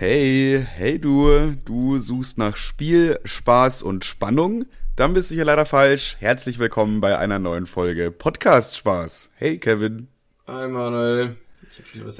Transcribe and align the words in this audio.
Hey, 0.00 0.64
hey 0.76 0.96
du, 1.00 1.56
du 1.64 1.98
suchst 1.98 2.38
nach 2.38 2.56
Spiel, 2.56 3.18
Spaß 3.24 3.82
und 3.82 4.04
Spannung? 4.04 4.66
Dann 4.94 5.12
bist 5.12 5.32
du 5.32 5.34
hier 5.34 5.44
leider 5.44 5.66
falsch. 5.66 6.14
Herzlich 6.20 6.60
willkommen 6.60 7.00
bei 7.00 7.18
einer 7.18 7.40
neuen 7.40 7.66
Folge 7.66 8.12
Podcast 8.12 8.76
Spaß. 8.76 9.32
Hey 9.34 9.58
Kevin. 9.58 10.06
Hi 10.46 10.68
Manuel. 10.68 11.36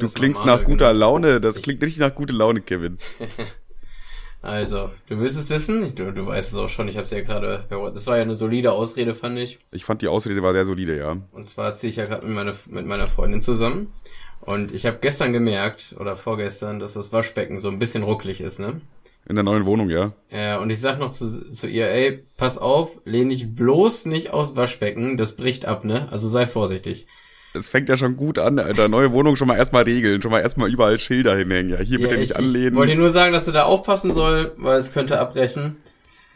Du 0.00 0.08
klingst 0.08 0.44
nach 0.44 0.64
guter 0.64 0.86
genannt. 0.86 0.98
Laune. 0.98 1.40
Das 1.40 1.62
klingt 1.62 1.80
richtig 1.80 2.00
nach 2.00 2.16
guter 2.16 2.34
Laune, 2.34 2.62
Kevin. 2.62 2.98
also, 4.42 4.90
du 5.06 5.20
willst 5.20 5.38
es 5.38 5.48
wissen? 5.48 5.94
Du, 5.94 6.12
du 6.12 6.26
weißt 6.26 6.50
es 6.50 6.58
auch 6.58 6.68
schon. 6.68 6.88
Ich 6.88 6.96
habe 6.96 7.04
es 7.04 7.12
ja 7.12 7.20
gerade. 7.20 7.64
Das 7.94 8.08
war 8.08 8.16
ja 8.16 8.22
eine 8.22 8.34
solide 8.34 8.72
Ausrede, 8.72 9.14
fand 9.14 9.38
ich. 9.38 9.60
Ich 9.70 9.84
fand 9.84 10.02
die 10.02 10.08
Ausrede 10.08 10.42
war 10.42 10.52
sehr 10.52 10.64
solide, 10.64 10.98
ja. 10.98 11.16
Und 11.30 11.48
zwar 11.48 11.74
ziehe 11.74 11.90
ich 11.90 11.96
ja 11.96 12.06
gerade 12.06 12.26
mit 12.26 12.34
meiner, 12.34 12.54
mit 12.66 12.86
meiner 12.86 13.06
Freundin 13.06 13.40
zusammen. 13.40 13.92
Und 14.40 14.72
ich 14.72 14.86
habe 14.86 14.98
gestern 15.00 15.32
gemerkt, 15.32 15.94
oder 15.98 16.16
vorgestern, 16.16 16.78
dass 16.80 16.94
das 16.94 17.12
Waschbecken 17.12 17.58
so 17.58 17.68
ein 17.68 17.78
bisschen 17.78 18.02
rucklig 18.02 18.40
ist, 18.40 18.58
ne? 18.60 18.80
In 19.28 19.34
der 19.34 19.44
neuen 19.44 19.66
Wohnung, 19.66 19.90
ja. 19.90 20.12
Ja, 20.30 20.58
und 20.58 20.70
ich 20.70 20.80
sag 20.80 20.98
noch 20.98 21.12
zu, 21.12 21.52
zu 21.52 21.66
ihr, 21.66 21.90
ey, 21.90 22.24
pass 22.38 22.56
auf, 22.56 22.98
lehn 23.04 23.28
dich 23.28 23.54
bloß 23.54 24.06
nicht 24.06 24.30
aus 24.30 24.56
Waschbecken, 24.56 25.18
das 25.18 25.36
bricht 25.36 25.66
ab, 25.66 25.84
ne? 25.84 26.08
Also 26.10 26.26
sei 26.26 26.46
vorsichtig. 26.46 27.06
Es 27.54 27.68
fängt 27.68 27.88
ja 27.88 27.96
schon 27.96 28.16
gut 28.16 28.38
an, 28.38 28.58
Alter. 28.58 28.88
Neue 28.88 29.12
Wohnung 29.12 29.36
schon 29.36 29.48
mal 29.48 29.56
erstmal 29.56 29.82
regeln, 29.82 30.22
schon 30.22 30.30
mal 30.30 30.40
erstmal 30.40 30.70
überall 30.70 30.98
Schilder 30.98 31.36
hinhängen. 31.36 31.72
Ja, 31.72 31.78
hier 31.78 31.98
ja, 31.98 32.06
bitte 32.06 32.14
ich, 32.14 32.20
nicht 32.20 32.36
anlehnen. 32.36 32.72
Ich 32.72 32.76
wollte 32.76 32.94
nur 32.94 33.10
sagen, 33.10 33.32
dass 33.32 33.46
du 33.46 33.52
da 33.52 33.64
aufpassen 33.64 34.12
soll, 34.12 34.52
weil 34.56 34.78
es 34.78 34.92
könnte 34.92 35.18
abbrechen. 35.18 35.76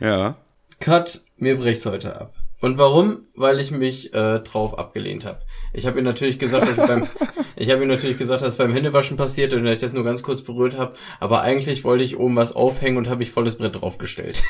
Ja. 0.01 0.37
Cut, 0.81 1.23
mir 1.37 1.57
bricht's 1.57 1.87
heute 1.87 2.21
ab. 2.21 2.35
Und 2.61 2.79
warum? 2.79 3.27
Weil 3.35 3.61
ich 3.61 3.71
mich 3.71 4.13
äh, 4.15 4.41
drauf 4.41 4.79
abgelehnt 4.79 5.25
habe. 5.25 5.41
Ich 5.73 5.87
habe 5.87 5.99
ihm 5.99 6.05
natürlich 6.05 6.39
gesagt, 6.39 6.69
dass 6.69 6.79
es 6.79 6.87
beim 6.87 7.09
ich 7.57 7.71
habe 7.71 7.83
ihm 7.83 7.89
natürlich 7.89 8.19
gesagt, 8.19 8.43
dass 8.43 8.51
es 8.51 8.57
beim 8.57 8.73
Händewaschen 8.73 9.17
passiert 9.17 9.55
und 9.55 9.67
ich 9.67 9.79
das 9.79 9.93
nur 9.93 10.05
ganz 10.05 10.23
kurz 10.23 10.43
berührt 10.43 10.77
habe, 10.77 10.95
aber 11.21 11.43
eigentlich 11.43 11.85
wollte 11.85 12.05
ich 12.05 12.19
oben 12.19 12.37
was 12.37 12.53
aufhängen 12.53 12.99
und 12.99 13.09
habe 13.09 13.19
mich 13.19 13.31
volles 13.31 13.57
Brett 13.57 13.81
draufgestellt. 13.81 14.43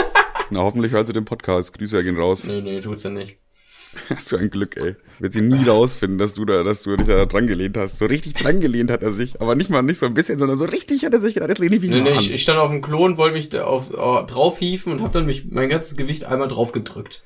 Na, 0.50 0.60
hoffentlich 0.60 0.92
hört 0.92 1.06
sie 1.06 1.12
den 1.12 1.24
Podcast. 1.24 1.76
Grüße 1.76 2.04
gehen 2.04 2.16
raus. 2.16 2.44
Nee, 2.44 2.60
nee, 2.60 2.80
tut's 2.80 3.02
ja 3.02 3.10
nicht. 3.10 3.38
Hast 4.10 4.30
du 4.32 4.36
ein 4.36 4.50
Glück, 4.50 4.76
ey. 4.76 4.96
Wird 5.18 5.32
sie 5.32 5.40
nie 5.40 5.68
rausfinden, 5.68 6.18
dass 6.18 6.34
du 6.34 6.44
da, 6.44 6.62
dass 6.62 6.82
du 6.82 6.96
dich 6.96 7.06
da 7.06 7.24
dran 7.26 7.46
gelehnt 7.46 7.76
hast. 7.76 7.98
So 7.98 8.06
richtig 8.06 8.34
dran 8.34 8.60
gelehnt 8.60 8.90
hat 8.90 9.02
er 9.02 9.12
sich. 9.12 9.40
Aber 9.40 9.54
nicht 9.54 9.70
mal, 9.70 9.82
nicht 9.82 9.98
so 9.98 10.06
ein 10.06 10.14
bisschen, 10.14 10.38
sondern 10.38 10.58
so 10.58 10.66
richtig 10.66 11.04
hat 11.04 11.14
er 11.14 11.20
sich 11.20 11.34
gedacht, 11.34 11.48
jetzt 11.48 11.58
lehne 11.58 11.76
ich 11.76 11.82
mich 11.82 11.90
nee, 11.90 12.02
nee, 12.02 12.16
Ich, 12.18 12.32
ich 12.32 12.42
stand 12.42 12.58
auf 12.58 12.70
dem 12.70 12.82
Klo 12.82 13.04
und 13.04 13.16
wollte 13.16 13.36
mich 13.36 13.48
da 13.48 13.64
auf, 13.64 13.92
uh, 13.92 14.24
drauf 14.26 14.58
hieven 14.58 14.92
und 14.92 15.02
habe 15.02 15.12
dann 15.12 15.26
mich 15.26 15.46
mein 15.50 15.68
ganzes 15.68 15.96
Gewicht 15.96 16.24
einmal 16.24 16.48
drauf 16.48 16.72
gedrückt. 16.72 17.22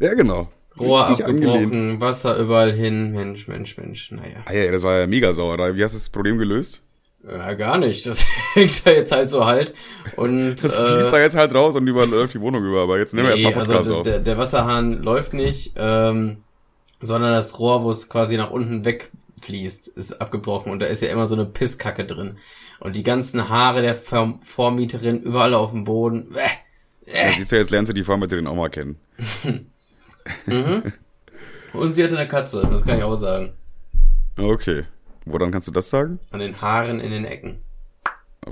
Ja, 0.00 0.14
genau. 0.14 0.48
Rohr 0.80 1.08
abgebrochen. 1.08 2.00
Wasser 2.00 2.36
überall 2.36 2.72
hin. 2.72 3.12
Mensch, 3.12 3.48
Mensch, 3.48 3.76
Mensch. 3.76 4.10
Naja. 4.10 4.36
Ah 4.44 4.52
ja, 4.52 4.70
das 4.70 4.82
war 4.82 4.98
ja 4.98 5.06
mega 5.06 5.32
sauer. 5.32 5.58
Wie 5.74 5.82
hast 5.82 5.92
du 5.92 5.98
das 5.98 6.10
Problem 6.10 6.38
gelöst? 6.38 6.82
Ja, 7.26 7.54
gar 7.54 7.78
nicht. 7.78 8.06
Das 8.06 8.26
hängt 8.54 8.86
da 8.86 8.90
jetzt 8.90 9.12
halt 9.12 9.28
so 9.28 9.44
halt. 9.44 9.74
Und, 10.16 10.56
das 10.56 10.76
fließt 10.76 11.08
äh, 11.08 11.10
da 11.10 11.20
jetzt 11.20 11.36
halt 11.36 11.54
raus 11.54 11.74
und 11.76 11.86
überläuft 11.86 12.34
die 12.34 12.40
Wohnung 12.40 12.64
über. 12.64 12.82
Aber 12.82 12.98
jetzt 12.98 13.14
nehmen 13.14 13.28
wir 13.28 13.34
nee, 13.34 13.42
erstmal 13.42 13.66
Podcast 13.66 13.88
also 13.88 14.02
der, 14.02 14.18
der 14.20 14.38
Wasserhahn 14.38 15.02
läuft 15.02 15.34
nicht, 15.34 15.72
ähm, 15.76 16.38
sondern 17.00 17.32
das 17.32 17.58
Rohr, 17.58 17.82
wo 17.82 17.90
es 17.90 18.08
quasi 18.08 18.36
nach 18.36 18.50
unten 18.50 18.84
wegfließt, 18.84 19.88
ist 19.88 20.20
abgebrochen. 20.20 20.72
Und 20.72 20.80
da 20.80 20.86
ist 20.86 21.02
ja 21.02 21.10
immer 21.10 21.26
so 21.26 21.34
eine 21.34 21.44
Pisskacke 21.44 22.04
drin. 22.04 22.38
Und 22.80 22.94
die 22.94 23.02
ganzen 23.02 23.48
Haare 23.48 23.82
der 23.82 23.96
Vormieterin 23.96 25.20
überall 25.20 25.54
auf 25.54 25.72
dem 25.72 25.84
Boden. 25.84 26.34
Äh, 26.34 27.10
äh. 27.10 27.26
Ja, 27.26 27.32
siehst 27.32 27.52
du, 27.52 27.56
jetzt 27.56 27.70
lernst 27.70 27.90
du 27.90 27.94
die 27.94 28.04
Vormieterin 28.04 28.46
auch 28.46 28.54
mal 28.54 28.70
kennen. 28.70 28.96
Mhm. 30.46 30.92
Und 31.72 31.92
sie 31.92 32.02
hatte 32.02 32.16
eine 32.16 32.28
Katze, 32.28 32.66
das 32.70 32.84
kann 32.84 32.98
ich 32.98 33.04
auch 33.04 33.16
sagen. 33.16 33.52
Okay. 34.36 34.84
Woran 35.24 35.50
kannst 35.50 35.68
du 35.68 35.72
das 35.72 35.90
sagen? 35.90 36.18
An 36.30 36.40
den 36.40 36.60
Haaren 36.60 37.00
in 37.00 37.10
den 37.10 37.24
Ecken. 37.24 37.62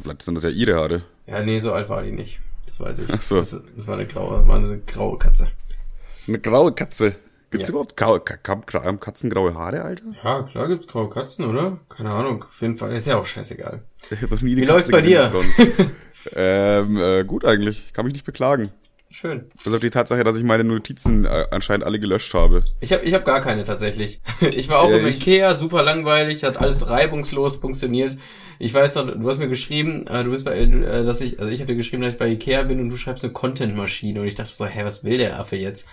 vielleicht 0.01 0.23
sind 0.23 0.35
das 0.35 0.45
ja 0.45 0.51
ihre 0.51 0.75
Haare. 0.75 1.03
Ja, 1.27 1.43
nee, 1.43 1.59
so 1.59 1.73
alt 1.73 1.89
war 1.89 2.03
die 2.03 2.13
nicht. 2.13 2.41
Das 2.67 2.81
weiß 2.81 2.99
ich. 3.01 3.07
Ach 3.13 3.23
so. 3.23 3.37
Das, 3.37 3.57
das 3.75 3.87
war 3.87 3.95
eine 3.95 4.07
graue, 4.07 4.47
war 4.47 4.57
eine 4.57 4.79
graue 4.81 5.19
Katze. 5.19 5.49
Eine 6.29 6.39
graue 6.39 6.73
Katze? 6.73 7.15
Gibt's 7.51 7.69
ja. 7.69 7.73
überhaupt 7.73 7.97
graue, 7.97 8.20
Katzen 8.20 9.31
graue 9.31 9.55
Haare, 9.55 9.83
Alter? 9.83 10.03
Ja, 10.23 10.42
klar 10.42 10.69
gibt's 10.69 10.86
graue 10.86 11.09
Katzen, 11.09 11.45
oder? 11.45 11.79
Keine 11.89 12.11
Ahnung. 12.11 12.42
Auf 12.42 12.61
jeden 12.61 12.77
Fall. 12.77 12.92
Ist 12.92 13.07
ja 13.07 13.17
auch 13.17 13.27
scheißegal. 13.27 13.83
Wie 14.11 14.65
läuft's 14.65 14.91
bei 14.91 15.01
dir? 15.01 15.33
ähm, 16.35 16.97
äh, 16.97 17.25
gut 17.25 17.45
eigentlich. 17.45 17.85
Ich 17.86 17.92
kann 17.92 18.05
mich 18.05 18.15
nicht 18.15 18.27
beklagen. 18.27 18.70
Schön. 19.19 19.47
Bis 19.65 19.73
auf 19.73 19.81
die 19.81 19.89
Tatsache, 19.89 20.25
dass 20.25 20.37
ich 20.37 20.45
meine 20.45 20.63
Notizen 20.63 21.25
äh, 21.25 21.47
anscheinend 21.51 21.87
alle 21.87 21.99
gelöscht 21.99 22.35
habe. 22.35 22.61
Ich 22.81 22.93
habe 22.93 23.03
ich 23.03 23.15
hab 23.15 23.25
gar 23.25 23.41
keine 23.41 23.65
tatsächlich. 23.65 24.21
Ich 24.43 24.69
war 24.69 24.81
auch 24.81 24.91
äh, 24.91 24.99
im 24.99 25.07
Ikea, 25.07 25.55
super 25.55 25.83
langweilig, 25.83 26.45
hat 26.45 26.59
alles 26.59 26.91
reibungslos 26.91 27.57
funktioniert. 27.57 28.19
Ich 28.59 28.75
weiß 28.75 28.93
doch, 28.93 29.07
du 29.07 29.27
hast 29.27 29.39
mir 29.39 29.49
geschrieben, 29.49 30.07
äh, 30.07 30.23
du 30.23 30.33
bist 30.33 30.45
bei, 30.45 30.59
äh, 30.59 31.03
dass 31.03 31.23
ich, 31.23 31.41
also 31.41 31.51
ich 31.51 31.61
habe 31.61 31.69
dir 31.69 31.77
geschrieben, 31.77 32.03
dass 32.03 32.13
ich 32.13 32.19
bei 32.19 32.29
Ikea 32.29 32.65
bin 32.65 32.79
und 32.79 32.91
du 32.91 32.97
schreibst 32.97 33.25
eine 33.25 33.33
Content-Maschine 33.33 34.21
und 34.21 34.27
ich 34.27 34.35
dachte 34.35 34.55
so, 34.55 34.67
hä, 34.67 34.81
was 34.85 35.03
will 35.03 35.17
der 35.17 35.41
Affe 35.41 35.57
jetzt? 35.57 35.89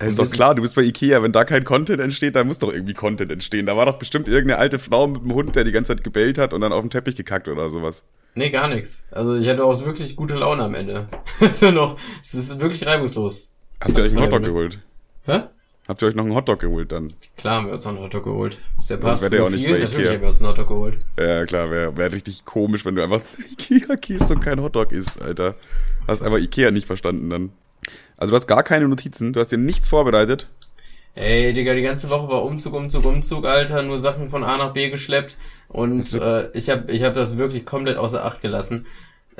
Und 0.00 0.06
ist 0.06 0.20
doch 0.20 0.30
klar, 0.30 0.54
du 0.54 0.62
bist 0.62 0.76
bei 0.76 0.82
Ikea, 0.82 1.24
wenn 1.24 1.32
da 1.32 1.44
kein 1.44 1.64
Content 1.64 2.00
entsteht, 2.00 2.36
dann 2.36 2.46
muss 2.46 2.60
doch 2.60 2.72
irgendwie 2.72 2.94
Content 2.94 3.32
entstehen. 3.32 3.66
Da 3.66 3.76
war 3.76 3.86
doch 3.86 3.98
bestimmt 3.98 4.28
irgendeine 4.28 4.60
alte 4.60 4.78
Frau 4.78 5.08
mit 5.08 5.22
einem 5.22 5.34
Hund, 5.34 5.56
der 5.56 5.64
die 5.64 5.72
ganze 5.72 5.96
Zeit 5.96 6.04
gebellt 6.04 6.38
hat 6.38 6.54
und 6.54 6.60
dann 6.60 6.72
auf 6.72 6.82
den 6.82 6.90
Teppich 6.90 7.16
gekackt 7.16 7.48
oder 7.48 7.68
sowas. 7.68 8.04
Nee, 8.34 8.50
gar 8.50 8.68
nichts. 8.68 9.06
Also 9.10 9.36
ich 9.36 9.48
hatte 9.48 9.64
auch 9.64 9.84
wirklich 9.84 10.16
gute 10.16 10.34
Laune 10.34 10.62
am 10.62 10.74
Ende. 10.74 11.06
also 11.40 11.70
noch, 11.70 11.98
es 12.22 12.34
ist 12.34 12.60
wirklich 12.60 12.86
reibungslos. 12.86 13.52
Habt 13.80 13.96
ihr 13.96 14.04
euch 14.04 14.10
einen 14.10 14.22
Hotdog 14.22 14.42
geholt? 14.42 14.78
Hä? 15.24 15.42
Habt 15.88 16.02
ihr 16.02 16.08
euch 16.08 16.14
noch 16.14 16.24
einen 16.24 16.34
Hotdog 16.34 16.60
geholt 16.60 16.92
dann? 16.92 17.14
Klar 17.36 17.56
haben 17.56 17.66
wir 17.66 17.74
uns 17.74 17.84
noch 17.84 17.92
einen 17.92 18.02
Hotdog 18.02 18.24
geholt. 18.24 18.58
Ist 18.78 18.90
der 18.90 18.98
passt. 18.98 19.22
Wäre 19.22 19.30
der 19.30 19.44
auch 19.44 19.50
nicht 19.50 19.64
bei 19.64 19.78
Natürlich 19.78 20.08
haben 20.08 20.20
wir 20.20 20.28
uns 20.28 20.40
einen 20.40 20.50
Hotdog 20.50 20.68
geholt. 20.68 20.98
Ja, 21.18 21.44
klar, 21.46 21.70
wäre 21.70 21.96
wär 21.96 22.12
richtig 22.12 22.44
komisch, 22.44 22.84
wenn 22.84 22.94
du 22.94 23.02
einfach 23.02 23.22
Ikea 23.52 23.96
gehst 23.96 24.30
und 24.30 24.40
kein 24.40 24.62
Hotdog 24.62 24.92
isst, 24.92 25.20
Alter. 25.20 25.56
Hast 26.06 26.22
einfach 26.22 26.38
Ikea 26.38 26.70
nicht 26.70 26.86
verstanden 26.86 27.30
dann. 27.30 27.50
Also 28.16 28.30
du 28.30 28.36
hast 28.36 28.46
gar 28.46 28.62
keine 28.62 28.86
Notizen, 28.86 29.32
du 29.32 29.40
hast 29.40 29.50
dir 29.50 29.58
nichts 29.58 29.88
vorbereitet. 29.88 30.46
Ey, 31.14 31.52
Digga, 31.52 31.74
die 31.74 31.82
ganze 31.82 32.08
Woche 32.08 32.28
war 32.28 32.44
Umzug, 32.44 32.74
Umzug, 32.74 33.04
Umzug, 33.04 33.44
Alter, 33.44 33.82
nur 33.82 33.98
Sachen 33.98 34.30
von 34.30 34.44
A 34.44 34.56
nach 34.58 34.72
B 34.72 34.90
geschleppt 34.90 35.36
und 35.72 36.14
äh, 36.14 36.50
ich 36.50 36.68
habe 36.68 36.90
ich 36.90 37.04
hab 37.04 37.14
das 37.14 37.38
wirklich 37.38 37.64
komplett 37.64 37.96
außer 37.96 38.24
Acht 38.24 38.42
gelassen. 38.42 38.86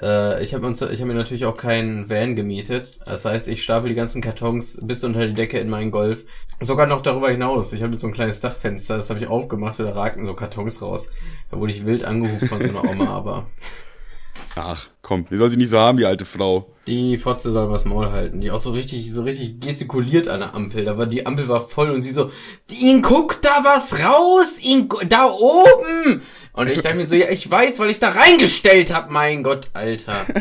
Äh, 0.01 0.43
ich 0.45 0.55
habe 0.55 0.65
uns, 0.65 0.81
ich 0.81 1.01
habe 1.01 1.13
mir 1.13 1.19
natürlich 1.19 1.45
auch 1.45 1.57
keinen 1.57 2.09
Van 2.09 2.37
gemietet. 2.37 3.01
Das 3.05 3.25
heißt, 3.25 3.49
ich 3.49 3.65
stapel 3.65 3.89
die 3.89 3.97
ganzen 3.97 4.23
Kartons 4.23 4.79
bis 4.85 5.03
unter 5.03 5.27
die 5.27 5.33
Decke 5.33 5.59
in 5.59 5.69
meinen 5.69 5.91
Golf. 5.91 6.25
Sogar 6.61 6.87
noch 6.87 7.03
darüber 7.03 7.31
hinaus. 7.31 7.73
Ich 7.73 7.83
habe 7.83 7.97
so 7.97 8.07
ein 8.07 8.13
kleines 8.13 8.41
Dachfenster, 8.41 8.97
das 8.97 9.11
habe 9.11 9.19
ich 9.19 9.27
aufgemacht 9.27 9.81
und 9.81 9.87
da 9.87 9.93
ragten 9.93 10.25
so 10.25 10.35
Kartons 10.35 10.81
raus. 10.83 11.11
Da 11.51 11.59
wurde 11.59 11.73
ich 11.73 11.85
wild 11.85 12.05
angerufen 12.05 12.47
von 12.47 12.63
so 12.63 12.69
einer 12.69 12.89
Oma, 12.89 13.09
aber 13.09 13.47
Ach, 14.57 14.89
komm, 15.03 15.27
die 15.31 15.37
soll 15.37 15.49
sie 15.49 15.57
nicht 15.57 15.71
so 15.71 15.79
haben, 15.79 15.99
die 15.99 16.05
alte 16.05 16.25
Frau. 16.25 16.73
Die 16.87 17.19
Fotze 17.19 17.53
soll 17.53 17.71
was 17.71 17.85
Maul 17.85 18.11
halten. 18.11 18.41
Die 18.41 18.51
auch 18.51 18.59
so 18.59 18.73
richtig, 18.73 19.13
so 19.13 19.23
richtig 19.23 19.61
gestikuliert 19.61 20.29
an 20.29 20.41
der 20.41 20.55
Ampel. 20.55 20.85
Da 20.85 20.99
war, 20.99 21.07
die 21.07 21.27
Ampel 21.27 21.49
war 21.49 21.61
voll 21.61 21.91
und 21.91 22.03
sie 22.03 22.11
so, 22.11 22.31
ihn 22.69 23.03
guckt 23.03 23.45
da 23.45 23.63
was 23.63 24.05
raus, 24.05 24.61
ihn, 24.61 24.89
da 25.09 25.27
oben. 25.27 26.23
Und 26.53 26.69
ich 26.69 26.83
dachte 26.83 26.97
mir 26.97 27.07
so, 27.07 27.15
ja, 27.15 27.31
ich 27.31 27.49
weiß, 27.49 27.79
weil 27.79 27.91
ich's 27.91 28.01
da 28.01 28.11
reingestellt 28.11 28.93
hab, 28.93 29.11
mein 29.11 29.43
Gott, 29.43 29.71
Alter. 29.73 30.27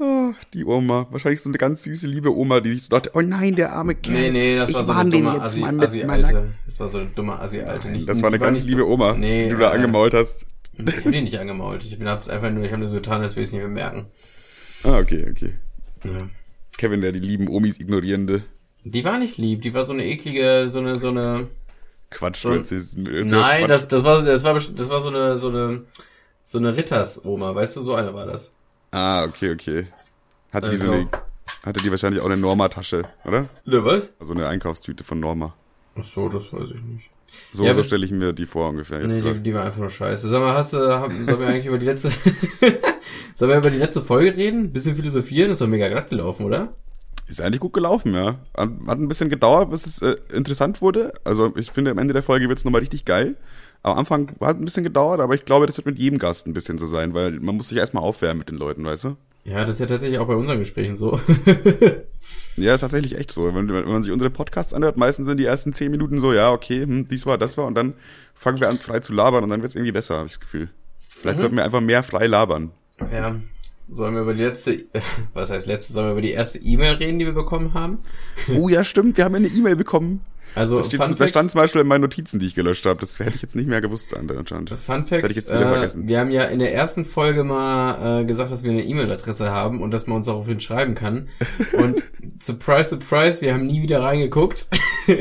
Oh, 0.00 0.32
die 0.54 0.64
Oma. 0.64 1.08
Wahrscheinlich 1.10 1.42
so 1.42 1.50
eine 1.50 1.58
ganz 1.58 1.82
süße, 1.82 2.06
liebe 2.06 2.34
Oma, 2.34 2.60
die 2.60 2.74
sich 2.74 2.84
so 2.84 2.90
dachte, 2.90 3.10
oh 3.14 3.20
nein, 3.20 3.56
der 3.56 3.72
arme 3.72 3.96
Kerl. 3.96 4.14
Nee, 4.14 4.30
nee, 4.30 4.56
das 4.56 4.72
war 4.72 4.84
so 4.84 4.92
eine 4.92 5.10
dumme 5.10 5.42
Assi, 5.42 5.64
Assi, 5.64 6.04
Alte. 6.04 6.54
Das 6.66 6.78
war 6.78 6.88
so 6.88 6.98
eine 6.98 7.08
dumme 7.08 7.40
Assi, 7.40 7.60
Alte. 7.62 7.88
Nicht, 7.88 8.08
das 8.08 8.22
war 8.22 8.28
eine 8.28 8.38
ganz 8.38 8.64
liebe 8.64 8.82
so, 8.82 8.86
Oma, 8.88 9.14
nee, 9.14 9.44
die 9.44 9.50
du 9.50 9.58
da 9.58 9.72
äh, 9.72 9.74
angemault 9.74 10.14
hast. 10.14 10.46
Ich 10.78 10.96
hab 10.96 11.12
die 11.12 11.20
nicht 11.20 11.38
angemault. 11.38 11.84
Ich 11.84 11.98
hab's 12.00 12.28
einfach 12.28 12.50
nur, 12.50 12.64
ich 12.64 12.70
habe 12.70 12.80
nur 12.80 12.88
so 12.88 12.94
getan, 12.94 13.22
als 13.22 13.32
würde 13.34 13.42
ich 13.42 13.48
es 13.48 13.52
nicht 13.52 13.60
mehr 13.60 13.68
merken. 13.68 14.06
Ah, 14.84 14.98
okay, 14.98 15.26
okay. 15.30 15.54
Ja. 16.04 16.28
Kevin, 16.76 17.00
der 17.00 17.12
die 17.12 17.18
lieben 17.18 17.48
Omis 17.48 17.80
ignorierende. 17.80 18.44
Die 18.84 19.04
war 19.04 19.18
nicht 19.18 19.36
lieb, 19.38 19.62
die 19.62 19.74
war 19.74 19.82
so 19.82 19.92
eine 19.92 20.04
eklige, 20.04 20.68
so 20.68 20.78
eine, 20.78 20.96
so 20.96 21.08
eine. 21.08 21.48
Quatsch, 22.10 22.42
so, 22.42 22.54
jetzt 22.54 22.70
jetzt 22.70 22.96
Nein, 22.96 23.26
Quatsch. 23.26 23.68
das, 23.68 23.88
das 23.88 24.04
war, 24.04 24.22
das 24.22 24.44
war, 24.44 24.54
das 24.54 24.88
war 24.88 25.00
so 25.00 25.08
eine, 25.08 25.36
so 25.36 25.48
eine, 25.48 25.84
so 26.42 26.58
eine 26.58 26.76
Ritters-Oma, 26.76 27.54
weißt 27.54 27.76
du, 27.76 27.82
so 27.82 27.94
eine 27.94 28.14
war 28.14 28.26
das. 28.26 28.52
Ah, 28.92 29.24
okay, 29.24 29.52
okay. 29.52 29.86
Hatte 30.52 30.68
äh, 30.68 30.70
die 30.70 30.76
so 30.78 30.90
eine, 30.90 31.08
hatte 31.64 31.82
die 31.82 31.90
wahrscheinlich 31.90 32.22
auch 32.22 32.26
eine 32.26 32.38
Norma-Tasche, 32.38 33.04
oder? 33.24 33.48
Ne, 33.66 33.84
was? 33.84 34.10
Also 34.18 34.32
eine 34.32 34.46
Einkaufstüte 34.46 35.04
von 35.04 35.20
Norma. 35.20 35.54
Ach 35.96 36.04
so, 36.04 36.28
das 36.28 36.52
weiß 36.52 36.70
ich 36.70 36.82
nicht. 36.82 37.10
So, 37.52 37.64
ja, 37.64 37.74
so 37.74 37.82
stelle 37.82 38.04
ich 38.04 38.12
mir 38.12 38.32
die 38.32 38.46
vor 38.46 38.68
ungefähr 38.68 39.02
jetzt. 39.02 39.16
Nee, 39.16 39.34
die, 39.34 39.40
die, 39.40 39.54
war 39.54 39.64
einfach 39.64 39.80
nur 39.80 39.90
scheiße. 39.90 40.28
Sag 40.28 40.40
mal, 40.40 40.54
hast 40.54 40.72
du, 40.72 40.78
haben, 40.78 41.26
sollen 41.26 41.40
wir 41.40 41.46
eigentlich 41.48 41.66
über 41.66 41.78
die 41.78 41.86
letzte, 41.86 42.10
sollen 43.34 43.50
wir 43.50 43.58
über 43.58 43.70
die 43.70 43.78
letzte 43.78 44.02
Folge 44.02 44.36
reden? 44.36 44.72
Bisschen 44.72 44.96
philosophieren, 44.96 45.50
ist 45.50 45.60
doch 45.60 45.66
mega 45.66 45.88
glatt 45.88 46.10
gelaufen, 46.10 46.46
oder? 46.46 46.74
Ist 47.26 47.42
eigentlich 47.42 47.60
gut 47.60 47.74
gelaufen, 47.74 48.14
ja. 48.14 48.38
Hat 48.56 48.98
ein 48.98 49.08
bisschen 49.08 49.28
gedauert, 49.28 49.70
bis 49.70 49.86
es 49.86 50.00
äh, 50.00 50.16
interessant 50.32 50.80
wurde. 50.80 51.12
Also 51.24 51.54
ich 51.56 51.70
finde, 51.70 51.90
am 51.90 51.98
Ende 51.98 52.14
der 52.14 52.22
Folge 52.22 52.48
wird's 52.48 52.64
nochmal 52.64 52.80
richtig 52.80 53.04
geil. 53.04 53.36
Am 53.82 53.98
Anfang 53.98 54.32
hat 54.40 54.58
ein 54.58 54.64
bisschen 54.64 54.84
gedauert, 54.84 55.20
aber 55.20 55.34
ich 55.34 55.44
glaube, 55.44 55.66
das 55.66 55.76
wird 55.76 55.86
mit 55.86 55.98
jedem 55.98 56.18
Gast 56.18 56.46
ein 56.46 56.54
bisschen 56.54 56.78
so 56.78 56.86
sein, 56.86 57.14
weil 57.14 57.32
man 57.32 57.56
muss 57.56 57.68
sich 57.68 57.78
erstmal 57.78 58.02
aufwärmen 58.02 58.38
mit 58.38 58.48
den 58.48 58.56
Leuten, 58.56 58.84
weißt 58.84 59.04
du? 59.04 59.16
Ja, 59.48 59.64
das 59.64 59.76
ist 59.76 59.80
ja 59.80 59.86
tatsächlich 59.86 60.18
auch 60.18 60.26
bei 60.26 60.34
unseren 60.34 60.58
Gesprächen 60.58 60.94
so. 60.94 61.18
ja, 62.56 62.74
ist 62.74 62.80
tatsächlich 62.80 63.16
echt 63.16 63.32
so. 63.32 63.54
Wenn, 63.54 63.68
wenn, 63.70 63.88
man 63.88 64.02
sich 64.02 64.12
unsere 64.12 64.30
Podcasts 64.30 64.74
anhört, 64.74 64.98
meistens 64.98 65.26
sind 65.26 65.38
die 65.38 65.46
ersten 65.46 65.72
zehn 65.72 65.90
Minuten 65.90 66.20
so, 66.20 66.34
ja, 66.34 66.52
okay, 66.52 66.82
hm, 66.82 67.08
dies 67.08 67.24
war, 67.24 67.38
das 67.38 67.56
war, 67.56 67.64
und 67.64 67.74
dann 67.74 67.94
fangen 68.34 68.60
wir 68.60 68.68
an, 68.68 68.78
frei 68.78 69.00
zu 69.00 69.14
labern 69.14 69.44
und 69.44 69.50
dann 69.50 69.62
wird's 69.62 69.74
irgendwie 69.74 69.92
besser, 69.92 70.16
habe 70.16 70.26
ich 70.26 70.32
das 70.32 70.40
Gefühl. 70.40 70.68
Vielleicht 71.08 71.38
mhm. 71.38 71.40
sollten 71.40 71.56
wir 71.56 71.64
einfach 71.64 71.80
mehr 71.80 72.02
frei 72.02 72.26
labern. 72.26 72.72
Ja. 73.10 73.36
Sollen 73.90 74.14
wir 74.14 74.20
über 74.20 74.34
die 74.34 74.42
letzte, 74.42 74.84
was 75.32 75.50
heißt 75.50 75.66
letzte, 75.66 75.94
sollen 75.94 76.08
wir 76.08 76.12
über 76.12 76.22
die 76.22 76.32
erste 76.32 76.58
E-Mail 76.58 76.94
reden, 76.94 77.18
die 77.18 77.24
wir 77.24 77.32
bekommen 77.32 77.72
haben? 77.72 78.00
Oh 78.54 78.68
ja, 78.68 78.84
stimmt, 78.84 79.16
wir 79.16 79.24
haben 79.24 79.34
eine 79.34 79.48
E-Mail 79.48 79.76
bekommen. 79.76 80.20
Also, 80.54 80.76
das, 80.76 80.86
steht, 80.86 81.00
das 81.00 81.30
stand 81.30 81.50
zum 81.50 81.60
Beispiel 81.60 81.80
in 81.80 81.86
meinen 81.86 82.00
Notizen, 82.00 82.38
die 82.38 82.46
ich 82.46 82.54
gelöscht 82.54 82.86
habe. 82.86 82.98
Das 82.98 83.18
hätte 83.18 83.34
ich 83.34 83.42
jetzt 83.42 83.56
nicht 83.56 83.68
mehr 83.68 83.80
gewusst 83.80 84.16
anscheinend. 84.16 84.70
Fun 84.70 85.04
Fact, 85.04 85.22
hätte 85.22 85.30
ich 85.30 85.36
jetzt 85.36 85.48
wieder 85.48 85.70
äh, 85.70 85.74
vergessen. 85.74 86.08
wir 86.08 86.20
haben 86.20 86.30
ja 86.30 86.44
in 86.44 86.58
der 86.58 86.74
ersten 86.74 87.04
Folge 87.04 87.44
mal 87.44 88.22
äh, 88.22 88.24
gesagt, 88.24 88.50
dass 88.50 88.64
wir 88.64 88.70
eine 88.70 88.84
E-Mail-Adresse 88.84 89.50
haben 89.50 89.82
und 89.82 89.90
dass 89.90 90.06
man 90.06 90.18
uns 90.18 90.26
daraufhin 90.26 90.60
schreiben 90.60 90.94
kann. 90.94 91.28
Und 91.72 92.02
surprise, 92.40 92.90
surprise, 92.90 93.40
wir 93.40 93.54
haben 93.54 93.66
nie 93.66 93.82
wieder 93.82 94.02
reingeguckt. 94.02 94.68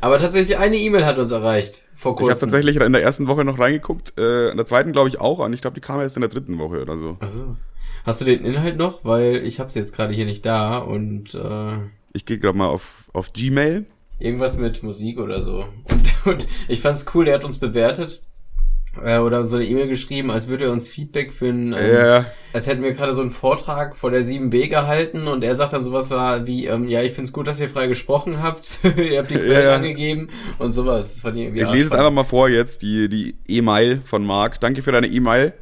Aber 0.00 0.18
tatsächlich 0.18 0.58
eine 0.58 0.76
E-Mail 0.76 1.06
hat 1.06 1.18
uns 1.18 1.30
erreicht 1.30 1.82
vor 1.94 2.14
kurzem. 2.14 2.26
Ich 2.26 2.30
habe 2.30 2.50
tatsächlich 2.52 2.76
in 2.76 2.92
der 2.92 3.02
ersten 3.02 3.26
Woche 3.26 3.44
noch 3.44 3.58
reingeguckt, 3.58 4.18
äh, 4.18 4.50
in 4.50 4.56
der 4.56 4.66
zweiten 4.66 4.92
glaube 4.92 5.08
ich 5.08 5.20
auch, 5.20 5.38
und 5.38 5.52
ich 5.52 5.62
glaube, 5.62 5.74
die 5.74 5.80
kam 5.80 6.00
erst 6.00 6.16
in 6.16 6.20
der 6.20 6.30
dritten 6.30 6.58
Woche 6.58 6.82
oder 6.82 6.98
so. 6.98 7.16
Also, 7.20 7.56
hast 8.04 8.20
du 8.20 8.24
den 8.24 8.44
Inhalt 8.44 8.76
noch? 8.76 9.04
Weil 9.04 9.36
ich 9.44 9.58
habe 9.58 9.70
jetzt 9.72 9.94
gerade 9.94 10.14
hier 10.14 10.26
nicht 10.26 10.44
da 10.44 10.78
und 10.78 11.34
äh, 11.34 11.78
ich 12.12 12.24
gehe 12.24 12.38
gerade 12.38 12.56
mal 12.56 12.68
auf 12.68 13.08
auf 13.12 13.32
Gmail 13.32 13.86
Irgendwas 14.18 14.56
mit 14.56 14.82
Musik 14.82 15.18
oder 15.18 15.40
so. 15.40 15.66
Und, 15.90 16.14
und 16.26 16.46
ich 16.68 16.80
fand's 16.80 17.06
cool, 17.14 17.26
der 17.26 17.34
hat 17.34 17.44
uns 17.44 17.58
bewertet 17.58 18.22
äh, 19.04 19.18
oder 19.18 19.44
so 19.44 19.56
eine 19.56 19.66
E-Mail 19.66 19.88
geschrieben, 19.88 20.30
als 20.30 20.48
würde 20.48 20.64
er 20.64 20.72
uns 20.72 20.88
Feedback 20.88 21.32
für 21.32 21.48
ein, 21.48 21.74
ähm, 21.76 21.94
ja. 21.94 22.24
als 22.52 22.66
hätten 22.66 22.82
wir 22.82 22.92
gerade 22.92 23.12
so 23.12 23.20
einen 23.20 23.30
Vortrag 23.30 23.96
vor 23.96 24.10
der 24.10 24.22
7b 24.22 24.68
gehalten 24.68 25.26
und 25.28 25.44
er 25.44 25.54
sagt 25.54 25.72
dann 25.72 25.84
sowas 25.84 26.10
war 26.10 26.46
wie, 26.46 26.66
ähm, 26.66 26.88
ja, 26.88 27.02
ich 27.02 27.12
find's 27.12 27.32
gut, 27.32 27.46
dass 27.46 27.60
ihr 27.60 27.68
frei 27.68 27.86
gesprochen 27.86 28.42
habt, 28.42 28.80
ihr 28.96 29.18
habt 29.18 29.30
die 29.30 29.36
Quellen 29.36 29.66
ja. 29.66 29.74
angegeben 29.74 30.28
und 30.58 30.72
sowas. 30.72 31.14
Das 31.14 31.20
fand 31.22 31.36
ich 31.36 31.44
irgendwie 31.44 31.62
ich 31.62 31.70
lese 31.70 31.86
es 31.86 31.92
einfach 31.92 32.10
mal 32.10 32.24
vor 32.24 32.48
jetzt, 32.48 32.82
die, 32.82 33.08
die 33.08 33.36
E-Mail 33.46 34.00
von 34.04 34.24
Marc. 34.24 34.60
Danke 34.60 34.82
für 34.82 34.92
deine 34.92 35.08
E-Mail. 35.08 35.52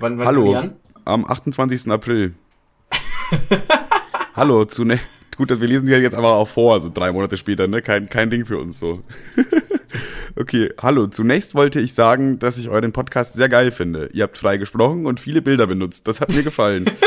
Wann, 0.00 0.18
wann 0.18 0.26
Hallo, 0.26 0.70
am 1.04 1.24
28. 1.24 1.90
April. 1.90 2.34
Hallo, 4.34 4.64
zunächst 4.64 5.17
gut, 5.38 5.50
dass 5.50 5.60
wir 5.60 5.68
lesen 5.68 5.86
die 5.86 5.92
jetzt 5.92 6.16
aber 6.16 6.34
auch 6.34 6.48
vor, 6.48 6.74
also 6.74 6.90
drei 6.92 7.12
Monate 7.12 7.36
später, 7.36 7.68
ne? 7.68 7.80
Kein, 7.80 8.08
kein 8.08 8.28
Ding 8.28 8.44
für 8.44 8.58
uns 8.58 8.78
so. 8.80 9.00
okay, 10.36 10.70
hallo. 10.82 11.06
Zunächst 11.06 11.54
wollte 11.54 11.80
ich 11.80 11.94
sagen, 11.94 12.38
dass 12.40 12.58
ich 12.58 12.68
euren 12.68 12.92
Podcast 12.92 13.34
sehr 13.34 13.48
geil 13.48 13.70
finde. 13.70 14.10
Ihr 14.12 14.24
habt 14.24 14.36
frei 14.36 14.58
gesprochen 14.58 15.06
und 15.06 15.20
viele 15.20 15.40
Bilder 15.40 15.66
benutzt. 15.66 16.08
Das 16.08 16.20
hat 16.20 16.34
mir 16.34 16.42
gefallen. 16.42 16.90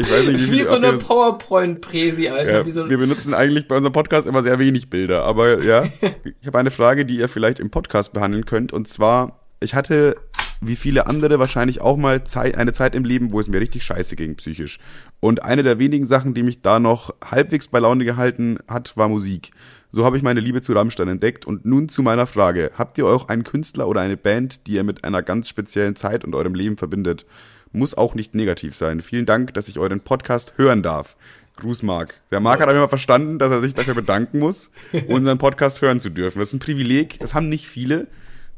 Ich 0.00 0.08
weiß 0.08 0.28
nicht, 0.28 0.52
wie, 0.52 0.58
wie 0.58 0.62
so 0.62 0.76
eine 0.76 0.92
PowerPoint-Präsi, 0.92 2.28
Alter. 2.28 2.64
Ja, 2.64 2.70
so 2.70 2.88
wir 2.88 2.98
benutzen 2.98 3.34
eigentlich 3.34 3.66
bei 3.66 3.76
unserem 3.76 3.92
Podcast 3.92 4.28
immer 4.28 4.44
sehr 4.44 4.60
wenig 4.60 4.90
Bilder, 4.90 5.24
aber 5.24 5.60
ja. 5.64 5.86
ich 6.40 6.46
habe 6.46 6.56
eine 6.56 6.70
Frage, 6.70 7.04
die 7.04 7.18
ihr 7.18 7.26
vielleicht 7.26 7.58
im 7.58 7.70
Podcast 7.70 8.12
behandeln 8.12 8.44
könnt. 8.46 8.72
Und 8.72 8.86
zwar, 8.86 9.40
ich 9.58 9.74
hatte 9.74 10.14
wie 10.60 10.76
viele 10.76 11.06
andere 11.06 11.38
wahrscheinlich 11.38 11.80
auch 11.80 11.96
mal 11.96 12.24
Zeit, 12.24 12.56
eine 12.56 12.72
Zeit 12.72 12.94
im 12.94 13.04
Leben, 13.04 13.32
wo 13.32 13.40
es 13.40 13.48
mir 13.48 13.60
richtig 13.60 13.84
scheiße 13.84 14.16
ging 14.16 14.36
psychisch. 14.36 14.78
Und 15.20 15.42
eine 15.42 15.64
der 15.64 15.78
wenigen 15.78 16.04
Sachen, 16.04 16.32
die 16.34 16.44
mich 16.44 16.62
da 16.62 16.78
noch 16.78 17.12
halbwegs 17.24 17.68
bei 17.68 17.80
Laune 17.80 18.04
gehalten 18.04 18.58
hat, 18.68 18.96
war 18.96 19.08
Musik. 19.08 19.50
So 19.90 20.04
habe 20.04 20.16
ich 20.16 20.22
meine 20.22 20.40
Liebe 20.40 20.62
zu 20.62 20.72
Rammstein 20.74 21.08
entdeckt. 21.08 21.44
Und 21.44 21.64
nun 21.64 21.88
zu 21.88 22.02
meiner 22.02 22.26
Frage. 22.26 22.70
Habt 22.78 22.98
ihr 22.98 23.06
auch 23.06 23.28
einen 23.28 23.42
Künstler 23.42 23.88
oder 23.88 24.00
eine 24.00 24.16
Band, 24.16 24.66
die 24.66 24.74
ihr 24.74 24.84
mit 24.84 25.04
einer 25.04 25.22
ganz 25.22 25.48
speziellen 25.48 25.96
Zeit 25.96 26.24
und 26.24 26.34
eurem 26.34 26.54
Leben 26.54 26.76
verbindet? 26.76 27.26
Muss 27.72 27.96
auch 27.96 28.14
nicht 28.14 28.34
negativ 28.34 28.76
sein. 28.76 29.02
Vielen 29.02 29.26
Dank, 29.26 29.54
dass 29.54 29.68
ich 29.68 29.78
euren 29.78 30.00
Podcast 30.00 30.54
hören 30.56 30.82
darf. 30.82 31.16
Gruß 31.56 31.82
Marc. 31.82 32.14
Der 32.30 32.38
Marc 32.38 32.60
hat 32.60 32.68
aber 32.68 32.78
immer 32.78 32.88
verstanden, 32.88 33.40
dass 33.40 33.50
er 33.50 33.60
sich 33.60 33.74
dafür 33.74 33.94
bedanken 33.94 34.38
muss, 34.38 34.70
unseren 35.08 35.38
Podcast 35.38 35.82
hören 35.82 35.98
zu 35.98 36.10
dürfen. 36.10 36.38
Das 36.38 36.50
ist 36.50 36.54
ein 36.54 36.60
Privileg. 36.60 37.18
Das 37.18 37.34
haben 37.34 37.48
nicht 37.48 37.66
viele 37.66 38.06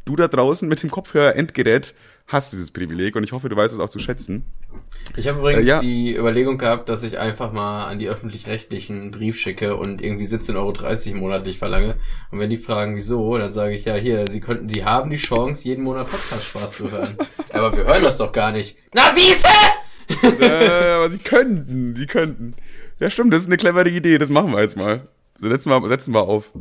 du 0.05 0.17
da 0.17 0.29
draußen 0.29 0.69
mit 0.69 0.83
dem 0.83 0.91
Kopfhörer-Endgerät 0.91 1.95
hast 2.33 2.53
dieses 2.53 2.71
Privileg 2.71 3.17
und 3.17 3.25
ich 3.25 3.33
hoffe, 3.33 3.49
du 3.49 3.57
weißt 3.57 3.75
es 3.75 3.81
auch 3.81 3.89
zu 3.89 3.99
schätzen. 3.99 4.45
Ich 5.17 5.27
habe 5.27 5.41
übrigens 5.41 5.67
äh, 5.67 5.71
ja. 5.71 5.81
die 5.81 6.17
Überlegung 6.17 6.59
gehabt, 6.59 6.89
dass 6.89 7.03
ich 7.03 7.19
einfach 7.19 7.53
mal 7.53 7.87
an 7.87 7.99
die 7.99 8.09
öffentlich-rechtlichen 8.09 9.01
einen 9.01 9.11
Brief 9.11 9.39
schicke 9.39 9.77
und 9.77 10.03
irgendwie 10.03 10.25
17,30 10.25 10.57
Euro 10.57 11.19
monatlich 11.19 11.59
verlange. 11.59 11.97
Und 12.31 12.39
wenn 12.39 12.51
die 12.51 12.57
fragen, 12.57 12.95
wieso, 12.95 13.37
dann 13.37 13.53
sage 13.53 13.75
ich 13.75 13.85
ja, 13.85 13.95
hier, 13.95 14.27
sie 14.29 14.41
könnten, 14.41 14.69
sie 14.69 14.85
haben 14.85 15.11
die 15.11 15.17
Chance, 15.17 15.65
jeden 15.65 15.85
Monat 15.85 16.09
Podcast-Spaß 16.11 16.73
zu 16.73 16.91
hören. 16.91 17.17
aber 17.53 17.77
wir 17.77 17.85
hören 17.85 18.03
das 18.03 18.19
doch 18.19 18.33
gar 18.33 18.53
nicht. 18.53 18.79
Na 18.95 19.13
siehste! 19.15 19.49
äh, 20.41 20.93
aber 20.93 21.11
sie 21.11 21.19
könnten, 21.19 21.97
sie 21.97 22.07
könnten. 22.07 22.55
Ja, 23.01 23.11
stimmt, 23.11 23.33
das 23.33 23.43
ist 23.43 23.47
eine 23.47 23.57
clevere 23.57 23.89
Idee, 23.89 24.19
das 24.19 24.31
machen 24.31 24.53
wir 24.53 24.61
jetzt 24.61 24.77
mal. 24.77 25.09
Setzen 25.39 25.71
wir, 25.71 25.89
setzen 25.89 26.15
wir 26.15 26.21
auf. 26.21 26.53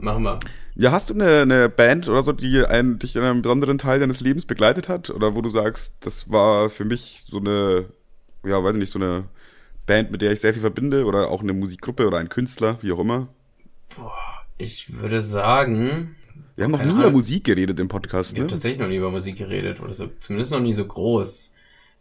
Machen 0.00 0.22
wir. 0.22 0.40
Ja, 0.74 0.92
hast 0.92 1.10
du 1.10 1.14
eine, 1.14 1.42
eine 1.42 1.68
Band 1.68 2.08
oder 2.08 2.22
so, 2.22 2.32
die 2.32 2.64
einen, 2.64 2.98
dich 2.98 3.16
in 3.16 3.22
einem 3.22 3.42
besonderen 3.42 3.78
Teil 3.78 4.00
deines 4.00 4.20
Lebens 4.20 4.46
begleitet 4.46 4.88
hat? 4.88 5.10
Oder 5.10 5.34
wo 5.34 5.42
du 5.42 5.48
sagst, 5.48 6.06
das 6.06 6.30
war 6.30 6.70
für 6.70 6.84
mich 6.84 7.24
so 7.26 7.38
eine, 7.38 7.86
ja, 8.44 8.62
weiß 8.62 8.74
ich 8.74 8.80
nicht, 8.80 8.90
so 8.90 8.98
eine 8.98 9.24
Band, 9.86 10.10
mit 10.10 10.22
der 10.22 10.32
ich 10.32 10.40
sehr 10.40 10.52
viel 10.52 10.62
verbinde? 10.62 11.04
Oder 11.04 11.28
auch 11.28 11.42
eine 11.42 11.52
Musikgruppe 11.52 12.06
oder 12.06 12.18
ein 12.18 12.28
Künstler, 12.28 12.78
wie 12.80 12.92
auch 12.92 13.00
immer? 13.00 13.28
Boah, 13.96 14.14
ich 14.58 15.00
würde 15.00 15.20
sagen. 15.20 16.16
Wir 16.56 16.64
haben 16.64 16.72
noch 16.72 16.84
nie 16.84 16.92
über 16.92 17.10
Musik 17.10 17.44
geredet 17.44 17.78
im 17.80 17.88
Podcast, 17.88 18.32
ne? 18.32 18.36
Wir 18.36 18.42
haben 18.42 18.48
tatsächlich 18.50 18.80
noch 18.80 18.88
nie 18.88 18.96
über 18.96 19.10
Musik 19.10 19.36
geredet. 19.36 19.80
Oder 19.80 19.94
so, 19.94 20.10
zumindest 20.20 20.52
noch 20.52 20.60
nie 20.60 20.74
so 20.74 20.84
groß. 20.84 21.52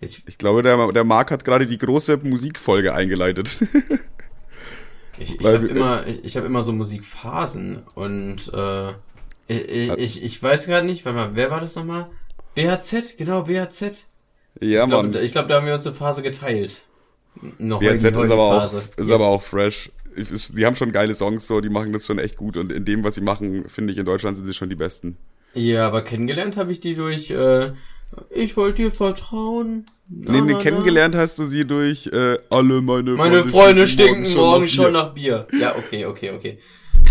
Ich, 0.02 0.24
ich 0.28 0.38
glaube, 0.38 0.64
der, 0.64 0.92
der 0.92 1.04
Marc 1.04 1.32
hat 1.32 1.44
gerade 1.44 1.68
die 1.68 1.78
große 1.78 2.18
Musikfolge 2.18 2.94
eingeleitet. 2.94 3.58
Ich, 5.20 5.40
ich 5.40 5.46
habe 5.46 5.68
immer, 5.68 6.08
ich 6.08 6.36
habe 6.38 6.46
immer 6.46 6.64
so 6.64 6.72
Musikphasen 6.72 7.84
und 7.96 8.52
äh, 8.54 8.94
ich, 9.48 9.92
ich, 9.98 10.24
ich 10.24 10.44
weiß 10.44 10.68
gerade 10.68 10.86
nicht, 10.86 11.06
warte 11.06 11.18
mal, 11.18 11.32
wer 11.34 11.52
war 11.52 11.60
das 11.60 11.76
nochmal? 11.76 12.08
BHZ, 12.56 13.18
genau, 13.18 13.44
BHZ. 13.44 14.06
Ja, 14.62 14.84
ich 14.84 14.88
glaub, 14.88 15.04
Mann. 15.04 15.16
Ich 15.16 15.32
glaube, 15.32 15.48
da 15.48 15.56
haben 15.56 15.66
wir 15.66 15.74
uns 15.74 15.86
eine 15.86 15.96
Phase 15.96 16.22
geteilt. 16.22 16.84
Noch 17.58 17.80
BHZ 17.80 18.04
ist 18.04 18.32
aber 18.32 18.64
auch, 18.64 18.74
ist 18.74 19.10
ja. 19.10 19.16
aber 19.16 19.28
auch 19.28 19.42
fresh. 19.42 19.92
Die 20.16 20.66
haben 20.66 20.76
schon 20.76 20.92
geile 20.92 21.14
Songs, 21.14 21.48
so, 21.48 21.62
die 21.62 21.70
machen 21.70 21.94
das 21.94 22.06
schon 22.06 22.20
echt 22.20 22.36
gut 22.36 22.58
und 22.58 22.72
in 22.72 22.86
dem, 22.86 23.04
was 23.04 23.16
sie 23.16 23.22
machen, 23.22 23.70
finde 23.70 23.94
ich, 23.94 24.00
in 24.00 24.06
Deutschland 24.06 24.38
sind 24.38 24.46
sie 24.46 24.54
schon 24.54 24.70
die 24.70 24.76
besten. 24.76 25.18
Ja, 25.54 25.88
aber 25.88 26.04
kennengelernt 26.04 26.58
habe 26.58 26.72
ich 26.72 26.80
die 26.80 26.96
durch, 26.96 27.32
äh, 27.32 27.72
ich 28.30 28.58
wollte 28.58 28.84
dir 28.84 28.92
vertrauen. 28.92 29.86
Na, 30.08 30.32
nee, 30.32 30.42
nee, 30.42 30.54
na, 30.54 30.60
kennengelernt 30.60 31.14
na. 31.14 31.22
hast 31.22 31.38
du 31.38 31.46
sie 31.46 31.66
durch 31.66 32.08
äh, 32.08 32.40
alle 32.50 32.82
meine 32.82 33.12
Meine 33.12 33.38
Freunde, 33.38 33.50
Freunde 33.50 33.88
stinken 33.88 34.34
morgen 34.34 34.68
schon, 34.68 34.94
nach, 34.94 35.14
Bier. 35.14 35.48
Ja, 35.60 35.76
okay, 35.78 36.06
okay, 36.06 36.32
okay. 36.32 36.60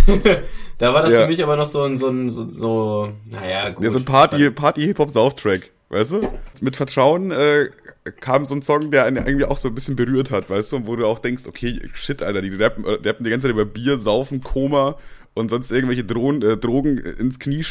da 0.79 0.93
war 0.93 1.03
das 1.03 1.13
ja. 1.13 1.23
für 1.23 1.29
mich 1.29 1.43
aber 1.43 1.57
noch 1.57 1.67
so 1.67 1.83
ein, 1.85 1.97
so 1.97 2.09
ein, 2.09 2.29
so, 2.29 2.49
so 2.49 3.13
naja, 3.31 3.71
gut. 3.71 3.85
Ja, 3.85 3.91
so 3.91 3.99
ein 3.99 4.05
Party, 4.05 4.51
Party-Hip-Hop-Soundtrack, 4.51 5.71
weißt 5.91 6.13
du? 6.13 6.29
Mit 6.61 6.77
Vertrauen 6.77 7.31
äh, 7.31 7.71
kam 8.21 8.45
so 8.45 8.55
ein 8.55 8.63
Song, 8.63 8.91
der 8.91 9.05
einen 9.05 9.17
irgendwie 9.17 9.45
auch 9.45 9.57
so 9.57 9.69
ein 9.69 9.75
bisschen 9.75 9.97
berührt 9.97 10.31
hat, 10.31 10.51
weißt 10.51 10.73
du? 10.73 10.77
Und 10.77 10.87
wo 10.87 10.97
du 10.97 11.07
auch 11.07 11.21
denkst, 11.21 11.47
okay, 11.47 11.81
shit, 11.95 12.23
Alter, 12.23 12.43
die 12.43 12.55
rappen, 12.55 12.85
äh, 12.85 13.01
die 13.01 13.09
rappen 13.09 13.25
die 13.25 13.31
ganze 13.31 13.45
Zeit 13.45 13.53
über 13.53 13.65
Bier, 13.65 13.99
Saufen, 13.99 14.43
Koma 14.43 14.97
und 15.35 15.51
sonst 15.51 15.71
irgendwelche 15.71 16.05
Drohnen, 16.05 16.43
äh, 16.43 16.57
Drogen 16.57 16.99
ins 16.99 17.39
Knie 17.39 17.63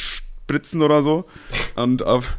spritzen 0.47 0.81
oder 0.81 1.01
so. 1.01 1.25
Und 1.75 2.03
auf, 2.03 2.37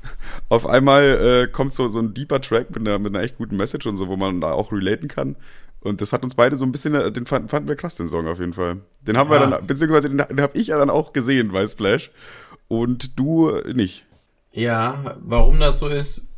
auf 0.49 0.67
einmal 0.67 1.03
äh, 1.05 1.47
kommt 1.47 1.75
so, 1.75 1.89
so 1.89 2.01
ein 2.01 2.15
deeper 2.15 2.41
Track 2.41 2.71
mit 2.71 2.89
einer, 2.89 2.99
mit 2.99 3.15
einer 3.15 3.23
echt 3.23 3.37
guten 3.37 3.57
Message 3.57 3.87
und 3.87 3.97
so, 3.97 4.09
wo 4.09 4.17
man 4.17 4.41
da 4.41 4.53
auch 4.53 4.73
relaten 4.73 5.09
kann. 5.09 5.37
Und 5.81 6.01
das 6.01 6.13
hat 6.13 6.25
uns 6.25 6.35
beide 6.35 6.57
so 6.57 6.65
ein 6.65 6.73
bisschen, 6.73 6.95
äh, 6.95 7.13
den 7.13 7.27
fanden, 7.27 7.49
fanden 7.49 7.69
wir 7.69 7.77
krass, 7.77 7.97
den 7.97 8.09
Song 8.09 8.27
auf 8.27 8.41
jeden 8.41 8.55
Fall. 8.55 8.79
Den 9.03 9.19
haben 9.19 9.31
ja. 9.31 9.41
wir 9.41 9.47
dann, 9.47 9.67
beziehungsweise 9.67 10.09
den, 10.09 10.17
den 10.17 10.41
habe 10.41 10.59
ich 10.59 10.69
ja 10.69 10.79
dann 10.79 10.91
auch 10.91 11.13
gesehen 11.13 11.53
bei 11.53 11.67
Splash. 11.67 12.11
Und 12.67 13.19
du 13.19 13.53
nicht. 13.73 14.07
Ja, 14.53 15.17
warum 15.21 15.61
das 15.61 15.79
so 15.79 15.89
ist, 15.89 16.29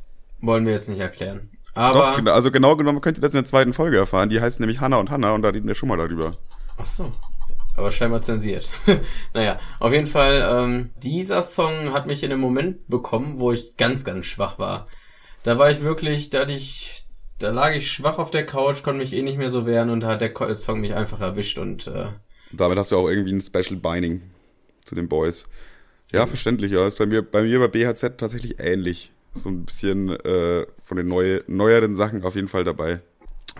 wollen 0.40 0.66
wir 0.66 0.72
jetzt 0.72 0.88
nicht 0.88 1.00
erklären. 1.00 1.48
Aber. 1.74 2.20
Doch, 2.20 2.32
also 2.32 2.50
genau 2.50 2.76
genommen 2.76 3.00
könnt 3.00 3.18
ihr 3.18 3.22
das 3.22 3.32
in 3.32 3.38
der 3.38 3.46
zweiten 3.46 3.72
Folge 3.72 3.96
erfahren. 3.96 4.28
Die 4.28 4.40
heißt 4.40 4.60
nämlich 4.60 4.80
Hannah 4.80 4.98
und 4.98 5.10
Hannah 5.10 5.32
und 5.32 5.42
da 5.42 5.48
reden 5.48 5.68
wir 5.68 5.74
schon 5.76 5.88
mal 5.88 5.96
darüber. 5.96 6.32
Ach 6.76 6.86
so 6.86 7.12
aber 7.76 7.90
scheinbar 7.90 8.22
zensiert. 8.22 8.68
naja, 9.34 9.58
auf 9.78 9.92
jeden 9.92 10.06
Fall, 10.06 10.46
ähm, 10.50 10.90
dieser 11.02 11.42
Song 11.42 11.92
hat 11.92 12.06
mich 12.06 12.22
in 12.22 12.32
einem 12.32 12.40
Moment 12.40 12.88
bekommen, 12.88 13.38
wo 13.38 13.52
ich 13.52 13.76
ganz, 13.76 14.04
ganz 14.04 14.26
schwach 14.26 14.58
war. 14.58 14.88
Da 15.42 15.58
war 15.58 15.70
ich 15.70 15.80
wirklich, 15.80 16.30
da 16.30 16.40
hatte 16.40 16.52
ich, 16.52 17.04
da 17.38 17.50
lag 17.50 17.74
ich 17.74 17.90
schwach 17.90 18.18
auf 18.18 18.30
der 18.30 18.44
Couch, 18.44 18.82
konnte 18.82 19.00
mich 19.00 19.12
eh 19.12 19.22
nicht 19.22 19.38
mehr 19.38 19.50
so 19.50 19.66
wehren 19.66 19.90
und 19.90 20.00
da 20.00 20.08
hat 20.08 20.20
der 20.20 20.54
Song 20.54 20.80
mich 20.80 20.94
einfach 20.94 21.20
erwischt 21.20 21.58
und 21.58 21.86
äh, 21.86 22.08
damit 22.52 22.78
hast 22.78 22.92
du 22.92 22.96
auch 22.96 23.08
irgendwie 23.08 23.32
ein 23.32 23.40
Special 23.40 23.76
Binding 23.76 24.22
zu 24.84 24.94
den 24.94 25.08
Boys. 25.08 25.46
Ja, 26.12 26.26
verständlich, 26.26 26.72
ja. 26.72 26.86
Ist 26.86 26.98
bei 26.98 27.06
mir, 27.06 27.22
bei 27.22 27.42
mir 27.42 27.60
bei 27.60 27.68
BHZ 27.68 28.18
tatsächlich 28.18 28.58
ähnlich. 28.58 29.12
So 29.32 29.48
ein 29.48 29.64
bisschen 29.64 30.10
äh, 30.10 30.66
von 30.82 30.96
den 30.96 31.06
neu, 31.06 31.40
neueren 31.46 31.94
Sachen 31.94 32.24
auf 32.24 32.34
jeden 32.34 32.48
Fall 32.48 32.64
dabei. 32.64 33.00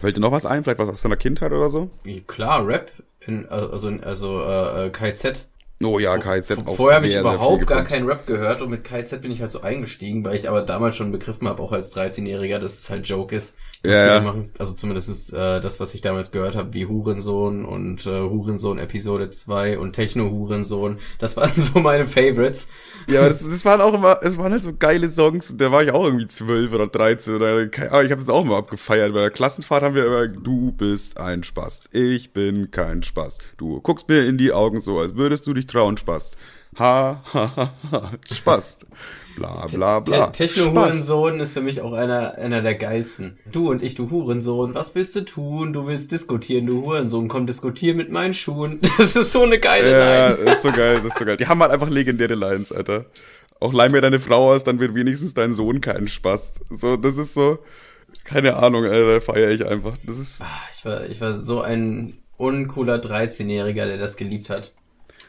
Fällt 0.01 0.17
dir 0.17 0.21
noch 0.21 0.33
was 0.33 0.47
ein? 0.47 0.65
Vielleicht 0.65 0.79
was 0.79 0.89
aus 0.89 1.03
deiner 1.03 1.17
Kindheit 1.19 1.53
oder 1.53 1.69
so? 1.69 1.91
Klar, 2.27 2.67
Rap 2.67 2.91
in, 3.27 3.47
also, 3.49 3.89
also 3.89 4.41
äh, 4.41 4.91
KZ. 4.91 5.47
Oh 5.83 5.99
ja, 5.99 6.19
KZ 6.19 6.59
auch 6.67 6.77
Vorher 6.77 6.99
habe 6.99 7.07
ich 7.07 7.17
überhaupt 7.17 7.67
gar 7.67 7.85
keinen 7.85 8.07
Rap 8.07 8.27
gehört 8.27 8.61
und 8.61 8.69
mit 8.69 8.85
KZ 8.85 9.23
bin 9.23 9.31
ich 9.31 9.41
halt 9.41 9.51
so 9.51 9.63
eingestiegen, 9.63 10.23
weil 10.27 10.37
ich 10.37 10.47
aber 10.47 10.61
damals 10.61 10.97
schon 10.97 11.11
begriffen 11.11 11.49
habe, 11.49 11.63
auch 11.63 11.73
als 11.73 11.97
13-Jähriger, 11.97 12.59
dass 12.59 12.75
es 12.81 12.91
halt 12.91 13.09
Joke 13.09 13.35
ist. 13.35 13.57
Was 13.83 13.93
ja, 13.93 14.17
ja. 14.17 14.21
Machen. 14.21 14.51
Also 14.59 14.75
zumindest 14.75 15.09
ist 15.09 15.33
äh, 15.33 15.59
das, 15.59 15.81
was 15.81 15.95
ich 15.95 16.03
damals 16.03 16.33
gehört 16.33 16.55
habe, 16.55 16.75
wie 16.75 16.85
Hurensohn 16.85 17.65
und 17.65 18.05
äh, 18.05 18.21
Hurensohn 18.21 18.79
Episode 18.79 19.31
2 19.31 19.79
und 19.79 19.95
Techno-Hurensohn. 19.95 20.99
Das 21.19 21.39
waren 21.39 21.51
so 21.57 21.81
meine 21.81 22.05
Favorites. 22.05 22.69
Ja, 23.09 23.27
das, 23.27 23.43
das 23.43 23.65
waren 23.65 23.81
auch 23.81 23.95
immer, 23.95 24.19
es 24.21 24.37
waren 24.37 24.53
halt 24.53 24.63
so 24.63 24.75
geile 24.79 25.09
Songs. 25.09 25.55
Da 25.57 25.73
war 25.73 25.83
ich 25.83 25.93
auch 25.93 26.05
irgendwie 26.05 26.27
12 26.27 26.75
oder 26.75 26.89
13 26.89 27.37
oder 27.37 27.71
aber 27.91 28.05
ich 28.05 28.11
habe 28.11 28.21
das 28.21 28.29
auch 28.29 28.45
immer 28.45 28.59
abgefeiert. 28.59 29.15
Bei 29.15 29.21
der 29.21 29.31
Klassenfahrt 29.31 29.83
haben 29.83 29.95
wir 29.95 30.05
immer, 30.05 30.29
du 30.29 30.73
bist 30.73 31.17
ein 31.17 31.43
Spaß. 31.43 31.85
Ich 31.93 32.35
bin 32.35 32.71
kein 32.71 33.03
Spaß. 33.03 33.39
Du 33.57 33.81
guckst 33.81 34.11
mir 34.11 34.27
in 34.27 34.37
die 34.37 34.53
Augen 34.53 34.81
so, 34.81 34.99
als 34.99 35.15
würdest 35.15 35.47
du 35.47 35.55
dich 35.55 35.67
trauen, 35.71 35.97
Spaß. 35.97 36.33
Ha, 36.79 37.23
ha, 37.35 37.53
ha, 37.57 37.73
ha, 37.91 38.13
Spaß. 38.33 38.79
Bla, 39.37 39.67
bla, 39.67 40.01
bla. 40.01 40.27
Techno-Hurensohn 40.29 41.41
ist 41.41 41.53
für 41.53 41.61
mich 41.61 41.81
auch 41.81 41.93
einer, 41.93 42.37
einer 42.37 42.63
der 42.63 42.75
geilsten. 42.75 43.39
Du 43.51 43.71
und 43.71 43.83
ich, 43.83 43.95
du 43.95 44.11
Hurensohn, 44.11 44.75
was 44.75 44.95
willst 44.95 45.17
du 45.17 45.25
tun? 45.25 45.73
Du 45.73 45.87
willst 45.87 46.13
diskutieren, 46.13 46.67
du 46.67 46.83
Hurensohn, 46.83 47.29
komm 47.29 47.47
diskutieren 47.47 47.97
mit 47.97 48.11
meinen 48.11 48.35
Schuhen. 48.35 48.81
Das 48.99 49.17
ist 49.17 49.33
so 49.33 49.43
eine 49.43 49.59
geile 49.59 49.91
ja, 49.91 50.29
Line. 50.29 50.45
Ja, 50.45 50.53
ist 50.53 50.63
so 50.63 50.71
geil, 50.71 50.97
das 50.97 51.07
ist 51.07 51.19
so 51.19 51.25
geil. 51.25 51.37
Die 51.37 51.47
haben 51.47 51.61
halt 51.61 51.73
einfach 51.73 51.89
legendäre 51.89 52.35
Lines, 52.35 52.71
Alter. 52.73 53.07
Auch 53.61 53.73
leih 53.73 53.89
mir 53.89 54.01
deine 54.01 54.21
Frau 54.21 54.53
aus, 54.53 54.63
dann 54.65 54.79
wird 54.79 54.95
wenigstens 54.95 55.35
dein 55.35 55.55
Sohn 55.55 55.81
keinen 55.81 56.09
Spaß. 56.09 56.53
So, 56.71 56.97
das 56.97 57.19
ist 57.19 57.35
so, 57.35 57.59
keine 58.25 58.57
Ahnung, 58.57 58.85
Alter, 58.85 59.21
feiere 59.21 59.51
ich 59.51 59.67
einfach. 59.67 59.95
Das 60.07 60.19
ist. 60.19 60.43
Ah, 60.43 60.69
ich 60.77 60.85
war, 60.85 61.07
ich 61.07 61.21
war 61.21 61.35
so 61.35 61.61
ein 61.61 62.19
uncooler 62.37 62.97
13-Jähriger, 62.97 63.87
der 63.87 63.99
das 63.99 64.17
geliebt 64.17 64.51
hat. 64.51 64.73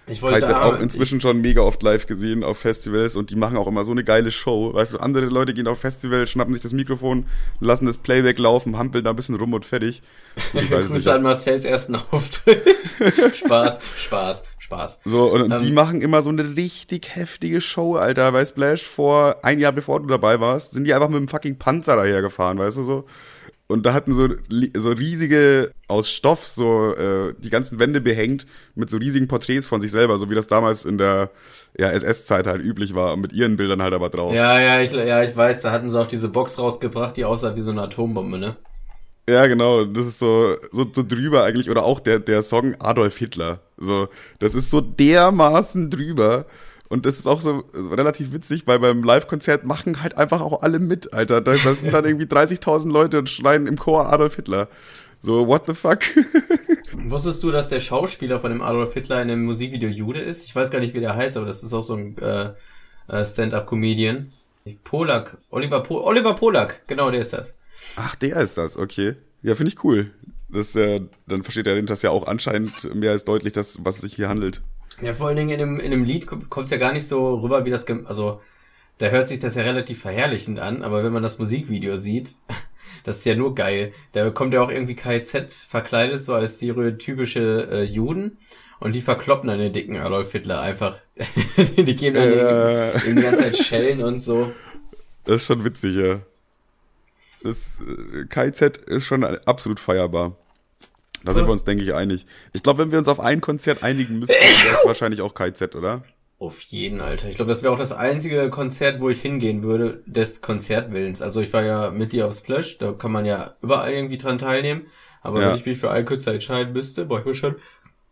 Ich 0.08 0.22
wollte 0.22 0.48
halt 0.48 0.56
auch 0.56 0.80
inzwischen 0.80 1.22
schon 1.22 1.42
mega 1.42 1.62
oft 1.62 1.84
live 1.84 2.08
gesehen 2.08 2.44
auf 2.44 2.58
Festivals 2.58 3.16
und 3.16 3.30
die 3.30 3.36
machen 3.36 3.58
auch 3.58 3.68
immer 3.68 3.84
so 3.84 3.92
eine 3.92 4.04
geile 4.04 4.32
Show. 4.32 4.74
Weißt 4.74 4.96
du, 4.96 4.98
andere 4.98 5.28
Leute 5.28 5.54
gehen 5.54 5.68
auf 5.68 5.80
Festivals, 5.80 6.32
schnappen 6.32 6.54
sich 6.54 6.64
das 6.64 6.74
Mikrofon, 6.74 7.26
lassen 7.60 7.86
das 7.86 7.98
Playback 7.98 8.40
laufen, 8.40 8.78
hampeln 8.78 9.04
da 9.04 9.12
ein 9.12 9.16
bisschen 9.16 9.36
rum 9.36 9.54
und 9.54 9.64
fertig. 9.64 10.02
Grüße 10.54 11.14
an 11.14 11.22
Marcells 11.22 11.66
ersten 11.66 11.96
Auftritt. 12.12 12.64
Spaß, 13.36 13.80
Spaß, 13.98 14.44
Spaß. 14.58 15.02
So, 15.06 15.32
und, 15.32 15.52
ähm, 15.52 15.58
die 15.60 15.72
machen 15.72 16.02
immer 16.02 16.22
so 16.22 16.30
eine 16.30 16.56
richtig 16.56 17.16
heftige 17.16 17.62
Show, 17.62 17.96
Alter. 17.96 18.32
Bei 18.32 18.44
Splash 18.44 18.84
vor 18.84 19.38
ein 19.44 19.60
Jahr 19.60 19.72
bevor 19.72 20.00
du 20.00 20.08
dabei 20.08 20.40
warst, 20.40 20.74
sind 20.74 20.86
die 20.86 20.94
einfach 20.94 21.10
mit 21.10 21.20
dem 21.20 21.28
fucking 21.28 21.58
Panzer 21.58 21.96
daher 21.96 22.22
gefahren, 22.22 22.58
weißt 22.58 22.78
du 22.78 22.84
so. 22.84 23.06
Und 23.72 23.86
da 23.86 23.94
hatten 23.94 24.14
so, 24.14 24.28
so 24.76 24.92
riesige, 24.92 25.72
aus 25.88 26.10
Stoff, 26.10 26.46
so 26.48 26.94
äh, 26.94 27.34
die 27.40 27.50
ganzen 27.50 27.80
Wände 27.80 28.02
behängt 28.02 28.46
mit 28.76 28.90
so 28.90 28.98
riesigen 28.98 29.28
Porträts 29.28 29.66
von 29.66 29.82
sich 29.82 29.92
selber, 29.92 30.18
so 30.18 30.30
wie 30.30 30.36
das 30.36 30.48
damals 30.48 30.86
in 30.86 30.98
der 30.98 31.30
ja, 31.78 31.90
SS-Zeit 31.92 32.48
halt 32.48 32.62
üblich 32.62 32.96
war, 32.96 33.16
mit 33.18 33.34
ihren 33.34 33.58
Bildern 33.58 33.82
halt 33.82 33.94
aber 33.94 34.10
drauf. 34.10 34.34
Ja, 34.34 34.60
ja, 34.60 34.82
ich, 34.82 34.92
ja, 34.92 35.24
ich 35.24 35.36
weiß, 35.36 35.62
da 35.62 35.72
hatten 35.72 35.90
sie 35.90 36.00
auch 36.00 36.08
diese 36.08 36.30
Box 36.30 36.60
rausgebracht, 36.60 37.18
die 37.18 37.26
aussah 37.26 37.56
wie 37.56 37.62
so 37.62 37.72
eine 37.72 37.82
Atombombe, 37.84 38.38
ne? 38.38 38.58
Ja, 39.30 39.48
genau, 39.48 39.86
das 39.86 40.08
ist 40.08 40.20
so, 40.20 40.58
so, 40.72 40.86
so 40.92 41.04
drüber 41.04 41.44
eigentlich, 41.44 41.70
oder 41.70 41.84
auch 41.84 42.00
der, 42.00 42.20
der 42.20 42.42
Song 42.42 42.76
Adolf 42.80 43.18
Hitler. 43.18 43.60
So, 43.78 44.10
das 44.40 44.56
ist 44.56 44.70
so 44.70 44.82
dermaßen 44.82 45.90
drüber. 45.90 46.46
Und 46.92 47.06
das 47.06 47.18
ist 47.18 47.26
auch 47.26 47.40
so 47.40 47.64
relativ 47.74 48.34
witzig, 48.34 48.68
weil 48.68 48.80
beim 48.80 49.02
Live-Konzert 49.02 49.64
machen 49.64 50.04
halt 50.04 50.18
einfach 50.18 50.42
auch 50.42 50.62
alle 50.62 50.78
mit, 50.78 51.14
Alter. 51.14 51.40
Da, 51.40 51.54
da 51.54 51.74
sind 51.74 51.94
dann 51.94 52.04
irgendwie 52.04 52.26
30.000 52.26 52.92
Leute 52.92 53.20
und 53.20 53.30
schreien 53.30 53.66
im 53.66 53.78
Chor 53.78 54.12
Adolf 54.12 54.36
Hitler. 54.36 54.68
So, 55.22 55.48
what 55.48 55.68
the 55.68 55.74
fuck? 55.74 56.00
Wusstest 56.94 57.44
du, 57.44 57.52
dass 57.52 57.70
der 57.70 57.80
Schauspieler 57.80 58.42
von 58.42 58.52
dem 58.52 58.62
Adolf 58.62 58.94
Hitler 58.94 59.22
in 59.22 59.30
dem 59.30 59.46
Musikvideo 59.46 59.88
Jude 59.88 60.20
ist? 60.20 60.44
Ich 60.44 60.54
weiß 60.54 60.70
gar 60.70 60.80
nicht, 60.80 60.94
wie 60.94 61.00
der 61.00 61.16
heißt, 61.16 61.38
aber 61.38 61.46
das 61.46 61.64
ist 61.64 61.74
auch 61.74 61.82
so 61.82 61.96
ein 61.96 62.18
äh, 62.18 62.50
äh 63.08 63.26
Stand-up-Comedian. 63.26 64.34
Polak, 64.84 65.38
Oliver, 65.50 65.84
po 65.84 66.02
Oliver 66.02 66.34
Polak, 66.34 66.86
genau, 66.88 67.10
der 67.10 67.22
ist 67.22 67.32
das. 67.32 67.54
Ach, 67.96 68.16
der 68.16 68.36
ist 68.42 68.58
das, 68.58 68.76
okay. 68.76 69.16
Ja, 69.44 69.56
finde 69.56 69.72
ich 69.72 69.82
cool. 69.86 70.12
Das, 70.50 70.76
äh, 70.76 71.00
dann 71.26 71.44
versteht 71.44 71.68
er 71.68 71.82
das 71.84 72.02
ja 72.02 72.10
auch 72.10 72.28
anscheinend 72.28 72.94
mehr 72.94 73.12
als 73.12 73.24
deutlich, 73.24 73.54
dass, 73.54 73.86
was 73.86 73.96
es 73.96 74.02
sich 74.02 74.16
hier 74.16 74.28
handelt. 74.28 74.62
Ja, 75.02 75.14
vor 75.14 75.28
allen 75.28 75.38
Dingen 75.38 75.50
in 75.50 75.60
dem, 75.60 75.80
in 75.80 75.92
dem 75.92 76.04
Lied 76.04 76.28
kommt 76.28 76.66
es 76.66 76.72
ja 76.72 76.78
gar 76.78 76.94
nicht 76.94 77.08
so 77.08 77.36
rüber, 77.40 77.66
wie 77.66 77.72
das, 77.72 77.88
also 78.06 78.42
da 79.00 79.08
hört 79.08 79.28
sich 79.28 79.40
das 79.40 79.56
ja 79.56 79.64
relativ 79.64 80.02
verherrlichend 80.02 80.60
an, 80.60 80.84
aber 80.84 81.04
wenn 81.04 81.12
man 81.12 81.24
das 81.24 81.40
Musikvideo 81.40 81.98
sieht, 81.98 82.36
das 83.04 83.18
ist 83.18 83.26
ja 83.26 83.36
nur 83.36 83.56
geil. 83.56 83.94
Da 84.14 84.30
kommt 84.30 84.54
ja 84.54 84.62
auch 84.62 84.70
irgendwie 84.70 84.96
KZ 84.96 85.52
verkleidet, 85.52 86.22
so 86.22 86.36
als 86.36 86.58
stereotypische 86.58 87.68
äh, 87.72 87.84
Juden. 87.84 88.38
Und 88.80 88.94
die 88.94 89.02
verkloppen 89.02 89.48
dann 89.48 89.60
den 89.60 89.74
dicken 89.74 89.98
Adolf 89.98 90.32
Hitler 90.32 90.60
einfach. 90.60 90.98
die 91.78 91.96
geben 91.96 92.16
dann 92.16 92.30
äh. 92.30 93.00
die, 93.06 93.14
die 93.14 93.22
ganze 93.22 93.44
Zeit 93.44 93.58
Schellen 93.58 94.04
und 94.04 94.20
so. 94.20 94.52
Das 95.24 95.38
ist 95.38 95.46
schon 95.46 95.64
witzig, 95.64 95.96
ja. 95.96 96.20
Das 97.44 97.80
äh, 97.80 98.26
KZ 98.28 98.78
ist 98.78 99.06
schon 99.06 99.24
absolut 99.24 99.80
feierbar. 99.80 100.36
Da 101.24 101.34
sind 101.34 101.46
wir 101.46 101.52
uns, 101.52 101.64
denke 101.64 101.84
ich, 101.84 101.94
einig. 101.94 102.26
Ich 102.54 102.64
glaube, 102.64 102.80
wenn 102.80 102.92
wir 102.92 103.00
uns 103.00 103.08
auf 103.08 103.20
ein 103.20 103.42
Konzert 103.42 103.84
einigen 103.84 104.20
müssten, 104.20 104.34
wäre 104.34 104.76
es 104.76 104.82
wahrscheinlich 104.86 105.22
auch 105.22 105.34
KZ, 105.34 105.76
oder? 105.76 106.04
Auf 106.40 106.62
jeden, 106.62 107.02
Alter. 107.02 107.30
Ich 107.30 107.36
glaube, 107.36 107.50
das 107.50 107.62
wäre 107.62 107.72
auch 107.72 107.78
das 107.78 107.92
einzige 107.92 108.50
Konzert, 108.50 109.00
wo 109.00 109.10
ich 109.10 109.22
hingehen 109.22 109.62
würde, 109.62 110.02
des 110.08 110.42
Konzertwillens. 110.42 111.22
Also 111.22 111.40
ich 111.42 111.54
war 111.54 111.64
ja 111.64 111.92
mit 111.92 112.14
dir 112.14 112.26
auf 112.28 112.34
Splash, 112.34 112.80
da 112.80 112.94
kann 112.94 113.12
man 113.12 113.26
ja 113.26 113.56
überall 113.62 113.92
irgendwie 113.92 114.18
dran 114.18 114.40
teilnehmen. 114.40 114.88
Aber 115.22 115.40
ja. 115.40 115.50
wenn 115.50 115.58
ich 115.58 115.66
mich 115.68 115.78
für 115.78 115.92
ein 115.92 116.06
Künstler 116.06 116.34
entscheiden 116.34 116.74
müsste, 116.74 117.06
boah, 117.06 117.20
ich 117.20 117.26
mir 117.26 117.36
schon 117.36 117.56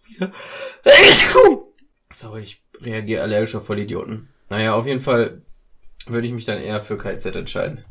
wieder... 0.05 0.31
Sorry, 2.11 2.41
ich 2.41 2.61
reagiere 2.81 3.23
allergisch 3.23 3.55
auf 3.55 3.65
Vollidioten. 3.65 4.29
Naja, 4.49 4.73
auf 4.73 4.85
jeden 4.85 5.01
Fall 5.01 5.41
würde 6.07 6.27
ich 6.27 6.33
mich 6.33 6.45
dann 6.45 6.59
eher 6.59 6.81
für 6.81 6.97
KZ 6.97 7.35
entscheiden. 7.35 7.83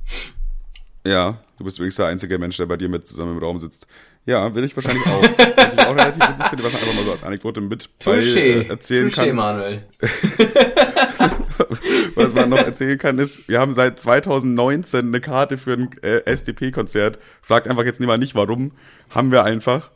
Ja, 1.04 1.42
du 1.56 1.64
bist 1.64 1.78
übrigens 1.78 1.96
der 1.96 2.06
einzige 2.06 2.38
Mensch, 2.38 2.56
der 2.56 2.66
bei 2.66 2.76
dir 2.76 2.88
mit 2.88 3.06
zusammen 3.06 3.32
im 3.32 3.42
Raum 3.42 3.58
sitzt. 3.58 3.86
Ja, 4.28 4.54
will 4.54 4.62
ich 4.62 4.76
wahrscheinlich 4.76 5.06
auch. 5.06 5.22
Was 5.56 5.72
ich 5.72 5.80
auch 5.80 5.96
relativ 5.96 6.28
witzig 6.28 6.46
finde, 6.48 6.64
was 6.64 6.72
man 6.74 6.82
einfach 6.82 6.94
mal 6.94 7.04
so 7.04 7.12
als 7.12 7.22
Anekdote 7.22 7.62
mit 7.62 7.88
bei, 8.04 8.18
äh, 8.18 8.68
erzählen 8.68 9.08
Touché, 9.08 9.28
kann. 9.28 9.36
Manuel. 9.36 9.82
was 12.14 12.34
man 12.34 12.50
noch 12.50 12.58
erzählen 12.58 12.98
kann, 12.98 13.18
ist, 13.18 13.48
wir 13.48 13.58
haben 13.58 13.72
seit 13.72 13.98
2019 13.98 15.06
eine 15.06 15.22
Karte 15.22 15.56
für 15.56 15.72
ein 15.72 15.88
äh, 16.02 16.20
SDP-Konzert. 16.26 17.18
Fragt 17.40 17.68
einfach 17.68 17.84
jetzt 17.84 18.00
niemand 18.00 18.20
nicht, 18.20 18.34
warum. 18.34 18.72
Haben 19.08 19.32
wir 19.32 19.44
einfach. 19.44 19.90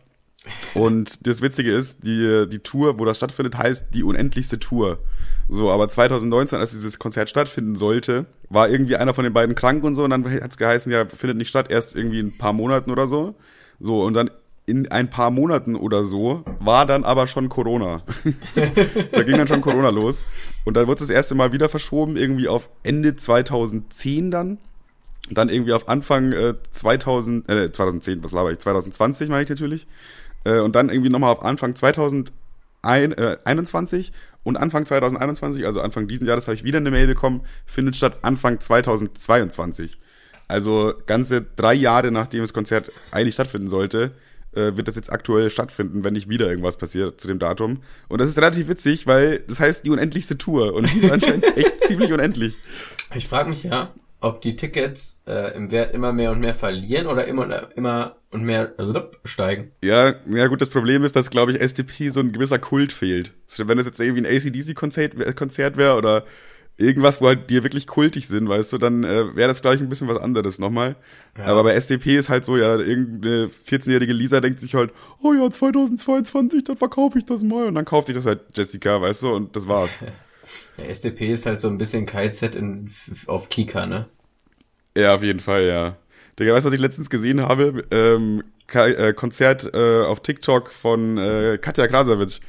Und 0.72 1.26
das 1.26 1.42
Witzige 1.42 1.70
ist, 1.70 2.06
die, 2.06 2.46
die 2.48 2.60
Tour, 2.60 2.98
wo 2.98 3.04
das 3.04 3.18
stattfindet, 3.18 3.58
heißt 3.58 3.88
die 3.92 4.02
unendlichste 4.02 4.58
Tour. 4.58 5.00
So, 5.50 5.70
aber 5.70 5.90
2019, 5.90 6.58
als 6.58 6.70
dieses 6.70 6.98
Konzert 6.98 7.28
stattfinden 7.28 7.76
sollte, 7.76 8.24
war 8.48 8.70
irgendwie 8.70 8.96
einer 8.96 9.12
von 9.12 9.24
den 9.24 9.34
beiden 9.34 9.54
krank 9.54 9.84
und 9.84 9.94
so, 9.94 10.04
und 10.04 10.10
dann 10.10 10.24
hat's 10.24 10.56
geheißen, 10.56 10.90
ja, 10.90 11.04
findet 11.04 11.36
nicht 11.36 11.50
statt, 11.50 11.66
erst 11.68 11.94
irgendwie 11.94 12.20
in 12.20 12.28
ein 12.28 12.38
paar 12.38 12.54
Monaten 12.54 12.90
oder 12.90 13.06
so. 13.06 13.34
So, 13.80 14.02
und 14.02 14.14
dann 14.14 14.30
in 14.64 14.90
ein 14.90 15.10
paar 15.10 15.30
Monaten 15.30 15.74
oder 15.74 16.04
so 16.04 16.44
war 16.60 16.86
dann 16.86 17.04
aber 17.04 17.26
schon 17.26 17.48
Corona. 17.48 18.02
da 19.12 19.22
ging 19.22 19.36
dann 19.36 19.48
schon 19.48 19.60
Corona 19.60 19.88
los. 19.88 20.24
Und 20.64 20.76
dann 20.76 20.86
wurde 20.86 21.00
das 21.00 21.10
erste 21.10 21.34
Mal 21.34 21.52
wieder 21.52 21.68
verschoben, 21.68 22.16
irgendwie 22.16 22.48
auf 22.48 22.68
Ende 22.82 23.16
2010 23.16 24.30
dann. 24.30 24.58
Dann 25.30 25.48
irgendwie 25.48 25.72
auf 25.72 25.88
Anfang 25.88 26.32
äh, 26.32 26.54
2000, 26.70 27.48
äh, 27.48 27.72
2010, 27.72 28.22
was 28.22 28.32
laber 28.32 28.52
ich, 28.52 28.58
2020 28.58 29.30
meine 29.30 29.42
ich 29.42 29.48
natürlich. 29.48 29.86
Äh, 30.44 30.60
und 30.60 30.76
dann 30.76 30.90
irgendwie 30.90 31.10
nochmal 31.10 31.32
auf 31.32 31.42
Anfang 31.42 31.74
2021 31.74 34.08
äh, 34.08 34.12
und 34.44 34.56
Anfang 34.56 34.86
2021, 34.86 35.66
also 35.66 35.80
Anfang 35.80 36.08
diesen 36.08 36.26
Jahres, 36.26 36.46
habe 36.46 36.54
ich 36.54 36.64
wieder 36.64 36.78
eine 36.78 36.90
Mail 36.90 37.06
bekommen, 37.06 37.42
findet 37.66 37.96
statt 37.96 38.18
Anfang 38.22 38.60
2022. 38.60 39.98
Also 40.52 40.92
ganze 41.06 41.40
drei 41.56 41.72
Jahre 41.72 42.10
nachdem 42.10 42.42
das 42.42 42.52
Konzert 42.52 42.92
eigentlich 43.10 43.32
stattfinden 43.32 43.70
sollte, 43.70 44.12
äh, 44.54 44.76
wird 44.76 44.86
das 44.86 44.96
jetzt 44.96 45.10
aktuell 45.10 45.48
stattfinden, 45.48 46.04
wenn 46.04 46.12
nicht 46.12 46.28
wieder 46.28 46.46
irgendwas 46.46 46.76
passiert 46.76 47.18
zu 47.18 47.26
dem 47.26 47.38
Datum. 47.38 47.82
Und 48.10 48.20
das 48.20 48.28
ist 48.28 48.36
relativ 48.36 48.68
witzig, 48.68 49.06
weil 49.06 49.42
das 49.48 49.60
heißt 49.60 49.86
die 49.86 49.88
unendlichste 49.88 50.36
Tour 50.36 50.74
und 50.74 50.92
die 50.92 50.98
ist 50.98 51.10
anscheinend 51.10 51.44
echt 51.56 51.84
ziemlich 51.86 52.12
unendlich. 52.12 52.58
Ich 53.14 53.28
frage 53.28 53.48
mich 53.48 53.62
ja, 53.62 53.94
ob 54.20 54.42
die 54.42 54.54
Tickets 54.54 55.22
äh, 55.26 55.56
im 55.56 55.70
Wert 55.70 55.94
immer 55.94 56.12
mehr 56.12 56.32
und 56.32 56.40
mehr 56.40 56.54
verlieren 56.54 57.06
oder 57.06 57.26
immer, 57.26 57.74
immer 57.74 58.16
und 58.30 58.44
mehr 58.44 58.78
äh, 58.78 59.00
steigen. 59.24 59.72
Ja, 59.82 60.16
ja 60.26 60.48
gut, 60.48 60.60
das 60.60 60.68
Problem 60.68 61.02
ist, 61.02 61.16
dass, 61.16 61.30
glaube 61.30 61.52
ich, 61.52 61.62
SDP 61.62 62.10
so 62.10 62.20
ein 62.20 62.32
gewisser 62.32 62.58
Kult 62.58 62.92
fehlt. 62.92 63.32
Wenn 63.56 63.78
das 63.78 63.86
jetzt 63.86 64.00
irgendwie 64.00 64.26
ein 64.26 64.36
ACDC-Konzert 64.36 65.76
wäre 65.78 65.96
oder 65.96 66.26
irgendwas, 66.76 67.20
wo 67.20 67.26
halt 67.26 67.50
die 67.50 67.62
wirklich 67.62 67.86
kultig 67.86 68.28
sind, 68.28 68.48
weißt 68.48 68.72
du, 68.72 68.78
dann 68.78 69.04
äh, 69.04 69.36
wäre 69.36 69.48
das 69.48 69.62
gleich 69.62 69.80
ein 69.80 69.88
bisschen 69.88 70.08
was 70.08 70.16
anderes 70.16 70.58
nochmal. 70.58 70.96
Ja. 71.36 71.44
Aber 71.44 71.64
bei 71.64 71.74
SDP 71.74 72.16
ist 72.16 72.28
halt 72.28 72.44
so, 72.44 72.56
ja, 72.56 72.76
irgendeine 72.76 73.50
14-jährige 73.68 74.12
Lisa 74.12 74.40
denkt 74.40 74.60
sich 74.60 74.74
halt, 74.74 74.92
oh 75.20 75.32
ja, 75.32 75.50
2022, 75.50 76.64
dann 76.64 76.76
verkaufe 76.76 77.18
ich 77.18 77.24
das 77.24 77.42
mal. 77.42 77.66
Und 77.66 77.74
dann 77.74 77.84
kauft 77.84 78.08
sich 78.08 78.16
das 78.16 78.26
halt 78.26 78.40
Jessica, 78.54 79.00
weißt 79.00 79.22
du, 79.22 79.34
und 79.34 79.56
das 79.56 79.68
war's. 79.68 79.98
Der 80.78 80.90
SDP 80.90 81.32
ist 81.32 81.46
halt 81.46 81.60
so 81.60 81.68
ein 81.68 81.78
bisschen 81.78 82.04
KZ 82.04 82.56
in, 82.56 82.90
auf 83.26 83.48
Kika, 83.48 83.86
ne? 83.86 84.08
Ja, 84.96 85.14
auf 85.14 85.22
jeden 85.22 85.38
Fall, 85.38 85.62
ja. 85.64 85.96
Digga, 86.38 86.52
weißt 86.52 86.64
du, 86.64 86.68
was 86.68 86.74
ich 86.74 86.80
letztens 86.80 87.10
gesehen 87.10 87.42
habe? 87.42 87.84
Ähm, 87.92 88.42
äh, 88.74 89.12
Konzert 89.12 89.72
äh, 89.72 90.02
auf 90.02 90.20
TikTok 90.20 90.72
von 90.72 91.16
äh, 91.16 91.58
Katja 91.60 91.86
Krasavitsch. 91.86 92.40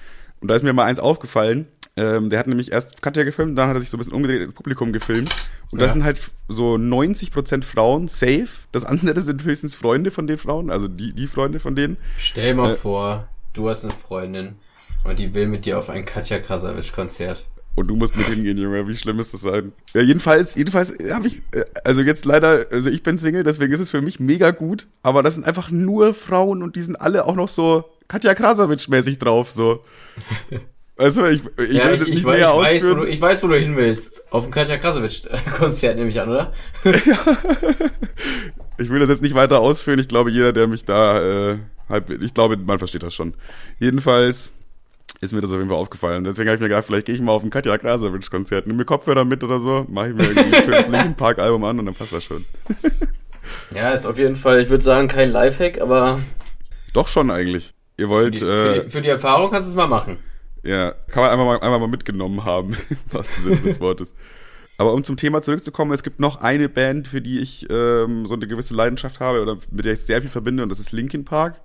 Und 0.42 0.48
da 0.48 0.56
ist 0.56 0.64
mir 0.64 0.74
mal 0.74 0.86
eins 0.86 1.00
aufgefallen 1.00 1.68
Ähm, 1.96 2.30
der 2.32 2.40
hat 2.40 2.48
nämlich 2.48 2.72
erst 2.72 3.02
Katja 3.04 3.24
gefilmt, 3.24 3.56
dann 3.58 3.68
hat 3.70 3.76
er 3.76 3.80
sich 3.80 3.90
so 3.92 3.98
ein 3.98 4.00
bisschen 4.00 4.14
umgedreht 4.14 4.42
ins 4.42 4.54
Publikum 4.54 4.92
gefilmt. 4.94 5.30
Und 5.72 5.80
das 5.80 5.90
Ja. 5.90 5.94
sind 5.94 6.04
halt 6.04 6.20
so 6.48 6.76
90% 6.78 7.64
Frauen, 7.66 8.08
safe. 8.08 8.48
Das 8.72 8.84
andere 8.84 9.22
sind 9.22 9.44
höchstens 9.44 9.76
Freunde 9.76 10.10
von 10.12 10.26
den 10.26 10.38
Frauen, 10.38 10.72
also 10.72 10.88
die, 10.88 11.14
die 11.14 11.28
Freunde 11.28 11.60
von 11.60 11.76
denen. 11.76 11.98
Stell 12.18 12.56
mal 12.56 12.72
Äh. 12.74 12.76
vor, 12.76 13.28
du 13.54 13.70
hast 13.70 13.84
eine 13.84 13.94
Freundin 13.94 14.56
und 15.04 15.20
die 15.20 15.34
will 15.36 15.48
mit 15.48 15.66
dir 15.66 15.78
auf 15.78 15.90
ein 15.90 16.04
Katja 16.06 16.40
Krasavitsch-Konzert. 16.40 17.46
Und 17.76 17.88
du 17.88 17.96
musst 17.96 18.16
mit 18.16 18.28
hingehen, 18.28 18.58
Junge. 18.60 18.88
Wie 18.88 18.96
schlimm 18.96 19.20
ist 19.20 19.34
das 19.34 19.42
sein? 19.42 19.72
Ja, 19.96 20.02
jedenfalls, 20.02 20.54
jedenfalls 20.56 20.94
habe 21.12 21.28
ich, 21.28 21.42
äh, 21.54 21.66
also 21.84 22.02
jetzt 22.02 22.24
leider, 22.26 22.68
also 22.72 22.90
ich 22.90 23.02
bin 23.04 23.18
Single, 23.18 23.44
deswegen 23.44 23.74
ist 23.74 23.80
es 23.80 23.90
für 23.90 24.02
mich 24.02 24.20
mega 24.20 24.52
gut. 24.52 24.88
Aber 25.02 25.24
das 25.24 25.36
sind 25.36 25.46
einfach 25.46 25.70
nur 25.72 26.14
Frauen 26.14 26.62
und 26.64 26.76
die 26.76 26.82
sind 26.84 26.96
alle 26.96 27.26
auch 27.26 27.36
noch 27.36 27.50
so 27.50 27.86
Katja 28.08 28.34
Krasavitsch-mäßig 28.34 29.18
drauf, 29.20 29.52
so. 29.52 29.84
Also 30.96 31.26
ich, 31.26 31.42
ich 31.58 31.74
ja, 31.74 31.86
will 31.86 31.94
ich, 31.94 32.00
das 32.00 32.10
ich, 32.10 32.16
nicht 32.16 32.24
weiß, 32.24 32.36
ich, 32.36 32.42
näher 32.42 32.56
weiß, 32.56 32.56
wo 32.56 32.60
ausführen. 32.76 32.98
du, 32.98 33.04
ich 33.06 33.22
weiß, 33.22 33.44
wo 33.44 33.48
du 33.48 33.60
hin 33.60 33.76
willst. 33.76 34.32
Auf 34.32 34.46
ein 34.46 34.52
Katja 34.52 34.78
Krasavitsch-Konzert 34.78 35.96
nehme 35.98 36.10
ich 36.10 36.20
an, 36.22 36.30
oder? 36.30 36.54
Ich 38.78 38.90
will 38.90 39.00
das 39.00 39.10
jetzt 39.10 39.22
nicht 39.22 39.36
weiter 39.36 39.60
ausführen. 39.60 40.00
Ich 40.00 40.08
glaube, 40.08 40.32
jeder, 40.32 40.52
der 40.52 40.68
mich 40.68 40.84
da 40.84 41.52
äh, 41.52 41.58
halb, 41.90 42.10
ich 42.10 42.34
glaube, 42.34 42.58
man 42.58 42.80
versteht 42.80 43.04
das 43.04 43.14
schon. 43.14 43.36
Jedenfalls 43.80 44.52
ist 45.22 45.32
mir 45.32 45.42
das 45.42 45.52
auf 45.52 45.58
jeden 45.58 45.70
Fall 45.70 45.78
aufgefallen. 45.78 46.24
Deswegen 46.24 46.50
habe 46.50 46.56
ich 46.56 46.62
mir 46.62 46.70
gedacht, 46.70 46.86
vielleicht 46.86 47.06
gehe 47.06 47.16
ich 47.16 47.22
mal 47.22 47.34
auf 47.34 47.44
ein 47.44 47.50
Katja 47.50 47.78
Krasavitsch 47.78 48.32
Konzert, 48.32 48.68
nimm 48.68 48.78
mir 48.78 48.86
Kopfhörer 48.86 49.26
mit 49.26 49.44
oder 49.44 49.60
so, 49.60 49.86
mache 49.90 50.10
ich 50.10 50.16
mir 50.16 50.24
irgendwie 50.24 50.56
ein 50.56 50.64
schönes 50.64 50.88
Linkin 50.90 51.16
Park 51.16 51.40
Album 51.40 51.64
an 51.64 51.80
und 51.80 51.86
dann 51.86 51.96
passt 51.96 52.14
das 52.14 52.24
schon. 52.24 52.44
Ja, 53.76 53.92
ist 53.92 54.06
auf 54.06 54.18
jeden 54.18 54.36
Fall, 54.36 54.60
ich 54.60 54.70
würde 54.70 54.84
sagen, 54.84 55.08
kein 55.08 55.32
Lifehack, 55.32 55.80
aber 55.80 56.22
Doch 56.94 57.08
schon 57.08 57.30
eigentlich. 57.30 57.74
Ihr 57.96 58.08
für 58.08 58.10
wollt, 58.10 58.34
die, 58.36 58.40
für, 58.40 58.76
äh, 58.76 58.84
die, 58.84 58.90
für 58.90 59.02
die 59.02 59.10
Erfahrung 59.10 59.52
kannst 59.52 59.70
du 59.70 59.72
es 59.72 59.76
mal 59.78 59.88
machen. 59.88 60.18
Ja, 60.64 60.92
kann 61.10 61.24
man 61.24 61.32
einfach 61.32 61.46
mal, 61.46 61.60
einfach 61.60 61.80
mal 61.80 61.88
mitgenommen 61.88 62.46
haben, 62.46 62.76
im 62.90 62.98
wahrsten 63.12 63.44
Sinne 63.44 63.62
des 63.62 63.80
Wortes. 63.80 64.16
Aber 64.78 64.94
um 64.94 65.04
zum 65.04 65.18
Thema 65.18 65.42
zurückzukommen, 65.42 65.92
es 65.92 66.04
gibt 66.04 66.20
noch 66.20 66.42
eine 66.42 66.68
Band, 66.68 67.08
für 67.08 67.22
die 67.22 67.40
ich 67.40 67.68
ähm, 67.70 68.26
so 68.26 68.34
eine 68.34 68.48
gewisse 68.48 68.74
Leidenschaft 68.74 69.20
habe 69.20 69.42
oder 69.42 69.58
mit 69.70 69.86
der 69.86 69.94
ich 69.94 70.02
sehr 70.02 70.22
viel 70.22 70.32
verbinde 70.32 70.64
und 70.64 70.70
das 70.70 70.80
ist 70.80 70.92
Linkin 70.92 71.26
Park. 71.26 71.62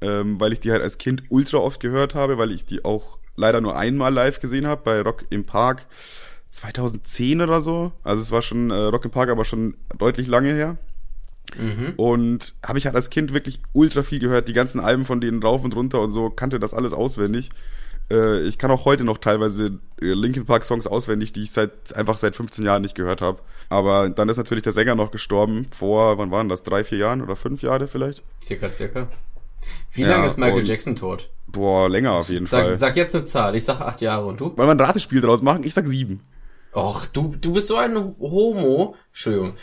ähm, 0.00 0.38
weil 0.40 0.52
ich 0.52 0.60
die 0.60 0.70
halt 0.72 0.82
als 0.82 0.98
Kind 0.98 1.24
ultra 1.30 1.58
oft 1.58 1.80
gehört 1.80 2.14
habe, 2.14 2.38
weil 2.38 2.52
ich 2.52 2.64
die 2.64 2.84
auch 2.84 3.18
leider 3.36 3.60
nur 3.60 3.76
einmal 3.76 4.12
live 4.12 4.40
gesehen 4.40 4.66
habe 4.66 4.82
bei 4.84 5.00
Rock 5.00 5.24
im 5.30 5.44
Park 5.44 5.86
2010 6.50 7.40
oder 7.40 7.60
so. 7.60 7.92
Also 8.02 8.22
es 8.22 8.30
war 8.30 8.42
schon 8.42 8.70
äh, 8.70 8.74
Rock 8.74 9.04
im 9.04 9.10
Park, 9.10 9.28
aber 9.30 9.44
schon 9.44 9.76
deutlich 9.98 10.26
lange 10.26 10.54
her. 10.54 10.76
Mhm. 11.58 11.94
Und 11.96 12.54
habe 12.64 12.78
ich 12.78 12.86
halt 12.86 12.96
als 12.96 13.10
Kind 13.10 13.32
wirklich 13.32 13.60
ultra 13.72 14.02
viel 14.02 14.18
gehört, 14.18 14.48
die 14.48 14.52
ganzen 14.52 14.80
Alben 14.80 15.04
von 15.04 15.20
denen 15.20 15.42
rauf 15.42 15.64
und 15.64 15.74
runter 15.74 16.00
und 16.00 16.10
so, 16.10 16.30
kannte 16.30 16.58
das 16.58 16.74
alles 16.74 16.92
auswendig. 16.92 17.50
Äh, 18.10 18.42
ich 18.42 18.58
kann 18.58 18.70
auch 18.70 18.84
heute 18.84 19.04
noch 19.04 19.18
teilweise 19.18 19.78
äh, 20.00 20.12
Linkin 20.12 20.46
Park 20.46 20.64
Songs 20.64 20.86
auswendig, 20.86 21.32
die 21.32 21.42
ich 21.42 21.50
seit 21.52 21.94
einfach 21.94 22.18
seit 22.18 22.36
15 22.36 22.64
Jahren 22.64 22.82
nicht 22.82 22.94
gehört 22.94 23.20
habe. 23.20 23.40
Aber 23.68 24.08
dann 24.08 24.28
ist 24.28 24.36
natürlich 24.36 24.62
der 24.64 24.72
Sänger 24.72 24.94
noch 24.94 25.10
gestorben 25.10 25.66
vor, 25.70 26.18
wann 26.18 26.30
waren 26.30 26.48
das, 26.48 26.62
drei, 26.62 26.84
vier 26.84 26.98
Jahren 26.98 27.22
oder 27.22 27.36
fünf 27.36 27.62
Jahre 27.62 27.88
vielleicht? 27.88 28.22
Circa, 28.42 28.72
circa. 28.72 29.08
Wie 29.92 30.02
Ja, 30.02 30.10
lange 30.10 30.26
ist 30.26 30.38
Michael 30.38 30.66
Jackson 30.66 30.94
tot? 30.94 31.30
Boah, 31.48 31.88
länger 31.88 32.12
auf 32.12 32.28
jeden 32.28 32.46
Fall. 32.46 32.76
Sag, 32.76 32.90
sag 32.90 32.96
jetzt 32.96 33.14
eine 33.14 33.24
Zahl. 33.24 33.56
Ich 33.56 33.64
sag 33.64 33.80
acht 33.80 34.00
Jahre 34.00 34.26
und 34.26 34.38
du? 34.40 34.56
Wollen 34.56 34.68
wir 34.68 34.70
ein 34.74 34.80
Ratespiel 34.80 35.20
draus 35.20 35.42
machen? 35.42 35.64
Ich 35.64 35.74
sag 35.74 35.86
sieben. 35.86 36.20
Och, 36.74 37.06
du, 37.06 37.34
du 37.40 37.54
bist 37.54 37.68
so 37.68 37.76
ein 37.76 37.96
Homo. 38.20 38.94
Entschuldigung. 39.08 39.54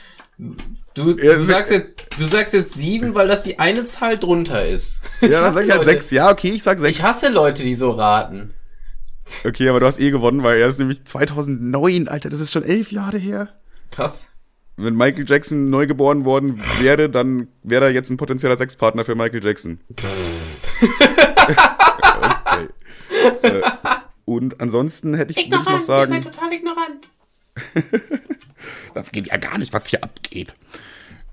Du, 0.94 1.18
Ja, 1.18 1.36
du, 1.36 1.44
sagst 1.44 1.72
jetzt, 1.72 2.20
du 2.20 2.26
sagst 2.26 2.54
jetzt 2.54 2.76
sieben, 2.76 3.16
weil 3.16 3.28
das 3.28 3.42
die 3.44 3.58
eine 3.60 3.84
Zahl 3.86 4.18
drunter 4.20 4.66
ist. 4.68 5.02
Ja, 5.22 5.30
dann 5.30 5.44
hasse 5.46 5.58
sag 5.58 5.66
ich 5.66 5.72
halt 5.72 5.80
Leute- 5.82 5.90
sechs. 5.92 6.12
Ja, 6.12 6.30
okay, 6.30 6.50
ich 6.50 6.62
sag 6.64 6.80
sechs. 6.80 6.98
Ich 6.98 7.04
hasse 7.04 7.30
Leute, 7.30 7.64
die 7.64 7.74
so 7.74 7.92
raten. 7.92 8.54
Okay, 9.44 9.70
aber 9.70 9.80
du 9.80 9.86
hast 9.88 10.00
eh 10.00 10.12
gewonnen, 10.12 10.44
weil 10.44 10.60
er 10.60 10.68
ist 10.68 10.78
nämlich 10.80 11.04
2009, 11.06 12.08
Alter, 12.08 12.30
das 12.30 12.40
ist 12.40 12.52
schon 12.52 12.64
elf 12.64 12.92
Jahre 12.92 13.18
her. 13.18 13.50
Krass. 13.90 14.28
Wenn 14.76 14.96
Michael 14.96 15.26
Jackson 15.28 15.70
neu 15.70 15.88
geboren 15.88 16.26
worden 16.26 16.60
wäre, 16.82 17.10
dann 17.10 17.48
wäre 17.64 17.86
er 17.86 17.92
jetzt 17.92 18.10
ein 18.10 18.18
potenzieller 18.18 18.58
Sexpartner 18.58 19.04
für 19.06 19.16
Michael 19.16 19.44
Jackson. 19.44 19.80
okay. 19.94 20.08
Äh, 23.44 23.62
und 24.26 24.60
ansonsten 24.62 25.14
hätte 25.14 25.32
ich, 25.32 25.50
würde 25.50 25.64
ich 25.64 25.70
noch 25.70 25.82
sagen, 25.82 26.24
total 26.24 26.52
ignorant. 26.54 27.08
das 28.94 29.12
geht 29.12 29.28
ja 29.28 29.38
gar 29.38 29.58
nicht, 29.58 29.74
was 29.74 29.88
hier 29.88 30.04
abgeht. 30.04 30.56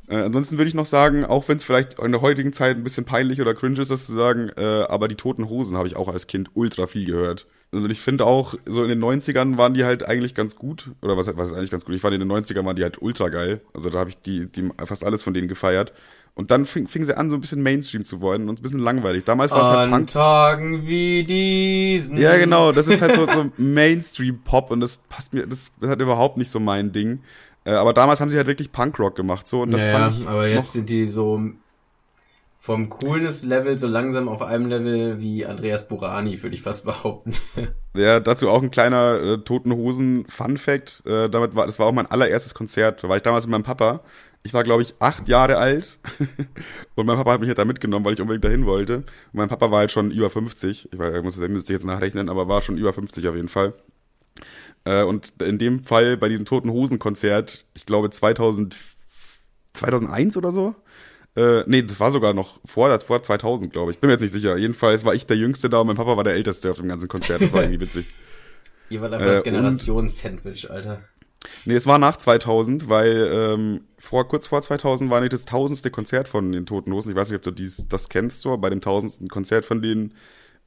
Äh, 0.08 0.16
ansonsten 0.16 0.58
würde 0.58 0.68
ich 0.68 0.74
noch 0.74 0.86
sagen, 0.86 1.24
auch 1.24 1.48
wenn 1.48 1.56
es 1.56 1.64
vielleicht 1.64 1.98
in 1.98 2.12
der 2.12 2.20
heutigen 2.20 2.52
Zeit 2.52 2.76
ein 2.76 2.82
bisschen 2.82 3.04
peinlich 3.04 3.40
oder 3.40 3.54
cringe 3.54 3.80
ist, 3.80 3.90
das 3.90 4.06
zu 4.06 4.12
sagen, 4.12 4.50
äh, 4.56 4.84
aber 4.88 5.06
die 5.06 5.14
Toten 5.14 5.48
Hosen 5.48 5.76
habe 5.76 5.86
ich 5.86 5.96
auch 5.96 6.08
als 6.08 6.26
Kind 6.26 6.50
ultra 6.54 6.86
viel 6.86 7.06
gehört. 7.06 7.46
Und 7.72 7.88
ich 7.88 8.00
finde 8.00 8.26
auch, 8.26 8.54
so 8.66 8.82
in 8.82 8.88
den 8.88 9.00
90ern 9.00 9.56
waren 9.56 9.74
die 9.74 9.84
halt 9.84 10.02
eigentlich 10.04 10.34
ganz 10.34 10.56
gut. 10.56 10.90
Oder 11.02 11.16
was, 11.16 11.28
was 11.36 11.50
ist 11.50 11.56
eigentlich 11.56 11.70
ganz 11.70 11.84
gut? 11.84 11.94
Ich 11.94 12.02
fand 12.02 12.14
in 12.14 12.20
den 12.20 12.30
90ern 12.30 12.64
waren 12.64 12.74
die 12.74 12.82
halt 12.82 13.00
ultra 13.00 13.28
geil. 13.28 13.60
Also 13.72 13.90
da 13.90 14.00
habe 14.00 14.10
ich 14.10 14.18
die, 14.18 14.46
die 14.46 14.68
fast 14.84 15.04
alles 15.04 15.22
von 15.22 15.34
denen 15.34 15.46
gefeiert. 15.46 15.92
Und 16.34 16.50
dann 16.50 16.64
fing, 16.64 16.88
fing 16.88 17.04
sie 17.04 17.16
an, 17.16 17.30
so 17.30 17.36
ein 17.36 17.40
bisschen 17.40 17.62
Mainstream 17.62 18.04
zu 18.04 18.22
werden 18.22 18.48
und 18.48 18.58
ein 18.58 18.62
bisschen 18.62 18.80
langweilig. 18.80 19.24
Damals 19.24 19.52
war 19.52 19.62
es 19.62 19.68
halt 19.68 19.78
An 19.78 19.90
Punk. 19.90 20.08
Tagen 20.10 20.86
wie 20.86 21.22
diesen. 21.24 22.18
Ja, 22.18 22.36
genau, 22.38 22.72
das 22.72 22.88
ist 22.88 23.02
halt 23.02 23.14
so, 23.14 23.26
so 23.26 23.52
Mainstream-Pop 23.56 24.70
und 24.70 24.80
das 24.80 24.98
passt 25.08 25.32
mir, 25.32 25.46
das 25.46 25.58
ist 25.58 25.72
halt 25.82 26.00
überhaupt 26.00 26.38
nicht 26.38 26.50
so 26.50 26.58
mein 26.58 26.92
Ding. 26.92 27.20
Äh, 27.64 27.72
aber 27.72 27.92
damals 27.92 28.20
haben 28.20 28.30
sie 28.30 28.36
halt 28.36 28.46
wirklich 28.46 28.72
Punkrock 28.72 29.14
gemacht, 29.14 29.46
so, 29.46 29.62
und 29.62 29.70
das 29.70 29.86
ja, 29.86 29.98
fand 29.98 30.20
ich 30.20 30.26
aber 30.26 30.48
jetzt 30.48 30.72
sind 30.72 30.88
die 30.88 31.04
so 31.04 31.40
vom 32.60 32.90
Coolness-Level 32.90 33.78
so 33.78 33.86
langsam 33.86 34.28
auf 34.28 34.42
einem 34.42 34.66
Level 34.66 35.18
wie 35.18 35.46
Andreas 35.46 35.88
Burani, 35.88 36.42
würde 36.42 36.54
ich 36.54 36.62
fast 36.62 36.84
behaupten. 36.84 37.34
Ja, 37.92 38.20
dazu 38.20 38.48
auch 38.48 38.62
ein 38.62 38.70
kleiner 38.70 39.20
äh, 39.20 39.38
Toten 39.38 39.72
Hosen 39.74 40.24
Fun 40.28 40.58
Fact. 40.58 41.02
Äh, 41.04 41.28
damit 41.28 41.56
war, 41.56 41.66
das 41.66 41.80
war 41.80 41.86
auch 41.86 41.92
mein 41.92 42.06
allererstes 42.06 42.54
Konzert. 42.54 43.02
Da 43.02 43.08
war 43.08 43.16
ich 43.16 43.24
damals 43.24 43.46
mit 43.46 43.50
meinem 43.50 43.64
Papa. 43.64 44.04
Ich 44.44 44.54
war, 44.54 44.62
glaube 44.62 44.82
ich, 44.82 44.94
acht 45.00 45.28
Jahre 45.28 45.56
alt. 45.56 45.98
und 46.94 47.06
mein 47.06 47.16
Papa 47.16 47.32
hat 47.32 47.40
mich 47.40 47.48
halt 47.48 47.58
da 47.58 47.64
mitgenommen, 47.64 48.04
weil 48.04 48.12
ich 48.14 48.20
unbedingt 48.20 48.44
dahin 48.44 48.64
wollte. 48.64 48.98
Und 48.98 49.06
mein 49.32 49.48
Papa 49.48 49.72
war 49.72 49.80
halt 49.80 49.90
schon 49.90 50.12
über 50.12 50.30
50. 50.30 50.90
Ich, 50.92 50.98
weiß, 51.00 51.16
ich 51.16 51.22
muss, 51.24 51.36
ich 51.36 51.48
müsste 51.48 51.72
jetzt 51.72 51.84
nachrechnen, 51.84 52.28
aber 52.28 52.46
war 52.46 52.62
schon 52.62 52.78
über 52.78 52.92
50 52.92 53.26
auf 53.26 53.34
jeden 53.34 53.48
Fall. 53.48 53.74
Äh, 54.84 55.02
und 55.02 55.34
in 55.42 55.58
dem 55.58 55.84
Fall 55.84 56.16
bei 56.16 56.28
diesem 56.28 56.44
Toten 56.44 56.70
Hosen 56.70 56.98
Konzert, 56.98 57.64
ich 57.74 57.86
glaube 57.86 58.10
2000, 58.10 58.76
2001 59.74 60.36
oder 60.36 60.50
so. 60.50 60.74
Äh, 61.36 61.62
nee, 61.66 61.82
das 61.82 62.00
war 62.00 62.10
sogar 62.10 62.34
noch 62.34 62.60
vor, 62.64 62.98
vor 63.00 63.22
2000, 63.22 63.72
glaube 63.72 63.92
ich. 63.92 63.98
Bin 63.98 64.08
mir 64.08 64.14
jetzt 64.14 64.22
nicht 64.22 64.32
sicher. 64.32 64.56
Jedenfalls 64.56 65.04
war 65.04 65.14
ich 65.14 65.26
der 65.26 65.36
Jüngste 65.36 65.70
da 65.70 65.80
und 65.80 65.86
mein 65.86 65.96
Papa 65.96 66.16
war 66.16 66.24
der 66.24 66.34
Älteste 66.34 66.70
auf 66.70 66.78
dem 66.78 66.88
ganzen 66.88 67.08
Konzert. 67.08 67.40
Das 67.40 67.52
war 67.52 67.62
irgendwie 67.62 67.80
witzig. 67.80 68.06
Ihr 68.90 69.00
wart 69.00 69.12
einfach 69.12 69.26
Äh, 69.26 69.34
das 69.34 69.44
Generations-Sandwich, 69.44 70.70
Alter. 70.70 71.00
Nee, 71.64 71.74
es 71.74 71.86
war 71.86 71.98
nach 71.98 72.16
2000, 72.16 72.88
weil 72.88 73.30
ähm, 73.32 73.84
vor 73.98 74.28
kurz 74.28 74.46
vor 74.48 74.60
2000 74.60 75.10
war 75.10 75.20
nicht 75.20 75.32
das 75.32 75.46
tausendste 75.46 75.90
Konzert 75.90 76.28
von 76.28 76.52
den 76.52 76.66
Toten 76.66 76.92
Hosen. 76.92 77.10
Ich 77.10 77.16
weiß 77.16 77.30
nicht, 77.30 77.36
ob 77.36 77.42
du 77.42 77.50
dies, 77.50 77.88
das 77.88 78.08
kennst, 78.08 78.42
so. 78.42 78.56
Bei 78.58 78.68
dem 78.68 78.80
tausendsten 78.80 79.28
Konzert 79.28 79.64
von 79.64 79.80
denen 79.80 80.14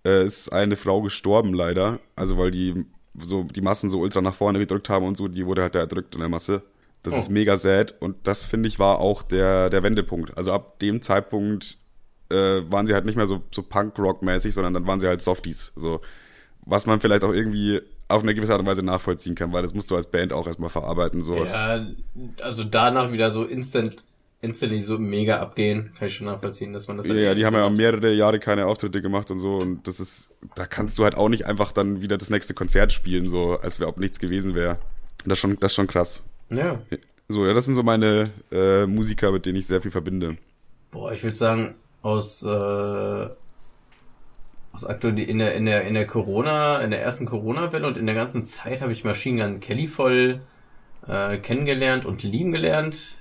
äh, 0.05 0.25
ist 0.25 0.51
eine 0.51 0.75
Frau 0.75 1.01
gestorben, 1.01 1.53
leider. 1.53 1.99
Also, 2.15 2.37
weil 2.37 2.49
die 2.49 2.85
so 3.19 3.43
die 3.43 3.61
Massen 3.61 3.89
so 3.89 3.99
ultra 3.99 4.21
nach 4.21 4.33
vorne 4.35 4.59
gedrückt 4.59 4.89
haben 4.89 5.05
und 5.05 5.15
so, 5.17 5.27
die 5.27 5.45
wurde 5.45 5.61
halt 5.61 5.75
da 5.75 5.79
erdrückt 5.79 6.15
in 6.15 6.19
der 6.21 6.29
Masse. 6.29 6.63
Das 7.03 7.13
Oh. 7.13 7.17
ist 7.17 7.29
mega 7.29 7.57
sad 7.57 7.93
und 7.99 8.15
das, 8.23 8.43
finde 8.43 8.69
ich, 8.69 8.79
war 8.79 8.99
auch 8.99 9.23
der, 9.23 9.69
der 9.69 9.83
Wendepunkt. 9.83 10.37
Also 10.37 10.51
ab 10.53 10.79
dem 10.79 11.01
Zeitpunkt 11.01 11.77
äh, 12.29 12.61
waren 12.69 12.87
sie 12.87 12.93
halt 12.93 13.05
nicht 13.05 13.15
mehr 13.17 13.27
so, 13.27 13.41
so 13.51 13.61
Punk-Rock-mäßig, 13.61 14.53
sondern 14.53 14.73
dann 14.73 14.87
waren 14.87 14.99
sie 14.99 15.07
halt 15.07 15.21
Softies. 15.21 15.73
So, 15.75 15.99
was 16.65 16.85
man 16.85 17.01
vielleicht 17.01 17.23
auch 17.23 17.33
irgendwie 17.33 17.81
auf 18.07 18.23
eine 18.23 18.33
gewisse 18.33 18.53
Art 18.53 18.61
und 18.61 18.67
Weise 18.67 18.83
nachvollziehen 18.83 19.35
kann, 19.35 19.51
weil 19.53 19.63
das 19.63 19.73
musst 19.73 19.91
du 19.91 19.95
als 19.95 20.09
Band 20.09 20.31
auch 20.33 20.47
erstmal 20.47 20.69
verarbeiten. 20.69 21.23
So. 21.23 21.35
Ja, 21.43 21.85
also 22.41 22.63
danach 22.63 23.11
wieder 23.11 23.31
so 23.31 23.43
instant, 23.43 23.97
instantly 24.43 24.81
so 24.81 24.97
mega 24.99 25.39
abgehen, 25.39 25.91
kann 25.97 26.07
ich 26.07 26.15
schon 26.15 26.27
nachvollziehen, 26.27 26.73
dass 26.73 26.87
man 26.87 26.97
das 26.97 27.07
Ja, 27.07 27.13
dann 27.13 27.23
ja, 27.23 27.33
die 27.35 27.45
haben 27.45 27.55
ja 27.55 27.69
mehrere 27.69 28.13
Jahre 28.13 28.39
keine 28.39 28.65
Auftritte 28.65 29.01
gemacht 29.01 29.31
und 29.31 29.39
so 29.39 29.55
und 29.57 29.87
das 29.87 29.99
ist, 29.99 30.31
da 30.55 30.65
kannst 30.65 30.99
du 30.99 31.03
halt 31.03 31.15
auch 31.15 31.29
nicht 31.29 31.45
einfach 31.45 31.71
dann 31.71 32.01
wieder 32.01 32.17
das 32.17 32.29
nächste 32.29 32.53
Konzert 32.53 32.91
spielen, 32.91 33.27
so 33.27 33.57
als 33.59 33.79
wäre 33.79 33.89
ob 33.89 33.97
nichts 33.97 34.19
gewesen 34.19 34.53
wäre. 34.53 34.77
Das 35.25 35.37
ist 35.37 35.39
schon, 35.39 35.57
das 35.59 35.71
ist 35.71 35.75
schon 35.75 35.87
krass. 35.87 36.23
Ja. 36.49 36.81
So, 37.29 37.45
ja, 37.45 37.53
das 37.53 37.65
sind 37.65 37.75
so 37.75 37.83
meine 37.83 38.25
äh, 38.51 38.85
Musiker, 38.85 39.31
mit 39.31 39.45
denen 39.45 39.57
ich 39.57 39.65
sehr 39.65 39.81
viel 39.81 39.91
verbinde. 39.91 40.37
Boah, 40.91 41.13
ich 41.13 41.23
würde 41.23 41.35
sagen, 41.35 41.75
aus, 42.01 42.43
äh, 42.43 42.47
aus 44.73 44.85
aktuell 44.85 45.17
in 45.19 45.39
der, 45.39 45.55
in 45.55 45.65
der, 45.65 45.83
in 45.85 45.93
der 45.93 46.05
Corona, 46.05 46.81
in 46.81 46.91
der 46.91 47.01
ersten 47.01 47.25
Corona-Welle 47.25 47.87
und 47.87 47.97
in 47.97 48.05
der 48.05 48.15
ganzen 48.15 48.43
Zeit 48.43 48.81
habe 48.81 48.91
ich 48.91 49.05
Machine 49.05 49.41
Gun 49.41 49.59
Kelly 49.61 49.87
voll 49.87 50.41
äh, 51.07 51.37
kennengelernt 51.37 52.05
und 52.05 52.23
lieben 52.23 52.51
gelernt. 52.51 53.17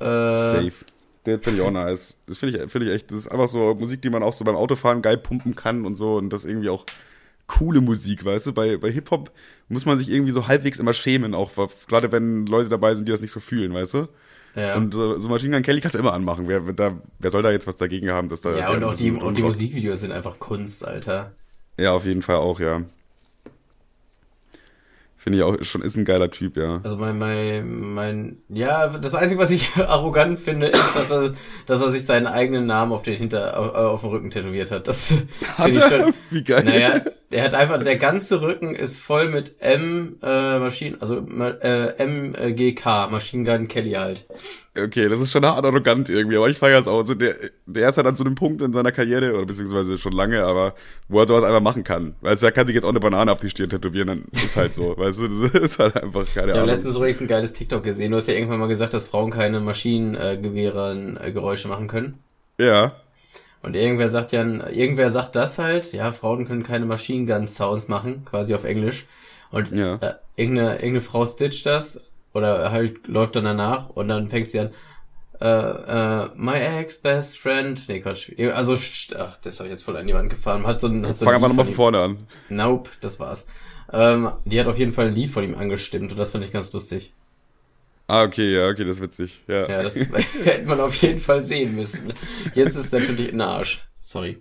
Äh, 0.00 0.04
Safe. 0.04 0.72
Der 1.26 1.40
finde 1.40 1.60
ich 1.60 1.66
auch 1.66 1.72
nice. 1.72 2.16
Das 2.26 2.38
finde 2.38 2.64
ich, 2.64 2.70
finde 2.70 2.86
ich 2.88 2.94
echt, 2.94 3.10
das 3.10 3.18
ist 3.18 3.28
einfach 3.28 3.48
so 3.48 3.74
Musik, 3.74 4.00
die 4.02 4.10
man 4.10 4.22
auch 4.22 4.32
so 4.32 4.44
beim 4.44 4.54
Autofahren 4.54 5.02
geil 5.02 5.18
pumpen 5.18 5.56
kann 5.56 5.84
und 5.84 5.96
so 5.96 6.16
und 6.16 6.32
das 6.32 6.44
ist 6.44 6.50
irgendwie 6.50 6.68
auch 6.68 6.84
coole 7.48 7.80
Musik, 7.80 8.24
weißt 8.24 8.48
du? 8.48 8.52
Bei, 8.52 8.76
bei 8.76 8.90
Hip-Hop 8.90 9.32
muss 9.68 9.86
man 9.86 9.98
sich 9.98 10.08
irgendwie 10.08 10.32
so 10.32 10.46
halbwegs 10.48 10.78
immer 10.78 10.92
schämen, 10.92 11.34
auch 11.34 11.52
gerade 11.88 12.12
wenn 12.12 12.46
Leute 12.46 12.68
dabei 12.68 12.94
sind, 12.94 13.06
die 13.06 13.12
das 13.12 13.22
nicht 13.22 13.32
so 13.32 13.40
fühlen, 13.40 13.72
weißt 13.74 13.94
du? 13.94 14.08
Ja. 14.54 14.76
Und 14.76 14.94
äh, 14.94 15.18
so 15.18 15.28
Machine 15.28 15.54
Gun 15.54 15.62
Kelly 15.62 15.80
kannst 15.80 15.94
du 15.94 15.98
immer 15.98 16.14
anmachen. 16.14 16.48
Wer, 16.48 16.60
da, 16.60 16.96
wer 17.18 17.30
soll 17.30 17.42
da 17.42 17.50
jetzt 17.50 17.66
was 17.66 17.76
dagegen 17.76 18.10
haben, 18.10 18.28
dass 18.30 18.40
da. 18.40 18.56
ja, 18.56 18.70
und 18.70 18.82
auch 18.82 18.96
die, 18.96 19.10
und 19.10 19.36
die? 19.36 19.42
Musikvideos 19.42 20.00
sind 20.00 20.12
einfach 20.12 20.38
Kunst, 20.38 20.86
Alter. 20.86 21.32
Ja, 21.78 21.92
auf 21.92 22.06
jeden 22.06 22.22
Fall 22.22 22.36
auch, 22.36 22.58
ja. 22.58 22.82
Finde 25.26 25.38
ich 25.38 25.42
auch, 25.42 25.56
schon 25.64 25.82
ist 25.82 25.96
ein 25.96 26.04
geiler 26.04 26.30
Typ, 26.30 26.56
ja. 26.56 26.78
Also 26.84 26.96
mein, 26.96 27.18
mein, 27.18 27.80
mein, 27.80 28.36
ja, 28.48 28.86
das 28.96 29.16
Einzige, 29.16 29.40
was 29.40 29.50
ich 29.50 29.74
arrogant 29.76 30.38
finde, 30.38 30.68
ist, 30.68 30.94
dass 30.94 31.10
er, 31.10 31.32
dass 31.66 31.82
er 31.82 31.90
sich 31.90 32.06
seinen 32.06 32.28
eigenen 32.28 32.66
Namen 32.66 32.92
auf 32.92 33.02
den 33.02 33.16
Hinter, 33.16 33.58
auf, 33.58 33.74
auf 33.74 34.00
dem 34.02 34.10
Rücken 34.10 34.30
tätowiert 34.30 34.70
hat. 34.70 34.86
Das 34.86 35.06
finde 35.08 35.78
ich 35.80 35.84
schon. 35.84 36.14
Wie 36.30 36.44
geil. 36.44 36.62
Naja, 36.62 37.00
der 37.32 37.42
hat 37.42 37.54
einfach, 37.54 37.82
der 37.82 37.96
ganze 37.96 38.40
Rücken 38.40 38.74
ist 38.74 38.98
voll 38.98 39.28
mit 39.28 39.60
M, 39.60 40.16
äh, 40.22 40.58
Maschinen, 40.58 41.00
also, 41.00 41.16
äh, 41.18 41.92
MGK, 41.98 43.08
Machine 43.10 43.44
Gun 43.44 43.66
Kelly 43.66 43.92
halt. 43.92 44.26
Okay, 44.78 45.08
das 45.08 45.20
ist 45.20 45.32
schon 45.32 45.44
hart 45.44 45.64
arrogant 45.64 46.08
irgendwie, 46.08 46.36
aber 46.36 46.48
ich 46.48 46.58
feiere 46.58 46.78
es 46.78 46.86
auch. 46.86 46.98
Also 46.98 47.14
der, 47.14 47.34
der 47.66 47.88
ist 47.88 47.96
halt 47.96 48.06
an 48.06 48.14
so 48.14 48.24
einem 48.24 48.36
Punkt 48.36 48.62
in 48.62 48.72
seiner 48.72 48.92
Karriere, 48.92 49.34
oder 49.34 49.46
beziehungsweise 49.46 49.98
schon 49.98 50.12
lange, 50.12 50.44
aber 50.44 50.74
wo 51.08 51.20
er 51.20 51.26
sowas 51.26 51.42
einfach 51.44 51.60
machen 51.60 51.82
kann. 51.82 52.14
Weißt 52.20 52.42
du, 52.42 52.46
er 52.46 52.52
kann 52.52 52.66
sich 52.66 52.74
jetzt 52.76 52.84
auch 52.84 52.90
eine 52.90 53.00
Banane 53.00 53.32
auf 53.32 53.40
die 53.40 53.50
Stirn 53.50 53.70
tätowieren, 53.70 54.06
dann 54.08 54.24
ist 54.32 54.54
halt 54.56 54.74
so. 54.74 54.94
weißt 54.96 55.20
du, 55.20 55.48
das 55.48 55.62
ist 55.62 55.78
halt 55.78 55.96
einfach 55.96 56.26
keine 56.26 56.46
Ich 56.48 56.52
habe 56.52 56.60
Ahnung. 56.60 56.68
letztens 56.68 56.94
übrigens 56.94 57.20
ein 57.20 57.26
geiles 57.28 57.52
TikTok 57.52 57.82
gesehen. 57.82 58.12
Du 58.12 58.18
hast 58.18 58.28
ja 58.28 58.34
irgendwann 58.34 58.60
mal 58.60 58.68
gesagt, 58.68 58.94
dass 58.94 59.08
Frauen 59.08 59.30
keine 59.30 59.60
Maschinengewehre 59.60 61.18
äh, 61.20 61.32
Geräusche 61.32 61.68
machen 61.68 61.88
können. 61.88 62.18
Ja. 62.60 62.96
Und 63.62 63.74
irgendwer 63.74 64.08
sagt 64.08 64.32
ja, 64.32 64.42
irgendwer 64.42 65.10
sagt 65.10 65.34
das 65.34 65.58
halt, 65.58 65.92
ja, 65.92 66.12
Frauen 66.12 66.46
können 66.46 66.62
keine 66.62 66.86
Machine 66.86 67.26
Gun 67.26 67.48
Sounds 67.48 67.88
machen, 67.88 68.24
quasi 68.24 68.54
auf 68.54 68.64
Englisch. 68.64 69.06
Und 69.50 69.72
Ja. 69.72 69.96
äh, 69.96 70.14
irgendeine, 70.36 70.74
irgendeine 70.74 71.00
Frau 71.00 71.26
stitcht 71.26 71.66
das 71.66 72.00
oder 72.32 72.70
halt 72.70 73.08
läuft 73.08 73.36
dann 73.36 73.44
danach 73.44 73.90
und 73.90 74.08
dann 74.08 74.28
fängt 74.28 74.50
sie 74.50 74.60
an, 74.60 74.70
äh, 75.40 75.46
äh, 75.46 76.28
my 76.36 76.54
ex 76.54 76.98
best 76.98 77.38
friend, 77.38 77.88
nee, 77.88 78.00
Quatsch, 78.00 78.32
also, 78.54 78.78
ach, 79.18 79.36
das 79.38 79.58
habe 79.58 79.68
ich 79.68 79.72
jetzt 79.72 79.84
voll 79.84 79.96
an 79.96 80.06
die 80.06 80.14
Wand 80.14 80.30
gefahren, 80.30 80.66
hat 80.66 80.80
so 80.80 80.88
ein, 80.88 81.06
hat 81.06 81.18
so 81.18 81.24
Fang 81.24 81.34
ein 81.34 81.36
einfach 81.36 81.48
nochmal 81.48 81.66
von 81.66 81.74
vorne 81.74 82.00
an. 82.00 82.26
Nope, 82.48 82.90
das 83.00 83.20
war's. 83.20 83.46
Ähm, 83.92 84.30
die 84.44 84.58
hat 84.58 84.66
auf 84.66 84.78
jeden 84.78 84.92
Fall 84.92 85.08
ein 85.08 85.14
Lied 85.14 85.30
von 85.30 85.44
ihm 85.44 85.54
angestimmt 85.54 86.10
und 86.10 86.18
das 86.18 86.30
fand 86.30 86.44
ich 86.44 86.52
ganz 86.52 86.72
lustig. 86.72 87.12
Ah, 88.08 88.22
okay, 88.22 88.54
ja, 88.54 88.68
okay, 88.68 88.84
das 88.84 88.96
ist 88.96 89.02
witzig. 89.02 89.42
Ja. 89.48 89.68
Ja, 89.68 89.82
das 89.82 89.96
hätte 90.44 90.66
man 90.66 90.80
auf 90.80 90.94
jeden 90.96 91.18
Fall 91.18 91.42
sehen 91.42 91.74
müssen. 91.74 92.12
Jetzt 92.54 92.76
ist 92.76 92.92
natürlich 92.92 93.32
ein 93.32 93.40
Arsch. 93.40 93.88
Sorry. 94.00 94.38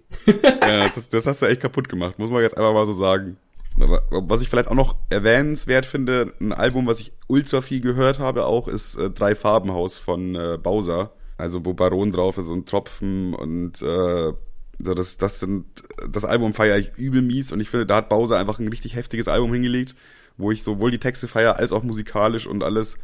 ja 0.62 0.90
das, 0.90 1.10
das 1.10 1.26
hast 1.26 1.42
du 1.42 1.48
echt 1.48 1.62
kaputt 1.62 1.90
gemacht, 1.90 2.20
muss 2.20 2.30
man 2.30 2.44
jetzt 2.44 2.56
einfach 2.56 2.74
mal 2.74 2.86
so 2.86 2.94
sagen. 2.94 3.38
Was 3.78 4.42
ich 4.42 4.50
vielleicht 4.50 4.70
auch 4.70 4.76
noch 4.76 4.96
erwähnenswert 5.10 5.86
finde, 5.86 6.34
ein 6.40 6.54
Album, 6.54 6.86
was 6.86 7.00
ich 7.00 7.12
ultra 7.28 7.62
viel 7.62 7.82
gehört 7.82 8.20
habe, 8.20 8.46
auch 8.46 8.68
ist 8.68 8.96
äh, 8.96 9.10
Drei 9.10 9.36
Farbenhaus 9.36 9.98
von 9.98 10.36
äh, 10.36 10.58
Bowser. 10.62 11.12
Also 11.38 11.66
wo 11.66 11.74
Baron 11.74 12.12
drauf 12.14 12.38
ist 12.38 12.48
und 12.48 12.70
Tropfen 12.70 13.34
und 13.34 13.82
äh, 13.82 14.32
so 14.78 14.94
das, 14.94 15.18
das 15.18 15.40
sind 15.40 15.66
das 16.10 16.24
Album 16.24 16.54
feiere 16.54 16.78
ich 16.78 16.92
übel 16.96 17.22
mies 17.22 17.52
und 17.52 17.60
ich 17.60 17.70
finde, 17.70 17.86
da 17.86 17.98
hat 17.98 18.10
Bowser 18.10 18.38
einfach 18.38 18.60
ein 18.60 18.68
richtig 18.70 18.96
heftiges 18.96 19.28
Album 19.28 19.52
hingelegt, 19.52 19.96
wo 20.38 20.52
ich 20.52 20.64
sowohl 20.64 20.92
die 20.92 21.00
Texte 21.00 21.28
feiere 21.28 21.58
als 21.58 21.74
auch 21.74 21.84
musikalisch 21.84 22.48
und 22.48 22.64
alles. 22.64 22.98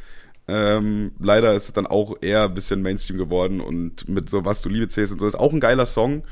Ähm, 0.47 1.11
leider 1.19 1.53
ist 1.53 1.67
es 1.67 1.73
dann 1.73 1.87
auch 1.87 2.15
eher 2.21 2.43
ein 2.45 2.53
bisschen 2.53 2.81
Mainstream 2.81 3.17
geworden 3.17 3.61
und 3.61 4.09
mit 4.09 4.29
so 4.29 4.43
Was 4.43 4.61
du 4.61 4.69
Liebe 4.69 4.87
zählst 4.87 5.13
und 5.13 5.19
so 5.19 5.27
ist 5.27 5.35
auch 5.35 5.53
ein 5.53 5.59
geiler 5.59 5.85
Song, 5.85 6.23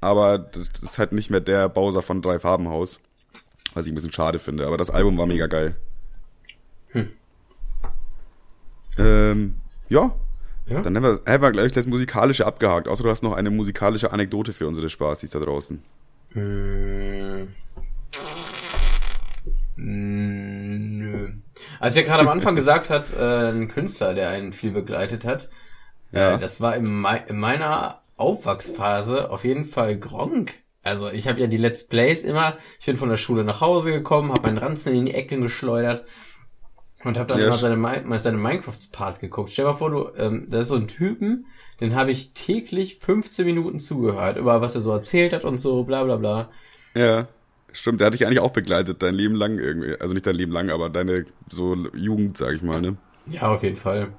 aber 0.00 0.38
das 0.38 0.68
ist 0.82 0.98
halt 0.98 1.12
nicht 1.12 1.30
mehr 1.30 1.40
der 1.40 1.68
Bowser 1.68 2.02
von 2.02 2.22
Drei 2.22 2.38
Farbenhaus. 2.38 3.00
Was 3.72 3.86
ich 3.86 3.92
ein 3.92 3.94
bisschen 3.96 4.12
schade 4.12 4.38
finde, 4.38 4.66
aber 4.66 4.76
das 4.76 4.90
Album 4.90 5.16
war 5.18 5.26
mega 5.26 5.46
geil. 5.48 5.74
Ähm, 8.96 9.54
ja, 9.88 10.14
Ja. 10.66 10.82
dann 10.82 10.96
haben 10.96 11.02
wir, 11.02 11.20
haben 11.26 11.42
wir 11.42 11.50
gleich 11.50 11.72
das 11.72 11.86
Musikalische 11.88 12.46
abgehakt. 12.46 12.86
Außer 12.86 13.02
du 13.02 13.10
hast 13.10 13.22
noch 13.24 13.32
eine 13.32 13.50
musikalische 13.50 14.12
Anekdote 14.12 14.52
für 14.52 14.68
unsere 14.68 14.88
Spaßis 14.88 15.30
da 15.32 15.40
draußen. 15.40 15.82
Hm. 16.32 17.48
Hm. 19.76 20.63
Als 21.80 21.96
er 21.96 22.02
gerade 22.04 22.20
am 22.20 22.28
Anfang 22.28 22.54
gesagt 22.54 22.90
hat, 22.90 23.12
äh, 23.12 23.50
ein 23.50 23.68
Künstler, 23.68 24.14
der 24.14 24.28
einen 24.30 24.52
viel 24.52 24.70
begleitet 24.70 25.24
hat, 25.24 25.48
Ja. 26.12 26.34
äh, 26.34 26.38
das 26.38 26.60
war 26.60 26.76
in, 26.76 27.00
mei 27.00 27.22
in 27.28 27.38
meiner 27.40 28.02
Aufwachsphase 28.16 29.30
auf 29.30 29.44
jeden 29.44 29.64
Fall 29.64 29.98
Gronk. 29.98 30.54
Also 30.82 31.10
ich 31.10 31.26
habe 31.28 31.40
ja 31.40 31.46
die 31.46 31.56
Let's 31.56 31.86
Plays 31.88 32.22
immer, 32.22 32.56
ich 32.78 32.86
bin 32.86 32.96
von 32.96 33.08
der 33.08 33.16
Schule 33.16 33.42
nach 33.44 33.60
Hause 33.60 33.90
gekommen, 33.90 34.30
habe 34.32 34.42
meinen 34.42 34.58
Ranzen 34.58 34.94
in 34.94 35.06
die 35.06 35.14
Ecken 35.14 35.40
geschleudert 35.40 36.04
und 37.04 37.18
habe 37.18 37.28
dann 37.32 37.40
immer 37.40 37.54
sch- 37.54 37.58
seine, 37.58 37.76
mal 37.76 38.18
seine 38.18 38.36
Minecraft-Part 38.38 39.20
geguckt. 39.20 39.50
Stell 39.50 39.64
dir 39.64 39.72
mal 39.72 39.76
vor, 39.76 39.90
du, 39.90 40.08
ähm, 40.16 40.46
da 40.50 40.60
ist 40.60 40.68
so 40.68 40.76
ein 40.76 40.88
Typen, 40.88 41.46
den 41.80 41.94
habe 41.94 42.10
ich 42.12 42.34
täglich 42.34 42.98
15 43.00 43.44
Minuten 43.46 43.78
zugehört, 43.80 44.36
über 44.36 44.60
was 44.60 44.74
er 44.74 44.80
so 44.80 44.92
erzählt 44.92 45.32
hat 45.32 45.44
und 45.44 45.58
so, 45.58 45.84
bla 45.84 46.04
bla 46.04 46.16
bla. 46.16 46.50
Ja, 46.94 47.26
stimmt. 47.74 48.00
Der 48.00 48.06
hat 48.06 48.14
dich 48.14 48.26
eigentlich 48.26 48.40
auch 48.40 48.52
begleitet, 48.52 49.02
dein 49.02 49.14
Leben 49.14 49.34
lang 49.34 49.58
irgendwie. 49.58 49.94
Also 50.00 50.14
nicht 50.14 50.26
dein 50.26 50.36
Leben 50.36 50.52
lang, 50.52 50.70
aber 50.70 50.88
deine 50.90 51.24
so 51.50 51.76
Jugend, 51.94 52.38
sag 52.38 52.54
ich 52.54 52.62
mal, 52.62 52.80
ne? 52.80 52.96
Ja, 53.26 53.54
auf 53.54 53.62
jeden 53.62 53.76
Fall. 53.76 54.12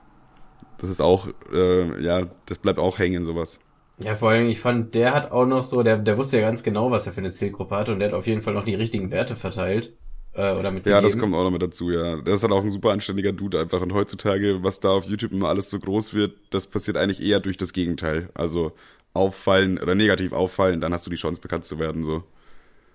Das 0.78 0.90
ist 0.90 1.02
auch, 1.02 1.28
äh, 1.54 2.04
ja, 2.04 2.28
das 2.46 2.58
bleibt 2.58 2.80
auch 2.80 3.00
hängen, 3.00 3.26
sowas. 3.26 3.60
Ja, 3.98 4.16
vor 4.16 4.30
allem, 4.30 4.50
ich 4.50 4.60
fand, 4.60 4.94
der 4.94 5.14
hat 5.14 5.32
auch 5.32 5.46
noch 5.46 5.64
so, 5.64 5.82
der, 5.82 5.98
der 5.98 6.18
wusste 6.18 6.38
ja 6.38 6.44
ganz 6.44 6.64
genau, 6.64 6.92
was 6.92 7.08
er 7.08 7.14
für 7.14 7.22
eine 7.22 7.32
Zielgruppe 7.32 7.76
hatte 7.76 7.94
und 7.94 8.00
der 8.00 8.10
hat 8.10 8.16
auf 8.16 8.28
jeden 8.28 8.42
Fall 8.42 8.54
noch 8.54 8.66
die 8.66 8.76
richtigen 8.76 9.10
Werte 9.12 9.36
verteilt. 9.36 9.94
Äh, 10.34 10.54
oder 10.54 10.70
mitgegeben. 10.72 10.92
Ja, 10.92 11.02
das 11.02 11.18
kommt 11.18 11.34
auch 11.34 11.44
noch 11.44 11.52
mit 11.52 11.62
dazu, 11.62 11.92
ja. 11.92 12.18
Der 12.18 12.34
ist 12.34 12.44
halt 12.44 12.52
auch 12.52 12.62
ein 12.62 12.72
super 12.72 12.90
anständiger 12.92 13.32
Dude 13.32 13.58
einfach. 13.60 13.82
Und 13.82 13.94
heutzutage, 13.94 14.64
was 14.64 14.82
da 14.82 14.90
auf 14.90 15.06
YouTube 15.06 15.32
immer 15.32 15.48
alles 15.48 15.70
so 15.70 15.80
groß 15.80 16.14
wird, 16.14 16.34
das 16.50 16.68
passiert 16.68 16.98
eigentlich 16.98 17.24
eher 17.24 17.40
durch 17.40 17.56
das 17.56 17.72
Gegenteil. 17.72 18.30
Also 18.34 18.74
auffallen 19.14 19.80
oder 19.80 19.96
negativ 19.96 20.34
auffallen, 20.34 20.82
dann 20.82 20.92
hast 20.92 21.06
du 21.06 21.10
die 21.10 21.16
Chance, 21.16 21.40
bekannt 21.40 21.64
zu 21.64 21.80
werden, 21.80 22.04
so. 22.04 22.24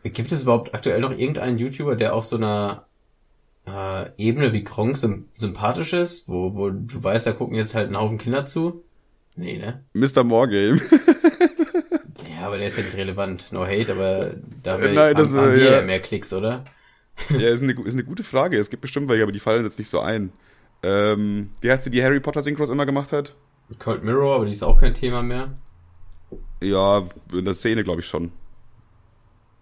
Gibt 0.02 0.32
es 0.32 0.42
überhaupt 0.42 0.74
aktuell 0.74 1.00
noch 1.00 1.10
irgendeinen 1.10 1.58
YouTuber, 1.58 1.96
der 1.96 2.14
auf 2.14 2.26
so 2.26 2.36
einer 2.36 2.86
äh, 3.66 4.10
Ebene 4.16 4.52
wie 4.52 4.64
Kronk 4.64 4.96
sym 4.96 5.28
sympathisch 5.34 5.92
ist, 5.92 6.28
wo, 6.28 6.54
wo 6.54 6.70
du 6.70 7.02
weißt, 7.04 7.26
da 7.26 7.32
gucken 7.32 7.56
jetzt 7.56 7.74
halt 7.74 7.86
einen 7.88 7.98
Haufen 7.98 8.18
Kinder 8.18 8.44
zu? 8.46 8.82
Nee, 9.36 9.58
ne? 9.58 9.84
Mr. 9.94 10.24
Morgame. 10.24 10.80
Ja, 12.38 12.46
aber 12.46 12.56
der 12.58 12.68
ist 12.68 12.78
ja 12.78 12.84
nicht 12.84 12.96
relevant. 12.96 13.52
No 13.52 13.66
hate, 13.66 13.92
aber 13.92 14.32
da 14.62 14.72
haben 14.72 14.82
Äh, 14.82 14.86
wir, 14.86 14.92
nein, 14.94 15.14
das 15.14 15.34
haben, 15.34 15.52
wir 15.52 15.72
ja 15.72 15.82
mehr 15.82 16.00
Klicks, 16.00 16.32
oder? 16.32 16.64
ja, 17.28 17.50
ist 17.50 17.62
eine, 17.62 17.72
ist 17.84 17.94
eine 17.94 18.04
gute 18.04 18.24
Frage. 18.24 18.58
Es 18.58 18.70
gibt 18.70 18.80
bestimmt 18.80 19.08
welche, 19.08 19.22
aber 19.24 19.32
die 19.32 19.40
fallen 19.40 19.62
jetzt 19.64 19.78
nicht 19.78 19.90
so 19.90 20.00
ein. 20.00 20.32
Ähm, 20.82 21.50
wie 21.60 21.70
heißt 21.70 21.84
die, 21.84 21.90
die 21.90 22.02
Harry 22.02 22.18
Potter 22.20 22.40
Synchros 22.42 22.70
immer 22.70 22.86
gemacht 22.86 23.12
hat? 23.12 23.34
Cold 23.78 24.04
Mirror, 24.04 24.36
aber 24.36 24.46
die 24.46 24.52
ist 24.52 24.62
auch 24.62 24.80
kein 24.80 24.94
Thema 24.94 25.22
mehr. 25.22 25.52
Ja, 26.62 27.06
in 27.32 27.44
der 27.44 27.54
Szene 27.54 27.84
glaube 27.84 28.00
ich 28.00 28.06
schon. 28.06 28.32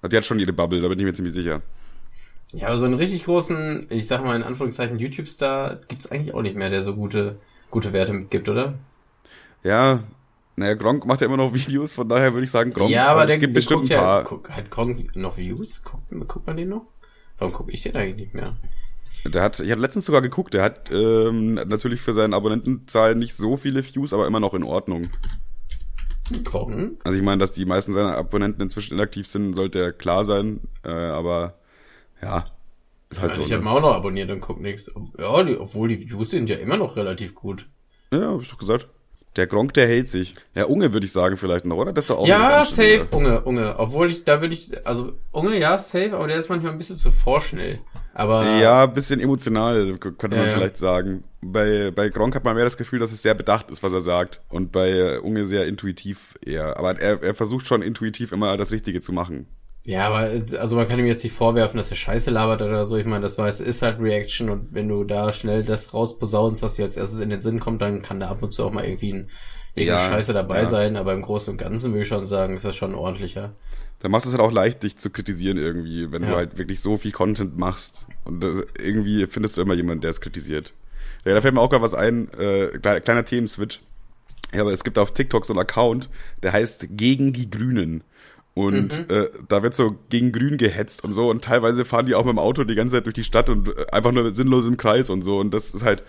Die 0.05 0.17
hat 0.17 0.25
schon 0.25 0.39
ihre 0.39 0.53
Bubble, 0.53 0.81
da 0.81 0.89
bin 0.89 0.99
ich 0.99 1.05
mir 1.05 1.15
ziemlich 1.15 1.35
sicher. 1.35 1.63
Ja, 2.53 2.69
aber 2.69 2.79
so 2.79 2.87
einen 2.87 2.95
richtig 2.95 3.25
großen, 3.25 3.87
ich 3.91 4.07
sag 4.07 4.25
mal 4.25 4.37
in 4.37 4.43
Anführungszeichen 4.43 4.99
YouTube-Star 4.99 5.81
gibt's 5.89 6.11
eigentlich 6.11 6.35
auch 6.35 6.43
nicht 6.43 6.57
mehr, 6.57 6.71
der 6.71 6.83
so 6.83 6.95
gute, 6.95 7.39
gute 7.71 7.93
Werte 7.93 8.13
mitgibt, 8.13 8.49
oder? 8.49 8.75
Ja, 9.63 10.01
naja, 10.57 10.75
Gronk 10.75 11.05
macht 11.05 11.21
ja 11.21 11.27
immer 11.27 11.37
noch 11.37 11.53
Videos, 11.55 11.93
von 11.93 12.09
daher 12.09 12.33
würde 12.33 12.45
ich 12.45 12.51
sagen 12.51 12.73
Gronk. 12.73 12.91
ja, 12.91 13.09
aber 13.09 13.23
es 13.23 13.29
der, 13.29 13.39
gibt 13.39 13.55
der 13.55 13.59
bestimmt 13.59 13.91
ein 13.91 13.99
paar. 13.99 14.19
Ja, 14.19 14.25
guck, 14.25 14.51
hat 14.51 14.71
Gronk 14.71 15.15
noch 15.17 15.37
Views? 15.37 15.83
Guckt, 15.85 16.11
guckt 16.27 16.47
man 16.47 16.57
den 16.57 16.71
noch? 16.71 16.87
Warum 17.39 17.53
gucke 17.53 17.73
ich 17.73 17.83
den 17.83 17.95
eigentlich 17.97 18.17
nicht 18.17 18.35
mehr? 18.35 18.57
Der 19.25 19.43
hat, 19.43 19.61
ich 19.61 19.71
hatte 19.71 19.81
letztens 19.81 20.07
sogar 20.07 20.23
geguckt, 20.23 20.55
der 20.55 20.63
hat 20.63 20.91
ähm, 20.91 21.55
natürlich 21.55 22.01
für 22.01 22.13
seine 22.13 22.35
Abonnentenzahlen 22.35 23.19
nicht 23.19 23.35
so 23.35 23.57
viele 23.57 23.85
Views, 23.85 24.13
aber 24.13 24.27
immer 24.27 24.41
noch 24.41 24.55
in 24.55 24.63
Ordnung. 24.63 25.11
Gronk? 26.45 27.01
Also 27.05 27.19
ich 27.19 27.25
meine, 27.25 27.39
dass 27.39 27.53
die 27.53 27.65
meisten 27.65 27.93
seiner 27.93 28.17
Abonnenten 28.17 28.63
inzwischen 28.63 28.95
inaktiv 28.95 29.27
sind, 29.27 29.55
sollte 29.55 29.79
ja 29.79 29.93
klar 29.93 30.25
sein, 30.25 30.61
äh, 30.85 30.91
aber 30.91 31.55
ja, 32.23 32.45
ist 33.11 33.21
halt 33.21 33.33
Ja, 33.33 33.37
so. 33.37 33.43
ich 33.43 33.49
ne? 33.49 33.57
habe 33.57 33.65
ihn 33.65 33.69
auch 33.69 33.81
noch 33.81 33.95
abonniert 33.95 34.31
und 34.31 34.41
guck 34.41 34.61
nichts. 34.61 34.91
Ja, 35.19 35.43
die, 35.43 35.57
obwohl 35.59 35.89
die 35.89 36.11
Views 36.11 36.31
sind 36.31 36.51
ja 36.51 36.57
immer 36.57 36.77
noch 36.77 36.97
relativ 36.97 37.35
gut. 37.35 37.67
Ja, 38.13 38.33
hab 38.33 38.43
ich 38.43 38.51
doch 38.51 38.59
gesagt. 38.59 38.89
Der 39.37 39.47
Gronk, 39.47 39.75
der 39.75 39.87
hält 39.87 40.09
sich. 40.09 40.35
Ja, 40.55 40.65
Unge 40.65 40.93
würde 40.93 41.07
ich 41.07 41.13
sagen 41.13 41.37
vielleicht 41.37 41.65
noch, 41.65 41.77
oder? 41.77 41.93
Das 41.93 42.05
ist 42.05 42.11
doch 42.11 42.19
auch 42.19 42.27
ja, 42.27 42.65
safe. 42.65 43.07
Unge, 43.13 43.43
Unge. 43.43 43.79
Obwohl 43.79 44.11
ich, 44.11 44.25
da 44.25 44.41
würde 44.41 44.55
ich, 44.55 44.71
also 44.87 45.13
Unge, 45.31 45.59
ja, 45.59 45.79
safe, 45.79 46.13
aber 46.15 46.27
der 46.27 46.37
ist 46.39 46.49
manchmal 46.49 46.73
ein 46.73 46.79
bisschen 46.79 46.97
zu 46.97 47.11
vorschnell. 47.11 47.79
Aber 48.19 48.59
Ja, 48.59 48.83
ein 48.83 48.93
bisschen 48.93 49.21
emotional, 49.21 49.97
könnte 49.99 50.37
man 50.37 50.49
ja. 50.49 50.53
vielleicht 50.53 50.77
sagen. 50.77 51.23
Bei, 51.41 51.93
bei 51.93 52.09
Gronk 52.09 52.35
hat 52.35 52.43
man 52.43 52.57
mehr 52.57 52.65
das 52.65 52.77
Gefühl, 52.77 52.99
dass 52.99 53.13
es 53.13 53.23
sehr 53.23 53.35
bedacht 53.35 53.71
ist, 53.71 53.85
was 53.85 53.93
er 53.93 54.01
sagt. 54.01 54.41
Und 54.49 54.73
bei 54.73 55.21
Unge 55.21 55.47
sehr 55.47 55.67
intuitiv 55.69 56.35
eher. 56.45 56.77
Aber 56.79 57.01
er, 57.01 57.23
er 57.23 57.35
versucht 57.37 57.69
schon 57.69 57.81
intuitiv 57.81 58.33
immer 58.33 58.57
das 58.57 58.73
Richtige 58.73 59.01
zu 59.01 59.13
machen. 59.13 59.47
Ja, 59.87 60.09
aber 60.09 60.33
also 60.59 60.75
man 60.75 60.89
kann 60.89 60.99
ihm 60.99 61.07
jetzt 61.07 61.23
nicht 61.23 61.33
vorwerfen, 61.33 61.79
dass 61.79 61.91
er 61.91 61.97
Scheiße 61.97 62.33
labert 62.33 62.61
oder 62.61 62.85
so. 62.85 62.97
Ich 62.97 63.07
meine, 63.07 63.23
das 63.23 63.39
weiß, 63.39 63.61
ist 63.61 63.83
halt 63.83 64.01
Reaction 64.01 64.51
und 64.51 64.75
wenn 64.75 64.89
du 64.89 65.05
da 65.05 65.33
schnell 65.33 65.63
das 65.63 65.95
rausposaunst, 65.95 66.61
was 66.61 66.75
dir 66.75 66.85
als 66.85 66.97
erstes 66.97 67.21
in 67.21 67.31
den 67.31 67.39
Sinn 67.39 67.61
kommt, 67.61 67.81
dann 67.81 68.03
kann 68.03 68.19
da 68.19 68.29
ab 68.31 68.43
und 68.43 68.53
zu 68.53 68.65
auch 68.65 68.73
mal 68.73 68.85
irgendwie 68.85 69.13
ein, 69.13 69.31
Ja, 69.87 69.99
Scheiße 70.09 70.33
dabei 70.33 70.59
ja. 70.61 70.65
sein. 70.65 70.97
Aber 70.97 71.13
im 71.13 71.23
Großen 71.23 71.53
und 71.53 71.59
Ganzen 71.59 71.93
würde 71.93 72.03
ich 72.03 72.09
schon 72.09 72.27
sagen, 72.27 72.57
ist 72.57 72.65
das 72.65 72.77
schon 72.77 72.95
ordentlicher. 72.95 73.53
Da 74.01 74.09
machst 74.09 74.27
du 74.27 74.31
es 74.31 74.35
halt 74.37 74.43
auch 74.47 74.53
leicht, 74.53 74.83
dich 74.83 74.97
zu 74.97 75.11
kritisieren 75.11 75.57
irgendwie, 75.59 76.13
wenn 76.13 76.23
Ja. 76.23 76.31
du 76.31 76.37
halt 76.37 76.59
wirklich 76.59 76.81
so 76.81 76.97
viel 76.97 77.13
Content 77.13 77.59
machst. 77.59 78.07
Und 78.25 78.41
das, 78.43 78.63
irgendwie 78.79 79.27
findest 79.27 79.57
du 79.57 79.63
immer 79.63 79.75
jemanden, 79.75 80.03
der 80.03 80.11
es 80.11 80.21
kritisiert. 80.21 80.73
Ja, 81.25 81.35
da 81.35 81.41
fällt 81.41 81.55
mir 81.55 81.61
auch 81.61 81.69
gerade 81.71 81.83
was 81.83 81.95
ein, 81.95 82.29
äh, 82.39 82.69
kleiner, 82.79 83.01
kleiner 83.01 83.25
Themenswitch. 83.25 83.81
Ja, 84.55 84.61
aber 84.63 84.73
es 84.73 84.85
gibt 84.85 84.99
auf 84.99 85.13
TikTok 85.13 85.45
so 85.45 85.53
einen 85.53 85.61
Account, 85.61 86.09
der 86.43 86.53
heißt 86.53 86.89
Gegen 86.93 87.33
die 87.33 87.51
Grünen. 87.51 88.03
Und 88.59 89.09
mhm. 89.09 89.15
äh, 89.15 89.29
da 89.47 89.63
wird 89.63 89.77
so 89.77 89.95
gegen 90.09 90.33
Grün 90.33 90.59
gehetzt 90.59 91.05
und 91.05 91.13
so. 91.13 91.31
Und 91.31 91.45
teilweise 91.45 91.85
fahren 91.85 92.07
die 92.07 92.17
auch 92.17 92.25
mit 92.25 92.33
dem 92.33 92.41
Auto 92.41 92.65
die 92.65 92.75
ganze 92.75 92.97
Zeit 92.97 93.07
durch 93.07 93.15
die 93.15 93.23
Stadt 93.23 93.51
und 93.51 93.69
äh, 93.69 93.87
einfach 93.93 94.11
nur 94.11 94.35
sinnlos 94.35 94.67
im 94.67 94.77
Kreis 94.77 95.11
und 95.11 95.23
so. 95.23 95.39
Und 95.39 95.55
das 95.55 95.75
ist 95.75 95.85
halt 95.85 96.03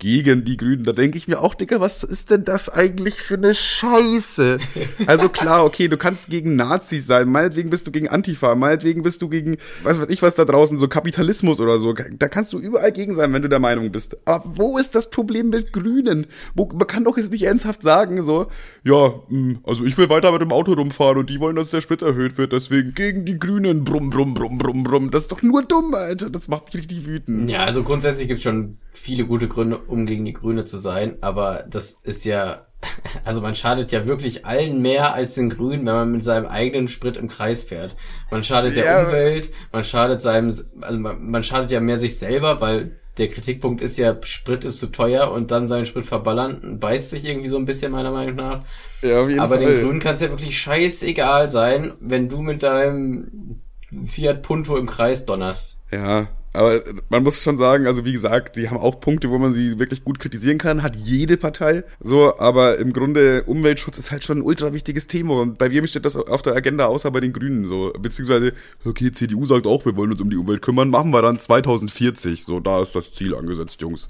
gegen 0.00 0.44
die 0.44 0.56
Grünen. 0.56 0.84
Da 0.84 0.92
denke 0.92 1.18
ich 1.18 1.28
mir 1.28 1.40
auch, 1.40 1.54
Digga, 1.54 1.78
was 1.78 2.02
ist 2.02 2.30
denn 2.30 2.44
das 2.44 2.68
eigentlich 2.68 3.20
für 3.20 3.34
eine 3.34 3.54
Scheiße? 3.54 4.58
Also 5.06 5.28
klar, 5.28 5.64
okay, 5.64 5.88
du 5.88 5.96
kannst 5.96 6.30
gegen 6.30 6.56
Nazis 6.56 7.06
sein, 7.06 7.28
meinetwegen 7.28 7.70
bist 7.70 7.86
du 7.86 7.90
gegen 7.90 8.08
Antifa, 8.08 8.54
meinetwegen 8.54 9.02
bist 9.02 9.22
du 9.22 9.28
gegen, 9.28 9.58
was 9.82 10.00
weiß 10.00 10.08
ich 10.08 10.22
was 10.22 10.34
da 10.34 10.44
draußen, 10.44 10.78
so 10.78 10.88
Kapitalismus 10.88 11.60
oder 11.60 11.78
so. 11.78 11.92
Da 11.92 12.28
kannst 12.28 12.52
du 12.52 12.58
überall 12.58 12.92
gegen 12.92 13.14
sein, 13.14 13.32
wenn 13.32 13.42
du 13.42 13.48
der 13.48 13.58
Meinung 13.58 13.92
bist. 13.92 14.16
Aber 14.24 14.44
wo 14.54 14.78
ist 14.78 14.94
das 14.94 15.10
Problem 15.10 15.50
mit 15.50 15.72
Grünen? 15.72 16.26
Wo, 16.54 16.66
man 16.66 16.86
kann 16.86 17.04
doch 17.04 17.18
jetzt 17.18 17.30
nicht 17.30 17.42
ernsthaft 17.42 17.82
sagen, 17.82 18.22
so, 18.22 18.46
ja, 18.84 19.12
hm, 19.28 19.58
also 19.64 19.84
ich 19.84 19.98
will 19.98 20.08
weiter 20.08 20.32
mit 20.32 20.40
dem 20.40 20.52
Auto 20.52 20.72
rumfahren 20.72 21.18
und 21.18 21.28
die 21.28 21.40
wollen, 21.40 21.56
dass 21.56 21.70
der 21.70 21.82
Sprit 21.90 22.02
erhöht 22.02 22.38
wird, 22.38 22.52
deswegen 22.52 22.94
gegen 22.94 23.24
die 23.24 23.36
Grünen, 23.36 23.82
brumm, 23.82 24.10
brumm, 24.10 24.32
brumm, 24.32 24.58
brumm, 24.58 24.84
brumm. 24.84 25.10
Das 25.10 25.22
ist 25.22 25.32
doch 25.32 25.42
nur 25.42 25.64
dumm, 25.64 25.92
Alter. 25.92 26.30
Das 26.30 26.46
macht 26.46 26.66
mich 26.66 26.76
richtig 26.76 27.04
wütend. 27.04 27.50
Ja, 27.50 27.64
also 27.64 27.82
grundsätzlich 27.82 28.28
gibt's 28.28 28.44
schon 28.44 28.78
viele 28.92 29.24
gute 29.24 29.48
Gründe, 29.48 29.76
um 29.76 30.06
gegen 30.06 30.24
die 30.24 30.32
Grüne 30.32 30.64
zu 30.64 30.78
sein, 30.78 31.18
aber 31.20 31.64
das 31.68 31.98
ist 32.04 32.24
ja, 32.24 32.66
also 33.24 33.40
man 33.40 33.56
schadet 33.56 33.90
ja 33.90 34.06
wirklich 34.06 34.46
allen 34.46 34.80
mehr 34.80 35.14
als 35.14 35.34
den 35.34 35.50
Grünen, 35.50 35.84
wenn 35.84 35.94
man 35.94 36.12
mit 36.12 36.22
seinem 36.22 36.46
eigenen 36.46 36.86
Sprit 36.86 37.16
im 37.16 37.26
Kreis 37.26 37.64
fährt. 37.64 37.96
Man 38.30 38.44
schadet 38.44 38.76
der 38.76 38.84
ja, 38.84 39.06
Umwelt, 39.06 39.50
man 39.72 39.82
schadet 39.82 40.22
seinem, 40.22 40.54
also 40.82 40.98
man, 41.00 41.28
man 41.28 41.42
schadet 41.42 41.72
ja 41.72 41.80
mehr 41.80 41.96
sich 41.96 42.16
selber, 42.20 42.60
weil 42.60 43.00
der 43.18 43.28
Kritikpunkt 43.28 43.82
ist 43.82 43.96
ja, 43.96 44.16
Sprit 44.22 44.64
ist 44.64 44.78
zu 44.78 44.86
teuer 44.88 45.30
und 45.32 45.50
dann 45.50 45.66
seinen 45.66 45.86
Sprit 45.86 46.04
verballern, 46.04 46.78
beißt 46.78 47.10
sich 47.10 47.24
irgendwie 47.24 47.48
so 47.48 47.56
ein 47.56 47.64
bisschen 47.66 47.92
meiner 47.92 48.10
Meinung 48.10 48.36
nach. 48.36 48.64
Ja, 49.02 49.22
auf 49.22 49.28
jeden 49.28 49.40
Aber 49.40 49.56
Fall. 49.56 49.74
den 49.74 49.84
Grünen 49.84 50.00
kann 50.00 50.14
es 50.14 50.20
ja 50.20 50.30
wirklich 50.30 50.58
scheißegal 50.58 51.48
sein, 51.48 51.94
wenn 52.00 52.28
du 52.28 52.42
mit 52.42 52.62
deinem 52.62 53.60
Fiat 54.04 54.42
Punto 54.42 54.76
im 54.76 54.86
Kreis 54.86 55.26
donnerst. 55.26 55.76
Ja, 55.90 56.28
aber 56.52 56.80
man 57.08 57.22
muss 57.22 57.42
schon 57.42 57.58
sagen, 57.58 57.86
also 57.86 58.04
wie 58.04 58.12
gesagt, 58.12 58.56
die 58.56 58.68
haben 58.68 58.78
auch 58.78 59.00
Punkte, 59.00 59.30
wo 59.30 59.38
man 59.38 59.52
sie 59.52 59.78
wirklich 59.78 60.02
gut 60.02 60.18
kritisieren 60.18 60.58
kann, 60.58 60.82
hat 60.82 60.96
jede 60.96 61.36
Partei. 61.36 61.84
So, 62.00 62.38
aber 62.38 62.78
im 62.78 62.92
Grunde 62.92 63.44
Umweltschutz 63.44 63.98
ist 63.98 64.10
halt 64.10 64.24
schon 64.24 64.38
ein 64.38 64.42
ultra 64.42 64.72
wichtiges 64.72 65.06
Thema. 65.06 65.34
Und 65.40 65.58
bei 65.58 65.70
wem 65.70 65.86
steht 65.86 66.04
das 66.04 66.16
auf 66.16 66.42
der 66.42 66.54
Agenda, 66.54 66.86
außer 66.86 67.12
bei 67.12 67.20
den 67.20 67.32
Grünen 67.32 67.66
so? 67.66 67.92
Beziehungsweise, 67.96 68.52
okay, 68.84 69.12
CDU 69.12 69.46
sagt 69.46 69.66
auch, 69.66 69.84
wir 69.84 69.96
wollen 69.96 70.10
uns 70.10 70.20
um 70.20 70.28
die 70.28 70.36
Umwelt 70.36 70.60
kümmern, 70.60 70.90
machen 70.90 71.12
wir 71.12 71.22
dann 71.22 71.38
2040. 71.38 72.44
So, 72.44 72.58
da 72.58 72.82
ist 72.82 72.96
das 72.96 73.12
Ziel 73.12 73.36
angesetzt, 73.36 73.80
Jungs. 73.80 74.08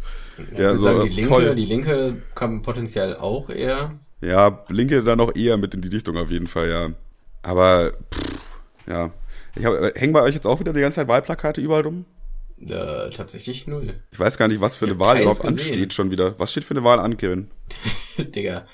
Ja, 0.53 0.63
ja 0.63 0.77
so, 0.77 0.85
sagen, 0.85 1.11
die 1.11 1.17
Linke, 1.17 1.29
toll. 1.29 1.55
die 1.55 1.67
Linke 1.67 2.23
kann 2.35 2.63
potenziell 2.63 3.17
auch 3.17 3.51
eher. 3.51 3.99
Ja, 4.23 4.65
Linke 4.69 5.03
dann 5.03 5.21
auch 5.21 5.35
eher 5.35 5.59
mit 5.59 5.75
in 5.75 5.83
die 5.83 5.89
Richtung 5.89 6.17
auf 6.17 6.31
jeden 6.31 6.47
Fall, 6.47 6.71
ja. 6.71 6.89
Aber, 7.43 7.93
pff, 8.15 8.41
ja. 8.87 9.11
Ich 9.57 9.65
hab, 9.65 9.75
hängen 9.99 10.13
bei 10.15 10.23
euch 10.23 10.35
jetzt 10.35 10.47
auch 10.47 10.61
wieder 10.61 10.73
die 10.73 10.81
ganze 10.81 10.97
Zeit 10.97 11.09
Wahlplakate 11.09 11.61
überall 11.61 11.83
rum? 11.83 12.07
Äh, 12.61 13.11
tatsächlich 13.11 13.67
null. 13.67 13.95
Ich 14.11 14.19
weiß 14.19 14.37
gar 14.37 14.49
nicht, 14.49 14.61
was 14.61 14.77
für 14.77 14.85
eine 14.87 14.99
Wahl 14.99 15.21
überhaupt 15.21 15.45
ansteht 15.45 15.95
schon 15.95 16.11
wieder. 16.11 16.39
Was 16.39 16.51
steht 16.51 16.65
für 16.65 16.75
eine 16.75 16.85
Wahl 16.85 16.99
an, 16.99 17.17
Kevin? 17.17 17.49
Digga. 18.19 18.67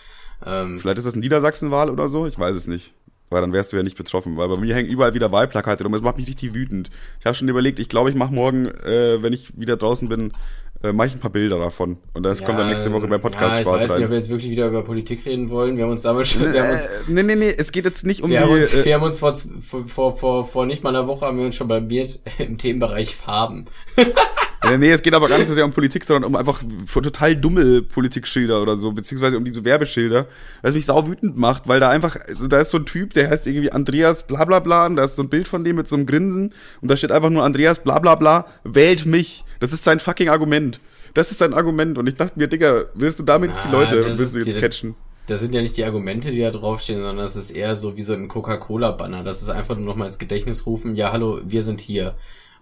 Ähm, 0.44 0.78
Vielleicht 0.80 0.98
ist 0.98 1.06
das 1.06 1.14
eine 1.14 1.22
Niedersachsenwahl 1.22 1.90
oder 1.90 2.08
so? 2.08 2.26
Ich 2.26 2.38
weiß 2.38 2.56
es 2.56 2.66
nicht. 2.66 2.92
Weil 3.30 3.40
dann 3.40 3.52
wärst 3.52 3.72
du 3.72 3.76
ja 3.76 3.82
nicht 3.82 3.96
betroffen. 3.96 4.36
Weil 4.36 4.48
bei 4.48 4.56
mir 4.56 4.74
hängen 4.74 4.88
überall 4.88 5.14
wieder 5.14 5.32
Wahlplakate 5.32 5.84
rum. 5.84 5.92
Das 5.92 6.02
macht 6.02 6.16
mich 6.16 6.28
richtig 6.28 6.54
wütend. 6.54 6.90
Ich 7.20 7.26
habe 7.26 7.34
schon 7.34 7.48
überlegt, 7.48 7.78
ich 7.78 7.88
glaube, 7.88 8.10
ich 8.10 8.16
mache 8.16 8.32
morgen, 8.32 8.66
äh, 8.66 9.22
wenn 9.22 9.32
ich 9.32 9.58
wieder 9.58 9.76
draußen 9.76 10.08
bin, 10.08 10.32
äh, 10.82 10.92
mache 10.92 11.08
ich 11.08 11.14
ein 11.14 11.20
paar 11.20 11.30
Bilder 11.30 11.58
davon. 11.58 11.98
Und 12.14 12.22
das 12.22 12.40
ja, 12.40 12.46
kommt 12.46 12.58
dann 12.58 12.68
nächste 12.68 12.92
Woche 12.92 13.06
beim 13.06 13.20
Podcast 13.20 13.54
ja, 13.54 13.60
ich 13.60 13.66
Spaß 13.66 13.82
Ich 13.82 13.88
weiß 13.88 13.96
nicht, 13.96 14.04
ob 14.04 14.10
wir 14.10 14.16
jetzt 14.18 14.28
wirklich 14.28 14.50
wieder 14.50 14.66
über 14.66 14.82
Politik 14.82 15.24
reden 15.26 15.50
wollen. 15.50 15.76
Wir 15.76 15.84
haben 15.84 15.90
uns 15.90 16.02
damals 16.02 16.28
schon, 16.28 16.52
wir 16.52 16.62
haben 16.62 16.72
uns, 16.72 16.88
nee, 17.08 17.22
nee, 17.22 17.36
nee, 17.36 17.54
es 17.56 17.72
geht 17.72 17.84
jetzt 17.84 18.04
nicht 18.04 18.22
um 18.22 18.30
wir 18.30 18.38
die, 18.38 18.44
haben 18.44 18.52
uns, 18.52 18.74
äh, 18.74 18.84
wir 18.84 18.94
haben 18.94 19.02
uns 19.02 19.18
vor, 19.18 19.34
vor, 19.86 20.16
vor, 20.16 20.44
vor 20.44 20.66
nicht 20.66 20.84
mal 20.84 20.90
einer 20.90 21.06
Woche 21.06 21.26
haben 21.26 21.38
wir 21.38 21.46
uns 21.46 21.56
schon 21.56 21.68
blamiert 21.68 22.20
im 22.38 22.58
Themenbereich 22.58 23.14
Farben. 23.14 23.66
Nee, 24.78 24.90
es 24.90 25.02
geht 25.02 25.14
aber 25.14 25.28
gar 25.28 25.38
nicht 25.38 25.48
so 25.48 25.54
sehr 25.54 25.64
um 25.64 25.70
Politik, 25.70 26.04
sondern 26.04 26.24
um 26.24 26.36
einfach 26.36 26.62
total 26.92 27.36
dumme 27.36 27.82
Politikschilder 27.82 28.60
oder 28.60 28.76
so, 28.76 28.92
beziehungsweise 28.92 29.36
um 29.36 29.44
diese 29.44 29.64
Werbeschilder, 29.64 30.26
was 30.62 30.74
mich 30.74 30.86
sau 30.86 31.06
wütend 31.06 31.36
macht, 31.36 31.68
weil 31.68 31.80
da 31.80 31.90
einfach, 31.90 32.16
also 32.26 32.48
da 32.48 32.60
ist 32.60 32.70
so 32.70 32.78
ein 32.78 32.86
Typ, 32.86 33.12
der 33.14 33.30
heißt 33.30 33.46
irgendwie 33.46 33.72
Andreas 33.72 34.26
bla 34.26 34.44
bla 34.44 34.60
bla 34.60 34.86
und 34.86 34.96
da 34.96 35.04
ist 35.04 35.16
so 35.16 35.22
ein 35.22 35.28
Bild 35.28 35.48
von 35.48 35.64
dem 35.64 35.76
mit 35.76 35.88
so 35.88 35.96
einem 35.96 36.06
Grinsen 36.06 36.52
und 36.80 36.90
da 36.90 36.96
steht 36.96 37.12
einfach 37.12 37.30
nur 37.30 37.44
Andreas 37.44 37.82
bla 37.82 37.98
bla 37.98 38.14
bla, 38.14 38.46
wählt 38.64 39.06
mich. 39.06 39.44
Das 39.60 39.72
ist 39.72 39.84
sein 39.84 40.00
fucking 40.00 40.28
Argument. 40.28 40.80
Das 41.14 41.30
ist 41.30 41.38
sein 41.38 41.54
Argument 41.54 41.96
und 41.96 42.06
ich 42.06 42.16
dachte 42.16 42.38
mir, 42.38 42.46
Digga, 42.46 42.84
willst 42.94 43.18
du 43.18 43.22
damit 43.22 43.52
jetzt 43.52 43.64
die 43.64 43.72
Leute, 43.72 44.18
willst 44.18 44.34
du 44.34 44.38
jetzt 44.38 44.58
catchen? 44.58 44.94
Das 45.26 45.40
sind 45.40 45.54
ja 45.54 45.62
nicht 45.62 45.76
die 45.76 45.84
Argumente, 45.84 46.30
die 46.30 46.40
da 46.40 46.50
draufstehen, 46.50 47.00
sondern 47.00 47.16
das 47.16 47.34
ist 47.36 47.50
eher 47.50 47.74
so 47.74 47.96
wie 47.96 48.02
so 48.02 48.12
ein 48.12 48.28
Coca-Cola-Banner. 48.28 49.24
Das 49.24 49.42
ist 49.42 49.48
einfach 49.48 49.74
nur 49.74 49.84
noch 49.84 49.96
mal 49.96 50.06
ins 50.06 50.18
Gedächtnis 50.18 50.66
rufen, 50.66 50.94
ja 50.94 51.12
hallo, 51.12 51.40
wir 51.44 51.62
sind 51.62 51.80
hier. 51.80 52.14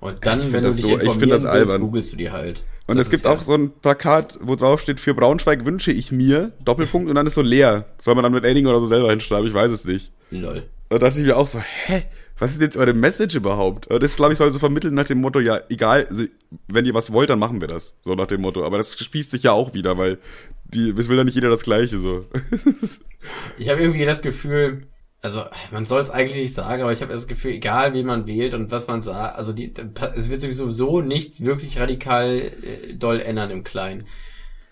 Und 0.04 0.26
dann, 0.26 0.52
wenn 0.52 0.64
du 0.64 0.70
dich 0.70 0.82
so, 0.82 0.98
informieren 0.98 1.30
das 1.30 1.44
willst, 1.44 1.80
googelst 1.80 2.12
du 2.12 2.16
die 2.18 2.30
halt. 2.30 2.62
Und 2.86 2.98
das 2.98 3.06
es 3.06 3.10
gibt 3.10 3.26
auch 3.26 3.40
so 3.40 3.54
ein 3.54 3.70
Plakat, 3.70 4.38
wo 4.42 4.54
drauf 4.54 4.82
steht, 4.82 5.00
für 5.00 5.14
Braunschweig 5.14 5.64
wünsche 5.64 5.92
ich 5.92 6.12
mir, 6.12 6.52
Doppelpunkt, 6.62 7.08
und 7.08 7.14
dann 7.14 7.26
ist 7.26 7.36
so 7.36 7.40
leer. 7.40 7.86
Soll 7.98 8.14
man 8.14 8.22
dann 8.22 8.34
mit 8.34 8.44
Edding 8.44 8.66
oder 8.66 8.80
so 8.80 8.86
selber 8.86 9.08
hinschreiben? 9.08 9.46
Ich 9.46 9.54
weiß 9.54 9.70
es 9.70 9.86
nicht. 9.86 10.12
Lol. 10.30 10.64
Da 10.90 10.98
dachte 10.98 11.20
ich 11.20 11.24
mir 11.24 11.38
auch 11.38 11.46
so, 11.46 11.58
hä? 11.58 12.02
Was 12.38 12.50
ist 12.50 12.60
jetzt 12.60 12.76
eure 12.76 12.92
Message 12.92 13.34
überhaupt? 13.34 13.88
Das, 13.90 14.16
glaube 14.16 14.32
ich, 14.32 14.38
soll 14.38 14.50
so 14.50 14.58
vermitteln 14.58 14.92
nach 14.92 15.06
dem 15.06 15.22
Motto, 15.22 15.40
ja, 15.40 15.60
egal, 15.70 16.06
also, 16.10 16.24
wenn 16.68 16.84
ihr 16.84 16.92
was 16.92 17.10
wollt, 17.10 17.30
dann 17.30 17.38
machen 17.38 17.62
wir 17.62 17.68
das. 17.68 17.96
So 18.02 18.14
nach 18.14 18.26
dem 18.26 18.42
Motto. 18.42 18.66
Aber 18.66 18.76
das 18.76 18.98
spießt 18.98 19.30
sich 19.30 19.44
ja 19.44 19.52
auch 19.52 19.72
wieder, 19.72 19.96
weil 19.96 20.18
die, 20.64 20.90
es 20.90 21.08
will 21.08 21.16
ja 21.16 21.24
nicht 21.24 21.36
jeder 21.36 21.48
das 21.48 21.62
Gleiche, 21.62 21.96
so. 21.96 22.26
ich 23.58 23.70
habe 23.70 23.80
irgendwie 23.80 24.04
das 24.04 24.20
Gefühl, 24.20 24.86
also 25.24 25.44
man 25.70 25.86
soll 25.86 26.02
es 26.02 26.10
eigentlich 26.10 26.38
nicht 26.38 26.52
sagen, 26.52 26.82
aber 26.82 26.92
ich 26.92 27.00
habe 27.00 27.12
das 27.12 27.26
Gefühl, 27.26 27.52
egal 27.52 27.94
wie 27.94 28.02
man 28.02 28.26
wählt 28.26 28.52
und 28.52 28.70
was 28.70 28.88
man 28.88 29.00
sagt, 29.00 29.36
also 29.36 29.54
die, 29.54 29.72
es 30.14 30.28
wird 30.28 30.42
sowieso 30.42 30.70
so 30.70 31.00
nichts 31.00 31.44
wirklich 31.44 31.78
radikal 31.78 32.52
äh, 32.62 32.94
doll 32.94 33.20
ändern 33.20 33.50
im 33.50 33.64
Kleinen. 33.64 34.06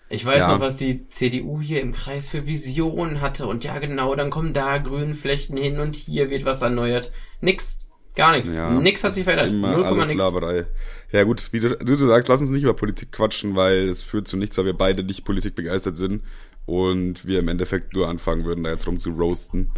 Ich 0.09 0.23
weiß 0.23 0.39
ja. 0.39 0.51
noch, 0.53 0.59
was 0.59 0.77
die 0.77 1.09
CDU 1.09 1.59
hier 1.59 1.81
im 1.81 1.91
Kreis 1.91 2.27
für 2.27 2.45
Visionen 2.45 3.19
hatte 3.19 3.47
und 3.47 3.63
ja 3.63 3.79
genau, 3.79 4.13
dann 4.13 4.29
kommen 4.29 4.53
da 4.53 4.77
grünen 4.77 5.15
Flechten 5.15 5.57
hin 5.57 5.79
und 5.79 5.95
hier 5.95 6.29
wird 6.29 6.45
was 6.45 6.61
erneuert. 6.61 7.11
Nix. 7.41 7.79
Gar 8.15 8.33
nichts. 8.33 8.53
Ja, 8.53 8.69
nix 8.69 9.03
hat 9.03 9.15
sich 9.15 9.23
verändert. 9.23 9.51
Null 9.53 9.83
alles 9.83 10.07
nix. 10.07 10.19
Laberei. 10.19 10.67
Ja 11.11 11.23
gut, 11.23 11.51
wie 11.51 11.61
du, 11.61 11.75
du 11.75 11.95
sagst, 11.95 12.29
lass 12.29 12.41
uns 12.41 12.51
nicht 12.51 12.61
über 12.61 12.75
Politik 12.75 13.11
quatschen, 13.11 13.55
weil 13.55 13.89
es 13.89 14.03
führt 14.03 14.27
zu 14.27 14.37
nichts, 14.37 14.55
weil 14.59 14.65
wir 14.65 14.77
beide 14.77 15.03
nicht 15.03 15.25
Politik 15.25 15.55
begeistert 15.55 15.97
sind 15.97 16.21
und 16.67 17.25
wir 17.25 17.39
im 17.39 17.47
Endeffekt 17.47 17.93
nur 17.93 18.07
anfangen 18.07 18.45
würden, 18.45 18.63
da 18.63 18.69
jetzt 18.69 18.85
rum 18.85 18.99
zu 18.99 19.09
roasten 19.13 19.71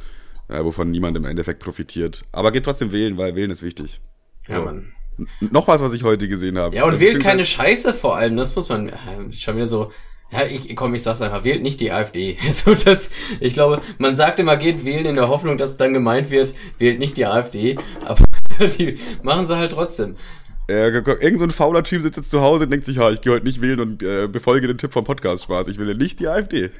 äh, 0.47 0.63
wovon 0.63 0.91
niemand 0.91 1.17
im 1.17 1.25
Endeffekt 1.25 1.61
profitiert. 1.61 2.23
Aber 2.31 2.51
geht 2.51 2.65
trotzdem 2.65 2.91
wählen, 2.91 3.17
weil 3.17 3.35
wählen 3.35 3.51
ist 3.51 3.63
wichtig. 3.63 4.01
Ja, 4.47 4.59
so. 4.59 4.65
Mann. 4.65 4.93
Noch 5.39 5.67
was, 5.67 5.81
was 5.81 5.93
ich 5.93 6.03
heute 6.03 6.27
gesehen 6.27 6.57
habe. 6.57 6.75
Ja, 6.75 6.83
und 6.85 6.99
wählt 6.99 7.21
keine 7.21 7.45
Scheiße 7.45 7.93
vor 7.93 8.17
allem, 8.17 8.35
das 8.35 8.55
muss 8.55 8.67
man 8.69 8.89
äh, 8.89 9.31
schon 9.31 9.55
wieder 9.55 9.65
so. 9.65 9.91
Ja, 10.31 10.45
ich, 10.45 10.75
komm, 10.75 10.93
ich 10.95 11.03
sag's 11.03 11.21
einfach, 11.21 11.43
wählt 11.43 11.63
nicht 11.63 11.79
die 11.79 11.91
AfD. 11.91 12.37
So, 12.51 12.73
das, 12.73 13.11
ich 13.39 13.53
glaube, 13.53 13.81
man 13.97 14.15
sagt 14.15 14.39
immer, 14.39 14.57
geht 14.57 14.83
wählen 14.83 15.05
in 15.05 15.15
der 15.15 15.29
Hoffnung, 15.29 15.57
dass 15.57 15.77
dann 15.77 15.93
gemeint 15.93 16.29
wird, 16.29 16.53
wählt 16.77 16.99
nicht 16.99 17.15
die 17.17 17.25
AfD, 17.25 17.77
aber 18.05 18.23
die 18.77 18.99
machen 19.23 19.45
sie 19.45 19.55
halt 19.55 19.71
trotzdem. 19.71 20.17
Äh, 20.67 20.89
irgend 20.89 21.37
so 21.37 21.45
ein 21.45 21.51
fauler 21.51 21.83
Typ 21.83 22.01
sitzt 22.01 22.17
jetzt 22.17 22.31
zu 22.31 22.41
Hause 22.41 22.63
und 22.63 22.71
denkt 22.71 22.85
sich, 22.85 22.97
ja, 22.97 23.11
ich 23.11 23.21
gehe 23.21 23.31
heute 23.31 23.45
nicht 23.45 23.61
wählen 23.61 23.79
und 23.79 24.01
äh, 24.01 24.27
befolge 24.27 24.67
den 24.67 24.79
Tipp 24.79 24.93
vom 24.93 25.05
Podcast 25.05 25.43
Spaß. 25.43 25.67
Ich 25.67 25.77
will 25.77 25.93
nicht 25.95 26.19
die 26.19 26.27
AfD. 26.27 26.71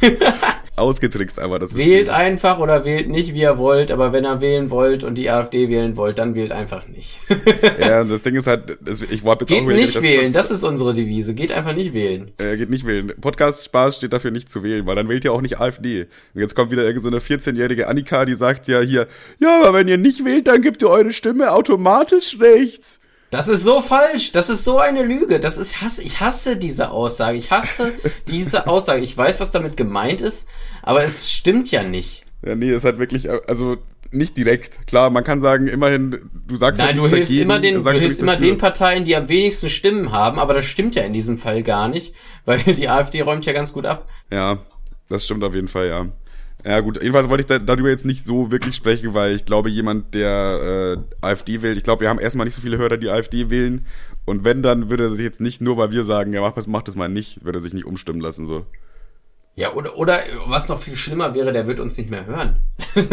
Ausgetrickst 0.80 1.38
aber. 1.38 1.58
Das 1.58 1.76
wählt 1.76 2.08
die. 2.08 2.12
einfach 2.12 2.58
oder 2.58 2.84
wählt 2.84 3.08
nicht, 3.08 3.34
wie 3.34 3.42
ihr 3.42 3.58
wollt, 3.58 3.90
aber 3.90 4.12
wenn 4.12 4.24
ihr 4.24 4.40
wählen 4.40 4.70
wollt 4.70 5.04
und 5.04 5.16
die 5.16 5.30
AfD 5.30 5.68
wählen 5.68 5.96
wollt, 5.96 6.18
dann 6.18 6.34
wählt 6.34 6.52
einfach 6.52 6.88
nicht. 6.88 7.18
ja, 7.80 8.02
das 8.02 8.22
Ding 8.22 8.34
ist 8.34 8.46
halt, 8.46 8.78
ich 9.10 9.22
wollte 9.22 9.42
jetzt 9.42 9.50
Geht 9.50 9.62
auch 9.62 9.66
nicht 9.66 9.96
das 9.96 10.02
wählen, 10.02 10.32
das 10.32 10.50
ist 10.50 10.64
unsere 10.64 10.94
Devise. 10.94 11.34
Geht 11.34 11.52
einfach 11.52 11.74
nicht 11.74 11.92
wählen. 11.92 12.32
Äh, 12.38 12.56
geht 12.56 12.70
nicht 12.70 12.86
wählen. 12.86 13.12
Podcast 13.20 13.64
Spaß 13.64 13.96
steht 13.96 14.12
dafür 14.12 14.30
nicht 14.30 14.50
zu 14.50 14.62
wählen, 14.62 14.86
weil 14.86 14.96
dann 14.96 15.08
wählt 15.08 15.24
ihr 15.24 15.32
auch 15.32 15.42
nicht 15.42 15.60
AfD. 15.60 16.06
Und 16.34 16.40
jetzt 16.40 16.54
kommt 16.54 16.70
wieder 16.70 16.84
irgendeine 16.84 17.20
so 17.20 17.26
14-jährige 17.26 17.88
Annika, 17.88 18.24
die 18.24 18.34
sagt 18.34 18.66
ja 18.66 18.80
hier, 18.80 19.06
ja, 19.38 19.60
aber 19.60 19.74
wenn 19.74 19.88
ihr 19.88 19.98
nicht 19.98 20.24
wählt, 20.24 20.46
dann 20.46 20.62
gibt 20.62 20.82
ihr 20.82 20.90
eure 20.90 21.12
Stimme 21.12 21.52
automatisch 21.52 22.38
rechts. 22.40 23.00
Das 23.30 23.48
ist 23.48 23.62
so 23.62 23.80
falsch. 23.80 24.32
Das 24.32 24.50
ist 24.50 24.64
so 24.64 24.78
eine 24.78 25.02
Lüge. 25.02 25.38
Das 25.40 25.56
ist, 25.56 25.72
ich 25.72 25.80
hasse, 25.80 26.02
ich 26.02 26.20
hasse 26.20 26.56
diese 26.56 26.90
Aussage. 26.90 27.38
Ich 27.38 27.50
hasse 27.50 27.92
diese 28.28 28.66
Aussage. 28.66 29.02
Ich 29.02 29.16
weiß, 29.16 29.40
was 29.40 29.52
damit 29.52 29.76
gemeint 29.76 30.20
ist, 30.20 30.48
aber 30.82 31.04
es 31.04 31.30
stimmt 31.30 31.70
ja 31.70 31.82
nicht. 31.82 32.24
Ja, 32.44 32.56
nee, 32.56 32.70
es 32.70 32.84
hat 32.84 32.98
wirklich, 32.98 33.28
also 33.30 33.76
nicht 34.10 34.36
direkt. 34.36 34.86
Klar, 34.86 35.10
man 35.10 35.24
kann 35.24 35.40
sagen, 35.40 35.68
immerhin, 35.68 36.30
du 36.46 36.56
sagst 36.56 36.80
Nein, 36.80 36.96
ja 36.96 37.02
du 37.02 37.08
hilfst 37.08 37.32
jeden, 37.32 37.44
immer 37.44 37.60
den, 37.60 37.74
du, 37.76 37.82
du 37.82 37.90
hilfst 37.92 38.22
immer 38.22 38.36
den 38.36 38.58
Parteien, 38.58 39.04
die 39.04 39.14
am 39.14 39.28
wenigsten 39.28 39.70
Stimmen 39.70 40.10
haben, 40.10 40.38
aber 40.38 40.54
das 40.54 40.64
stimmt 40.64 40.96
ja 40.96 41.02
in 41.02 41.12
diesem 41.12 41.38
Fall 41.38 41.62
gar 41.62 41.88
nicht, 41.88 42.14
weil 42.44 42.58
die 42.58 42.88
AfD 42.88 43.20
räumt 43.20 43.46
ja 43.46 43.52
ganz 43.52 43.72
gut 43.72 43.86
ab. 43.86 44.08
Ja, 44.32 44.58
das 45.08 45.24
stimmt 45.24 45.44
auf 45.44 45.54
jeden 45.54 45.68
Fall, 45.68 45.88
ja. 45.88 46.06
Ja 46.64 46.80
gut, 46.80 47.00
jedenfalls 47.00 47.28
wollte 47.28 47.42
ich 47.42 47.46
da, 47.46 47.58
darüber 47.58 47.88
jetzt 47.88 48.04
nicht 48.04 48.24
so 48.26 48.50
wirklich 48.50 48.76
sprechen, 48.76 49.14
weil 49.14 49.34
ich 49.34 49.46
glaube, 49.46 49.70
jemand, 49.70 50.14
der 50.14 50.98
äh, 51.22 51.26
AfD 51.26 51.62
wählt, 51.62 51.78
ich 51.78 51.84
glaube, 51.84 52.02
wir 52.02 52.08
haben 52.10 52.18
erstmal 52.18 52.44
nicht 52.44 52.54
so 52.54 52.60
viele 52.60 52.76
Hörer, 52.78 52.96
die 52.98 53.08
AfD 53.08 53.50
wählen. 53.50 53.86
Und 54.26 54.44
wenn, 54.44 54.62
dann 54.62 54.90
würde 54.90 55.04
er 55.04 55.10
sich 55.10 55.24
jetzt 55.24 55.40
nicht 55.40 55.60
nur, 55.60 55.76
weil 55.78 55.90
wir 55.90 56.04
sagen, 56.04 56.32
ja, 56.32 56.40
mach 56.40 56.52
das, 56.52 56.66
mach 56.66 56.82
das 56.82 56.96
mal 56.96 57.08
nicht, 57.08 57.44
würde 57.44 57.58
er 57.58 57.62
sich 57.62 57.72
nicht 57.72 57.86
umstimmen 57.86 58.20
lassen, 58.20 58.46
so. 58.46 58.66
Ja, 59.56 59.72
oder, 59.74 59.96
oder 59.96 60.20
was 60.46 60.68
noch 60.68 60.80
viel 60.80 60.96
schlimmer 60.96 61.34
wäre, 61.34 61.52
der 61.52 61.66
wird 61.66 61.80
uns 61.80 61.98
nicht 61.98 62.10
mehr 62.10 62.24
hören. 62.26 62.56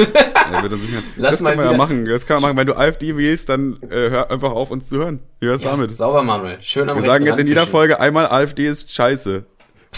Er 0.49 0.63
wird 0.63 0.71
uns 0.71 0.83
nicht 0.83 0.93
mehr, 0.93 1.03
Lass 1.17 1.31
das 1.31 1.41
mal 1.41 1.55
kann 1.55 1.57
man 1.65 1.71
ja 1.71 1.77
machen. 1.77 2.05
Das 2.05 2.25
kann 2.25 2.35
man 2.35 2.43
machen. 2.43 2.57
Wenn 2.57 2.67
du 2.67 2.77
AfD 2.77 3.17
wählst, 3.17 3.49
dann 3.49 3.79
äh, 3.89 4.09
hör 4.09 4.31
einfach 4.31 4.53
auf, 4.53 4.71
uns 4.71 4.87
zu 4.87 4.97
hören. 4.97 5.19
Wie 5.41 5.47
wär's 5.47 5.61
Ja, 5.61 5.71
damit? 5.71 5.93
sauber, 5.93 6.23
Manuel. 6.23 6.57
Schön 6.61 6.87
am 6.89 6.97
Wir 6.97 7.03
sagen 7.03 7.25
jetzt 7.25 7.37
in 7.39 7.47
jeder. 7.47 7.67
Folge 7.67 7.99
einmal, 7.99 8.27
AfD 8.27 8.65
ist 8.65 8.93
scheiße. 8.93 9.43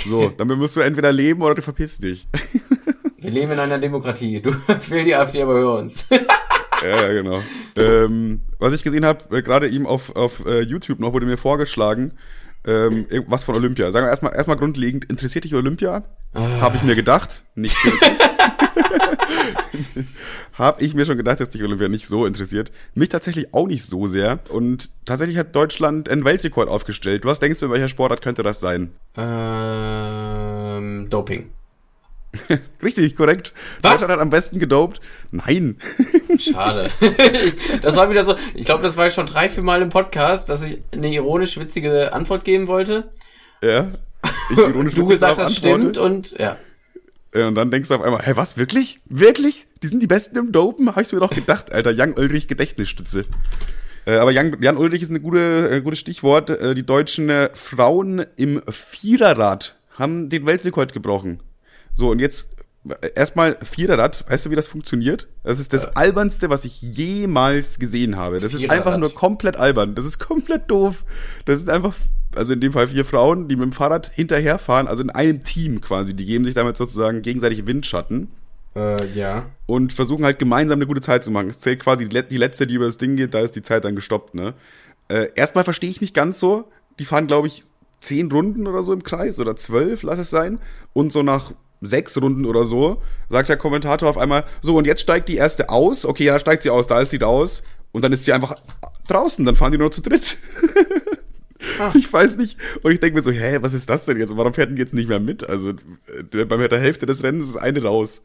So, 0.08 0.30
damit 0.38 0.58
musst 0.58 0.76
du 0.76 0.80
entweder 0.80 1.12
leben 1.12 1.44
oder 1.44 1.54
du 1.54 1.62
verpisst 1.62 2.02
dich. 2.02 2.28
Wir 3.22 3.32
leben 3.32 3.52
in 3.52 3.60
einer 3.60 3.78
Demokratie. 3.80 4.42
Du 4.42 4.52
wähl 4.90 5.06
die 5.06 5.16
AfD, 5.16 5.42
aber 5.42 5.54
hör 5.54 5.74
uns. 5.76 6.08
Ja, 6.82 7.08
ja, 7.08 7.12
genau. 7.12 7.42
ähm, 7.76 8.40
was 8.58 8.72
ich 8.72 8.84
gesehen 8.84 9.06
habe, 9.06 9.36
äh, 9.36 9.42
gerade 9.42 9.68
ihm 9.68 9.86
auf, 9.86 10.16
auf 10.16 10.46
äh, 10.46 10.62
YouTube 10.62 11.02
noch, 11.02 11.12
wurde 11.12 11.26
mir 11.26 11.36
vorgeschlagen, 11.36 12.14
ähm, 12.66 13.06
irgendwas 13.10 13.44
von 13.44 13.56
Olympia. 13.56 13.92
Sagen 13.92 14.06
wir 14.06 14.10
erstmal 14.10 14.34
erstmal 14.34 14.56
grundlegend, 14.56 15.04
interessiert 15.10 15.44
dich 15.44 15.54
Olympia? 15.56 16.06
Ah. 16.34 16.62
Habe 16.62 16.78
ich 16.78 16.84
mir 16.84 16.96
gedacht. 16.96 17.44
Nicht 17.56 17.76
wirklich. 17.84 18.12
Habe 20.54 20.82
ich 20.82 20.94
mir 20.94 21.06
schon 21.06 21.18
gedacht, 21.18 21.42
dass 21.42 21.50
dich 21.50 21.64
Olympia 21.64 21.90
nicht 21.90 22.08
so 22.08 22.26
interessiert. 22.26 22.72
Mich 22.94 23.10
tatsächlich 23.10 23.54
auch 23.54 23.68
nicht 23.68 23.84
so 23.86 24.08
sehr. 24.08 24.40
Und 24.50 24.90
tatsächlich 25.06 25.38
hat 25.38 25.54
Deutschland 25.56 26.08
einen 26.08 26.24
Weltrekord 26.24 26.70
aufgestellt. 26.70 27.26
Was 27.26 27.40
denkst 27.40 27.60
du, 27.60 27.66
in 27.66 27.72
welcher 27.74 27.90
Sportart 27.90 28.22
könnte 28.22 28.44
das 28.44 28.62
sein? 28.62 28.92
ähm, 29.18 31.10
Doping. 31.10 31.50
Richtig, 32.84 33.16
korrekt. 33.16 33.54
Was? 33.82 33.94
Deutschland 33.94 34.14
hat 34.14 34.20
am 34.20 34.30
besten 34.30 34.60
gedopt. 34.60 35.02
Nein. 35.32 35.78
Schade. 36.40 36.90
das 37.82 37.96
war 37.96 38.10
wieder 38.10 38.24
so, 38.24 38.36
ich 38.54 38.66
glaube, 38.66 38.84
das 38.84 38.98
war 38.98 39.10
schon 39.10 39.26
drei, 39.26 39.50
vier 39.50 39.64
Mal 39.64 39.82
im 39.82 39.90
Podcast, 39.90 40.50
dass 40.50 40.64
ich 40.64 40.82
eine 40.92 41.12
ironisch 41.12 41.58
witzige 41.60 42.14
Antwort 42.14 42.44
geben 42.44 42.68
wollte. 42.68 43.12
ja. 43.62 43.88
Ich 44.52 44.58
ironisch 44.58 44.96
du 44.96 45.06
gesagt 45.06 45.38
hast, 45.38 45.56
stimmt 45.56 45.98
und 45.98 46.38
ja. 46.38 46.58
Und 47.34 47.56
dann 47.56 47.72
denkst 47.72 47.88
du 47.88 47.96
auf 47.96 48.02
einmal, 48.02 48.26
hä, 48.26 48.34
was, 48.36 48.58
wirklich? 48.58 49.00
Wirklich? 49.06 49.68
Die 49.82 49.88
sind 49.88 50.02
die 50.02 50.08
Besten 50.08 50.38
im 50.38 50.52
Dopen? 50.52 50.90
Habe 50.90 51.04
ich 51.04 51.12
mir 51.14 51.20
doch 51.20 51.30
gedacht, 51.30 51.72
Alter. 51.72 51.92
Jan 51.92 52.14
Ulrich 52.14 52.48
Gedächtnisstütze. 52.48 53.26
Äh, 54.06 54.18
aber 54.18 54.32
Jan, 54.32 54.58
Jan 54.62 54.78
Ulrich 54.78 55.04
ist 55.04 55.12
ein 55.12 55.22
gute, 55.22 55.70
äh, 55.72 55.82
gutes 55.82 56.00
Stichwort. 56.00 56.50
Äh, 56.50 56.74
die 56.74 56.86
deutschen 56.86 57.32
Frauen 57.54 58.26
im 58.36 58.62
Viererrad 58.68 59.76
haben 59.98 60.30
den 60.30 60.46
Weltrekord 60.46 60.92
gebrochen. 60.92 61.40
So, 61.94 62.10
und 62.12 62.20
jetzt 62.20 62.56
äh, 63.02 63.10
erstmal 63.16 63.58
Viererrad. 63.62 64.26
Weißt 64.30 64.46
du, 64.46 64.50
wie 64.50 64.56
das 64.56 64.68
funktioniert? 64.68 65.28
Das 65.44 65.60
ist 65.60 65.74
das 65.74 65.96
albernste, 65.96 66.50
was 66.50 66.66
ich 66.66 66.82
jemals 66.82 67.80
gesehen 67.80 68.16
habe. 68.16 68.40
Das 68.40 68.54
ist 68.54 68.62
Viererrad. 68.62 68.78
einfach 68.86 68.98
nur 68.98 69.14
komplett 69.14 69.58
albern. 69.58 69.96
Das 69.96 70.06
ist 70.06 70.20
komplett 70.20 70.70
doof. 70.72 71.04
Das 71.46 71.60
sind 71.60 71.70
einfach, 71.70 71.96
also 72.36 72.54
in 72.54 72.62
dem 72.62 72.72
Fall 72.74 72.88
vier 72.88 73.06
Frauen, 73.06 73.48
die 73.48 73.56
mit 73.56 73.64
dem 73.66 73.74
Fahrrad 73.74 74.12
hinterherfahren, 74.14 74.88
also 74.88 75.02
in 75.04 75.10
einem 75.10 75.44
Team 75.44 75.82
quasi. 75.82 76.16
Die 76.16 76.26
geben 76.26 76.46
sich 76.46 76.56
damit 76.56 76.78
sozusagen 76.78 77.22
gegenseitig 77.22 77.66
Windschatten 77.66 78.30
Äh, 78.76 79.12
ja. 79.14 79.48
und 79.66 79.92
versuchen 79.94 80.24
halt 80.24 80.40
gemeinsam 80.40 80.78
eine 80.78 80.88
gute 80.88 81.02
Zeit 81.02 81.24
zu 81.24 81.32
machen. 81.32 81.50
Es 81.50 81.60
zählt 81.60 81.80
quasi 81.82 82.08
die 82.08 82.38
letzte, 82.38 82.66
die 82.68 82.76
über 82.76 82.86
das 82.86 82.98
Ding 82.98 83.16
geht, 83.18 83.34
da 83.34 83.40
ist 83.40 83.56
die 83.56 83.64
Zeit 83.64 83.84
dann 83.84 83.96
gestoppt, 83.96 84.36
ne? 84.36 84.54
Äh, 85.10 85.30
erstmal 85.36 85.64
verstehe 85.64 85.90
ich 85.90 86.02
nicht 86.02 86.14
ganz 86.14 86.40
so. 86.40 86.70
Die 87.00 87.06
fahren, 87.06 87.26
glaube 87.26 87.48
ich, 87.48 87.64
zehn 88.00 88.32
Runden 88.32 88.68
oder 88.68 88.84
so 88.84 88.94
im 88.94 89.02
Kreis 89.04 89.40
oder 89.40 89.56
zwölf, 89.56 90.04
lass 90.04 90.20
es 90.20 90.30
sein. 90.30 90.60
Und 90.94 91.12
so 91.12 91.24
nach 91.24 91.52
sechs 91.82 92.22
Runden 92.22 92.46
oder 92.46 92.66
so 92.66 93.02
sagt 93.30 93.50
der 93.50 93.58
Kommentator 93.58 94.10
auf 94.10 94.18
einmal, 94.18 94.46
so 94.62 94.78
und 94.78 94.86
jetzt 94.86 95.02
steigt 95.02 95.30
die 95.30 95.38
erste 95.38 95.70
aus. 95.70 96.06
Okay, 96.06 96.26
ja, 96.26 96.40
steigt 96.40 96.64
sie 96.64 96.70
aus, 96.70 96.88
da 96.88 97.00
ist 97.02 97.12
sie 97.12 97.22
aus. 97.22 97.64
Und 97.92 98.04
dann 98.04 98.14
ist 98.14 98.26
sie 98.26 98.34
einfach 98.34 98.56
draußen, 99.08 99.46
dann 99.46 99.56
fahren 99.56 99.72
die 99.72 99.78
nur 99.78 99.92
zu 99.92 100.02
dritt. 100.02 100.38
Ah. 101.80 101.92
Ich 101.96 102.12
weiß 102.12 102.38
nicht. 102.38 102.58
Und 102.84 102.92
ich 102.92 103.00
denke 103.00 103.16
mir 103.16 103.22
so, 103.22 103.32
hä, 103.32 103.58
was 103.62 103.74
ist 103.74 103.90
das 103.90 104.06
denn 104.06 104.18
jetzt? 104.18 104.36
Warum 104.36 104.54
fährt 104.54 104.70
denn 104.70 104.78
jetzt 104.78 104.94
nicht 104.94 105.10
mehr 105.10 105.20
mit? 105.20 105.48
Also 105.48 105.74
bei 106.32 106.68
der 106.68 106.80
Hälfte 106.80 107.06
des 107.06 107.24
Rennens 107.24 107.50
ist 107.50 107.58
eine 107.58 107.84
raus. 107.84 108.22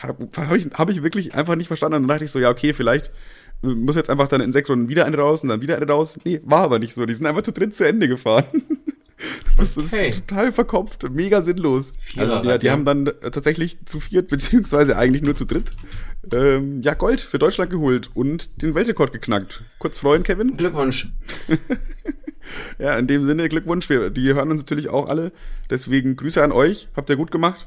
Habe 0.00 0.56
ich, 0.56 0.66
hab 0.72 0.90
ich 0.90 1.02
wirklich 1.02 1.34
einfach 1.34 1.56
nicht 1.56 1.66
verstanden. 1.66 1.96
Und 1.96 2.02
dann 2.02 2.08
dachte 2.08 2.24
ich 2.24 2.30
so, 2.30 2.38
ja, 2.38 2.50
okay, 2.50 2.74
vielleicht 2.74 3.10
äh, 3.62 3.68
muss 3.68 3.96
jetzt 3.96 4.10
einfach 4.10 4.28
dann 4.28 4.40
in 4.40 4.52
sechs 4.52 4.70
Runden 4.70 4.88
wieder 4.88 5.06
eine 5.06 5.16
raus 5.16 5.42
und 5.42 5.48
dann 5.48 5.62
wieder 5.62 5.76
eine 5.76 5.86
raus. 5.88 6.18
Nee, 6.24 6.40
war 6.44 6.62
aber 6.62 6.78
nicht 6.78 6.94
so. 6.94 7.06
Die 7.06 7.14
sind 7.14 7.26
einfach 7.26 7.42
zu 7.42 7.52
dritt 7.52 7.76
zu 7.76 7.84
Ende 7.84 8.08
gefahren. 8.08 8.44
Das 9.56 9.76
Okay. 9.76 10.10
ist 10.10 10.28
total 10.28 10.52
verkopft, 10.52 11.10
mega 11.10 11.42
sinnlos. 11.42 11.92
Viererrad, 11.98 12.46
Also, 12.46 12.58
die 12.58 12.66
ja. 12.66 12.72
haben 12.72 12.84
dann 12.84 13.06
äh, 13.08 13.30
tatsächlich 13.30 13.84
zu 13.84 13.98
viert, 14.00 14.28
beziehungsweise 14.28 14.96
eigentlich 14.96 15.22
nur 15.22 15.34
zu 15.34 15.44
dritt, 15.44 15.72
ähm, 16.32 16.82
ja, 16.82 16.94
Gold 16.94 17.20
für 17.20 17.38
Deutschland 17.38 17.70
geholt 17.70 18.10
und 18.14 18.62
den 18.62 18.74
Weltrekord 18.74 19.12
geknackt. 19.12 19.62
Kurz 19.78 19.98
freuen, 19.98 20.22
Kevin? 20.22 20.56
Glückwunsch. 20.56 21.08
Ja, 22.78 22.96
in 22.96 23.06
dem 23.06 23.24
Sinne 23.24 23.48
Glückwunsch. 23.48 23.90
Wir, 23.90 24.08
die 24.08 24.32
hören 24.32 24.50
uns 24.50 24.62
natürlich 24.62 24.88
auch 24.88 25.08
alle. 25.10 25.32
Deswegen 25.68 26.16
Grüße 26.16 26.42
an 26.42 26.50
euch. 26.52 26.88
Habt 26.96 27.10
ihr 27.10 27.16
gut 27.16 27.30
gemacht. 27.30 27.66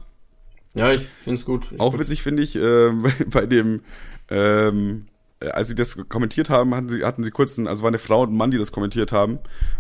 Ja, 0.73 0.91
ich 0.91 1.01
find's 1.01 1.45
gut. 1.45 1.67
Auch 1.77 1.99
witzig 1.99 2.23
finde 2.23 2.41
ich, 2.41 2.55
ähm, 2.55 3.05
bei 3.27 3.45
dem, 3.45 3.81
ähm, 4.29 5.05
äh, 5.05 5.10
als 5.49 5.67
sie 5.67 5.75
das 5.75 5.97
kommentiert 6.09 6.49
haben, 6.49 6.75
hatten 6.75 6.89
sie, 6.89 7.03
hatten 7.03 7.23
sie 7.23 7.31
kurz, 7.31 7.57
einen, 7.57 7.67
also 7.67 7.83
war 7.83 7.89
eine 7.89 7.97
Frau 7.97 8.21
und 8.21 8.33
ein 8.33 8.37
Mann, 8.37 8.51
die 8.51 8.57
das 8.57 8.71
kommentiert 8.71 9.11
haben. 9.11 9.39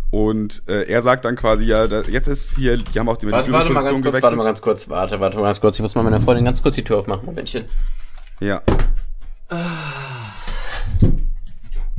Und 0.09 0.63
äh, 0.67 0.83
er 0.83 1.01
sagt 1.01 1.25
dann 1.25 1.35
quasi, 1.35 1.65
ja, 1.65 1.87
da, 1.87 2.01
jetzt 2.01 2.27
ist 2.27 2.55
hier, 2.55 2.77
die 2.77 2.99
haben 2.99 3.07
auch 3.07 3.17
die, 3.17 3.31
Warte, 3.31 3.51
warte 3.51 3.69
mal 3.69 3.83
ganz 3.83 4.01
kurz, 4.01 4.21
warte 4.21 4.35
mal 4.35 4.43
ganz 4.43 4.61
kurz, 4.61 4.89
warte, 4.89 5.19
warte 5.19 5.37
mal 5.37 5.43
ganz 5.43 5.61
kurz. 5.61 5.77
Ich 5.77 5.81
muss 5.81 5.95
mal 5.95 6.03
meiner 6.03 6.21
Freundin 6.21 6.45
ganz 6.45 6.61
kurz 6.61 6.75
die 6.75 6.83
Tür 6.83 6.97
aufmachen, 6.97 7.25
Momentchen. 7.25 7.65
Ja, 8.39 8.61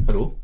Hallo? 0.06 0.38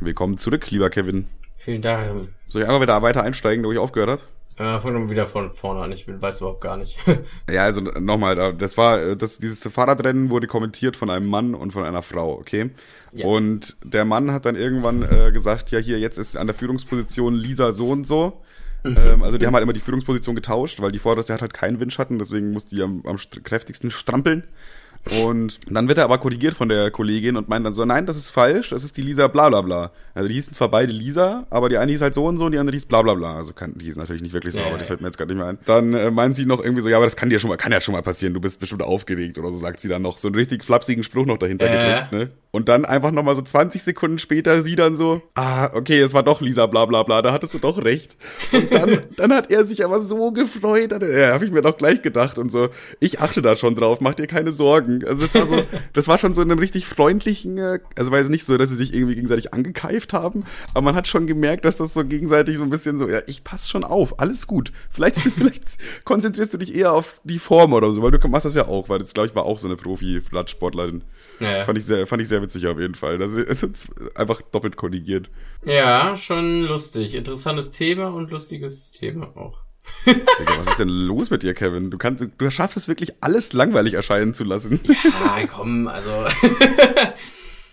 willkommen 0.00 0.36
zurück, 0.36 0.68
lieber 0.72 0.90
Kevin. 0.90 1.28
Vielen 1.54 1.80
Dank. 1.80 2.28
Soll 2.48 2.62
ich 2.62 2.68
einfach 2.68 2.80
wieder 2.80 3.00
weiter 3.02 3.22
einsteigen, 3.22 3.64
wo 3.64 3.70
ich 3.70 3.78
aufgehört 3.78 4.10
habe? 4.10 4.22
Äh, 4.56 4.78
fang 4.78 4.94
doch 4.94 5.00
mal 5.00 5.10
wieder 5.10 5.26
von 5.26 5.52
vorne 5.52 5.80
an. 5.82 5.90
Ich 5.92 6.06
weiß 6.06 6.38
überhaupt 6.38 6.60
gar 6.60 6.76
nicht. 6.76 6.96
Ja, 7.50 7.64
also 7.64 7.80
nochmal, 7.80 8.36
da- 8.36 8.52
das 8.52 8.76
war, 8.76 9.00
äh, 9.02 9.16
das, 9.16 9.38
dieses 9.38 9.62
Fahrradrennen 9.66 10.30
wurde 10.30 10.46
kommentiert 10.46 10.96
von 10.96 11.10
einem 11.10 11.26
Mann 11.26 11.54
und 11.54 11.72
von 11.72 11.84
einer 11.84 12.02
Frau, 12.02 12.32
okay? 12.38 12.70
Ja. 13.12 13.26
Und 13.26 13.76
der 13.84 14.04
Mann 14.04 14.32
hat 14.32 14.46
dann 14.46 14.54
irgendwann 14.56 15.02
äh, 15.02 15.32
gesagt, 15.32 15.70
ja 15.72 15.78
hier, 15.80 15.98
jetzt 15.98 16.18
ist 16.18 16.36
an 16.36 16.46
der 16.46 16.54
Führungsposition 16.54 17.34
Lisa 17.34 17.72
so 17.72 17.88
und 17.90 18.06
so. 18.06 18.40
Ähm, 18.84 19.22
also 19.22 19.38
die 19.38 19.46
haben 19.46 19.54
halt 19.54 19.62
immer 19.62 19.72
die 19.72 19.80
Führungsposition 19.80 20.34
getauscht, 20.34 20.80
weil 20.80 20.92
die 20.92 20.98
vorderste 20.98 21.32
hat 21.32 21.40
halt 21.40 21.54
keinen 21.54 21.80
Windschatten, 21.80 22.18
deswegen 22.18 22.52
muss 22.52 22.66
die 22.66 22.82
am, 22.82 23.00
am 23.06 23.16
st- 23.16 23.42
kräftigsten 23.42 23.90
strampeln. 23.90 24.44
Und 25.22 25.60
dann 25.68 25.88
wird 25.88 25.98
er 25.98 26.04
aber 26.04 26.18
korrigiert 26.18 26.54
von 26.54 26.68
der 26.68 26.90
Kollegin 26.90 27.36
und 27.36 27.48
meint 27.48 27.64
dann 27.66 27.74
so, 27.74 27.84
nein, 27.84 28.06
das 28.06 28.16
ist 28.16 28.28
falsch, 28.28 28.70
das 28.70 28.84
ist 28.84 28.96
die 28.96 29.02
Lisa 29.02 29.28
bla 29.28 29.48
bla 29.50 29.60
bla. 29.60 29.90
Also 30.14 30.28
die 30.28 30.34
hießen 30.34 30.54
zwar 30.54 30.68
beide 30.68 30.92
Lisa, 30.92 31.46
aber 31.50 31.68
die 31.68 31.76
eine 31.76 31.90
hieß 31.92 32.00
halt 32.00 32.14
so 32.14 32.24
und 32.26 32.38
so 32.38 32.46
und 32.46 32.52
die 32.52 32.58
andere 32.58 32.74
hieß 32.74 32.86
bla 32.86 33.02
bla 33.02 33.14
bla. 33.14 33.36
Also 33.36 33.52
kann, 33.52 33.74
die 33.76 33.88
ist 33.88 33.96
natürlich 33.98 34.22
nicht 34.22 34.32
wirklich 34.32 34.54
so, 34.54 34.60
Ja, 34.60 34.66
aber 34.68 34.78
die 34.78 34.84
fällt 34.84 35.00
mir 35.00 35.08
jetzt 35.08 35.18
gerade 35.18 35.32
nicht 35.32 35.38
mehr 35.40 35.48
ein. 35.50 35.58
Dann 35.66 35.92
äh, 35.92 36.10
meint 36.10 36.36
sie 36.36 36.46
noch 36.46 36.62
irgendwie 36.62 36.82
so, 36.82 36.88
ja, 36.88 36.96
aber 36.96 37.06
das 37.06 37.16
kann 37.16 37.28
dir 37.30 37.38
schon 37.38 37.50
mal, 37.50 37.56
kann 37.56 37.72
ja 37.72 37.80
schon 37.80 37.94
mal 37.94 38.02
passieren, 38.02 38.32
du 38.32 38.40
bist 38.40 38.60
bestimmt 38.60 38.82
aufgeregt 38.82 39.38
oder 39.38 39.50
so, 39.50 39.56
sagt 39.58 39.80
sie 39.80 39.88
dann 39.88 40.02
noch. 40.02 40.18
So 40.18 40.28
einen 40.28 40.36
richtig 40.36 40.64
flapsigen 40.64 41.02
Spruch 41.04 41.26
noch 41.26 41.38
dahinter 41.38 41.66
Äh. 41.66 41.76
gedrückt, 41.76 42.12
ne? 42.12 42.30
Und 42.52 42.68
dann 42.68 42.84
einfach 42.84 43.10
nochmal 43.10 43.34
so 43.34 43.42
20 43.42 43.82
Sekunden 43.82 44.20
später 44.20 44.62
sie 44.62 44.76
dann 44.76 44.96
so, 44.96 45.20
ah, 45.34 45.70
okay, 45.74 45.98
es 45.98 46.14
war 46.14 46.22
doch 46.22 46.40
Lisa 46.40 46.66
bla 46.66 46.86
bla 46.86 47.02
bla, 47.02 47.20
da 47.20 47.32
hattest 47.32 47.52
du 47.52 47.58
doch 47.58 47.82
recht. 47.84 48.16
Und 48.52 48.72
dann, 48.72 49.00
dann 49.16 49.32
hat 49.34 49.50
er 49.50 49.66
sich 49.66 49.84
aber 49.84 50.00
so 50.00 50.30
gefreut, 50.30 50.92
er- 50.92 51.18
ja, 51.20 51.32
habe 51.34 51.44
ich 51.44 51.50
mir 51.50 51.62
doch 51.62 51.76
gleich 51.76 52.00
gedacht 52.02 52.38
und 52.38 52.52
so, 52.52 52.68
ich 53.00 53.18
achte 53.20 53.42
da 53.42 53.56
schon 53.56 53.74
drauf, 53.74 54.00
mach 54.00 54.14
dir 54.14 54.28
keine 54.28 54.52
Sorgen. 54.52 54.93
Also 55.06 55.22
das 55.22 55.34
war 55.34 55.46
so, 55.46 55.62
das 55.92 56.08
war 56.08 56.18
schon 56.18 56.34
so 56.34 56.42
in 56.42 56.50
einem 56.50 56.60
richtig 56.60 56.86
freundlichen, 56.86 57.58
äh, 57.58 57.80
also 57.96 58.10
war 58.10 58.18
jetzt 58.18 58.30
nicht 58.30 58.44
so, 58.44 58.56
dass 58.56 58.70
sie 58.70 58.76
sich 58.76 58.94
irgendwie 58.94 59.14
gegenseitig 59.14 59.52
angekeift 59.52 60.12
haben, 60.12 60.44
aber 60.72 60.82
man 60.82 60.94
hat 60.94 61.08
schon 61.08 61.26
gemerkt, 61.26 61.64
dass 61.64 61.78
das 61.78 61.94
so 61.94 62.04
gegenseitig 62.04 62.58
so 62.58 62.62
ein 62.62 62.70
bisschen 62.70 62.98
so, 62.98 63.08
ja, 63.08 63.22
ich 63.26 63.44
pass 63.44 63.68
schon 63.68 63.84
auf, 63.84 64.20
alles 64.20 64.46
gut. 64.46 64.72
Vielleicht, 64.90 65.16
vielleicht 65.36 65.78
konzentrierst 66.04 66.54
du 66.54 66.58
dich 66.58 66.74
eher 66.74 66.92
auf 66.92 67.20
die 67.24 67.38
Form 67.38 67.72
oder 67.72 67.90
so, 67.90 68.02
weil 68.02 68.10
du 68.10 68.28
machst 68.28 68.44
das 68.46 68.54
ja 68.54 68.66
auch, 68.66 68.88
weil 68.88 68.98
das, 68.98 69.14
glaube 69.14 69.28
ich, 69.28 69.34
war 69.34 69.44
auch 69.44 69.58
so 69.58 69.68
eine 69.68 69.76
Profi-Flatsportlerin. 69.76 71.02
ja. 71.40 71.64
Fand 71.64 71.78
ich 71.78 71.84
sehr, 71.84 72.06
fand 72.06 72.22
ich 72.22 72.28
sehr 72.28 72.42
witzig 72.42 72.66
auf 72.66 72.78
jeden 72.78 72.94
Fall. 72.94 73.18
Das 73.24 73.32
ist 73.32 73.88
einfach 74.14 74.42
doppelt 74.42 74.76
korrigiert. 74.76 75.30
ja, 75.64 76.14
schon 76.16 76.64
lustig. 76.64 77.14
Interessantes 77.14 77.70
Thema 77.70 78.08
und 78.08 78.30
lustiges 78.30 78.90
Thema 78.90 79.34
auch. 79.36 79.63
Digga, 80.06 80.58
was 80.58 80.68
ist 80.68 80.78
denn 80.78 80.88
los 80.88 81.30
mit 81.30 81.42
dir, 81.42 81.54
Kevin? 81.54 81.90
Du 81.90 81.98
kannst, 81.98 82.26
du 82.36 82.50
schaffst 82.50 82.76
es 82.76 82.88
wirklich, 82.88 83.14
alles 83.20 83.52
langweilig 83.52 83.94
erscheinen 83.94 84.34
zu 84.34 84.44
lassen. 84.44 84.80
Ja, 84.84 85.46
komm, 85.46 85.88
also. 85.88 86.24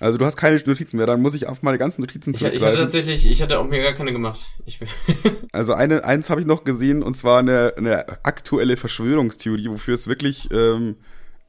Also 0.01 0.17
du 0.17 0.25
hast 0.25 0.35
keine 0.35 0.59
Notizen 0.65 0.97
mehr, 0.97 1.05
dann 1.05 1.21
muss 1.21 1.35
ich 1.35 1.45
auf 1.45 1.61
meine 1.61 1.77
ganzen 1.77 2.01
Notizen 2.01 2.31
Ich, 2.31 2.37
ich 2.37 2.43
hatte 2.47 2.57
zurückgreifen. 2.57 2.81
tatsächlich, 2.85 3.29
ich 3.29 3.39
hatte 3.39 3.59
auch 3.59 3.67
mir 3.67 3.83
gar 3.83 3.93
keine 3.93 4.11
gemacht. 4.11 4.39
Ich, 4.65 4.79
Also 5.51 5.73
eine, 5.73 6.03
eins 6.03 6.31
habe 6.31 6.41
ich 6.41 6.47
noch 6.47 6.63
gesehen 6.63 7.03
und 7.03 7.13
zwar 7.13 7.37
eine, 7.37 7.75
eine 7.77 8.25
aktuelle 8.25 8.77
Verschwörungstheorie, 8.77 9.69
wofür 9.69 9.93
es 9.93 10.07
wirklich 10.07 10.49
ähm, 10.51 10.95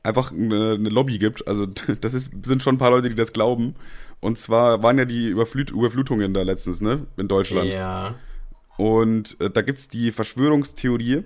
einfach 0.03 0.33
eine, 0.33 0.72
eine 0.72 0.90
Lobby 0.90 1.16
gibt. 1.18 1.48
Also 1.48 1.64
das 2.01 2.12
ist, 2.12 2.44
sind 2.44 2.62
schon 2.62 2.75
ein 2.75 2.79
paar 2.79 2.90
Leute, 2.90 3.09
die 3.09 3.14
das 3.14 3.33
glauben. 3.33 3.75
Und 4.20 4.38
zwar 4.38 4.83
waren 4.83 4.98
ja 4.98 5.07
die 5.07 5.29
Überflut, 5.29 5.70
Überflutungen 5.70 6.34
da 6.34 6.43
letztens, 6.43 6.82
ne, 6.82 7.07
in 7.16 7.28
Deutschland. 7.28 7.70
ja. 7.72 8.16
Und 8.77 9.37
äh, 9.41 9.51
da 9.51 9.62
gibt's 9.62 9.89
die 9.89 10.11
Verschwörungstheorie, 10.12 11.25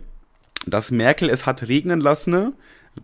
dass 0.66 0.90
Merkel 0.90 1.30
es 1.30 1.46
hat 1.46 1.68
regnen 1.68 2.00
lassen, 2.00 2.54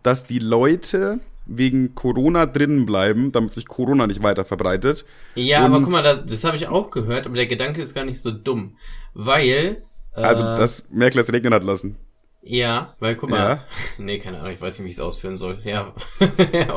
dass 0.03 0.25
die 0.25 0.39
Leute 0.41 1.21
wegen 1.47 1.95
Corona 1.95 2.47
drinnen 2.47 2.87
bleiben, 2.87 3.33
damit 3.33 3.53
sich 3.53 3.67
Corona 3.67 4.07
nicht 4.07 4.23
weiter 4.23 4.45
verbreitet. 4.45 5.05
Ja, 5.35 5.65
aber 5.65 5.77
Und- 5.79 5.85
guck 5.85 5.93
mal, 5.93 6.03
das, 6.03 6.25
das 6.27 6.45
habe 6.45 6.57
ich 6.57 6.69
auch 6.69 6.91
gehört, 6.91 7.27
aber 7.27 7.37
der 7.37 7.47
Gedanke 7.47 7.81
ist 7.83 7.95
gar 7.95 8.05
nicht 8.05 8.21
so 8.21 8.31
dumm. 8.31 8.77
Weil. 9.15 9.83
Äh, 10.15 10.21
Also, 10.21 10.43
dass 10.45 10.85
Merkel 10.91 11.21
es 11.21 11.33
regnen 11.33 11.53
hat 11.55 11.65
lassen. 11.65 11.97
Ja, 12.45 12.97
weil 12.99 13.15
guck 13.17 13.31
mal. 13.31 13.39
Ja. 13.39 13.65
Nee, 13.99 14.19
keine 14.19 14.41
Ahnung, 14.41 14.53
ich 14.53 14.61
weiß 14.61 14.79
nicht, 14.79 14.85
wie 14.87 14.91
ich 14.91 14.95
es 14.97 15.01
ausführen 15.01 15.37
soll. 15.37 15.59
Ja. 15.65 15.95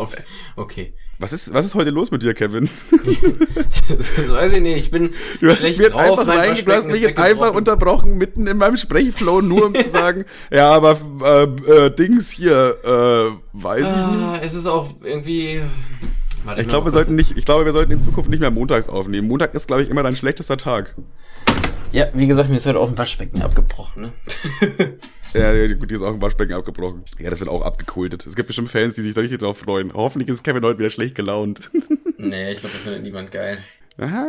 Okay. 0.55 0.93
Was 1.18 1.32
ist, 1.32 1.53
was 1.53 1.66
ist 1.66 1.76
heute 1.76 1.91
los 1.91 2.11
mit 2.11 2.24
dir, 2.24 2.34
Kevin? 2.34 2.70
das, 3.88 4.18
weiß 4.30 4.51
ich 4.53 4.61
nicht. 4.61 4.78
Ich 4.78 4.91
bin 4.91 5.11
Du 5.39 5.47
hast, 5.49 5.59
schlecht 5.59 5.78
mir 5.78 5.86
jetzt 5.86 5.93
drauf. 5.93 6.20
einfach 6.20 6.34
reinge- 6.36 6.66
du 6.66 6.72
hast 6.74 6.88
mich 6.88 6.99
jetzt 6.99 7.18
einfach 7.20 7.53
unterbrochen, 7.53 8.18
mitten 8.18 8.47
in 8.47 8.57
meinem 8.57 8.76
Sprechflow, 8.76 9.39
nur 9.41 9.68
um 9.68 9.76
zu 9.76 9.89
sagen, 9.89 10.26
ja, 10.51 10.70
aber 10.72 10.97
äh, 11.24 11.43
äh, 11.86 11.89
Dings 11.95 12.32
hier, 12.32 12.78
äh, 12.84 13.38
weiß 13.53 13.80
ich 13.80 13.86
nicht. 13.86 13.93
Ah, 13.95 14.39
es 14.43 14.53
ist 14.55 14.66
auch 14.68 14.89
irgendwie. 15.03 15.61
Warte 16.43 16.61
Ich 16.61 16.68
glaube, 16.68 16.86
wir 16.88 16.91
sollten 16.91 17.16
nicht, 17.16 17.38
ich 17.38 17.45
glaube, 17.45 17.63
wir 17.66 17.72
sollten 17.72 17.93
in 17.93 18.01
Zukunft 18.01 18.30
nicht 18.30 18.39
mehr 18.41 18.51
montags 18.51 18.89
aufnehmen. 18.89 19.28
Montag 19.28 19.55
ist, 19.55 19.68
glaube 19.68 19.84
ich, 19.84 19.89
immer 19.89 20.03
dein 20.03 20.16
schlechtester 20.18 20.57
Tag. 20.57 20.95
Ja, 21.91 22.07
wie 22.13 22.27
gesagt, 22.27 22.49
mir 22.49 22.57
ist 22.57 22.65
heute 22.65 22.79
auch 22.79 22.89
ein 22.89 22.97
Waschbecken 22.97 23.41
abgebrochen, 23.41 24.03
ne? 24.03 24.13
Ja, 25.33 25.51
gut, 25.73 25.89
hier 25.89 25.97
ist 25.97 26.01
auch 26.01 26.13
ein 26.13 26.21
Waschbecken 26.21 26.53
abgebrochen. 26.53 27.03
Ja, 27.19 27.29
das 27.29 27.39
wird 27.41 27.49
auch 27.49 27.61
abgekultet. 27.61 28.25
Es 28.25 28.36
gibt 28.36 28.47
bestimmt 28.47 28.69
Fans, 28.69 28.95
die 28.95 29.01
sich 29.01 29.13
da 29.13 29.19
richtig 29.19 29.39
drauf 29.39 29.57
freuen. 29.57 29.93
Hoffentlich 29.93 30.29
ist 30.29 30.43
Kevin 30.45 30.63
heute 30.63 30.79
wieder 30.79 30.89
schlecht 30.89 31.13
gelaunt. 31.13 31.71
nee, 32.17 32.53
ich 32.53 32.61
glaube, 32.61 32.73
das 32.73 32.83
findet 32.83 33.03
niemand 33.03 33.31
geil. 33.31 33.57
Aha, 33.97 34.25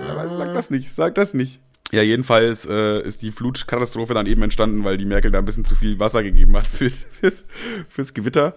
aber 0.00 0.28
sag 0.28 0.54
das 0.54 0.70
nicht, 0.70 0.92
sag 0.92 1.16
das 1.16 1.34
nicht. 1.34 1.60
Ja, 1.90 2.02
jedenfalls 2.02 2.66
äh, 2.66 3.00
ist 3.02 3.22
die 3.22 3.32
Flutkatastrophe 3.32 4.14
dann 4.14 4.26
eben 4.26 4.42
entstanden, 4.42 4.84
weil 4.84 4.96
die 4.96 5.04
Merkel 5.04 5.32
da 5.32 5.38
ein 5.38 5.44
bisschen 5.44 5.64
zu 5.64 5.74
viel 5.74 5.98
Wasser 5.98 6.22
gegeben 6.22 6.56
hat 6.56 6.66
für, 6.68 6.90
fürs, 6.90 7.44
fürs 7.88 8.14
Gewitter. 8.14 8.54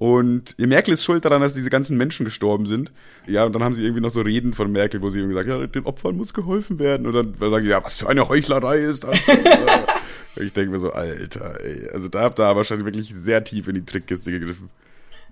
Und 0.00 0.58
Merkel 0.58 0.94
ist 0.94 1.04
schuld 1.04 1.26
daran, 1.26 1.42
dass 1.42 1.52
diese 1.52 1.68
ganzen 1.68 1.98
Menschen 1.98 2.24
gestorben 2.24 2.64
sind. 2.64 2.90
Ja, 3.26 3.44
und 3.44 3.54
dann 3.54 3.62
haben 3.62 3.74
sie 3.74 3.82
irgendwie 3.82 4.00
noch 4.00 4.08
so 4.08 4.22
Reden 4.22 4.54
von 4.54 4.72
Merkel, 4.72 5.02
wo 5.02 5.10
sie 5.10 5.18
irgendwie 5.18 5.34
sagt, 5.34 5.46
ja, 5.46 5.66
den 5.66 5.84
Opfern 5.84 6.16
muss 6.16 6.32
geholfen 6.32 6.78
werden. 6.78 7.06
Und 7.06 7.12
dann 7.12 7.50
sagen 7.50 7.64
sie, 7.64 7.68
ja, 7.68 7.84
was 7.84 7.98
für 7.98 8.08
eine 8.08 8.26
Heuchlerei 8.26 8.78
ist 8.78 9.04
das? 9.04 9.10
ich 10.36 10.54
denke 10.54 10.70
mir 10.70 10.78
so, 10.78 10.90
Alter, 10.90 11.62
ey. 11.62 11.90
Also 11.92 12.08
da 12.08 12.22
habt 12.22 12.40
ihr 12.40 12.56
wahrscheinlich 12.56 12.86
wirklich 12.86 13.12
sehr 13.14 13.44
tief 13.44 13.68
in 13.68 13.74
die 13.74 13.84
Trickkiste 13.84 14.30
gegriffen. 14.32 14.70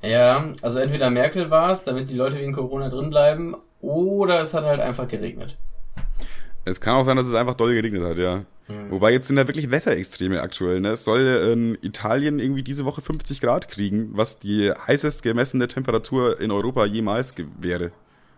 Ja, 0.02 0.52
also 0.60 0.80
entweder 0.80 1.08
Merkel 1.08 1.48
war 1.48 1.72
es, 1.72 1.84
damit 1.84 2.10
die 2.10 2.14
Leute 2.14 2.36
wegen 2.36 2.52
Corona 2.52 2.90
drin 2.90 3.08
bleiben, 3.08 3.56
oder 3.80 4.38
es 4.42 4.52
hat 4.52 4.66
halt 4.66 4.80
einfach 4.80 5.08
geregnet. 5.08 5.56
Es 6.66 6.78
kann 6.78 6.96
auch 6.96 7.04
sein, 7.04 7.16
dass 7.16 7.26
es 7.26 7.34
einfach 7.34 7.54
doll 7.54 7.72
geregnet 7.72 8.02
hat, 8.02 8.18
ja. 8.18 8.44
Wobei 8.90 9.12
jetzt 9.12 9.28
sind 9.28 9.36
da 9.36 9.46
wirklich 9.48 9.70
Wetterextreme 9.70 10.42
aktuell. 10.42 10.80
Ne? 10.80 10.90
Es 10.90 11.04
soll 11.04 11.20
in 11.20 11.78
Italien 11.82 12.38
irgendwie 12.38 12.62
diese 12.62 12.84
Woche 12.84 13.00
50 13.00 13.40
Grad 13.40 13.68
kriegen, 13.68 14.10
was 14.12 14.38
die 14.38 14.70
heißest 14.72 15.22
gemessene 15.22 15.68
Temperatur 15.68 16.38
in 16.40 16.50
Europa 16.50 16.84
jemals 16.84 17.34
wäre. 17.58 17.90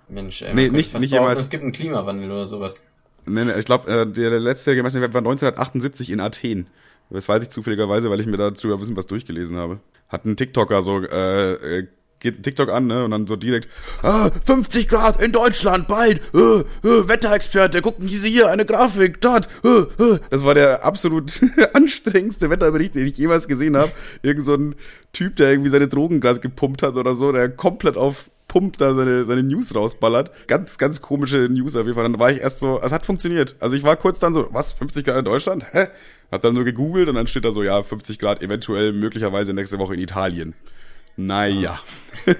Mensch, 0.09 0.43
ey, 0.43 0.55
Nee, 0.55 0.69
nicht- 0.69 0.99
nicht 0.99 1.11
jemals. 1.13 1.41
Es 1.41 1.51
gibt 1.51 1.63
einen 1.65 1.73
Klimawandel 1.73 2.31
oder 2.31 2.47
sowas. 2.47 2.87
Nee, 3.27 3.45
nee, 3.45 3.59
ich 3.59 3.65
glaube, 3.65 3.91
äh, 3.91 4.07
der 4.07 4.39
letzte 4.41 4.75
gemessene 4.75 5.03
Wert 5.03 5.15
war 5.15 5.21
1978 5.21 6.11
in 6.11 6.21
Athen. 6.21 6.69
Das 7.11 7.29
weiß 7.29 7.43
ich 7.43 7.49
zufälligerweise, 7.49 8.09
weil 8.11 8.21
ich 8.21 8.27
mir 8.27 8.37
darüber 8.37 8.75
ein 8.75 8.79
bisschen 8.81 8.97
was 8.97 9.07
durchgelesen 9.07 9.57
habe. 9.57 9.81
Hat 10.09 10.25
ein 10.25 10.37
TikToker 10.37 10.83
so, 10.83 11.01
äh, 11.03 11.53
äh, 11.81 11.87
geht 12.21 12.43
TikTok 12.43 12.69
an, 12.69 12.87
ne, 12.87 13.05
und 13.05 13.11
dann 13.11 13.27
so 13.27 13.37
direkt, 13.37 13.69
ah, 14.03 14.31
50 14.45 14.89
Grad 14.89 15.23
in 15.23 15.33
Deutschland, 15.33 15.89
bald, 15.89 16.21
äh, 16.35 16.39
äh, 16.39 17.09
Wetterexperte, 17.09 17.83
gucken 17.83 18.07
Sie 18.07 18.31
hier, 18.31 18.49
eine 18.51 18.65
Grafik, 18.65 19.21
dort, 19.21 19.49
äh, 19.65 20.03
äh. 20.03 20.19
Das 20.31 20.45
war 20.45 20.55
der 20.55 20.85
absolut 20.85 21.41
anstrengendste 21.73 22.51
Wetterbericht, 22.51 22.95
den 22.95 23.07
ich 23.07 23.17
jemals 23.17 23.49
gesehen 23.49 23.77
habe. 23.77 23.91
Irgend 24.23 24.45
so 24.45 24.55
ein 24.55 24.75
Typ, 25.13 25.37
der 25.37 25.51
irgendwie 25.51 25.71
seine 25.71 25.89
Drogen 25.89 26.21
gerade 26.21 26.41
gepumpt 26.41 26.83
hat 26.83 26.97
oder 26.97 27.15
so, 27.15 27.33
der 27.33 27.49
komplett 27.49 27.97
auf 27.97 28.31
Pump 28.51 28.79
da 28.79 28.95
seine, 28.95 29.25
seine 29.25 29.45
News 29.45 29.75
rausballert. 29.77 30.33
Ganz, 30.49 30.77
ganz 30.77 31.01
komische 31.01 31.49
News 31.49 31.77
auf 31.77 31.85
jeden 31.85 31.95
Fall. 31.95 32.03
Dann 32.03 32.19
war 32.19 32.33
ich 32.33 32.41
erst 32.41 32.59
so, 32.59 32.81
es 32.83 32.91
hat 32.91 33.07
funktioniert. 33.07 33.55
Also 33.61 33.77
ich 33.77 33.85
war 33.85 33.97
kurz 33.97 34.19
dann 34.19 34.35
so, 34.35 34.49
was, 34.51 34.73
50 34.73 35.05
Grad 35.05 35.19
in 35.19 35.25
Deutschland? 35.25 35.65
Hä? 35.71 35.87
Hab 36.33 36.43
dann 36.43 36.57
so 36.57 36.65
gegoogelt 36.65 37.09
und 37.09 37.15
dann 37.15 37.29
steht 37.29 37.45
da 37.45 37.53
so, 37.53 37.63
ja, 37.63 37.81
50 37.81 38.19
Grad 38.19 38.43
eventuell 38.43 38.93
möglicherweise 38.93 39.55
nächste 39.55 39.79
Woche 39.79 39.95
in 39.95 40.01
Italien. 40.01 40.55
Naja. 41.27 41.79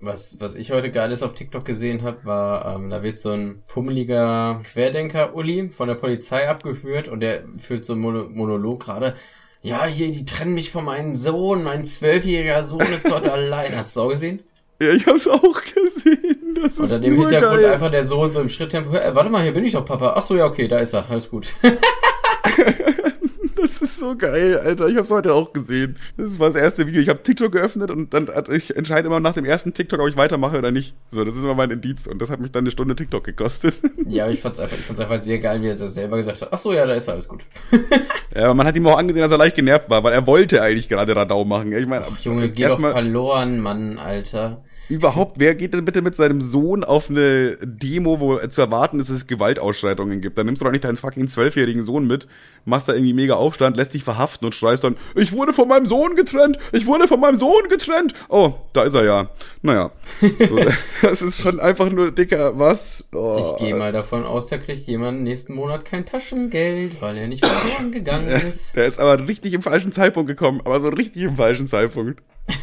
Was, 0.00 0.36
was 0.40 0.54
ich 0.54 0.70
heute 0.70 0.92
geiles 0.92 1.24
auf 1.24 1.34
TikTok 1.34 1.64
gesehen 1.64 2.02
habe, 2.02 2.18
war, 2.24 2.76
ähm, 2.76 2.88
da 2.88 3.02
wird 3.02 3.18
so 3.18 3.32
ein 3.32 3.64
pummeliger 3.66 4.60
Querdenker-Uli 4.62 5.70
von 5.70 5.88
der 5.88 5.96
Polizei 5.96 6.48
abgeführt 6.48 7.08
und 7.08 7.18
der 7.18 7.42
führt 7.58 7.84
so 7.84 7.94
einen 7.94 8.02
Mono 8.02 8.28
Monolog 8.28 8.84
gerade. 8.84 9.14
Ja, 9.60 9.86
hier, 9.86 10.12
die 10.12 10.24
trennen 10.24 10.54
mich 10.54 10.70
von 10.70 10.84
meinem 10.84 11.14
Sohn, 11.14 11.64
mein 11.64 11.84
zwölfjähriger 11.84 12.62
Sohn 12.62 12.86
ist 12.94 13.10
dort 13.10 13.26
allein. 13.28 13.76
Hast 13.76 13.96
du 13.96 14.00
es 14.00 14.06
auch 14.06 14.10
gesehen? 14.10 14.42
Ja, 14.80 14.92
ich 14.92 15.04
hab's 15.04 15.26
auch 15.26 15.42
gesehen. 15.74 16.58
Das 16.62 16.78
Unter 16.78 16.94
ist 16.94 17.02
dem 17.02 17.16
nur 17.16 17.28
Hintergrund 17.28 17.62
geil. 17.62 17.72
einfach 17.72 17.90
der 17.90 18.04
Sohn 18.04 18.30
so 18.30 18.40
im 18.40 18.48
Schritttempo. 18.48 18.94
Äh, 18.94 19.12
warte 19.16 19.30
mal, 19.30 19.42
hier 19.42 19.52
bin 19.52 19.64
ich 19.64 19.72
doch, 19.72 19.84
Papa. 19.84 20.14
Ach 20.16 20.22
so, 20.22 20.36
ja, 20.36 20.44
okay, 20.46 20.68
da 20.68 20.78
ist 20.78 20.92
er. 20.94 21.10
Alles 21.10 21.28
gut. 21.28 21.48
Das 23.60 23.82
ist 23.82 23.98
so 23.98 24.16
geil, 24.16 24.58
Alter. 24.58 24.88
Ich 24.88 24.96
hab's 24.96 25.10
heute 25.10 25.34
auch 25.34 25.52
gesehen. 25.52 25.96
Das 26.16 26.38
war 26.38 26.48
das 26.48 26.56
erste 26.56 26.86
Video. 26.86 27.00
Ich 27.00 27.08
habe 27.08 27.22
TikTok 27.22 27.50
geöffnet 27.52 27.90
und 27.90 28.14
dann 28.14 28.28
hat- 28.28 28.48
ich 28.48 28.76
entscheide 28.76 29.06
immer 29.08 29.20
nach 29.20 29.34
dem 29.34 29.44
ersten 29.44 29.74
TikTok, 29.74 30.00
ob 30.00 30.08
ich 30.08 30.16
weitermache 30.16 30.58
oder 30.58 30.70
nicht. 30.70 30.94
So, 31.10 31.24
das 31.24 31.36
ist 31.36 31.42
immer 31.42 31.54
mein 31.56 31.70
Indiz 31.70 32.06
und 32.06 32.20
das 32.22 32.30
hat 32.30 32.40
mich 32.40 32.52
dann 32.52 32.62
eine 32.64 32.70
Stunde 32.70 32.94
TikTok 32.94 33.24
gekostet. 33.24 33.80
ja, 34.06 34.24
aber 34.24 34.32
ich 34.32 34.40
fand's 34.40 34.60
einfach, 34.60 34.76
ich 34.78 34.84
fand's 34.84 35.00
einfach 35.00 35.20
sehr 35.22 35.38
geil, 35.38 35.60
wie 35.62 35.66
er 35.66 35.72
es 35.72 35.78
selber 35.94 36.16
gesagt 36.16 36.40
hat. 36.42 36.48
Ach 36.52 36.58
so, 36.58 36.72
ja, 36.72 36.86
da 36.86 36.94
ist. 36.94 37.08
Alles 37.08 37.28
gut. 37.28 37.42
Ja, 38.34 38.44
aber 38.44 38.54
man 38.54 38.66
hat 38.66 38.76
ihm 38.76 38.86
auch 38.86 38.98
angesehen, 38.98 39.22
dass 39.22 39.32
er 39.32 39.38
leicht 39.38 39.56
genervt 39.56 39.88
war, 39.88 40.04
weil 40.04 40.12
er 40.12 40.26
wollte 40.26 40.62
eigentlich 40.62 40.88
gerade 40.88 41.16
Radau 41.16 41.44
machen. 41.46 41.72
Ich 41.72 41.86
meine, 41.86 42.04
Junge, 42.22 42.50
geh 42.50 42.66
doch 42.66 42.78
verloren, 42.78 43.58
Mann, 43.58 43.98
Alter. 43.98 44.62
Überhaupt, 44.88 45.38
wer 45.38 45.54
geht 45.54 45.74
denn 45.74 45.84
bitte 45.84 46.02
mit 46.02 46.16
seinem 46.16 46.40
Sohn 46.40 46.82
auf 46.82 47.10
eine 47.10 47.56
Demo, 47.62 48.20
wo 48.20 48.38
zu 48.48 48.60
erwarten 48.60 49.00
ist, 49.00 49.10
dass 49.10 49.18
es 49.18 49.26
Gewaltausschreitungen 49.26 50.20
gibt? 50.20 50.38
Dann 50.38 50.46
nimmst 50.46 50.62
du 50.62 50.64
doch 50.64 50.72
nicht 50.72 50.84
deinen 50.84 50.96
fucking 50.96 51.28
zwölfjährigen 51.28 51.82
Sohn 51.82 52.06
mit, 52.06 52.26
machst 52.64 52.88
da 52.88 52.94
irgendwie 52.94 53.12
mega 53.12 53.34
Aufstand, 53.34 53.76
lässt 53.76 53.94
dich 53.94 54.02
verhaften 54.02 54.46
und 54.46 54.54
schreist 54.54 54.84
dann, 54.84 54.96
ich 55.14 55.32
wurde 55.32 55.52
von 55.52 55.68
meinem 55.68 55.86
Sohn 55.86 56.16
getrennt, 56.16 56.58
ich 56.72 56.86
wurde 56.86 57.06
von 57.06 57.20
meinem 57.20 57.36
Sohn 57.36 57.68
getrennt. 57.68 58.14
Oh, 58.28 58.54
da 58.72 58.84
ist 58.84 58.94
er 58.94 59.04
ja. 59.04 59.30
Naja. 59.62 59.90
Das 61.02 61.22
ist 61.22 61.40
schon 61.40 61.60
einfach 61.60 61.90
nur 61.90 62.10
dicker, 62.10 62.58
was? 62.58 63.04
Oh. 63.14 63.40
Ich 63.40 63.64
gehe 63.64 63.74
mal 63.74 63.92
davon 63.92 64.24
aus, 64.24 64.48
da 64.48 64.58
kriegt 64.58 64.86
jemand 64.86 65.22
nächsten 65.22 65.54
Monat 65.54 65.84
kein 65.84 66.04
Taschengeld, 66.04 67.00
weil 67.00 67.16
er 67.16 67.28
nicht 67.28 67.44
verloren 67.44 67.92
gegangen 67.92 68.28
ist. 68.48 68.74
Der 68.74 68.86
ist 68.86 68.98
aber 68.98 69.26
richtig 69.28 69.52
im 69.52 69.62
falschen 69.62 69.92
Zeitpunkt 69.92 70.28
gekommen, 70.28 70.60
aber 70.64 70.80
so 70.80 70.88
richtig 70.88 71.22
im 71.22 71.36
falschen 71.36 71.66
Zeitpunkt. 71.66 72.22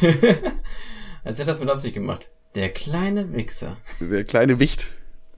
Als 1.26 1.38
hätte 1.38 1.48
das 1.48 1.60
mit 1.60 1.68
Absicht 1.68 1.94
gemacht. 1.94 2.30
Der 2.54 2.70
kleine 2.70 3.34
Wichser. 3.34 3.76
Der 4.00 4.24
kleine 4.24 4.58
Wicht. 4.60 4.86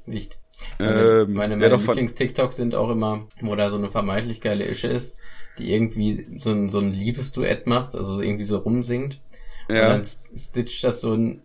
Wicht. 0.07 0.39
Ähm, 0.79 1.33
Meine, 1.35 1.57
meine, 1.57 1.77
Lieblings-TikToks 1.77 2.57
sind 2.57 2.75
auch 2.75 2.91
immer, 2.91 3.27
wo 3.41 3.55
da 3.57 3.71
so 3.71 3.77
eine 3.77 3.91
vermeintlich 3.91 4.41
geile 4.41 4.65
Ische 4.67 4.89
ist, 4.89 5.17
die 5.59 5.73
irgendwie 5.73 6.27
so 6.39 6.51
ein, 6.51 6.69
so 6.69 6.79
ein 6.81 6.93
Liebesduett 6.93 7.67
macht, 7.67 7.95
also 7.95 8.15
so 8.17 8.23
irgendwie 8.23 8.45
so 8.45 8.59
rumsingt. 8.59 9.21
Und 9.69 9.77
Ja. 9.77 9.89
dann 9.89 10.03
st- 10.03 10.19
stitcht 10.37 10.83
das 10.85 11.01
so 11.01 11.15
ein 11.15 11.43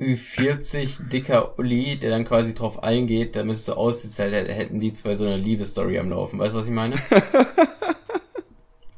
Ü40 0.00 1.08
dicker 1.08 1.58
Uli, 1.58 1.98
der 1.98 2.10
dann 2.10 2.24
quasi 2.24 2.54
drauf 2.54 2.82
eingeht, 2.82 3.34
damit 3.36 3.56
es 3.56 3.64
so 3.66 3.74
aussieht, 3.74 4.10
als 4.20 4.34
hätte- 4.34 4.52
hätten 4.52 4.80
die 4.80 4.92
zwei 4.92 5.14
so 5.14 5.24
eine 5.24 5.36
Liebesstory 5.36 5.98
am 5.98 6.10
Laufen. 6.10 6.38
Weißt 6.38 6.54
du, 6.54 6.58
was 6.58 6.66
ich 6.66 6.72
meine? 6.72 6.96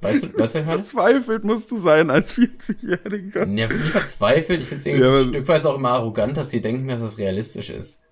weißt 0.00 0.22
du, 0.22 0.26
weißt 0.26 0.34
du, 0.34 0.38
was 0.38 0.54
ich 0.54 0.66
meine? 0.66 0.82
Verzweifelt 0.82 1.44
musst 1.44 1.70
du 1.70 1.76
sein 1.76 2.10
als 2.10 2.32
40-Jähriger. 2.36 3.46
Ja, 3.46 3.66
nicht 3.68 3.72
verzweifelt. 3.72 4.62
Ich 4.62 4.68
finde 4.68 4.80
es 4.80 4.86
irgendwie 4.86 5.06
Ja, 5.06 5.16
ein 5.20 5.28
Stück 5.28 5.48
weit 5.48 5.66
auch 5.66 5.76
immer 5.78 5.90
arrogant, 5.90 6.36
dass 6.36 6.48
die 6.48 6.60
denken, 6.60 6.88
dass 6.88 7.00
das 7.00 7.18
realistisch 7.18 7.70
ist. 7.70 8.02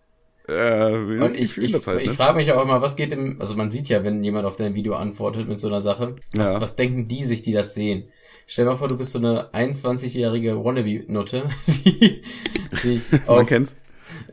Äh, 0.49 0.93
Und 0.95 1.34
ich, 1.34 1.59
ich, 1.59 1.87
halt, 1.87 2.01
ich 2.03 2.09
ne? 2.09 2.14
frage 2.14 2.37
mich 2.37 2.53
auch 2.53 2.62
immer, 2.62 2.80
was 2.80 2.95
geht 2.95 3.12
im, 3.12 3.41
also 3.41 3.55
man 3.57 3.70
sieht 3.70 3.89
ja, 3.89 4.05
wenn 4.05 4.22
jemand 4.22 4.47
auf 4.47 4.55
dein 4.57 4.74
Video 4.74 4.95
antwortet 4.95 5.49
mit 5.49 5.59
so 5.59 5.66
einer 5.66 5.80
Sache, 5.80 6.14
was, 6.32 6.55
Ja. 6.55 6.61
was 6.61 6.76
denken 6.76 7.09
die 7.09 7.24
sich, 7.24 7.43
die 7.43 7.53
das 7.53 7.74
sehen? 7.74 8.09
Stell 8.47 8.64
dir 8.64 8.70
mal 8.72 8.76
vor, 8.76 8.87
du 8.87 8.97
bist 8.97 9.11
so 9.11 9.18
eine 9.18 9.51
21-jährige 9.53 10.64
Wannabe-Nutte, 10.64 11.45
die 11.66 12.22
sich 12.70 13.03
auf, 13.26 13.51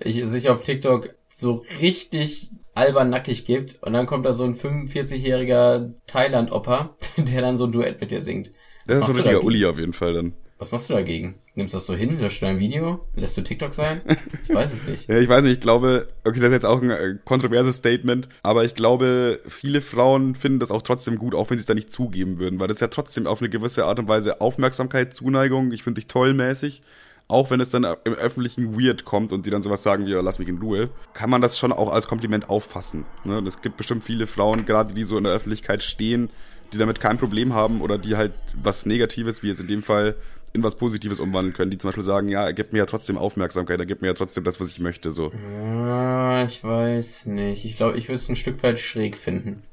ich, 0.01 0.23
sich 0.25 0.49
auf 0.49 0.61
TikTok 0.61 1.09
so 1.29 1.65
richtig 1.81 2.51
albern 2.76 3.09
nackig 3.09 3.45
gibt 3.45 3.82
und 3.82 3.93
dann 3.93 4.05
kommt 4.05 4.26
da 4.26 4.34
so 4.34 4.43
ein 4.43 4.55
45-jähriger 4.55 5.91
Thailand-Opa, 6.07 6.95
der 7.17 7.41
dann 7.41 7.57
so 7.57 7.65
ein 7.65 7.71
Duett 7.71 8.01
mit 8.01 8.11
dir 8.11 8.21
singt. 8.21 8.51
Das 8.88 8.97
ist 8.97 9.03
so 9.03 9.09
Was 9.09 9.15
ein 9.15 9.21
richtiger? 9.21 9.43
Uli 9.43 9.65
auf 9.65 9.78
jeden 9.80 9.93
Fall 9.93 10.13
dann. 10.13 10.34
Was 10.59 10.71
machst 10.71 10.89
du 10.89 10.93
dagegen? 10.93 11.36
Nimmst 11.55 11.74
du 11.74 11.78
das 11.78 11.86
so 11.86 11.93
hin? 11.93 12.19
Löscht 12.19 12.41
du 12.41 12.45
dein 12.45 12.59
Video? 12.59 13.05
Lässt 13.15 13.36
du 13.36 13.41
TikTok 13.41 13.74
sein? 13.74 14.01
Ich 14.43 14.53
weiß 14.53 14.74
es 14.74 14.84
nicht. 14.88 15.09
Ja, 15.09 15.19
ich 15.19 15.28
weiß 15.28 15.43
nicht, 15.43 15.53
ich 15.53 15.59
glaube, 15.59 16.07
okay, 16.24 16.39
das 16.39 16.47
ist 16.47 16.53
jetzt 16.53 16.65
auch 16.65 16.82
ein 16.82 16.89
äh, 16.89 17.15
kontroverses 17.26 17.78
Statement, 17.78 18.30
aber 18.43 18.63
ich 18.63 18.74
glaube, 18.74 19.41
viele 19.45 19.82
Frauen 19.82 20.36
finden 20.36 20.59
das 20.59 20.71
auch 20.71 20.82
trotzdem 20.82 21.17
gut, 21.17 21.36
auch 21.36 21.49
wenn 21.49 21.57
sie 21.57 21.63
es 21.63 21.65
da 21.65 21.74
nicht 21.74 21.91
zugeben 21.91 22.39
würden, 22.39 22.61
weil 22.61 22.69
das 22.69 22.80
ja 22.80 22.88
trotzdem 22.88 23.28
auf 23.28 23.41
eine 23.41 23.49
gewisse 23.49 23.86
Art 23.86 23.99
und 23.99 24.07
Weise 24.07 24.39
Aufmerksamkeit, 24.39 25.13
Zuneigung, 25.13 25.74
ich 25.74 25.84
finde 25.84 25.99
dich 25.99 26.07
toll 26.07 26.34
mäßig, 26.34 26.82
auch 27.28 27.49
wenn 27.49 27.59
es 27.61 27.69
dann 27.69 27.86
im 28.03 28.13
Öffentlichen 28.13 28.80
weird 28.80 29.05
kommt 29.05 29.34
und 29.34 29.45
die 29.45 29.49
dann 29.49 29.61
sowas 29.61 29.84
sagen 29.84 30.05
wie, 30.05 30.11
ja, 30.11 30.21
lass 30.21 30.39
mich 30.39 30.47
in 30.47 30.59
Ruhe, 30.59 30.89
kann 31.13 31.30
man 31.30 31.41
das 31.41 31.57
schon 31.57 31.71
auch 31.71 31.91
als 31.91 32.07
Kompliment 32.07 32.49
auffassen. 32.49 33.05
Ne? 33.24 33.38
Und 33.38 33.47
es 33.47 33.61
gibt 33.61 33.78
bestimmt 33.78 34.03
viele 34.03 34.28
Frauen, 34.28 34.65
gerade 34.65 34.93
die 34.93 35.03
so 35.03 35.17
in 35.17 35.24
der 35.24 35.34
Öffentlichkeit 35.34 35.84
stehen, 35.84 36.30
die 36.74 36.78
damit 36.78 36.99
kein 36.99 37.17
Problem 37.17 37.53
haben 37.53 37.82
oder 37.82 37.97
die 37.97 38.15
halt 38.15 38.34
was 38.61 38.86
Negatives, 38.86 39.43
wie 39.43 39.47
jetzt 39.47 39.61
in 39.61 39.67
dem 39.67 39.84
Fall, 39.84 40.15
in 40.53 40.63
was 40.63 40.78
Positives 40.78 41.19
umwandeln 41.19 41.55
können, 41.55 41.71
die 41.71 41.78
zum 41.78 41.89
Beispiel 41.89 42.03
sagen, 42.03 42.30
ja, 42.30 42.45
er 42.45 42.53
gibt 42.53 42.74
mir 42.74 42.80
ja 42.80 42.86
trotzdem 42.86 43.17
Aufmerksamkeit, 43.17 43.80
er 43.80 43.86
gibt 43.86 44.01
mir 44.01 44.09
ja 44.09 44.13
trotzdem 44.13 44.43
das, 44.43 44.59
was 44.59 44.71
ich 44.71 44.80
möchte, 44.80 45.09
so. 45.11 45.32
Ah, 45.32 46.43
ich 46.45 46.63
weiß 46.63 47.26
nicht. 47.26 47.65
Ich 47.65 47.78
glaube, 47.78 47.97
ich 47.97 48.07
würde 48.07 48.17
es 48.17 48.30
ein 48.30 48.36
Stück 48.36 48.61
weit 48.63 48.80
schräg 48.80 49.17
finden. 49.17 49.63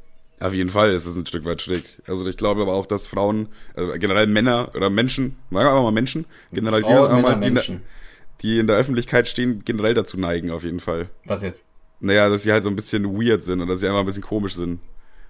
Auf 0.40 0.54
jeden 0.54 0.70
Fall 0.70 0.92
ist 0.94 1.04
es 1.06 1.16
ein 1.16 1.26
Stück 1.26 1.44
weit 1.44 1.60
schräg. 1.60 1.84
Also 2.06 2.26
ich 2.26 2.36
glaube 2.38 2.62
aber 2.62 2.72
auch, 2.74 2.86
dass 2.86 3.06
Frauen, 3.06 3.48
also 3.74 3.92
generell 3.98 4.26
Männer 4.26 4.70
oder 4.74 4.88
Menschen, 4.88 5.36
sagen 5.50 5.66
wir 5.76 5.82
mal 5.82 5.92
Menschen, 5.92 6.24
generell 6.52 6.80
Frauen, 6.82 7.14
die, 7.16 7.22
Männer, 7.22 7.28
die, 7.28 7.34
in 7.34 7.40
der, 7.40 7.50
Menschen. 7.52 7.82
die 8.42 8.58
in 8.58 8.66
der 8.66 8.76
Öffentlichkeit 8.76 9.28
stehen, 9.28 9.62
generell 9.66 9.92
dazu 9.94 10.18
neigen, 10.18 10.50
auf 10.50 10.64
jeden 10.64 10.80
Fall. 10.80 11.08
Was 11.26 11.42
jetzt? 11.42 11.66
Naja, 12.00 12.30
dass 12.30 12.44
sie 12.44 12.52
halt 12.52 12.64
so 12.64 12.70
ein 12.70 12.76
bisschen 12.76 13.04
weird 13.20 13.42
sind 13.42 13.60
oder 13.60 13.72
dass 13.72 13.80
sie 13.80 13.86
einfach 13.86 14.00
ein 14.00 14.06
bisschen 14.06 14.22
komisch 14.22 14.54
sind. 14.54 14.80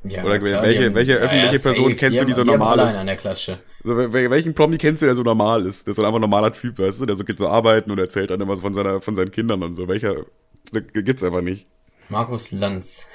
Ja, 0.04 0.24
Oder 0.24 0.38
klar, 0.38 0.62
welche- 0.62 0.86
haben- 0.86 0.94
welche 0.94 1.16
öffentliche 1.16 1.58
Person 1.60 1.94
kennst 1.96 2.20
du, 2.20 2.24
die 2.24 2.32
so 2.32 2.44
normal 2.44 2.78
ist? 2.78 2.94
an 2.96 3.06
der 3.06 3.16
Klatsche. 3.16 3.58
So, 3.84 3.92
wel- 3.94 4.30
welchen 4.30 4.54
Promi 4.54 4.78
kennst 4.78 5.02
du, 5.02 5.06
der 5.06 5.14
so 5.16 5.22
normal 5.22 5.66
ist? 5.66 5.86
Der 5.86 5.90
ist 5.90 5.96
so 5.96 6.02
einfach 6.04 6.18
ein 6.18 6.22
normaler 6.22 6.52
Typ, 6.52 6.78
weißt 6.78 7.02
du? 7.02 7.06
Der 7.06 7.16
so 7.16 7.24
geht 7.24 7.36
so 7.36 7.48
arbeiten 7.48 7.90
und 7.90 7.98
erzählt 7.98 8.30
dann 8.30 8.40
immer 8.40 8.54
so 8.56 8.62
von 8.62 8.72
seiner, 8.72 9.00
von 9.02 9.14
seinen 9.16 9.30
Kindern 9.32 9.62
und 9.62 9.74
so. 9.74 9.88
Welcher, 9.88 10.24
gibt's 10.72 11.22
einfach 11.24 11.42
nicht. 11.42 11.66
Markus 12.08 12.50
Lanz. 12.52 13.06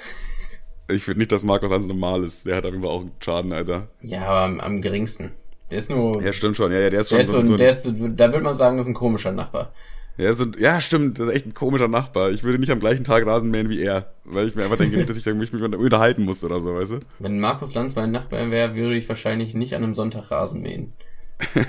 Ich 0.88 1.04
finde 1.04 1.20
nicht, 1.20 1.32
dass 1.32 1.44
Markus 1.44 1.72
Hans 1.72 1.88
normal 1.88 2.24
ist. 2.24 2.46
Der 2.46 2.58
hat 2.58 2.64
Fall 2.64 2.86
auch 2.86 3.02
einen 3.02 3.12
Schaden, 3.20 3.52
Alter. 3.54 3.88
Ja, 4.02 4.22
aber 4.26 4.42
am, 4.42 4.60
am 4.60 4.82
geringsten. 4.82 5.32
Der 5.72 5.80
ist 5.80 5.90
nur, 5.90 6.22
Ja, 6.24 6.32
stimmt 6.32 6.58
schon. 6.58 6.72
Ja, 6.72 6.80
ja, 6.80 6.90
der 6.92 7.00
ist 7.02 7.12
der 7.12 7.16
schon 7.18 7.22
ist 7.24 7.28
so, 7.30 7.34
so, 7.34 7.40
ein- 7.40 7.48
so 7.48 7.56
der 7.58 7.70
ist 7.70 7.84
so, 7.84 7.92
da 7.92 8.28
würde 8.32 8.44
man 8.44 8.54
sagen, 8.54 8.78
das 8.78 8.86
ist 8.86 8.92
ein 8.92 8.96
komischer 8.96 9.32
Nachbar. 9.32 9.74
ja, 10.18 10.32
so, 10.34 10.46
ja, 10.60 10.80
stimmt. 10.80 11.18
Das 11.20 11.28
ist 11.28 11.34
echt 11.34 11.48
ein 11.48 11.54
komischer 11.56 11.88
Nachbar. 11.88 12.30
Ich 12.32 12.44
würde 12.44 12.60
nicht 12.60 12.72
am 12.72 12.80
gleichen 12.80 13.04
Tag 13.04 13.26
Rasen 13.26 13.50
mähen 13.50 13.70
wie 13.70 13.82
er. 13.82 14.14
Weil 14.26 14.48
ich 14.48 14.54
mir 14.56 14.64
einfach 14.64 14.78
denke, 14.78 14.98
nicht, 14.98 15.10
dass 15.10 15.18
ich 15.18 15.26
mich 15.26 15.52
mit 15.52 15.76
unterhalten 15.76 16.24
muss 16.24 16.44
oder 16.44 16.62
so, 16.62 16.76
weißt 16.76 16.92
du? 16.92 17.00
Wenn 17.20 17.40
Markus 17.40 17.74
Lanz 17.74 17.96
mein 17.96 18.12
Nachbar 18.12 18.52
wäre, 18.52 18.76
würde 18.76 18.96
ich 18.96 19.10
wahrscheinlich 19.10 19.56
nicht 19.56 19.74
an 19.76 19.84
einem 19.84 19.96
Sonntag 19.96 20.30
Rasen 20.32 20.62
mähen. 20.62 20.94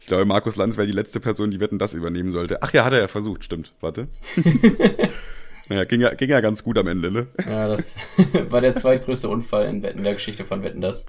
Ich 0.00 0.08
glaube, 0.08 0.24
Markus 0.24 0.56
Lanz 0.56 0.76
wäre 0.76 0.88
die 0.88 0.92
letzte 0.92 1.20
Person, 1.20 1.52
die 1.52 1.60
Wetten 1.60 1.78
das 1.78 1.94
übernehmen 1.94 2.32
sollte. 2.32 2.60
Ach 2.60 2.72
ja, 2.72 2.84
hat 2.84 2.92
er 2.92 2.98
ja 2.98 3.06
versucht, 3.08 3.44
stimmt. 3.44 3.72
Warte. 3.80 4.08
naja, 5.68 5.84
ging 5.84 6.00
ja, 6.00 6.14
ging 6.14 6.30
ja 6.30 6.40
ganz 6.40 6.62
gut 6.62 6.78
am 6.78 6.86
Ende, 6.86 7.10
ne? 7.10 7.26
Ja, 7.46 7.68
das 7.68 7.96
war 8.50 8.60
der 8.60 8.72
zweitgrößte 8.72 9.28
Unfall 9.28 9.66
in, 9.66 9.82
Wetten, 9.82 9.98
in 9.98 10.04
der 10.04 10.14
Geschichte 10.14 10.44
von 10.44 10.62
Wetten 10.62 10.80
das. 10.80 11.06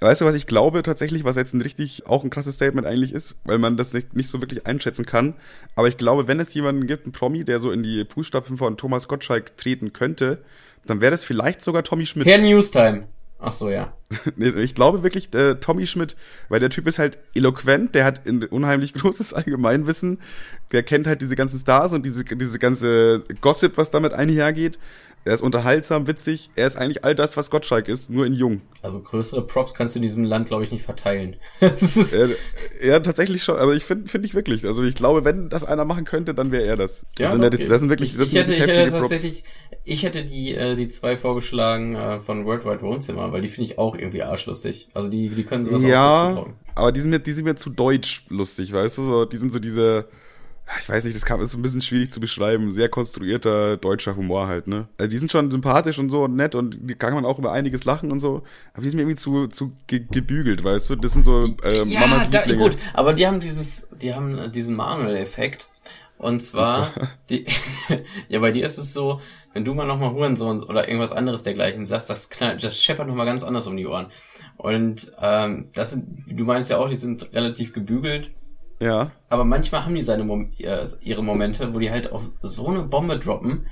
Weißt 0.00 0.20
du, 0.20 0.26
was 0.26 0.34
ich 0.34 0.46
glaube 0.46 0.82
tatsächlich, 0.82 1.24
was 1.24 1.36
jetzt 1.36 1.54
ein 1.54 1.62
richtig, 1.62 2.06
auch 2.06 2.22
ein 2.22 2.28
krasses 2.28 2.56
Statement 2.56 2.86
eigentlich 2.86 3.12
ist, 3.12 3.36
weil 3.44 3.56
man 3.56 3.78
das 3.78 3.94
nicht, 3.94 4.14
nicht 4.14 4.28
so 4.28 4.42
wirklich 4.42 4.66
einschätzen 4.66 5.06
kann. 5.06 5.34
Aber 5.74 5.88
ich 5.88 5.96
glaube, 5.96 6.28
wenn 6.28 6.38
es 6.38 6.52
jemanden 6.52 6.86
gibt, 6.86 7.06
einen 7.06 7.12
Promi, 7.12 7.44
der 7.44 7.60
so 7.60 7.70
in 7.70 7.82
die 7.82 8.04
Fußstapfen 8.04 8.58
von 8.58 8.76
Thomas 8.76 9.08
Gottschalk 9.08 9.56
treten 9.56 9.94
könnte, 9.94 10.42
dann 10.84 11.00
wäre 11.00 11.12
das 11.12 11.24
vielleicht 11.24 11.62
sogar 11.62 11.82
Tommy 11.82 12.04
Schmidt. 12.04 12.26
Herr 12.26 12.38
Newstime. 12.38 13.08
Ach 13.38 13.52
so, 13.52 13.68
ja. 13.68 13.92
Ich 14.36 14.74
glaube 14.74 15.02
wirklich 15.02 15.32
äh, 15.34 15.56
Tommy 15.56 15.86
Schmidt, 15.86 16.16
weil 16.48 16.60
der 16.60 16.70
Typ 16.70 16.86
ist 16.86 16.98
halt 16.98 17.18
eloquent, 17.34 17.94
der 17.94 18.04
hat 18.04 18.26
ein 18.26 18.44
unheimlich 18.44 18.94
großes 18.94 19.34
Allgemeinwissen, 19.34 20.20
der 20.72 20.82
kennt 20.82 21.06
halt 21.06 21.20
diese 21.20 21.36
ganzen 21.36 21.58
Stars 21.58 21.92
und 21.92 22.06
diese, 22.06 22.24
diese 22.24 22.58
ganze 22.58 23.24
Gossip, 23.40 23.76
was 23.76 23.90
damit 23.90 24.12
einhergeht. 24.12 24.78
Er 25.26 25.34
ist 25.34 25.42
unterhaltsam, 25.42 26.06
witzig, 26.06 26.50
er 26.54 26.68
ist 26.68 26.76
eigentlich 26.76 27.04
all 27.04 27.16
das, 27.16 27.36
was 27.36 27.50
Gottschalk 27.50 27.88
ist, 27.88 28.10
nur 28.10 28.26
in 28.26 28.32
jung. 28.32 28.60
Also 28.80 29.00
größere 29.00 29.44
Props 29.44 29.74
kannst 29.74 29.96
du 29.96 29.98
in 29.98 30.04
diesem 30.04 30.22
Land, 30.22 30.46
glaube 30.46 30.62
ich, 30.62 30.70
nicht 30.70 30.84
verteilen. 30.84 31.34
Das 31.60 32.14
Ja, 32.14 32.28
ja, 32.80 33.00
tatsächlich 33.00 33.42
schon, 33.42 33.56
aber 33.56 33.74
ich 33.74 33.82
finde 33.82 34.08
finde 34.08 34.28
ich 34.28 34.36
wirklich. 34.36 34.64
Also 34.64 34.84
ich 34.84 34.94
glaube, 34.94 35.24
wenn 35.24 35.48
das 35.48 35.64
einer 35.64 35.84
machen 35.84 36.04
könnte, 36.04 36.32
dann 36.32 36.52
wäre 36.52 36.64
er 36.64 36.76
das. 36.76 37.06
das, 37.16 37.32
sind, 37.32 37.42
ja, 37.42 37.48
okay. 37.48 37.58
das, 37.58 37.68
das 37.68 37.80
sind 37.80 37.90
wirklich, 37.90 38.16
das 38.16 38.28
ich, 38.28 38.34
sind 38.34 38.42
hätte, 38.42 38.52
ich 38.52 38.60
wirklich 38.60 38.70
hätte 38.70 38.82
heftige 38.82 39.00
Props. 39.00 39.10
tatsächlich, 39.10 39.44
ich 39.86 40.02
hätte 40.02 40.24
die, 40.24 40.54
äh, 40.54 40.74
die 40.76 40.88
zwei 40.88 41.16
vorgeschlagen 41.16 41.94
äh, 41.94 42.18
von 42.20 42.44
Worldwide 42.44 42.82
Wohnzimmer, 42.82 43.32
weil 43.32 43.42
die 43.42 43.48
finde 43.48 43.70
ich 43.70 43.78
auch 43.78 43.96
irgendwie 43.96 44.22
arschlustig. 44.22 44.88
Also 44.94 45.08
die, 45.08 45.28
die 45.30 45.44
können 45.44 45.64
sowas 45.64 45.84
auch 45.84 45.96
ganz 45.96 46.18
gut 46.18 46.34
Ja, 46.34 46.46
aber 46.74 46.92
die 46.92 47.00
sind 47.00 47.10
mir, 47.10 47.20
die 47.20 47.32
sind 47.32 47.44
mir 47.44 47.56
zu 47.56 47.70
deutsch 47.70 48.24
lustig, 48.28 48.72
weißt 48.72 48.98
du? 48.98 49.02
So, 49.04 49.24
die 49.24 49.36
sind 49.36 49.52
so 49.52 49.58
diese, 49.60 50.06
ich 50.80 50.88
weiß 50.88 51.04
nicht, 51.04 51.16
das 51.16 51.24
kam, 51.24 51.40
ist 51.40 51.52
so 51.52 51.58
ein 51.58 51.62
bisschen 51.62 51.80
schwierig 51.80 52.12
zu 52.12 52.18
beschreiben, 52.20 52.72
sehr 52.72 52.88
konstruierter 52.88 53.76
deutscher 53.76 54.16
Humor 54.16 54.48
halt, 54.48 54.66
ne? 54.66 54.88
Also 54.98 55.08
die 55.10 55.18
sind 55.18 55.30
schon 55.30 55.50
sympathisch 55.52 55.98
und 56.00 56.10
so 56.10 56.24
und 56.24 56.34
nett 56.36 56.56
und 56.56 56.76
die 56.80 56.94
kann 56.96 57.14
man 57.14 57.24
auch 57.24 57.38
über 57.38 57.52
einiges 57.52 57.84
lachen 57.84 58.10
und 58.10 58.18
so, 58.20 58.42
aber 58.74 58.82
die 58.82 58.88
sind 58.88 58.96
mir 58.96 59.02
irgendwie 59.04 59.16
zu, 59.18 59.46
zu 59.46 59.72
ge 59.86 60.04
gebügelt, 60.10 60.64
weißt 60.64 60.90
du? 60.90 60.96
Das 60.96 61.12
sind 61.12 61.24
so 61.24 61.44
äh, 61.62 61.84
Ja, 61.84 62.00
Mamas 62.00 62.28
da, 62.30 62.40
Lieblinge. 62.40 62.62
gut, 62.70 62.76
aber 62.94 63.12
die 63.14 63.26
haben 63.26 63.38
dieses, 63.40 63.88
die 64.02 64.12
haben 64.12 64.50
diesen 64.52 64.74
Manuel-Effekt. 64.76 65.68
Und 66.18 66.40
zwar, 66.40 66.92
die, 67.28 67.44
ja, 68.28 68.40
bei 68.40 68.50
dir 68.50 68.64
ist 68.64 68.78
es 68.78 68.94
so, 68.94 69.20
wenn 69.56 69.64
du 69.64 69.72
mal 69.72 69.86
nochmal 69.86 70.12
Hurensohn 70.12 70.62
oder 70.62 70.86
irgendwas 70.86 71.12
anderes 71.12 71.42
dergleichen 71.42 71.86
sagst, 71.86 72.10
das 72.10 72.28
knallt, 72.28 72.62
das 72.62 72.82
scheppert 72.82 73.08
nochmal 73.08 73.24
ganz 73.24 73.42
anders 73.42 73.66
um 73.66 73.74
die 73.74 73.86
Ohren. 73.86 74.08
Und 74.58 75.12
ähm, 75.18 75.70
das 75.72 75.92
sind, 75.92 76.24
du 76.28 76.44
meinst 76.44 76.68
ja 76.68 76.76
auch, 76.76 76.90
die 76.90 76.96
sind 76.96 77.32
relativ 77.32 77.72
gebügelt. 77.72 78.28
Ja. 78.80 79.10
Aber 79.30 79.46
manchmal 79.46 79.86
haben 79.86 79.94
die 79.94 80.02
seine 80.02 80.24
Mom 80.24 80.50
äh, 80.58 80.86
ihre 81.00 81.24
Momente, 81.24 81.74
wo 81.74 81.78
die 81.78 81.90
halt 81.90 82.12
auf 82.12 82.24
so 82.42 82.68
eine 82.68 82.82
Bombe 82.82 83.18
droppen, 83.18 83.66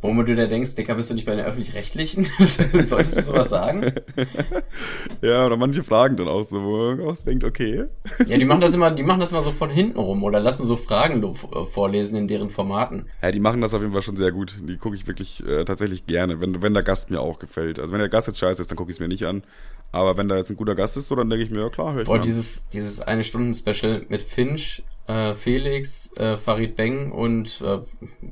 wo 0.00 0.22
du 0.22 0.36
dir 0.36 0.46
denkst, 0.46 0.76
Dicker, 0.76 0.94
bist 0.94 1.10
du 1.10 1.14
nicht 1.14 1.26
bei 1.26 1.34
den 1.34 1.44
Öffentlich-Rechtlichen? 1.44 2.28
Solltest 2.38 3.18
du 3.18 3.22
sowas 3.22 3.50
sagen? 3.50 3.92
Ja, 5.20 5.46
oder 5.46 5.56
manche 5.56 5.82
fragen 5.82 6.16
dann 6.16 6.28
auch 6.28 6.44
so, 6.44 6.62
wo 6.62 6.94
man 6.94 7.00
auch 7.00 7.16
denkt, 7.16 7.42
okay. 7.42 7.86
Ja, 8.26 8.38
die 8.38 8.44
machen 8.44 8.60
das 8.60 8.74
immer, 8.74 8.92
die 8.92 9.02
machen 9.02 9.18
das 9.18 9.32
mal 9.32 9.42
so 9.42 9.50
von 9.50 9.68
hinten 9.68 9.98
rum 9.98 10.22
oder 10.22 10.38
lassen 10.38 10.64
so 10.64 10.76
Fragen 10.76 11.24
äh, 11.24 11.64
vorlesen 11.64 12.16
in 12.16 12.28
deren 12.28 12.50
Formaten. 12.50 13.06
Ja, 13.20 13.32
die 13.32 13.40
machen 13.40 13.60
das 13.60 13.74
auf 13.74 13.80
jeden 13.80 13.92
Fall 13.92 14.02
schon 14.02 14.16
sehr 14.16 14.30
gut. 14.30 14.54
Die 14.60 14.76
gucke 14.76 14.94
ich 14.94 15.08
wirklich 15.08 15.44
äh, 15.44 15.64
tatsächlich 15.64 16.06
gerne, 16.06 16.40
wenn, 16.40 16.62
wenn 16.62 16.72
der 16.72 16.84
Gast 16.84 17.10
mir 17.10 17.20
auch 17.20 17.40
gefällt. 17.40 17.80
Also 17.80 17.90
wenn 17.92 17.98
der 17.98 18.08
Gast 18.08 18.28
jetzt 18.28 18.38
scheiße 18.38 18.62
ist, 18.62 18.70
dann 18.70 18.76
gucke 18.76 18.92
ich 18.92 18.96
es 18.96 19.00
mir 19.00 19.08
nicht 19.08 19.26
an. 19.26 19.42
Aber 19.90 20.16
wenn 20.16 20.28
da 20.28 20.36
jetzt 20.36 20.50
ein 20.50 20.56
guter 20.56 20.74
Gast 20.74 20.96
ist, 20.96 21.08
so, 21.08 21.16
dann 21.16 21.30
denke 21.30 21.44
ich 21.44 21.50
mir, 21.50 21.60
ja 21.60 21.70
klar, 21.70 21.94
höre 21.94 22.02
ich 22.02 22.08
Boah, 22.08 22.18
dieses, 22.18 22.68
dieses 22.68 23.00
eine 23.00 23.24
Stunden 23.24 23.54
Special 23.54 24.04
mit 24.08 24.22
Finch, 24.22 24.82
äh, 25.06 25.34
Felix, 25.34 26.14
äh, 26.16 26.36
Farid 26.36 26.76
Beng 26.76 27.10
und 27.10 27.62
äh, 27.62 27.80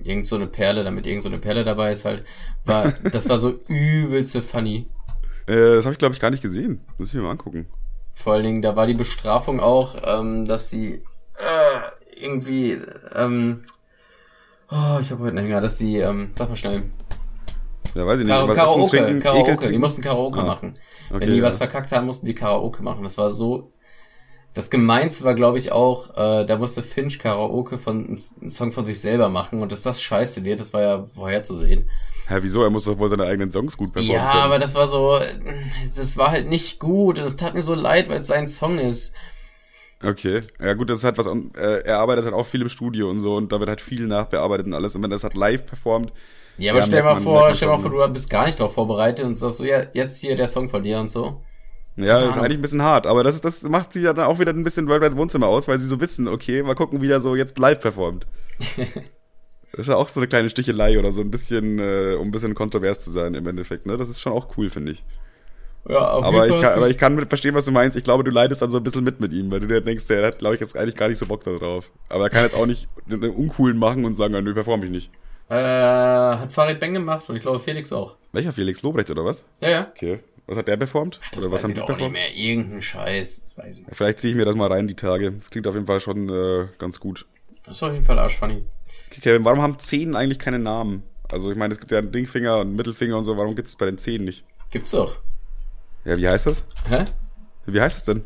irgend 0.04 0.26
so 0.26 0.36
eine 0.36 0.46
Perle, 0.46 0.84
damit 0.84 1.06
irgend 1.06 1.22
so 1.22 1.28
eine 1.30 1.38
Perle 1.38 1.62
dabei 1.62 1.92
ist 1.92 2.04
halt, 2.04 2.24
war, 2.64 2.92
das 3.10 3.28
war 3.28 3.38
so 3.38 3.58
übelste 3.68 4.42
funny. 4.42 4.86
Äh, 5.46 5.76
das 5.76 5.86
habe 5.86 5.94
ich, 5.94 5.98
glaube 5.98 6.14
ich, 6.14 6.20
gar 6.20 6.30
nicht 6.30 6.42
gesehen. 6.42 6.80
Muss 6.98 7.08
ich 7.08 7.14
mir 7.14 7.22
mal 7.22 7.30
angucken. 7.30 7.66
Vor 8.14 8.34
allen 8.34 8.44
Dingen, 8.44 8.62
da 8.62 8.76
war 8.76 8.86
die 8.86 8.94
Bestrafung 8.94 9.60
auch, 9.60 9.96
ähm, 10.04 10.46
dass 10.46 10.70
sie 10.70 10.94
äh, 11.38 12.20
irgendwie, 12.20 12.78
ähm, 13.14 13.62
oh, 14.70 14.98
ich 15.00 15.10
habe 15.10 15.22
heute 15.22 15.36
einen 15.36 15.46
Hänger, 15.46 15.60
dass 15.60 15.78
die, 15.78 15.98
ähm, 15.98 16.32
sag 16.36 16.48
mal 16.48 16.56
schnell, 16.56 16.84
Ja, 17.96 18.06
weiß 18.06 18.20
ich 18.20 18.26
nicht. 18.26 18.34
Kara 18.34 18.48
ein 18.50 18.56
Karaoke, 18.56 18.96
Trinken, 18.98 19.20
Karaoke, 19.20 19.40
Ekeltrinken. 19.42 19.72
die 19.72 19.78
mussten 19.78 20.02
Karaoke 20.02 20.40
Ah, 20.40 20.44
machen. 20.44 20.74
okay, 21.10 21.20
Wenn 21.20 21.30
die 21.30 21.36
ja. 21.38 21.42
was 21.44 21.56
verkackt 21.56 21.92
haben, 21.92 22.06
mussten 22.06 22.26
die 22.26 22.34
Karaoke 22.34 22.82
machen. 22.82 23.02
Das 23.02 23.16
war 23.18 23.30
so. 23.30 23.70
Das 24.54 24.70
Gemeinste 24.70 25.22
war, 25.24 25.34
glaube 25.34 25.58
ich, 25.58 25.70
auch, 25.70 26.16
äh, 26.16 26.46
da 26.46 26.56
musste 26.56 26.82
Finch 26.82 27.18
Karaoke 27.18 27.76
von 27.76 28.06
einen 28.40 28.50
Song 28.50 28.72
von 28.72 28.86
sich 28.86 29.00
selber 29.00 29.28
machen 29.28 29.60
und 29.60 29.70
dass 29.70 29.82
das 29.82 30.00
scheiße 30.00 30.46
wird, 30.46 30.60
das 30.60 30.72
war 30.72 30.80
ja 30.80 31.04
vorherzusehen. 31.14 31.90
Hä, 32.28 32.36
wieso? 32.40 32.62
Er 32.62 32.70
muss 32.70 32.84
doch 32.84 32.98
wohl 32.98 33.10
seine 33.10 33.24
eigenen 33.24 33.52
Songs 33.52 33.76
gut 33.76 33.92
performen 33.92 34.14
Ja, 34.16 34.30
können. 34.32 34.44
aber 34.44 34.58
das 34.58 34.74
war 34.74 34.86
so, 34.86 35.20
das 35.94 36.16
war 36.16 36.30
halt 36.30 36.48
nicht 36.48 36.78
gut. 36.78 37.18
Das 37.18 37.36
tat 37.36 37.52
mir 37.52 37.60
so 37.60 37.74
leid, 37.74 38.08
weil 38.08 38.20
es 38.20 38.28
sein 38.28 38.48
Song 38.48 38.78
ist. 38.78 39.12
Okay. 40.02 40.40
Ja 40.58 40.72
gut, 40.72 40.88
das 40.88 40.98
ist 40.98 41.04
halt 41.04 41.18
was, 41.18 41.26
äh, 41.26 41.82
er 41.84 41.98
arbeitet 41.98 42.24
halt 42.24 42.34
auch 42.34 42.46
viel 42.46 42.62
im 42.62 42.68
Studio 42.70 43.10
und 43.10 43.20
so 43.20 43.36
und 43.36 43.52
da 43.52 43.60
wird 43.60 43.68
halt 43.68 43.80
viel 43.82 44.06
nachbearbeitet 44.06 44.66
und 44.66 44.74
alles. 44.74 44.96
Und 44.96 45.02
wenn 45.02 45.10
er 45.10 45.16
das 45.16 45.24
halt 45.24 45.34
live 45.36 45.66
performt, 45.66 46.12
Ja, 46.58 46.72
aber 46.72 46.80
Ja, 46.80 46.82
stell 46.82 47.02
mal 47.02 47.16
vor, 47.16 47.52
stell 47.54 47.68
mal 47.68 47.78
vor, 47.78 47.90
du 47.90 48.08
bist 48.12 48.30
gar 48.30 48.46
nicht 48.46 48.58
drauf 48.58 48.74
vorbereitet 48.74 49.24
und 49.26 49.34
sagst 49.36 49.58
so, 49.58 49.64
ja, 49.64 49.86
jetzt 49.94 50.20
hier 50.20 50.36
der 50.36 50.48
Song 50.48 50.68
von 50.68 50.82
dir 50.82 50.98
und 51.00 51.10
so. 51.10 51.42
ja, 51.96 52.20
ist 52.28 52.36
Ahnung. 52.36 52.44
eigentlich 52.44 52.58
ein 52.58 52.62
bisschen 52.62 52.82
hart. 52.82 53.06
Aber 53.06 53.24
das, 53.24 53.36
ist- 53.36 53.44
das 53.44 53.62
macht 53.62 53.92
sie 53.92 54.00
ja 54.02 54.12
dann 54.12 54.26
auch 54.26 54.38
wieder 54.38 54.52
ein 54.52 54.64
bisschen 54.64 54.88
Worldwide 54.88 55.16
Wohnzimmer 55.16 55.46
aus, 55.46 55.66
weil 55.68 55.78
sie 55.78 55.86
so 55.86 56.00
wissen, 56.00 56.28
okay, 56.28 56.62
mal 56.62 56.74
gucken, 56.74 57.00
wie 57.02 57.10
er 57.10 57.20
so 57.20 57.34
jetzt 57.36 57.58
live 57.58 57.80
performt. 57.80 58.26
das 59.72 59.80
ist 59.82 59.88
ja 59.88 59.96
auch 59.96 60.08
so 60.08 60.20
eine 60.20 60.28
kleine 60.28 60.50
Stichelei 60.50 60.98
oder 60.98 61.12
so 61.12 61.20
ein 61.20 61.30
bisschen, 61.30 61.78
äh, 61.78 62.14
um 62.18 62.28
ein 62.28 62.30
bisschen 62.30 62.54
kontrovers 62.54 63.00
zu 63.00 63.10
sein 63.10 63.34
im 63.34 63.46
Endeffekt, 63.46 63.86
ne? 63.86 63.96
Das 63.96 64.08
ist 64.08 64.20
schon 64.20 64.32
auch 64.32 64.56
cool, 64.56 64.70
finde 64.70 64.92
ich. 64.92 65.04
Ja, 65.88 66.10
auf 66.12 66.24
Aber 66.24 66.46
ich, 66.48 66.56
jeden 66.56 66.60
kann, 66.60 66.72
Fall. 66.72 66.76
aber 66.76 66.88
ich 66.88 66.98
kann 66.98 67.26
verstehen, 67.28 67.54
was 67.54 67.66
du 67.66 67.72
meinst. 67.72 67.96
Ich 67.96 68.04
glaube, 68.04 68.24
du 68.24 68.30
leidest 68.30 68.62
dann 68.62 68.70
so 68.70 68.78
ein 68.78 68.82
bisschen 68.82 69.04
mit 69.04 69.20
mit 69.20 69.32
ihm, 69.32 69.50
weil 69.50 69.60
du 69.60 69.66
dir 69.66 69.80
denkst, 69.82 70.06
der 70.06 70.26
hat, 70.26 70.38
glaube 70.38 70.54
ich, 70.54 70.60
jetzt 70.60 70.76
eigentlich 70.76 70.96
gar 70.96 71.08
nicht 71.08 71.18
so 71.18 71.26
Bock 71.26 71.44
da 71.44 71.52
drauf. 71.56 71.90
Aber 72.08 72.24
er 72.24 72.30
kann 72.30 72.42
jetzt 72.42 72.54
auch 72.54 72.66
nicht 72.66 72.88
einen 73.10 73.30
uncoolen 73.30 73.78
machen 73.78 74.04
und 74.04 74.14
sagen, 74.14 74.32
nö, 74.42 74.54
perform 74.54 74.82
ich 74.82 74.90
nicht. 74.90 75.10
Äh, 75.48 75.54
hat 75.54 76.52
Farid 76.52 76.80
Beng 76.80 76.94
gemacht 76.94 77.28
und 77.28 77.36
ich 77.36 77.42
glaube 77.42 77.58
Felix 77.60 77.92
auch. 77.92 78.16
Welcher 78.32 78.52
Felix 78.52 78.82
Lobrecht 78.82 79.10
oder 79.10 79.24
was? 79.24 79.44
Ja, 79.60 79.70
ja. 79.70 79.86
Okay. 79.94 80.20
Was 80.46 80.58
hat 80.58 80.68
der 80.68 80.76
performt? 80.76 81.18
Oder 81.36 81.50
was 81.50 81.64
haben 81.64 81.70
ich 81.70 81.76
die 81.76 81.82
auch 81.82 81.88
nicht 81.88 81.96
performt? 81.96 82.12
mehr. 82.12 82.34
Irgendein 82.34 82.80
Scheiß. 82.82 83.44
Das 83.44 83.58
weiß 83.58 83.78
ich 83.78 83.86
nicht. 83.86 83.96
Vielleicht 83.96 84.20
ziehe 84.20 84.30
ich 84.32 84.36
mir 84.36 84.44
das 84.44 84.54
mal 84.54 84.70
rein 84.70 84.86
die 84.86 84.94
Tage. 84.94 85.32
Das 85.32 85.50
klingt 85.50 85.66
auf 85.66 85.74
jeden 85.74 85.86
Fall 85.86 86.00
schon 86.00 86.28
äh, 86.28 86.68
ganz 86.78 87.00
gut. 87.00 87.26
Das 87.64 87.76
ist 87.76 87.82
auf 87.82 87.92
jeden 87.92 88.04
Fall 88.04 88.18
arschfunny. 88.18 88.64
Okay, 89.08 89.20
Kevin, 89.20 89.44
warum 89.44 89.60
haben 89.60 89.78
Zehen 89.80 90.14
eigentlich 90.14 90.38
keine 90.38 90.60
Namen? 90.60 91.02
Also 91.32 91.50
ich 91.50 91.56
meine, 91.56 91.72
es 91.74 91.80
gibt 91.80 91.90
ja 91.90 91.98
einen 91.98 92.10
Ringfinger 92.10 92.56
und 92.56 92.68
einen 92.68 92.76
Mittelfinger 92.76 93.18
und 93.18 93.24
so. 93.24 93.36
Warum 93.36 93.56
gibt 93.56 93.66
es 93.66 93.74
bei 93.74 93.86
den 93.86 93.98
Zehen 93.98 94.24
nicht? 94.24 94.44
Gibt's 94.70 94.92
doch. 94.92 95.18
Ja, 96.04 96.16
wie 96.16 96.28
heißt 96.28 96.46
das? 96.46 96.64
Hä? 96.88 97.06
Wie 97.66 97.80
heißt 97.80 97.96
das 97.96 98.04
denn? 98.04 98.22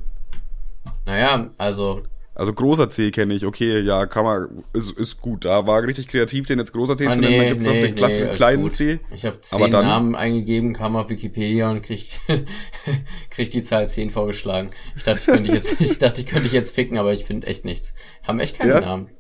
Naja, 1.07 1.49
also, 1.57 2.03
Also 2.41 2.55
großer 2.55 2.89
C 2.89 3.11
kenne 3.11 3.35
ich, 3.35 3.45
okay, 3.45 3.81
ja, 3.81 4.07
kann 4.07 4.25
man, 4.25 4.65
ist, 4.73 4.99
ist 4.99 5.21
gut. 5.21 5.45
Da 5.45 5.67
war 5.67 5.83
richtig 5.83 6.09
kreativ, 6.09 6.47
den 6.47 6.59
jetzt 6.59 6.73
großer 6.73 6.97
C 6.97 7.07
ah, 7.07 7.13
zu 7.13 7.21
nennen. 7.21 7.35
Dann 7.35 7.43
nee, 7.43 7.49
gibt's 7.51 7.67
noch 7.67 7.75
nee, 7.75 7.83
den 7.83 7.95
klassischen 7.95 8.29
alles 8.29 8.39
kleinen 8.39 8.63
gut. 8.63 8.73
C. 8.73 8.99
Ich 9.15 9.27
habe 9.27 9.37
Aber 9.51 9.65
zehn 9.65 9.71
dann- 9.73 9.85
Namen 9.85 10.15
eingegeben, 10.15 10.73
kam 10.73 10.97
auf 10.97 11.11
Wikipedia 11.11 11.71
und 11.71 11.83
kriegt 11.83 12.23
krieg 13.31 13.51
die 13.51 13.63
Zahl 13.63 13.87
10 13.87 14.09
vorgeschlagen. 14.09 14.71
Ich 14.97 15.03
dachte, 15.03 15.19
ich 15.21 15.27
könnte 15.27 15.53
jetzt, 15.53 15.79
ich 15.83 15.99
dachte, 15.99 16.23
ich 16.23 16.27
könnte 16.29 16.45
dich 16.45 16.55
jetzt 16.55 16.75
ficken, 16.75 16.97
aber 16.97 17.13
ich 17.13 17.27
finde 17.27 17.47
echt 17.47 17.67
nichts. 17.67 17.93
Haben 18.23 18.41
echt 18.41 18.59
keine 18.59 18.73
Ja? 18.73 18.81
Namen. 18.81 19.11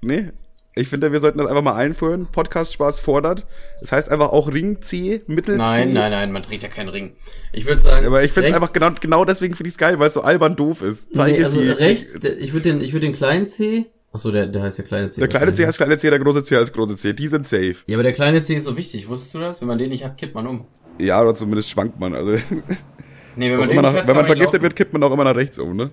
Nee. 0.00 0.28
Ich 0.76 0.88
finde, 0.88 1.10
wir 1.10 1.18
sollten 1.18 1.38
das 1.38 1.48
einfach 1.48 1.62
mal 1.62 1.74
einführen. 1.74 2.26
Podcast 2.30 2.72
Spaß 2.72 3.00
fordert. 3.00 3.44
Das 3.80 3.90
heißt 3.92 4.08
einfach 4.08 4.30
auch 4.30 4.52
Ring 4.52 4.80
C, 4.82 5.20
Mittel 5.26 5.56
C. 5.56 5.58
Nein, 5.62 5.92
nein, 5.92 6.12
nein, 6.12 6.32
man 6.32 6.42
dreht 6.42 6.62
ja 6.62 6.68
keinen 6.68 6.88
Ring. 6.90 7.12
Ich 7.52 7.66
würde 7.66 7.80
sagen. 7.80 8.06
Aber 8.06 8.22
ich 8.22 8.30
finde 8.32 8.48
rechts- 8.48 8.56
einfach 8.62 8.72
genau, 8.72 8.90
genau 9.00 9.24
deswegen 9.24 9.54
finde 9.56 9.68
ich 9.68 9.74
es 9.74 9.78
geil, 9.78 9.98
weil 9.98 10.08
es 10.08 10.14
so 10.14 10.22
albern 10.22 10.54
doof 10.56 10.82
ist. 10.82 11.14
Nee, 11.14 11.42
also 11.42 11.60
C. 11.60 11.70
rechts, 11.72 12.20
der, 12.20 12.38
ich 12.38 12.52
würde 12.52 12.70
den, 12.72 12.80
ich 12.80 12.92
würde 12.92 13.06
den 13.06 13.14
kleinen 13.14 13.46
C. 13.46 13.86
Achso, 14.12 14.30
der, 14.30 14.46
der 14.46 14.62
heißt 14.62 14.78
ja 14.78 14.84
kleine 14.84 15.10
C. 15.10 15.20
Der 15.20 15.28
kleine 15.28 15.52
C 15.52 15.66
heißt 15.66 15.76
kleine 15.78 15.98
C, 15.98 16.08
der 16.10 16.18
große 16.18 16.44
C 16.44 16.56
heißt 16.56 16.72
große 16.72 16.96
C. 16.96 17.12
Die 17.14 17.28
sind 17.28 17.46
safe. 17.48 17.76
Ja, 17.86 17.96
aber 17.96 18.02
der 18.04 18.12
kleine 18.12 18.40
C 18.40 18.54
ist 18.54 18.64
so 18.64 18.76
wichtig. 18.76 19.08
Wusstest 19.08 19.34
du 19.34 19.38
das? 19.40 19.60
Wenn 19.60 19.68
man 19.68 19.78
den 19.78 19.90
nicht 19.90 20.04
hat, 20.04 20.18
kippt 20.18 20.34
man 20.34 20.46
um. 20.46 20.66
Ja, 20.98 21.20
oder 21.20 21.34
zumindest 21.34 21.70
schwankt 21.70 21.98
man. 21.98 22.14
Also, 22.14 22.32
Nee, 23.36 23.50
wenn 23.50 23.58
man 23.58 23.68
den 23.68 23.80
nach, 23.80 23.94
hat, 23.94 24.06
wenn 24.08 24.16
man 24.16 24.26
vergiftet 24.26 24.62
wird, 24.62 24.74
kippt 24.76 24.92
man 24.92 25.02
auch 25.02 25.12
immer 25.12 25.24
nach 25.24 25.36
rechts 25.36 25.58
um, 25.58 25.76
ne? 25.76 25.90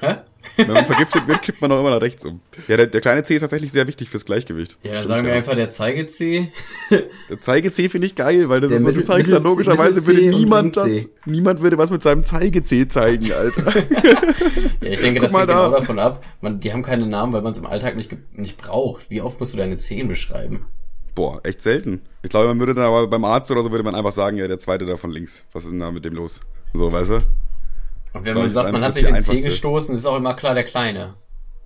Hä? 0.00 0.16
Wenn 0.56 0.72
man 0.72 0.86
vergiftet 0.86 1.26
wird, 1.26 1.42
kippt 1.42 1.60
man 1.60 1.70
auch 1.70 1.80
immer 1.80 1.90
nach 1.90 2.00
rechts 2.00 2.24
um. 2.24 2.40
Ja, 2.66 2.76
der, 2.76 2.86
der 2.86 3.00
kleine 3.00 3.22
C 3.24 3.34
ist 3.34 3.42
tatsächlich 3.42 3.72
sehr 3.72 3.86
wichtig 3.86 4.08
fürs 4.08 4.24
Gleichgewicht. 4.24 4.76
Ja, 4.82 4.92
Stimmt, 4.92 5.06
sagen 5.06 5.26
wir 5.26 5.34
einfach 5.34 5.54
der 5.54 5.68
Zeige 5.70 6.06
C. 6.06 6.50
Der 6.90 7.40
Zeige 7.40 7.70
C 7.70 7.88
finde 7.88 8.06
ich 8.06 8.14
geil, 8.14 8.48
weil 8.48 8.60
das 8.60 8.70
Der 8.70 8.78
ist 8.78 8.84
so, 8.84 8.90
du 8.90 9.02
zeigst 9.02 9.32
dann 9.32 9.42
logischerweise 9.42 10.06
würde 10.06 10.28
niemand 10.28 10.76
das, 10.76 11.08
niemand 11.26 11.60
würde 11.60 11.78
was 11.78 11.90
mit 11.90 12.02
seinem 12.02 12.24
Zeige 12.24 12.62
C 12.62 12.88
zeigen, 12.88 13.32
Alter. 13.32 13.72
Ja, 14.82 14.88
ich 14.92 15.00
denke, 15.00 15.20
das 15.20 15.32
mal 15.32 15.40
hängt 15.40 15.50
genau 15.50 15.70
da. 15.70 15.78
davon 15.80 15.98
ab. 15.98 16.24
Man, 16.40 16.58
die 16.58 16.72
haben 16.72 16.82
keine 16.82 17.06
Namen, 17.06 17.34
weil 17.34 17.42
man 17.42 17.52
es 17.52 17.58
im 17.58 17.66
Alltag 17.66 17.96
nicht, 17.96 18.10
nicht 18.32 18.56
braucht. 18.56 19.10
Wie 19.10 19.20
oft 19.20 19.38
musst 19.38 19.52
du 19.52 19.58
deine 19.58 19.76
Zehen 19.76 20.08
beschreiben? 20.08 20.66
Boah, 21.14 21.40
echt 21.42 21.60
selten. 21.60 22.00
Ich 22.22 22.30
glaube, 22.30 22.48
man 22.48 22.58
würde 22.58 22.74
dann 22.74 22.84
aber 22.86 23.06
beim 23.06 23.24
Arzt 23.26 23.50
oder 23.50 23.62
so 23.62 23.70
würde 23.70 23.84
man 23.84 23.94
einfach 23.94 24.10
sagen, 24.12 24.38
ja, 24.38 24.48
der 24.48 24.58
zweite 24.58 24.86
da 24.86 24.96
von 24.96 25.10
links. 25.10 25.44
Was 25.52 25.64
ist 25.64 25.70
denn 25.72 25.80
da 25.80 25.90
mit 25.90 26.06
dem 26.06 26.14
los? 26.14 26.40
So, 26.72 26.90
weißt 26.90 27.10
du? 27.10 27.18
Und 28.12 28.24
wenn 28.24 28.34
man 28.34 28.50
sagt, 28.50 28.68
ist 28.68 28.72
man 28.72 28.82
hat 28.82 28.94
sich 28.94 29.04
den 29.04 29.20
C 29.20 29.40
gestoßen, 29.40 29.94
ist 29.94 30.06
auch 30.06 30.16
immer 30.16 30.34
klar 30.34 30.54
der 30.54 30.64
Kleine. 30.64 31.14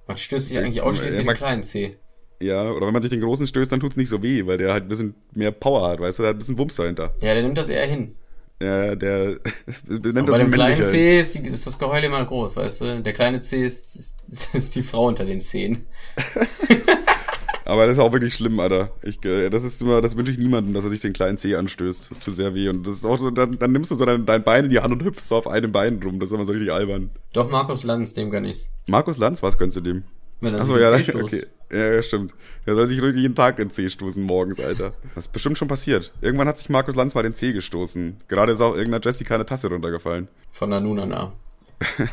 Man 0.06 0.16
stößt 0.16 0.48
sich 0.48 0.58
eigentlich 0.58 0.82
ausschließlich 0.82 1.24
Ja, 1.24 1.32
den 1.32 1.36
kleinen 1.38 1.62
C. 1.62 1.96
Ja, 2.40 2.70
oder 2.70 2.86
wenn 2.86 2.92
man 2.92 3.02
sich 3.02 3.10
den 3.10 3.20
großen 3.20 3.46
stößt, 3.46 3.72
dann 3.72 3.80
tut's 3.80 3.96
nicht 3.96 4.08
so 4.08 4.22
weh, 4.22 4.44
weil 4.46 4.58
der 4.58 4.72
halt 4.72 4.84
ein 4.84 4.88
bisschen 4.88 5.14
mehr 5.34 5.50
Power 5.50 5.88
hat, 5.88 6.00
weißt 6.00 6.18
du, 6.18 6.22
der 6.24 6.30
hat 6.30 6.36
ein 6.36 6.38
bisschen 6.38 6.58
Wumms 6.58 6.74
dahinter. 6.76 7.14
Ja, 7.20 7.32
der 7.32 7.42
nimmt 7.42 7.56
das 7.56 7.68
eher 7.68 7.86
hin. 7.86 8.16
Ja, 8.62 8.94
der 8.94 9.38
nennt 9.88 10.06
Und 10.06 10.26
das 10.26 10.36
bei 10.36 10.38
dem 10.38 10.52
kleinen. 10.52 10.82
C 10.82 11.18
ist, 11.18 11.34
die, 11.34 11.46
ist 11.46 11.66
das 11.66 11.78
Geheul 11.78 12.04
immer 12.04 12.24
groß, 12.24 12.56
weißt 12.56 12.80
du? 12.80 13.02
Der 13.02 13.12
kleine 13.12 13.40
C 13.40 13.64
ist, 13.64 13.96
ist, 13.96 14.54
ist 14.54 14.76
die 14.76 14.82
Frau 14.82 15.06
unter 15.08 15.24
den 15.24 15.40
Zehen. 15.40 15.86
Aber 17.64 17.86
das 17.86 17.96
ist 17.96 18.02
auch 18.02 18.12
wirklich 18.12 18.34
schlimm, 18.34 18.60
Alter. 18.60 18.90
Ich, 19.02 19.24
äh, 19.24 19.48
das 19.50 19.64
ist 19.64 19.80
immer, 19.80 20.02
das 20.02 20.16
wünsche 20.16 20.32
ich 20.32 20.38
niemandem, 20.38 20.74
dass 20.74 20.84
er 20.84 20.90
sich 20.90 21.00
den 21.00 21.12
kleinen 21.12 21.38
C 21.38 21.54
anstößt. 21.56 22.10
Das 22.10 22.20
tut 22.20 22.34
sehr 22.34 22.54
weh. 22.54 22.68
Und 22.68 22.86
das 22.86 22.96
ist 22.96 23.04
auch 23.04 23.18
so, 23.18 23.30
dann, 23.30 23.58
dann 23.58 23.72
nimmst 23.72 23.90
du 23.90 23.94
so 23.94 24.04
dein, 24.04 24.26
dein 24.26 24.44
Bein 24.44 24.64
in 24.64 24.70
die 24.70 24.80
Hand 24.80 24.92
und 24.92 25.02
hüpfst 25.02 25.28
so 25.28 25.36
auf 25.36 25.46
einem 25.46 25.72
Bein 25.72 26.00
rum. 26.02 26.20
Das 26.20 26.28
ist 26.28 26.34
immer 26.34 26.44
so 26.44 26.52
richtig 26.52 26.72
albern. 26.72 27.10
Doch, 27.32 27.50
Markus 27.50 27.84
Lanz, 27.84 28.12
dem 28.12 28.30
gönn 28.30 28.44
ich's. 28.44 28.70
Markus 28.86 29.18
Lanz, 29.18 29.42
was 29.42 29.56
gönnst 29.58 29.76
du 29.76 29.80
dem? 29.80 30.04
Wenn 30.40 30.54
er 30.54 30.60
Achso, 30.60 30.76
ja, 30.76 30.92
okay. 31.14 31.46
Ja, 31.72 31.94
ja, 31.94 32.02
stimmt. 32.02 32.34
Der 32.66 32.74
soll 32.74 32.86
sich 32.86 33.00
ruhig 33.00 33.16
jeden 33.16 33.34
Tag 33.34 33.56
den 33.56 33.70
C 33.70 33.88
stoßen 33.88 34.22
morgens, 34.22 34.60
Alter. 34.60 34.92
Das 35.14 35.26
ist 35.26 35.32
bestimmt 35.32 35.56
schon 35.56 35.68
passiert. 35.68 36.12
Irgendwann 36.20 36.46
hat 36.46 36.58
sich 36.58 36.68
Markus 36.68 36.94
Lanz 36.94 37.14
mal 37.14 37.22
den 37.22 37.34
C 37.34 37.52
gestoßen. 37.52 38.18
Gerade 38.28 38.52
ist 38.52 38.60
auch 38.60 38.76
irgendeiner 38.76 39.02
Jessica 39.02 39.34
eine 39.34 39.46
Tasse 39.46 39.68
runtergefallen. 39.68 40.28
Von 40.50 40.70
der 40.70 40.80
Nunana. 40.80 41.32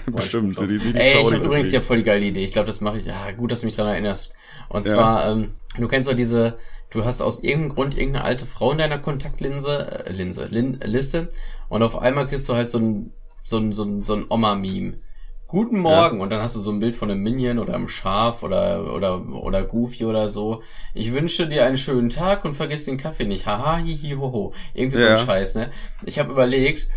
Bestimmt. 0.07 0.59
Die, 0.59 0.67
die, 0.67 0.77
die 0.93 0.97
Ey, 0.97 1.21
ich 1.21 1.31
habe 1.31 1.45
übrigens 1.45 1.71
ja 1.71 1.81
voll 1.81 1.97
die 1.97 2.03
geile 2.03 2.25
Idee. 2.25 2.43
Ich 2.43 2.51
glaube, 2.51 2.67
das 2.67 2.81
mache 2.81 2.97
ich. 2.97 3.05
Ja, 3.05 3.31
gut, 3.31 3.51
dass 3.51 3.61
du 3.61 3.65
mich 3.65 3.75
dran 3.75 3.87
erinnerst. 3.87 4.33
Und 4.69 4.85
Ja. 4.85 4.93
zwar, 4.93 5.31
ähm, 5.31 5.55
du 5.77 5.87
kennst 5.87 6.09
doch 6.09 6.15
diese, 6.15 6.57
du 6.89 7.05
hast 7.05 7.21
aus 7.21 7.43
irgendeinem 7.43 7.75
Grund 7.75 7.97
irgendeine 7.97 8.25
alte 8.25 8.45
Frau 8.45 8.71
in 8.71 8.77
deiner 8.77 8.99
Kontaktlinse, 8.99 10.05
äh, 10.05 10.11
Linse, 10.11 10.45
Lin, 10.45 10.79
Liste, 10.83 11.29
und 11.69 11.83
auf 11.83 11.97
einmal 11.97 12.27
kriegst 12.27 12.47
du 12.49 12.55
halt 12.55 12.69
so 12.69 12.79
ein, 12.79 13.13
so 13.43 13.57
ein, 13.57 13.71
so 13.71 13.83
ein, 13.83 14.01
so 14.01 14.15
ein 14.15 14.25
Oma-Meme. 14.29 14.99
Guten 15.47 15.79
Morgen, 15.79 16.21
und 16.21 16.29
dann 16.29 16.41
hast 16.41 16.55
du 16.55 16.61
so 16.61 16.71
ein 16.71 16.79
Bild 16.79 16.95
von 16.95 17.11
einem 17.11 17.23
Minion 17.23 17.59
oder 17.59 17.75
einem 17.75 17.89
Schaf 17.89 18.41
oder, 18.41 18.93
oder, 18.95 19.27
oder 19.27 19.65
Goofy 19.65 20.05
oder 20.05 20.29
so. 20.29 20.63
Ich 20.93 21.11
wünsche 21.11 21.45
dir 21.45 21.65
einen 21.65 21.75
schönen 21.75 22.07
Tag 22.07 22.45
und 22.45 22.53
vergiss 22.53 22.85
den 22.85 22.95
Kaffee 22.95 23.25
nicht. 23.25 23.45
Haha, 23.45 23.77
hihi, 23.77 24.15
hoho. 24.15 24.53
Irgendwie 24.73 24.97
so 24.97 25.07
Ja. 25.07 25.11
ein 25.15 25.17
Scheiß, 25.17 25.55
ne? 25.55 25.69
Ich 26.05 26.19
habe 26.19 26.31
überlegt, 26.31 26.87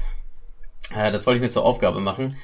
äh, 0.95 1.11
das 1.11 1.27
wollte 1.27 1.39
ich 1.39 1.43
mir 1.43 1.49
zur 1.49 1.65
Aufgabe 1.65 1.99
machen, 1.99 2.37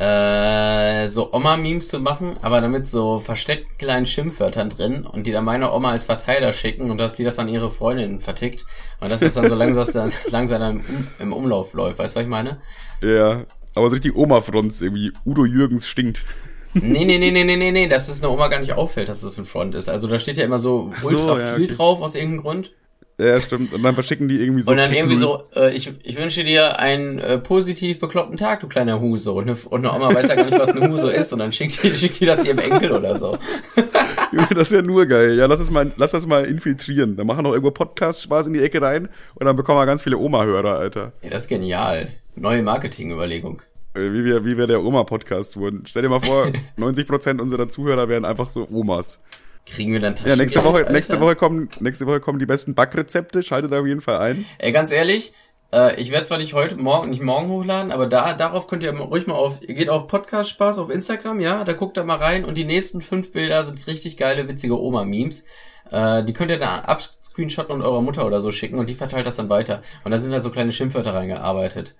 äh, 0.00 1.06
so 1.08 1.32
Oma-Memes 1.34 1.88
zu 1.88 2.00
machen, 2.00 2.32
aber 2.40 2.62
damit 2.62 2.86
so 2.86 3.20
versteckten 3.20 3.76
kleinen 3.76 4.06
Schimpfwörtern 4.06 4.70
drin 4.70 5.04
und 5.04 5.26
die 5.26 5.30
dann 5.30 5.44
meine 5.44 5.70
Oma 5.72 5.90
als 5.90 6.04
Verteiler 6.04 6.54
schicken 6.54 6.90
und 6.90 6.96
dass 6.96 7.18
sie 7.18 7.24
das 7.24 7.38
an 7.38 7.50
ihre 7.50 7.70
Freundin 7.70 8.18
vertickt 8.18 8.64
und 9.00 9.12
dass 9.12 9.20
das 9.20 9.34
dann 9.34 9.48
so 9.48 9.54
langsam, 9.54 9.86
dann, 9.92 10.12
langsam 10.30 10.62
im, 10.62 10.80
um, 10.80 11.08
im 11.18 11.32
Umlauf 11.34 11.74
läuft. 11.74 11.98
Weißt 11.98 12.16
du, 12.16 12.20
was 12.20 12.24
ich 12.24 12.30
meine? 12.30 12.62
Ja. 13.02 13.44
Aber 13.74 13.88
so 13.88 13.94
richtig 13.94 14.16
Oma-Fronts 14.16 14.80
irgendwie. 14.80 15.12
Udo 15.26 15.44
Jürgens 15.44 15.86
stinkt. 15.86 16.24
Nee, 16.72 17.04
nee, 17.04 17.18
nee, 17.18 17.30
nee, 17.30 17.44
nee, 17.44 17.56
nee, 17.56 17.70
nee, 17.70 17.88
dass 17.88 18.08
es 18.08 18.22
einer 18.22 18.32
Oma 18.32 18.48
gar 18.48 18.60
nicht 18.60 18.72
auffällt, 18.72 19.08
dass 19.08 19.20
das 19.20 19.36
ein 19.36 19.44
Front 19.44 19.74
ist. 19.74 19.88
Also 19.88 20.06
da 20.06 20.18
steht 20.18 20.38
ja 20.38 20.44
immer 20.44 20.58
so 20.58 20.92
Ach 20.96 21.02
so, 21.02 21.08
ultra 21.10 21.38
ja, 21.38 21.54
viel 21.56 21.64
okay. 21.66 21.74
drauf 21.74 22.00
aus 22.00 22.14
irgendeinem 22.14 22.42
Grund. 22.42 22.72
Ja, 23.20 23.38
stimmt. 23.40 23.74
Und 23.74 23.82
dann 23.82 23.94
verschicken 23.94 24.28
die 24.28 24.40
irgendwie 24.40 24.62
so. 24.62 24.70
und 24.70 24.78
dann 24.78 24.92
irgendwie 24.92 25.16
so, 25.16 25.42
äh, 25.54 25.74
ich, 25.74 25.92
ich 26.02 26.16
wünsche 26.16 26.42
dir 26.42 26.78
einen 26.78 27.18
äh, 27.18 27.38
positiv 27.38 27.98
bekloppten 27.98 28.38
Tag, 28.38 28.60
du 28.60 28.68
kleiner 28.68 28.98
Huso. 29.00 29.34
Und 29.34 29.50
eine, 29.50 29.58
und 29.68 29.84
eine 29.84 29.94
Oma 29.94 30.14
weiß 30.14 30.28
ja 30.28 30.36
gar 30.36 30.46
nicht, 30.46 30.58
was 30.58 30.74
ein 30.74 30.90
Huso 30.90 31.08
ist. 31.08 31.30
Und 31.32 31.40
dann 31.40 31.52
schickt 31.52 31.82
die, 31.82 31.94
schickt 31.94 32.18
die 32.18 32.24
das 32.24 32.44
ihrem 32.44 32.58
Enkel 32.58 32.92
oder 32.92 33.14
so. 33.14 33.36
Junge, 34.32 34.48
das 34.54 34.68
ist 34.68 34.72
ja 34.72 34.82
nur 34.82 35.04
geil. 35.04 35.36
Ja, 35.36 35.46
lass 35.46 35.60
es 35.60 35.70
mal, 35.70 35.92
lass 35.96 36.12
das 36.12 36.26
mal 36.26 36.46
infiltrieren. 36.46 37.16
Dann 37.16 37.26
machen 37.26 37.42
noch 37.42 37.52
irgendwo 37.52 37.72
Podcast-Spaß 37.72 38.46
in 38.46 38.54
die 38.54 38.62
Ecke 38.62 38.80
rein 38.80 39.10
und 39.34 39.44
dann 39.44 39.56
bekommen 39.56 39.78
wir 39.78 39.86
ganz 39.86 40.02
viele 40.02 40.16
Oma-Hörer, 40.16 40.78
Alter. 40.78 41.12
Ja, 41.22 41.30
das 41.30 41.42
ist 41.42 41.48
genial. 41.48 42.08
Neue 42.36 42.62
Marketingüberlegung. 42.62 43.60
Äh, 43.94 44.12
Wie 44.12 44.24
wir, 44.24 44.44
wie 44.46 44.56
wir 44.56 44.66
der 44.66 44.82
Oma-Podcast 44.82 45.56
wurden. 45.56 45.82
Stell 45.86 46.02
dir 46.02 46.08
mal 46.08 46.20
vor, 46.20 46.50
90% 46.78 47.40
unserer 47.40 47.68
Zuhörer 47.68 48.08
wären 48.08 48.24
einfach 48.24 48.48
so 48.48 48.66
Omas. 48.70 49.20
Kriegen 49.66 49.92
wir 49.92 50.00
dann 50.00 50.14
Ja, 50.24 50.36
nächste 50.36 50.58
Taschengeld, 50.58 50.64
Woche, 50.64 50.78
Alter? 50.78 50.92
nächste 50.92 51.20
Woche 51.20 51.36
kommen, 51.36 51.68
nächste 51.80 52.06
Woche 52.06 52.20
kommen 52.20 52.38
die 52.38 52.46
besten 52.46 52.74
Backrezepte. 52.74 53.42
Schaltet 53.42 53.72
auf 53.72 53.86
jeden 53.86 54.00
Fall 54.00 54.18
ein. 54.18 54.44
Ey, 54.58 54.72
ganz 54.72 54.90
ehrlich, 54.90 55.32
äh, 55.72 56.00
ich 56.00 56.10
werde 56.10 56.26
zwar 56.26 56.38
nicht 56.38 56.54
heute, 56.54 56.76
morgen, 56.76 57.10
nicht 57.10 57.22
morgen 57.22 57.48
hochladen, 57.48 57.92
aber 57.92 58.06
da, 58.06 58.34
darauf 58.34 58.66
könnt 58.66 58.82
ihr 58.82 58.92
ruhig 58.92 59.26
mal 59.26 59.34
auf, 59.34 59.60
ihr 59.62 59.74
geht 59.74 59.88
auf 59.88 60.06
Podcast 60.08 60.50
Spaß 60.50 60.78
auf 60.78 60.90
Instagram, 60.90 61.40
ja, 61.40 61.62
da 61.64 61.72
guckt 61.74 61.96
da 61.96 62.04
mal 62.04 62.16
rein 62.16 62.44
und 62.44 62.56
die 62.58 62.64
nächsten 62.64 63.00
fünf 63.00 63.32
Bilder 63.32 63.62
sind 63.62 63.86
richtig 63.86 64.16
geile, 64.16 64.48
witzige 64.48 64.80
Oma-Memes. 64.80 65.44
Äh, 65.90 66.24
die 66.24 66.32
könnt 66.32 66.50
ihr 66.50 66.58
dann 66.58 66.80
abscreenshotten 66.80 67.74
und 67.74 67.82
eurer 67.82 68.02
Mutter 68.02 68.26
oder 68.26 68.40
so 68.40 68.50
schicken 68.50 68.78
und 68.78 68.88
die 68.88 68.94
verteilt 68.94 69.26
das 69.26 69.36
dann 69.36 69.48
weiter. 69.48 69.82
Und 70.04 70.10
da 70.10 70.18
sind 70.18 70.32
da 70.32 70.40
so 70.40 70.50
kleine 70.50 70.72
Schimpfwörter 70.72 71.14
reingearbeitet. 71.14 71.94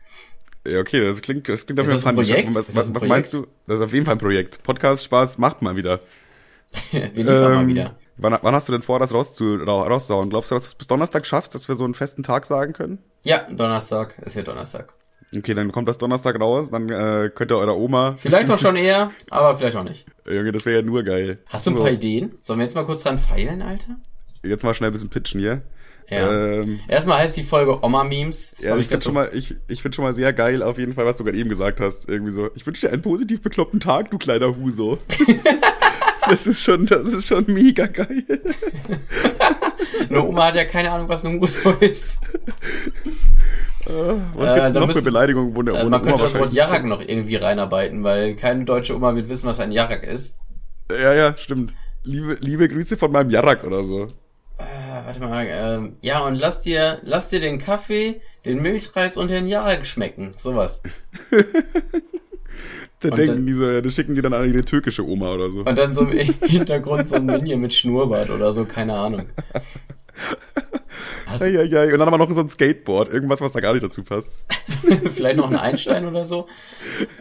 Ja, 0.67 0.81
okay, 0.81 1.01
das 1.05 1.23
klingt, 1.23 1.49
das 1.49 1.65
klingt 1.65 1.81
auf 1.81 1.87
jeden 1.87 1.99
Fall 1.99 2.13
ein 2.13 2.17
funny. 2.17 2.29
Projekt? 2.29 2.55
Was, 2.55 2.77
was, 2.77 2.95
was 2.95 3.05
meinst 3.05 3.33
du? 3.33 3.47
Das 3.67 3.79
ist 3.79 3.85
auf 3.85 3.93
jeden 3.95 4.05
Fall 4.05 4.17
ein 4.17 4.19
Projekt. 4.19 4.63
Podcast-Spaß 4.63 5.39
macht 5.39 5.63
mal 5.63 5.75
wieder. 5.77 6.01
Wir 6.91 7.09
liefern 7.15 7.55
mal 7.55 7.63
Ähm, 7.63 7.69
wieder. 7.69 7.97
Wann, 8.17 8.37
wann 8.43 8.55
hast 8.55 8.69
du 8.69 8.73
denn 8.73 8.83
vor, 8.83 8.99
das 8.99 9.15
rauszu, 9.15 9.55
ra- 9.57 9.87
rauszuhauen? 9.89 10.29
Glaubst 10.31 10.51
du, 10.51 10.55
dass 10.55 10.65
du 10.65 10.69
es 10.69 10.75
bis 10.75 10.87
Donnerstag 10.87 11.25
schaffst, 11.27 11.55
dass 11.55 11.69
wir 11.69 11.75
so 11.75 11.85
einen 11.85 11.95
festen 11.95 12.23
Tag 12.23 12.45
sagen 12.45 12.73
können? 12.75 12.99
Ja, 13.25 13.47
Donnerstag, 13.51 14.17
es 14.25 14.37
wird 14.37 14.49
Donnerstag. 14.49 14.93
Okay, 15.37 15.55
dann 15.55 15.71
kommt 15.73 15.89
das 15.89 15.97
Donnerstag 15.97 16.39
raus, 16.41 16.71
dann 16.71 16.89
äh, 16.91 17.31
könnt 17.35 17.51
ihr 17.53 17.57
eurer 17.57 17.77
Oma. 17.77 18.15
Vielleicht 18.19 18.51
auch 18.51 18.59
schon 18.59 18.77
eher, 18.77 19.11
aber 19.31 19.57
vielleicht 19.57 19.77
auch 19.77 19.85
nicht. 19.85 20.05
Junge, 20.27 20.51
das 20.53 20.67
wäre 20.67 20.81
ja 20.81 20.83
nur 20.83 21.03
geil. 21.05 21.39
Hast 21.47 21.67
du 21.67 21.71
ein 21.71 21.77
So, 21.77 21.83
paar 21.83 21.93
Ideen? 21.93 22.33
Sollen 22.41 22.59
wir 22.59 22.65
jetzt 22.65 22.75
mal 22.75 22.85
kurz 22.85 23.05
dran 23.05 23.17
feilen, 23.19 23.63
Alter? 23.63 23.97
Jetzt 24.43 24.65
mal 24.65 24.75
schnell 24.75 24.91
ein 24.91 24.93
bisschen 24.93 25.09
pitchen 25.11 25.41
hier. 25.41 25.63
Ja. 26.09 26.33
Ähm, 26.61 26.81
Erstmal 26.89 27.19
heißt 27.19 27.37
die 27.37 27.45
Folge 27.45 27.85
Oma-Memes. 27.85 28.57
Ja, 28.59 28.73
hab 28.73 28.81
ich 28.81 28.89
finde 28.89 29.05
schon 29.05 29.15
mal, 29.15 29.31
ich, 29.33 29.55
ich 29.69 29.81
finde 29.81 29.95
schon 29.95 30.05
mal 30.05 30.13
sehr 30.13 30.33
geil, 30.33 30.63
auf 30.65 30.77
jeden 30.77 30.95
Fall, 30.95 31.07
was 31.07 31.15
du 31.15 31.23
gerade 31.23 31.39
eben 31.39 31.49
gesagt 31.49 31.81
hast. 31.81 32.09
Irgendwie 32.09 32.33
so. 32.33 32.51
Ich 32.57 32.67
wünsche 32.67 32.87
dir 32.89 32.93
einen 32.93 33.03
positiv 33.03 33.41
bekloppten 33.41 33.79
Tag, 33.79 34.11
du 34.11 34.19
kleiner 34.19 34.57
Huso. 34.57 34.99
das 36.31 36.47
ist 36.47 36.63
schon, 36.63 36.87
das 36.87 37.07
ist 37.13 37.27
schon 37.27 37.45
mega 37.49 37.87
geil. 37.87 38.25
Eine 40.09 40.23
Oma 40.25 40.47
hat 40.47 40.55
ja 40.57 40.65
keine 40.65 40.91
Ahnung, 40.91 41.09
was 41.09 41.25
ein 41.25 41.41
Huso 41.41 41.71
ist. 41.81 42.19
Was 43.85 44.49
Äh, 44.49 44.55
gibt's 44.55 44.73
da 44.73 44.81
noch 44.81 44.87
müssen- 44.87 44.99
für 45.01 45.05
Beleidigungen, 45.05 45.55
wo, 45.57 45.63
der, 45.63 45.75
Äh, 45.75 45.85
wo 45.85 45.89
man 45.91 45.95
eine 46.01 46.03
Oma 46.15 46.17
könnte 46.19 46.23
das 46.33 46.39
Wort 46.41 46.53
Jarak 46.53 46.85
noch 46.85 47.01
irgendwie 47.01 47.37
reinarbeiten, 47.37 48.03
weil 48.05 48.35
keine 48.37 48.65
deutsche 48.65 48.95
Oma 48.97 49.15
wird 49.15 49.29
wissen, 49.29 49.47
was 49.47 49.61
ein 49.61 49.73
Jarak 49.73 50.05
ist. 50.05 50.37
Ja, 50.91 51.13
ja, 51.15 51.37
stimmt. 51.37 51.75
Liebe, 52.05 52.37
liebe 52.41 52.69
Grüße 52.69 52.97
von 52.97 53.13
meinem 53.13 53.31
Jarak 53.31 53.65
oder 53.65 53.85
so. 53.85 54.05
Äh, 54.59 55.05
warte 55.05 55.21
mal, 55.21 55.47
ähm, 55.49 55.97
ja, 56.03 56.21
und 56.21 56.35
lass 56.37 56.63
dir, 56.63 56.99
lass 57.03 57.29
dir 57.31 57.41
den 57.41 57.59
Kaffee, 57.59 58.21
den 58.45 58.61
Milchreis 58.63 59.17
und 59.17 59.29
den 59.29 59.47
Jarak 59.47 59.87
schmecken. 59.87 60.33
Sowas. 60.37 60.83
Da 63.03 63.09
Und 63.09 63.17
denken 63.19 63.35
dann- 63.37 63.47
die 63.47 63.53
so, 63.55 63.81
das 63.81 63.95
schicken 63.95 64.15
die 64.15 64.21
dann 64.23 64.35
an 64.35 64.47
ihre 64.47 64.63
türkische 64.63 65.07
Oma 65.07 65.33
oder 65.33 65.51
so. 65.51 65.61
Und 65.61 65.79
dann 65.79 65.93
so 65.95 66.03
im 66.03 66.35
Hintergrund 66.43 67.07
so 67.07 67.17
ein 67.17 67.25
Minion 67.25 67.61
mit 67.61 67.73
Schnurrbart 67.73 68.29
oder 68.31 68.53
so, 68.53 68.65
keine 68.67 68.95
Ahnung. 68.95 69.25
Hast 71.27 71.43
du 71.43 71.47
Eieiei. 71.47 71.93
Und 71.93 71.99
dann 71.99 72.07
haben 72.11 72.13
wir 72.13 72.19
noch 72.19 72.31
so 72.31 72.41
ein 72.41 72.49
Skateboard. 72.51 73.09
Irgendwas, 73.09 73.41
was 73.41 73.53
da 73.53 73.61
gar 73.61 73.73
nicht 73.73 73.83
dazu 73.85 74.03
passt. 74.03 74.43
vielleicht 75.13 75.37
noch 75.37 75.47
einen 75.47 75.57
Einstein 75.57 76.07
oder 76.07 76.25
so? 76.25 76.47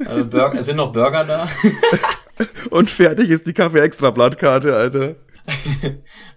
Äh, 0.06 0.24
Burger, 0.24 0.62
sind 0.64 0.78
noch 0.78 0.92
Burger 0.92 1.24
da? 1.26 1.48
Und 2.72 2.90
fertig 2.90 3.30
ist 3.30 3.46
die 3.48 3.54
Kaffee-Extra-Blattkarte, 3.54 4.76
Alter. 4.76 5.16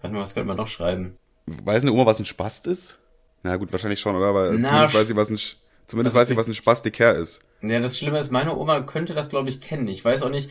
Warte 0.02 0.14
mal, 0.14 0.20
was 0.20 0.34
könnte 0.34 0.48
man 0.48 0.56
noch 0.56 0.66
schreiben? 0.68 1.16
Weiß 1.46 1.82
eine 1.82 1.92
Oma, 1.92 2.06
was 2.06 2.18
ein 2.20 2.24
Spast 2.26 2.66
ist? 2.66 2.98
Na 3.42 3.56
gut, 3.56 3.72
wahrscheinlich 3.72 4.00
schon, 4.00 4.14
oder? 4.16 4.26
Aber 4.26 4.52
Na, 4.52 4.68
zumindest 4.68 4.94
weiß 4.94 5.06
sie, 5.08 5.16
was 5.16 5.30
ein, 5.30 5.36
Sch- 5.36 5.56
zumindest 5.86 6.16
weiß 6.16 6.28
sie, 6.28 6.36
was 6.36 6.46
ein 6.48 6.54
Spastiker 6.54 7.14
ist. 7.14 7.40
Ja, 7.62 7.78
das 7.80 7.98
Schlimme 7.98 8.18
ist, 8.18 8.32
meine 8.32 8.56
Oma 8.56 8.80
könnte 8.80 9.14
das, 9.14 9.30
glaube 9.30 9.48
ich, 9.48 9.60
kennen. 9.60 9.88
Ich 9.88 10.04
weiß 10.04 10.22
auch 10.22 10.30
nicht. 10.30 10.50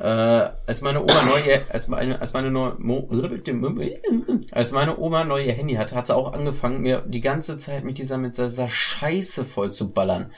äh, 0.00 0.50
als 0.66 0.80
meine 0.80 1.02
Oma 1.02 1.22
neue, 1.24 1.70
als 1.70 1.88
meine, 1.88 2.20
als 2.20 2.32
meine 2.32 2.50
neue, 2.50 2.76
als 4.52 4.72
meine 4.72 4.98
Oma 4.98 5.24
neue 5.24 5.52
Handy 5.52 5.74
hatte, 5.74 5.94
hat 5.94 6.06
sie 6.06 6.16
auch 6.16 6.32
angefangen, 6.32 6.80
mir 6.80 7.02
die 7.06 7.20
ganze 7.20 7.58
Zeit 7.58 7.84
mit 7.84 7.98
dieser, 7.98 8.16
mit 8.16 8.38
dieser 8.38 8.68
Scheiße 8.68 9.44
voll 9.44 9.72
zu 9.72 9.92
ballern. 9.92 10.32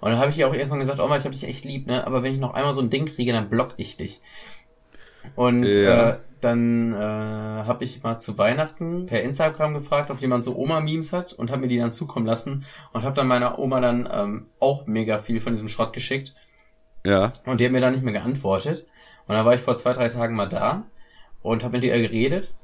Und 0.00 0.10
dann 0.12 0.20
habe 0.20 0.30
ich 0.30 0.38
ihr 0.38 0.46
auch 0.48 0.54
irgendwann 0.54 0.78
gesagt, 0.78 1.00
Oma, 1.00 1.16
ich 1.16 1.24
habe 1.24 1.34
dich 1.34 1.44
echt 1.44 1.64
lieb, 1.64 1.88
ne? 1.88 2.06
Aber 2.06 2.22
wenn 2.22 2.32
ich 2.32 2.38
noch 2.38 2.54
einmal 2.54 2.72
so 2.72 2.80
ein 2.80 2.90
Ding 2.90 3.06
kriege, 3.06 3.32
dann 3.32 3.48
block 3.48 3.74
ich 3.76 3.96
dich. 3.96 4.20
Und 5.36 5.64
ja. 5.64 6.10
äh, 6.10 6.18
dann 6.40 6.92
äh, 6.92 6.96
habe 6.96 7.84
ich 7.84 8.02
mal 8.02 8.18
zu 8.18 8.38
Weihnachten 8.38 9.06
per 9.06 9.22
Instagram 9.22 9.74
gefragt, 9.74 10.10
ob 10.10 10.20
jemand 10.20 10.44
so 10.44 10.56
Oma-Memes 10.56 11.12
hat 11.12 11.32
und 11.32 11.50
habe 11.50 11.62
mir 11.62 11.68
die 11.68 11.78
dann 11.78 11.92
zukommen 11.92 12.26
lassen 12.26 12.64
und 12.92 13.02
habe 13.02 13.14
dann 13.14 13.26
meiner 13.26 13.58
Oma 13.58 13.80
dann 13.80 14.08
ähm, 14.10 14.46
auch 14.60 14.86
mega 14.86 15.18
viel 15.18 15.40
von 15.40 15.52
diesem 15.52 15.68
Schrott 15.68 15.92
geschickt. 15.92 16.34
Ja. 17.04 17.32
Und 17.44 17.60
die 17.60 17.64
hat 17.64 17.72
mir 17.72 17.80
dann 17.80 17.94
nicht 17.94 18.04
mehr 18.04 18.12
geantwortet. 18.12 18.86
Und 19.26 19.34
dann 19.34 19.44
war 19.44 19.54
ich 19.54 19.60
vor 19.60 19.76
zwei, 19.76 19.92
drei 19.92 20.08
Tagen 20.08 20.34
mal 20.34 20.48
da 20.48 20.84
und 21.42 21.64
habe 21.64 21.78
mit 21.78 21.84
ihr 21.84 22.00
geredet. 22.00 22.54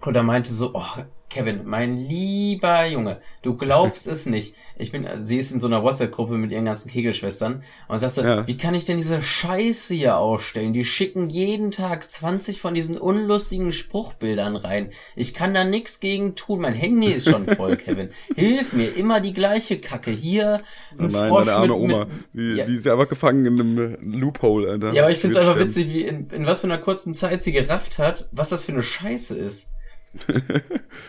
Und 0.00 0.14
da 0.14 0.22
meinte 0.22 0.52
so, 0.52 0.72
oh, 0.74 1.02
Kevin, 1.28 1.62
mein 1.64 1.96
lieber 1.96 2.86
Junge, 2.86 3.20
du 3.42 3.56
glaubst 3.56 4.06
es 4.06 4.26
nicht. 4.26 4.54
Ich 4.78 4.92
bin, 4.92 5.06
sie 5.16 5.38
ist 5.38 5.50
in 5.50 5.58
so 5.58 5.66
einer 5.66 5.82
WhatsApp-Gruppe 5.82 6.34
mit 6.34 6.52
ihren 6.52 6.64
ganzen 6.64 6.88
Kegelschwestern 6.88 7.62
und 7.88 7.98
sagst 7.98 8.18
ja. 8.18 8.46
wie 8.46 8.56
kann 8.56 8.74
ich 8.74 8.84
denn 8.84 8.96
diese 8.96 9.20
Scheiße 9.20 9.94
hier 9.94 10.18
ausstellen? 10.18 10.72
Die 10.72 10.84
schicken 10.84 11.28
jeden 11.28 11.72
Tag 11.72 12.08
20 12.08 12.60
von 12.60 12.74
diesen 12.74 12.96
unlustigen 12.96 13.72
Spruchbildern 13.72 14.54
rein. 14.54 14.90
Ich 15.16 15.34
kann 15.34 15.52
da 15.52 15.64
nix 15.64 15.98
gegen 15.98 16.36
tun. 16.36 16.60
Mein 16.60 16.74
Handy 16.74 17.08
ist 17.08 17.28
schon 17.28 17.46
voll, 17.46 17.76
Kevin. 17.76 18.10
Hilf 18.34 18.72
mir, 18.72 18.94
immer 18.94 19.20
die 19.20 19.32
gleiche 19.32 19.78
Kacke. 19.78 20.12
Hier 20.12 20.62
ein 20.96 21.06
oh 21.06 21.08
nein, 21.08 21.28
Frosch 21.28 21.46
meine 21.46 21.56
arme 21.56 21.66
mit, 21.66 21.76
Oma. 21.76 22.06
Die, 22.34 22.54
ja. 22.54 22.66
die 22.66 22.74
ist 22.74 22.86
ja 22.86 22.92
einfach 22.92 23.08
gefangen 23.08 23.44
in 23.46 23.60
einem 23.60 23.96
Loophole, 24.00 24.70
Alter. 24.70 24.92
Ja, 24.92 25.02
aber 25.02 25.10
ich 25.10 25.18
find's 25.18 25.36
einfach 25.36 25.58
witzig, 25.58 25.92
wie 25.92 26.02
in, 26.02 26.30
in 26.30 26.46
was 26.46 26.60
für 26.60 26.66
einer 26.66 26.78
kurzen 26.78 27.14
Zeit 27.14 27.42
sie 27.42 27.52
gerafft 27.52 27.98
hat, 27.98 28.28
was 28.30 28.50
das 28.50 28.64
für 28.64 28.72
eine 28.72 28.82
Scheiße 28.82 29.36
ist. 29.36 29.68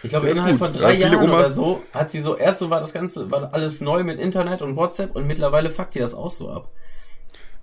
Ich 0.03 0.09
glaube, 0.09 0.29
innerhalb 0.29 0.59
gut. 0.59 0.67
von 0.67 0.77
drei 0.77 0.93
ja, 0.93 1.07
Jahren 1.07 1.23
Omas 1.23 1.39
oder 1.39 1.49
so 1.49 1.81
hat 1.93 2.11
sie 2.11 2.21
so, 2.21 2.35
erst 2.35 2.59
so 2.59 2.69
war 2.69 2.79
das 2.79 2.93
Ganze, 2.93 3.31
war 3.31 3.53
alles 3.53 3.81
neu 3.81 4.03
mit 4.03 4.19
Internet 4.19 4.61
und 4.61 4.75
WhatsApp 4.75 5.15
und 5.15 5.27
mittlerweile 5.27 5.69
fuckt 5.69 5.95
die 5.95 5.99
das 5.99 6.13
auch 6.13 6.29
so 6.29 6.49
ab. 6.49 6.69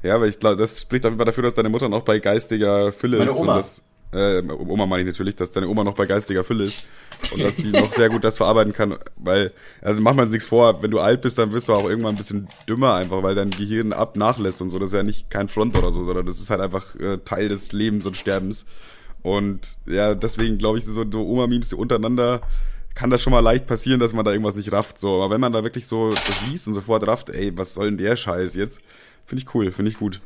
Ja, 0.02 0.16
aber 0.16 0.26
ich 0.26 0.38
glaube, 0.38 0.56
das 0.56 0.80
spricht 0.80 1.06
auf 1.06 1.10
jeden 1.10 1.18
Fall 1.18 1.26
dafür, 1.26 1.44
dass 1.44 1.54
deine 1.54 1.70
Mutter 1.70 1.88
noch 1.88 2.02
bei 2.02 2.18
geistiger 2.18 2.92
Fülle 2.92 3.18
Meine 3.18 3.30
ist. 3.30 3.38
Oma. 3.38 3.56
Das, 3.56 3.82
äh, 4.12 4.42
Oma 4.42 4.86
meine 4.86 5.02
ich 5.02 5.06
natürlich, 5.06 5.34
dass 5.34 5.50
deine 5.50 5.66
Oma 5.66 5.82
noch 5.82 5.94
bei 5.94 6.04
geistiger 6.04 6.44
Fülle 6.44 6.64
ist 6.64 6.88
und 7.32 7.42
dass 7.42 7.56
die 7.56 7.70
noch 7.70 7.90
sehr 7.90 8.10
gut 8.10 8.22
das 8.22 8.36
verarbeiten 8.36 8.72
kann, 8.72 8.96
weil, 9.16 9.52
also 9.80 10.02
mach 10.02 10.14
mal 10.14 10.26
nichts 10.26 10.46
vor, 10.46 10.82
wenn 10.82 10.90
du 10.90 11.00
alt 11.00 11.22
bist, 11.22 11.38
dann 11.38 11.52
wirst 11.52 11.70
du 11.70 11.72
auch 11.72 11.88
irgendwann 11.88 12.14
ein 12.14 12.18
bisschen 12.18 12.48
dümmer 12.68 12.94
einfach, 12.94 13.22
weil 13.22 13.34
dein 13.34 13.50
Gehirn 13.50 13.92
ab 13.92 14.16
nachlässt 14.16 14.60
und 14.60 14.68
so, 14.68 14.78
das 14.78 14.90
ist 14.90 14.96
ja 14.96 15.02
nicht 15.02 15.30
kein 15.30 15.48
Front 15.48 15.74
oder 15.74 15.90
so, 15.90 16.04
sondern 16.04 16.26
das 16.26 16.38
ist 16.38 16.50
halt 16.50 16.60
einfach 16.60 16.94
äh, 16.96 17.18
Teil 17.18 17.48
des 17.48 17.72
Lebens 17.72 18.06
und 18.06 18.16
Sterbens 18.16 18.66
und 19.24 19.78
ja, 19.86 20.14
deswegen 20.14 20.58
glaube 20.58 20.76
ich, 20.76 20.84
so, 20.84 21.02
so 21.10 21.26
Oma-Memes 21.26 21.72
untereinander 21.72 22.42
kann 22.94 23.08
das 23.08 23.22
schon 23.22 23.32
mal 23.32 23.40
leicht 23.40 23.66
passieren, 23.66 23.98
dass 23.98 24.12
man 24.12 24.22
da 24.24 24.30
irgendwas 24.30 24.54
nicht 24.54 24.70
rafft. 24.70 24.98
So, 24.98 25.22
aber 25.22 25.34
wenn 25.34 25.40
man 25.40 25.52
da 25.52 25.64
wirklich 25.64 25.86
so 25.86 26.10
das 26.10 26.46
liest 26.48 26.68
und 26.68 26.74
sofort 26.74 27.06
rafft, 27.06 27.30
ey, 27.30 27.56
was 27.56 27.72
soll 27.72 27.86
denn 27.86 27.96
der 27.96 28.16
Scheiß 28.16 28.54
jetzt? 28.54 28.82
Finde 29.24 29.42
ich 29.42 29.54
cool, 29.54 29.72
finde 29.72 29.90
ich 29.90 29.98
gut. 29.98 30.20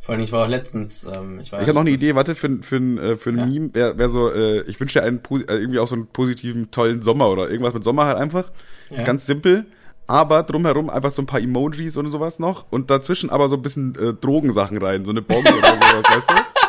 Vor 0.00 0.14
allem, 0.14 0.24
ich 0.24 0.32
war 0.32 0.46
auch 0.46 0.48
letztens, 0.48 1.04
ähm, 1.04 1.38
ich 1.38 1.52
war 1.52 1.60
Ich 1.60 1.68
habe 1.68 1.74
noch 1.74 1.82
eine 1.82 1.90
Idee, 1.90 2.14
warte, 2.14 2.34
für, 2.34 2.48
für, 2.62 2.80
für, 2.80 3.18
für 3.18 3.30
ein 3.30 3.38
ja. 3.38 3.46
Meme 3.46 3.74
wäre 3.74 3.98
wär 3.98 4.08
so, 4.08 4.32
äh, 4.32 4.62
ich 4.62 4.80
wünsche 4.80 4.98
dir 4.98 5.04
einen, 5.04 5.18
äh, 5.18 5.52
irgendwie 5.52 5.78
auch 5.78 5.86
so 5.86 5.94
einen 5.94 6.06
positiven, 6.06 6.70
tollen 6.70 7.02
Sommer 7.02 7.28
oder 7.28 7.50
irgendwas 7.50 7.74
mit 7.74 7.84
Sommer 7.84 8.06
halt 8.06 8.16
einfach. 8.16 8.50
Ja. 8.88 9.04
Ganz 9.04 9.26
simpel. 9.26 9.66
Aber 10.06 10.42
drumherum 10.42 10.88
einfach 10.88 11.10
so 11.10 11.20
ein 11.20 11.26
paar 11.26 11.40
Emojis 11.40 11.98
und 11.98 12.10
sowas 12.10 12.38
noch. 12.38 12.64
Und 12.70 12.90
dazwischen 12.90 13.28
aber 13.28 13.50
so 13.50 13.56
ein 13.56 13.62
bisschen 13.62 13.94
äh, 13.96 14.14
Drogensachen 14.14 14.78
rein. 14.78 15.04
So 15.04 15.10
eine 15.10 15.20
Bombe 15.20 15.54
oder 15.54 15.68
sowas, 15.68 16.04
weißt 16.16 16.30
du? 16.30 16.59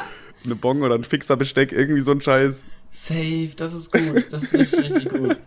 Eine 0.43 0.55
Bong 0.55 0.81
oder 0.81 0.95
ein 0.95 1.03
Fixerbesteck, 1.03 1.71
irgendwie 1.71 2.01
so 2.01 2.11
ein 2.11 2.21
Scheiß. 2.21 2.63
Safe, 2.89 3.51
das 3.55 3.73
ist 3.73 3.91
gut, 3.91 4.25
das 4.31 4.43
ist 4.43 4.53
richtig, 4.53 4.79
richtig 4.79 5.09
gut. 5.09 5.37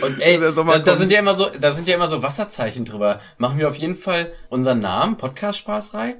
Und 0.00 0.20
ey, 0.20 0.40
da, 0.40 0.78
da, 0.78 0.96
sind 0.96 1.12
ja 1.12 1.18
immer 1.18 1.34
so, 1.34 1.48
da 1.48 1.70
sind 1.70 1.86
ja 1.86 1.94
immer 1.94 2.08
so 2.08 2.22
Wasserzeichen 2.22 2.84
drüber. 2.84 3.20
Machen 3.38 3.58
wir 3.58 3.68
auf 3.68 3.76
jeden 3.76 3.94
Fall 3.94 4.32
unseren 4.48 4.78
Namen, 4.78 5.16
Podcast 5.16 5.58
Spaß 5.58 5.94
rein? 5.94 6.14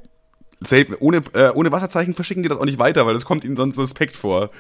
Safe, 0.61 0.97
ohne, 1.01 1.23
äh, 1.33 1.51
ohne 1.51 1.73
Wasserzeichen 1.73 2.15
verschicken 2.15 2.43
die 2.43 2.49
das 2.49 2.59
auch 2.59 2.65
nicht 2.65 2.79
weiter, 2.79 3.07
weil 3.07 3.15
das 3.15 3.25
kommt 3.25 3.45
ihnen 3.45 3.57
sonst 3.57 3.77
suspekt 3.77 4.17
vor. 4.17 4.51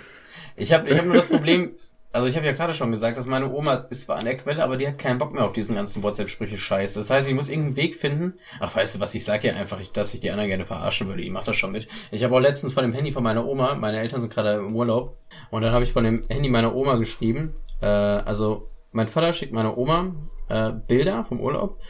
Ich 0.56 0.72
habe 0.72 0.88
ich 0.88 0.98
hab 0.98 1.04
nur 1.04 1.14
das 1.14 1.28
Problem, 1.28 1.72
also 2.12 2.28
ich 2.28 2.36
habe 2.36 2.46
ja 2.46 2.52
gerade 2.52 2.74
schon 2.74 2.90
gesagt, 2.90 3.16
dass 3.16 3.26
meine 3.26 3.50
Oma 3.50 3.86
ist 3.90 4.02
zwar 4.02 4.18
an 4.18 4.24
der 4.24 4.36
Quelle, 4.36 4.62
aber 4.62 4.76
die 4.76 4.86
hat 4.86 4.98
keinen 4.98 5.18
Bock 5.18 5.32
mehr 5.32 5.44
auf 5.44 5.52
diesen 5.52 5.74
ganzen 5.74 6.02
WhatsApp-Sprüche-Scheiß. 6.02 6.94
Das 6.94 7.10
heißt, 7.10 7.28
ich 7.28 7.34
muss 7.34 7.48
irgendeinen 7.48 7.76
Weg 7.76 7.94
finden. 7.94 8.34
Ach, 8.60 8.76
weißt 8.76 8.96
du 8.96 9.00
was, 9.00 9.14
ich 9.14 9.24
sage 9.24 9.48
ja 9.48 9.54
einfach, 9.54 9.80
dass 9.92 10.12
ich 10.12 10.20
die 10.20 10.30
anderen 10.30 10.48
gerne 10.48 10.66
verarschen 10.66 11.08
würde. 11.08 11.22
Ich 11.22 11.30
mach 11.30 11.44
das 11.44 11.56
schon 11.56 11.72
mit. 11.72 11.88
Ich 12.10 12.22
habe 12.22 12.34
auch 12.34 12.40
letztens 12.40 12.74
von 12.74 12.82
dem 12.82 12.92
Handy 12.92 13.12
von 13.12 13.22
meiner 13.22 13.46
Oma, 13.46 13.74
meine 13.74 13.98
Eltern 13.98 14.20
sind 14.20 14.32
gerade 14.32 14.58
im 14.58 14.76
Urlaub, 14.76 15.16
und 15.50 15.62
dann 15.62 15.72
habe 15.72 15.84
ich 15.84 15.92
von 15.92 16.04
dem 16.04 16.24
Handy 16.28 16.50
meiner 16.50 16.74
Oma 16.74 16.96
geschrieben, 16.96 17.54
äh, 17.80 17.86
also 17.86 18.68
mein 18.92 19.08
Vater 19.08 19.32
schickt 19.32 19.52
meiner 19.52 19.76
Oma 19.78 20.14
äh, 20.48 20.72
Bilder 20.72 21.24
vom 21.24 21.40
Urlaub 21.40 21.80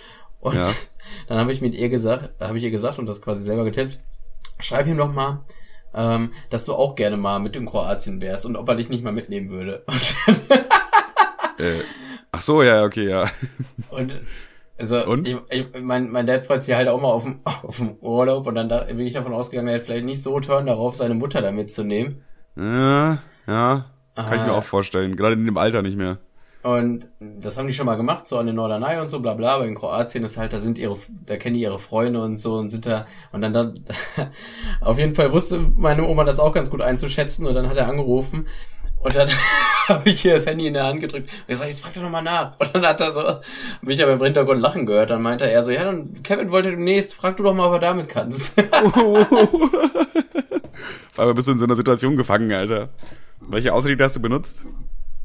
und 0.41 0.55
ja. 0.55 0.71
dann 1.29 1.39
habe 1.39 1.53
ich 1.53 1.61
mit 1.61 1.75
ihr 1.75 1.89
gesagt, 1.89 2.41
habe 2.41 2.59
ich 2.59 2.65
ihr 2.65 2.71
gesagt 2.71 2.99
und 2.99 3.07
das 3.07 3.23
quasi 3.23 3.43
selber 3.43 3.65
getippt, 3.65 4.01
schreib 4.61 4.87
ihm 4.87 4.97
doch 4.97 5.13
mal, 5.13 5.45
ähm, 5.95 6.33
dass 6.51 6.65
du 6.65 6.75
auch 6.75 6.95
gerne 6.95 7.17
mal 7.17 7.39
mit 7.39 7.57
in 7.57 7.67
Kroatien 7.67 8.21
wärst 8.21 8.47
und 8.47 8.57
ob 8.57 8.69
er 8.69 8.77
dich 8.77 8.89
nicht 8.89 9.05
mal 9.05 9.13
mitnehmen 9.13 9.51
würde. 9.51 9.85
äh, 11.59 11.81
ach 12.31 12.41
so, 12.41 12.63
ja, 12.63 12.85
okay, 12.85 13.09
ja. 13.09 13.31
Und 13.91 14.13
also 14.79 15.07
und? 15.07 15.29
Ich, 15.29 15.37
ich, 15.51 15.67
mein, 15.81 16.11
mein 16.11 16.27
Dad 16.27 16.45
freut 16.45 16.63
sich 16.63 16.75
halt 16.75 16.89
auch 16.89 17.01
mal 17.01 17.09
auf 17.09 17.25
dem, 17.25 17.41
auf 17.63 17.77
dem 17.77 17.97
Urlaub 18.01 18.47
und 18.47 18.55
dann 18.55 18.69
da, 18.69 18.85
bin 18.85 19.01
ich 19.01 19.13
davon 19.13 19.33
ausgegangen, 19.33 19.69
er 19.69 19.77
hat 19.77 19.83
vielleicht 19.83 20.05
nicht 20.05 20.23
so 20.23 20.41
turn 20.41 20.67
darauf, 20.67 20.97
seine 20.97 21.15
Mutter 21.15 21.41
da 21.41 21.53
mitzunehmen. 21.53 22.25
Ja, 22.57 23.19
ja. 23.47 23.87
Kann 24.15 24.33
äh, 24.33 24.37
ich 24.37 24.43
mir 24.43 24.53
auch 24.53 24.65
vorstellen. 24.65 25.17
Gerade 25.17 25.35
in 25.35 25.47
dem 25.47 25.57
Alter 25.57 25.83
nicht 25.83 25.97
mehr. 25.97 26.19
Und 26.63 27.09
das 27.19 27.57
haben 27.57 27.67
die 27.67 27.73
schon 27.73 27.87
mal 27.87 27.97
gemacht, 27.97 28.27
so 28.27 28.39
an 28.39 28.47
den 28.47 28.55
Norderney 28.55 29.01
und 29.01 29.09
so, 29.09 29.19
bla 29.21 29.35
bla, 29.35 29.57
aber 29.57 29.67
in 29.67 29.75
Kroatien 29.75 30.23
ist 30.23 30.37
halt, 30.37 30.53
da 30.53 30.61
sind 30.61 30.79
ihre, 30.79 30.97
da 31.27 31.37
kennen 31.37 31.55
die 31.55 31.63
ihre 31.63 31.81
Freunde 31.81 32.23
und 32.23 32.37
so 32.37 32.57
und 32.57 32.71
sind 32.71 32.87
da, 32.87 33.07
und 33.33 33.41
dann, 33.41 33.53
dann 33.53 33.75
auf 34.81 34.97
jeden 34.97 35.17
Fall 35.17 35.33
wusste 35.33 35.59
meine 35.59 36.07
Oma 36.07 36.23
das 36.23 36.39
auch 36.39 36.53
ganz 36.53 36.71
gut 36.71 36.81
einzuschätzen 36.81 37.47
und 37.47 37.55
dann 37.55 37.69
hat 37.69 37.77
er 37.77 37.89
angerufen 37.89 38.47
und 39.03 39.17
dann 39.17 39.29
habe 39.89 40.09
ich 40.09 40.23
hier 40.23 40.35
das 40.35 40.47
Handy 40.47 40.69
in 40.69 40.75
der 40.75 40.85
Hand 40.85 41.01
gedrückt 41.01 41.29
und 41.41 41.49
gesagt, 41.49 41.69
jetzt 41.69 41.83
frag 41.83 41.95
doch 41.95 42.03
nochmal 42.03 42.23
nach. 42.23 42.53
Und 42.61 42.73
dann 42.75 42.87
hat 42.87 43.01
er 43.01 43.11
so, 43.11 43.41
mich 43.81 44.01
aber 44.01 44.13
im 44.13 44.23
Hintergrund 44.23 44.61
lachen 44.61 44.87
gehört, 44.87 45.11
dann 45.11 45.23
meinte 45.23 45.51
er 45.51 45.63
so, 45.65 45.73
ja, 45.73 45.83
dann 45.85 46.23
Kevin 46.23 46.53
wollte 46.53 46.71
demnächst, 46.71 47.15
frag 47.15 47.37
du 47.37 47.43
doch 47.43 47.55
mal, 47.55 47.67
ob 47.67 47.73
er 47.75 47.81
damit 47.81 48.09
kannst. 48.09 48.55
Vor 51.13 51.25
allem 51.25 51.35
bist 51.35 51.49
du 51.49 51.53
in 51.53 51.59
so 51.59 51.65
einer 51.65 51.75
Situation 51.75 52.17
gefangen, 52.17 52.53
Alter. 52.53 52.91
Welche 53.41 53.73
Ausrede 53.73 54.05
hast 54.05 54.15
du 54.15 54.21
benutzt? 54.21 54.65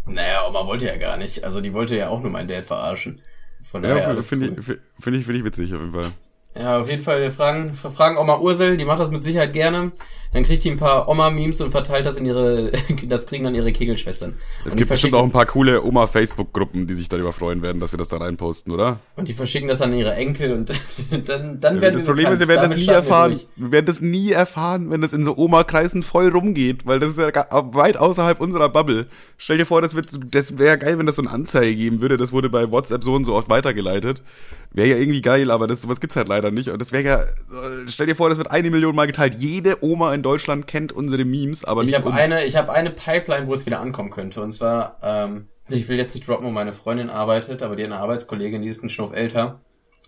Naja, 0.07 0.47
Oma 0.47 0.65
wollte 0.65 0.85
ja 0.85 0.97
gar 0.97 1.17
nicht. 1.17 1.43
Also 1.43 1.61
die 1.61 1.73
wollte 1.73 1.95
ja 1.95 2.09
auch 2.09 2.21
nur 2.21 2.31
meinen 2.31 2.47
Dad 2.47 2.65
verarschen. 2.65 3.21
Von 3.63 3.81
daher 3.81 3.97
ja, 3.97 4.21
finde 4.21 4.49
cool. 4.51 4.59
ich, 4.59 4.65
find 5.03 5.17
ich, 5.17 5.25
find 5.25 5.37
ich 5.37 5.43
witzig 5.43 5.73
auf 5.73 5.81
jeden 5.81 5.93
Fall. 5.93 6.11
Ja, 6.59 6.79
auf 6.79 6.89
jeden 6.89 7.03
Fall, 7.03 7.21
wir 7.21 7.31
fragen, 7.31 7.71
wir 7.81 7.91
fragen 7.91 8.17
Oma 8.17 8.39
Ursel, 8.39 8.77
die 8.77 8.85
macht 8.85 8.99
das 8.99 9.11
mit 9.11 9.23
Sicherheit 9.23 9.53
gerne. 9.53 9.91
Dann 10.33 10.43
kriegt 10.43 10.63
die 10.63 10.71
ein 10.71 10.77
paar 10.77 11.07
Oma-Memes 11.07 11.61
und 11.61 11.71
verteilt 11.71 12.05
das 12.05 12.17
in 12.17 12.25
ihre, 12.25 12.71
das 13.07 13.27
kriegen 13.27 13.45
dann 13.45 13.55
ihre 13.55 13.71
Kegelschwestern. 13.71 14.35
Es 14.65 14.73
und 14.73 14.77
gibt 14.77 14.89
bestimmt 14.89 15.13
auch 15.13 15.23
ein 15.23 15.31
paar 15.31 15.45
coole 15.45 15.83
Oma-Facebook-Gruppen, 15.83 16.85
die 16.85 16.95
sich 16.95 17.07
darüber 17.09 17.31
freuen 17.31 17.61
werden, 17.61 17.79
dass 17.79 17.93
wir 17.93 17.97
das 17.97 18.09
da 18.09 18.17
reinposten, 18.17 18.73
oder? 18.73 18.99
Und 19.15 19.29
die 19.29 19.33
verschicken 19.33 19.67
das 19.67 19.81
an 19.81 19.93
ihre 19.93 20.13
Enkel 20.15 20.53
und 20.53 20.69
dann, 21.27 21.59
dann 21.59 21.75
ja, 21.75 21.81
werden 21.81 21.93
Das 21.95 22.03
Problem 22.03 22.31
ist, 22.31 22.39
wir 22.39 22.47
werden 22.47 22.69
das 22.69 22.79
nie 22.79 22.87
erfahren. 22.87 23.31
Wir, 23.31 23.65
wir, 23.65 23.71
werden 23.71 23.85
das 23.85 24.01
nie 24.01 24.31
erfahren, 24.31 24.91
wenn 24.91 25.01
das 25.01 25.13
in 25.13 25.23
so 25.23 25.35
Oma-Kreisen 25.37 26.03
voll 26.03 26.29
rumgeht, 26.29 26.85
weil 26.85 26.99
das 26.99 27.11
ist 27.11 27.19
ja 27.19 27.31
weit 27.73 27.97
außerhalb 27.97 28.39
unserer 28.41 28.69
Bubble. 28.69 29.07
Stell 29.37 29.57
dir 29.57 29.65
vor, 29.65 29.81
das, 29.81 29.95
wird, 29.95 30.09
das 30.31 30.57
wäre 30.57 30.77
geil, 30.77 30.99
wenn 30.99 31.05
das 31.05 31.15
so 31.15 31.21
eine 31.21 31.31
Anzeige 31.31 31.75
geben 31.75 32.01
würde. 32.01 32.17
Das 32.17 32.31
wurde 32.31 32.49
bei 32.49 32.69
WhatsApp 32.69 33.03
so 33.03 33.13
und 33.13 33.23
so 33.23 33.33
oft 33.33 33.49
weitergeleitet. 33.49 34.21
Wäre 34.77 34.89
ja 34.89 34.97
irgendwie 34.97 35.23
geil, 35.23 35.49
aber 35.49 35.65
das, 35.65 35.89
was 35.89 35.99
gibt's 35.99 36.15
halt 36.15 36.27
leider 36.27 36.51
nicht. 36.51 36.69
Und 36.69 36.79
das 36.79 36.91
wäre 36.91 37.03
ja, 37.03 37.23
stell 37.87 38.05
dir 38.05 38.13
vor, 38.13 38.29
das 38.29 38.37
wird 38.37 38.51
eine 38.51 38.69
Million 38.69 38.95
Mal 38.95 39.07
geteilt. 39.07 39.37
Jede 39.39 39.83
Oma 39.83 40.13
in 40.13 40.21
Deutschland 40.21 40.67
kennt 40.67 40.93
unsere 40.93 41.25
Memes, 41.25 41.65
aber 41.65 41.81
ich 41.81 41.87
nicht 41.87 41.97
hab 41.97 42.05
uns. 42.05 42.15
Eine, 42.15 42.45
ich 42.45 42.55
habe 42.55 42.71
eine 42.71 42.91
Pipeline, 42.91 43.47
wo 43.47 43.55
es 43.55 43.65
wieder 43.65 43.79
ankommen 43.79 44.11
könnte. 44.11 44.39
Und 44.39 44.51
zwar, 44.51 44.99
ähm, 45.01 45.47
ich 45.67 45.89
will 45.89 45.97
jetzt 45.97 46.13
nicht 46.13 46.27
droppen, 46.27 46.45
wo 46.45 46.51
meine 46.51 46.73
Freundin 46.73 47.09
arbeitet, 47.09 47.63
aber 47.63 47.75
die 47.75 47.85
hat 47.85 47.91
eine 47.91 47.99
Arbeitskollegin, 47.99 48.61
die 48.61 48.69
ist 48.69 48.83
ein 48.83 48.91
Schnuff 48.91 49.13
älter. 49.13 49.61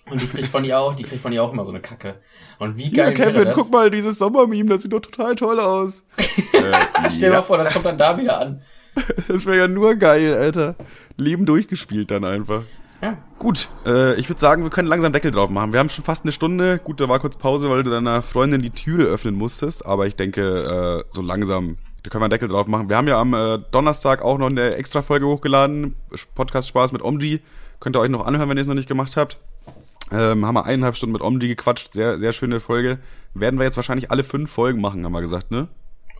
Und 0.08 0.22
die 0.22 0.28
kriegt 0.28 0.50
von 0.50 0.64
ihr 0.64 0.78
auch, 0.78 0.94
die 0.94 1.02
kriegt 1.02 1.24
von 1.24 1.32
ihr 1.32 1.42
auch 1.42 1.52
immer 1.52 1.66
so 1.66 1.72
eine 1.72 1.80
Kacke. 1.80 2.18
Und 2.60 2.78
wie 2.78 2.92
geil 2.92 3.18
ja, 3.18 3.26
Kevin, 3.26 3.52
guck 3.56 3.72
mal, 3.72 3.90
dieses 3.90 4.20
Sommermeme, 4.20 4.70
das 4.70 4.84
sieht 4.84 4.94
doch 4.94 5.00
total 5.00 5.36
toll 5.36 5.60
aus. 5.60 6.04
äh, 6.54 7.10
Stell 7.10 7.32
ja. 7.32 7.38
mal 7.38 7.42
vor, 7.42 7.58
das 7.58 7.72
kommt 7.72 7.86
dann 7.86 7.98
da 7.98 8.16
wieder 8.20 8.40
an. 8.40 8.62
Das 9.28 9.48
wäre 9.48 9.58
ja 9.58 9.68
nur 9.68 9.96
geil, 9.96 10.36
Alter. 10.36 10.76
Leben 11.18 11.48
durchgespielt 11.48 12.12
dann 12.12 12.24
einfach. 12.24 12.64
Ja. 13.02 13.18
Gut, 13.38 13.70
äh, 13.86 14.16
ich 14.16 14.30
würde 14.30 14.42
sagen, 14.42 14.64
wir 14.64 14.70
können 14.70 14.88
langsam 14.88 15.14
Deckel 15.14 15.32
drauf 15.32 15.50
machen. 15.50 15.72
Wir 15.72 15.80
haben 15.80 15.90
schon 15.90 16.04
fast 16.04 16.26
eine 16.26 16.34
Stunde. 16.34 16.80
Gut, 16.80 17.00
da 17.00 17.08
war 17.08 17.20
kurz 17.20 17.38
Pause, 17.38 17.70
weil 17.70 17.84
du 17.84 17.92
deiner 17.92 18.22
Freundin 18.22 18.62
die 18.62 18.72
Türe 18.72 19.04
öffnen 19.04 19.36
musstest. 19.36 19.86
Aber 19.86 20.08
ich 20.08 20.16
denke, 20.16 21.06
äh, 21.08 21.14
so 21.14 21.22
langsam, 21.22 21.78
da 22.04 22.10
können 22.10 22.22
wir 22.22 22.26
einen 22.26 22.32
Deckel 22.32 22.50
drauf 22.50 22.68
machen. 22.68 22.90
Wir 22.90 22.98
haben 22.98 23.08
ja 23.08 23.20
am 23.20 23.34
äh, 23.34 23.60
Donnerstag 23.72 24.22
auch 24.22 24.38
noch 24.38 24.50
eine 24.50 24.76
extra 24.76 25.02
Folge 25.02 25.28
hochgeladen. 25.28 25.96
Podcast 26.36 26.68
Spaß 26.68 26.92
mit 26.92 27.02
Omji. 27.02 27.42
Könnt 27.80 27.96
ihr 27.96 28.02
euch 28.02 28.10
noch 28.10 28.26
anhören, 28.26 28.50
wenn 28.50 28.58
ihr 28.58 28.62
es 28.62 28.68
noch 28.68 28.76
nicht 28.76 28.90
gemacht 28.90 29.16
habt. 29.16 29.40
Ähm, 30.12 30.46
haben 30.46 30.56
wir 30.56 30.66
eineinhalb 30.66 30.98
Stunden 30.98 31.14
mit 31.14 31.22
Omdi 31.22 31.48
gequatscht. 31.48 31.94
Sehr, 31.94 32.20
sehr 32.20 32.34
schöne 32.34 32.60
Folge. 32.60 33.00
Werden 33.34 33.60
wir 33.60 33.64
jetzt 33.64 33.78
wahrscheinlich 33.78 34.12
alle 34.12 34.24
fünf 34.24 34.52
Folgen 34.52 34.82
machen, 34.82 35.06
haben 35.06 35.14
wir 35.14 35.22
gesagt, 35.22 35.52
ne? 35.52 35.68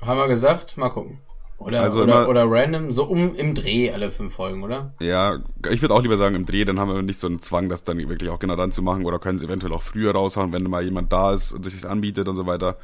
Haben 0.02 0.20
wir 0.20 0.28
gesagt, 0.28 0.78
mal 0.78 0.90
gucken. 0.90 1.20
Oder, 1.60 1.82
Also 1.82 2.04
oder, 2.04 2.22
immer- 2.22 2.30
oder 2.30 2.46
random, 2.50 2.92
so 2.92 3.04
um 3.04 3.36
im 3.36 3.54
Dreh 3.54 3.92
alle 3.92 4.12
fünf 4.12 4.34
Folgen, 4.34 4.64
oder? 4.64 4.94
Ja, 5.02 5.40
ich 5.70 5.82
würde 5.82 5.94
auch 5.94 6.02
lieber 6.02 6.18
sagen 6.18 6.36
im 6.36 6.46
Dreh, 6.46 6.64
dann 6.66 6.80
haben 6.80 6.94
wir 6.94 7.02
nicht 7.02 7.20
so 7.20 7.28
einen 7.28 7.42
Zwang, 7.42 7.68
das 7.70 7.84
dann 7.84 7.98
wirklich 7.98 8.30
auch 8.30 8.40
genau 8.40 8.56
dann 8.56 8.72
zu 8.72 8.82
machen 8.82 9.06
oder 9.06 9.20
können 9.20 9.38
sie 9.38 9.46
eventuell 9.46 9.74
auch 9.74 9.82
früher 9.84 10.14
raushauen, 10.14 10.54
wenn 10.54 10.64
mal 10.64 10.84
jemand 10.84 11.12
da 11.12 11.34
ist 11.34 11.52
und 11.52 11.64
sich 11.64 11.74
das 11.74 11.86
anbietet 11.86 12.28
und 12.28 12.36
so 12.38 12.46
weiter. 12.46 12.78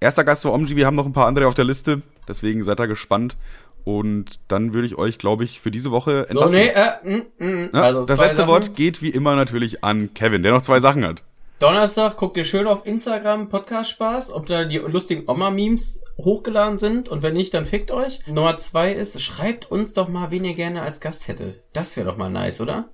Erster 0.00 0.24
Gast 0.24 0.44
war 0.44 0.52
Omji, 0.52 0.76
wir 0.76 0.86
haben 0.86 0.96
noch 0.96 1.06
ein 1.06 1.12
paar 1.12 1.26
andere 1.26 1.46
auf 1.46 1.54
der 1.54 1.64
Liste, 1.64 2.02
deswegen 2.28 2.64
seid 2.64 2.80
da 2.80 2.86
gespannt. 2.86 3.36
Und 3.84 4.40
dann 4.48 4.74
würde 4.74 4.86
ich 4.88 4.98
euch, 4.98 5.16
glaube 5.16 5.44
ich, 5.44 5.60
für 5.60 5.70
diese 5.70 5.92
Woche 5.92 6.26
So, 6.28 6.48
nee, 6.48 6.66
äh, 6.66 7.18
mm, 7.38 7.44
mm, 7.44 7.70
Ja, 7.72 7.82
also 7.82 8.04
das 8.04 8.18
letzte 8.18 8.36
Sachen. 8.38 8.48
Wort 8.48 8.74
geht 8.74 9.00
wie 9.00 9.10
immer 9.10 9.36
natürlich 9.36 9.84
an 9.84 10.12
Kevin, 10.12 10.42
der 10.42 10.50
noch 10.50 10.62
zwei 10.62 10.80
Sachen 10.80 11.04
hat. 11.04 11.22
Donnerstag 11.58 12.18
guckt 12.18 12.36
ihr 12.36 12.44
schön 12.44 12.66
auf 12.66 12.84
Instagram 12.84 13.48
Podcast 13.48 13.88
Spaß, 13.90 14.30
ob 14.30 14.46
da 14.46 14.66
die 14.66 14.76
lustigen 14.76 15.26
Oma-Memes 15.26 16.02
hochgeladen 16.18 16.78
sind 16.78 17.08
und 17.08 17.22
wenn 17.22 17.32
nicht, 17.32 17.54
dann 17.54 17.64
fickt 17.64 17.90
euch. 17.90 18.18
Nummer 18.26 18.58
zwei 18.58 18.92
ist, 18.92 19.18
schreibt 19.22 19.70
uns 19.70 19.94
doch 19.94 20.08
mal, 20.08 20.30
wen 20.30 20.44
ihr 20.44 20.54
gerne 20.54 20.82
als 20.82 21.00
Gast 21.00 21.28
hättet. 21.28 21.62
Das 21.72 21.96
wäre 21.96 22.08
doch 22.08 22.18
mal 22.18 22.28
nice, 22.28 22.60
oder? 22.60 22.90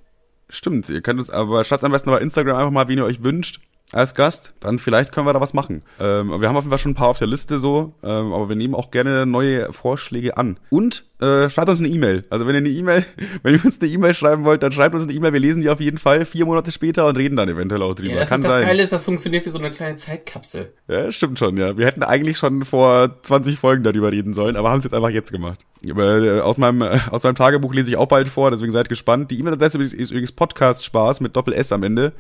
Stimmt, 0.48 0.88
ihr 0.90 1.00
könnt 1.00 1.18
uns 1.18 1.28
aber 1.28 1.64
schreibt 1.64 1.82
am 1.82 1.90
besten 1.90 2.10
bei 2.10 2.20
Instagram 2.20 2.56
einfach 2.56 2.70
mal, 2.70 2.86
wen 2.86 2.98
ihr 2.98 3.04
euch 3.04 3.24
wünscht 3.24 3.60
als 3.92 4.14
Gast. 4.14 4.54
Dann 4.60 4.78
vielleicht 4.78 5.12
können 5.12 5.26
wir 5.26 5.32
da 5.32 5.40
was 5.40 5.54
machen. 5.54 5.82
Ähm, 6.00 6.40
wir 6.40 6.48
haben 6.48 6.56
auf 6.56 6.64
jeden 6.64 6.70
Fall 6.70 6.78
schon 6.78 6.92
ein 6.92 6.96
paar 6.96 7.08
auf 7.08 7.18
der 7.18 7.28
Liste 7.28 7.58
so, 7.58 7.94
ähm, 8.02 8.32
aber 8.32 8.48
wir 8.48 8.56
nehmen 8.56 8.74
auch 8.74 8.90
gerne 8.90 9.26
neue 9.26 9.72
Vorschläge 9.72 10.36
an. 10.36 10.58
Und 10.70 11.04
äh, 11.20 11.48
schreibt 11.50 11.68
uns 11.68 11.78
eine 11.78 11.88
E-Mail. 11.88 12.24
Also 12.30 12.46
wenn 12.46 12.54
ihr 12.54 12.60
eine 12.60 12.70
E-Mail, 12.70 13.04
wenn 13.42 13.54
ihr 13.54 13.64
uns 13.64 13.80
eine 13.80 13.90
E-Mail 13.90 14.14
schreiben 14.14 14.44
wollt, 14.44 14.62
dann 14.62 14.72
schreibt 14.72 14.94
uns 14.94 15.04
eine 15.04 15.12
E-Mail. 15.12 15.32
Wir 15.32 15.40
lesen 15.40 15.62
die 15.62 15.70
auf 15.70 15.80
jeden 15.80 15.98
Fall 15.98 16.24
vier 16.24 16.46
Monate 16.46 16.72
später 16.72 17.06
und 17.06 17.16
reden 17.16 17.36
dann 17.36 17.48
eventuell 17.48 17.82
auch 17.82 17.94
drüber. 17.94 18.10
Ja, 18.10 18.20
das, 18.20 18.30
Kann 18.30 18.40
ist, 18.40 18.46
das 18.46 18.54
sein. 18.54 18.66
Geile 18.66 18.82
ist, 18.82 18.92
das 18.92 19.04
funktioniert 19.04 19.44
wie 19.46 19.50
so 19.50 19.58
eine 19.58 19.70
kleine 19.70 19.96
Zeitkapsel. 19.96 20.72
Ja, 20.88 21.12
stimmt 21.12 21.38
schon, 21.38 21.56
ja. 21.56 21.76
Wir 21.76 21.86
hätten 21.86 22.02
eigentlich 22.02 22.38
schon 22.38 22.64
vor 22.64 23.22
20 23.22 23.58
Folgen 23.58 23.84
darüber 23.84 24.10
reden 24.10 24.34
sollen, 24.34 24.56
aber 24.56 24.70
haben 24.70 24.78
es 24.78 24.84
jetzt 24.84 24.94
einfach 24.94 25.10
jetzt 25.10 25.30
gemacht. 25.32 25.60
Aber, 25.90 26.22
äh, 26.22 26.40
aus, 26.40 26.58
meinem, 26.58 26.82
äh, 26.82 26.98
aus 27.10 27.22
meinem 27.24 27.34
Tagebuch 27.34 27.74
lese 27.74 27.90
ich 27.90 27.96
auch 27.96 28.08
bald 28.08 28.28
vor, 28.28 28.50
deswegen 28.50 28.72
seid 28.72 28.88
gespannt. 28.88 29.30
Die 29.30 29.38
E-Mail-Adresse 29.38 29.82
ist 29.82 30.10
übrigens 30.10 30.32
podcastspaß 30.32 31.20
mit 31.20 31.36
Doppel-S 31.36 31.72
am 31.72 31.82
Ende 31.82 32.12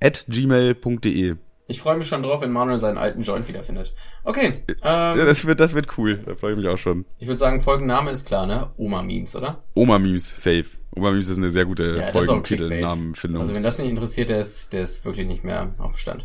at 0.00 0.24
gmail.de. 0.28 1.36
Ich 1.66 1.80
freue 1.80 1.96
mich 1.96 2.08
schon 2.08 2.22
drauf, 2.22 2.42
wenn 2.42 2.52
Manuel 2.52 2.78
seinen 2.78 2.98
alten 2.98 3.22
Joint 3.22 3.48
wiederfindet. 3.48 3.94
Okay, 4.22 4.64
ähm, 4.68 4.74
Ja, 4.82 5.24
das 5.24 5.46
wird, 5.46 5.60
das 5.60 5.72
wird 5.72 5.96
cool. 5.96 6.18
Da 6.26 6.34
freue 6.34 6.52
ich 6.52 6.58
mich 6.58 6.68
auch 6.68 6.76
schon. 6.76 7.06
ich 7.18 7.26
würde 7.26 7.38
sagen, 7.38 7.62
Folgenname 7.62 8.10
ist 8.10 8.26
klar, 8.26 8.46
ne? 8.46 8.70
Oma-Memes, 8.76 9.34
oder? 9.34 9.64
Oma-Memes, 9.74 10.42
safe. 10.42 10.66
Oma-Memes 10.94 11.30
ist 11.30 11.38
eine 11.38 11.48
sehr 11.48 11.64
gute 11.64 11.96
Ja. 11.96 12.06
Folgentitelnamenfindung. 12.08 13.40
Also 13.40 13.54
wenn 13.54 13.62
das 13.62 13.78
nicht 13.78 13.88
interessiert, 13.88 14.28
der 14.28 14.40
ist, 14.42 14.74
der 14.74 14.82
ist 14.82 15.04
wirklich 15.06 15.26
nicht 15.26 15.42
mehr 15.42 15.74
auf 15.78 15.92
Bestand. 15.94 16.24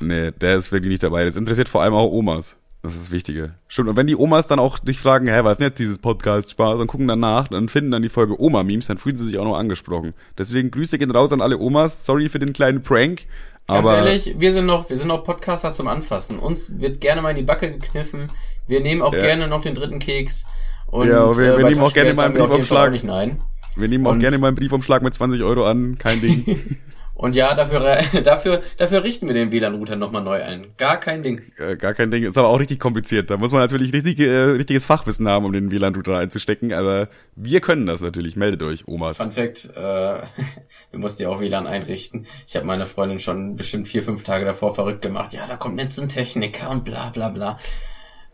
Nee, 0.00 0.30
der 0.30 0.54
ist 0.56 0.70
wirklich 0.70 0.90
nicht 0.90 1.02
dabei. 1.02 1.24
Das 1.24 1.34
interessiert 1.36 1.68
vor 1.68 1.82
allem 1.82 1.94
auch 1.94 2.10
Omas. 2.12 2.58
Das 2.86 2.94
ist 2.94 3.06
das 3.06 3.10
Wichtige. 3.10 3.54
Stimmt. 3.66 3.88
Und 3.88 3.96
wenn 3.96 4.06
die 4.06 4.14
Omas 4.16 4.46
dann 4.46 4.58
auch 4.60 4.78
dich 4.78 5.00
fragen, 5.00 5.26
hä, 5.26 5.40
was 5.42 5.52
ist 5.54 5.58
denn 5.58 5.66
jetzt 5.68 5.78
dieses 5.80 5.98
Podcast 5.98 6.52
Spaß 6.52 6.78
und 6.78 6.86
gucken 6.86 7.08
danach, 7.08 7.48
dann 7.48 7.68
finden 7.68 7.90
dann 7.90 8.02
die 8.02 8.08
Folge 8.08 8.40
Oma-Memes, 8.40 8.86
dann 8.86 8.98
fühlen 8.98 9.16
sie 9.16 9.26
sich 9.26 9.38
auch 9.38 9.44
noch 9.44 9.56
angesprochen. 9.56 10.14
Deswegen 10.38 10.70
Grüße 10.70 10.96
gehen 10.98 11.10
raus 11.10 11.32
an 11.32 11.40
alle 11.40 11.58
Omas. 11.58 12.06
Sorry 12.06 12.28
für 12.28 12.38
den 12.38 12.52
kleinen 12.52 12.82
Prank. 12.82 13.24
Ganz 13.66 13.78
aber 13.88 13.96
ehrlich, 13.98 14.36
wir 14.38 14.52
sind 14.52 14.66
noch, 14.66 14.88
wir 14.88 14.96
sind 14.96 15.08
noch 15.08 15.24
Podcaster 15.24 15.72
zum 15.72 15.88
Anfassen. 15.88 16.38
Uns 16.38 16.78
wird 16.78 17.00
gerne 17.00 17.22
mal 17.22 17.30
in 17.30 17.36
die 17.36 17.42
Backe 17.42 17.72
gekniffen. 17.72 18.30
Wir 18.68 18.80
nehmen 18.80 19.02
auch 19.02 19.12
Ja. 19.12 19.20
gerne 19.22 19.48
noch 19.48 19.60
den 19.62 19.74
dritten 19.74 19.98
Keks. 19.98 20.44
Und, 20.86 21.08
Ja, 21.08 21.28
wir- 21.36 21.56
wir 21.56 21.62
bei 21.64 21.70
nehmen 21.70 21.80
auch 21.82 21.92
gerne 21.92 22.14
mal 22.14 22.26
einen 22.26 22.34
Briefumschlag. 22.34 22.92
wir 22.92 23.88
nehmen 23.88 24.06
auch 24.06 24.12
und- 24.12 24.20
gerne 24.20 24.38
mal 24.38 24.46
einen 24.48 24.56
Briefumschlag 24.56 25.02
mit 25.02 25.14
20 25.14 25.42
Euro 25.42 25.66
an. 25.66 25.98
Kein 25.98 26.20
Ding. 26.20 26.44
Und 27.16 27.34
ja, 27.34 27.54
dafür, 27.54 27.98
dafür, 28.22 28.62
dafür 28.76 29.02
richten 29.02 29.26
wir 29.26 29.34
den 29.34 29.50
WLAN-Router 29.50 29.96
nochmal 29.96 30.22
neu 30.22 30.42
ein. 30.42 30.66
Gar 30.76 31.00
kein 31.00 31.22
Ding. 31.22 31.40
Äh, 31.58 31.76
Gar 31.76 31.94
kein 31.94 32.10
Ding. 32.10 32.24
Ist 32.24 32.36
aber 32.36 32.48
auch 32.48 32.60
richtig 32.60 32.78
kompliziert. 32.78 33.30
Da 33.30 33.38
muss 33.38 33.52
man 33.52 33.62
natürlich 33.62 33.94
richtig, 33.94 34.20
äh, 34.20 34.50
richtiges 34.50 34.84
Fachwissen 34.84 35.26
haben, 35.26 35.46
um 35.46 35.52
den 35.52 35.70
WLAN-Router 35.70 36.18
einzustecken. 36.18 36.74
Aber 36.74 37.08
wir 37.34 37.60
können 37.62 37.86
das 37.86 38.02
natürlich. 38.02 38.36
Meldet 38.36 38.62
euch, 38.62 38.86
Omas. 38.86 39.16
Fun 39.16 39.32
Fact, 39.32 39.70
äh, 39.74 39.80
wir 40.90 40.98
mussten 40.98 41.22
ja 41.22 41.30
auch 41.30 41.40
WLAN 41.40 41.66
einrichten. 41.66 42.26
Ich 42.46 42.54
habe 42.54 42.66
meine 42.66 42.84
Freundin 42.84 43.18
schon 43.18 43.56
bestimmt 43.56 43.88
vier, 43.88 44.02
fünf 44.02 44.22
Tage 44.22 44.44
davor 44.44 44.74
verrückt 44.74 45.00
gemacht. 45.00 45.32
Ja, 45.32 45.46
da 45.46 45.56
kommt 45.56 45.80
jetzt 45.80 45.98
ein 45.98 46.10
Techniker 46.10 46.68
und 46.68 46.84
bla 46.84 47.08
bla 47.08 47.30
bla. 47.30 47.58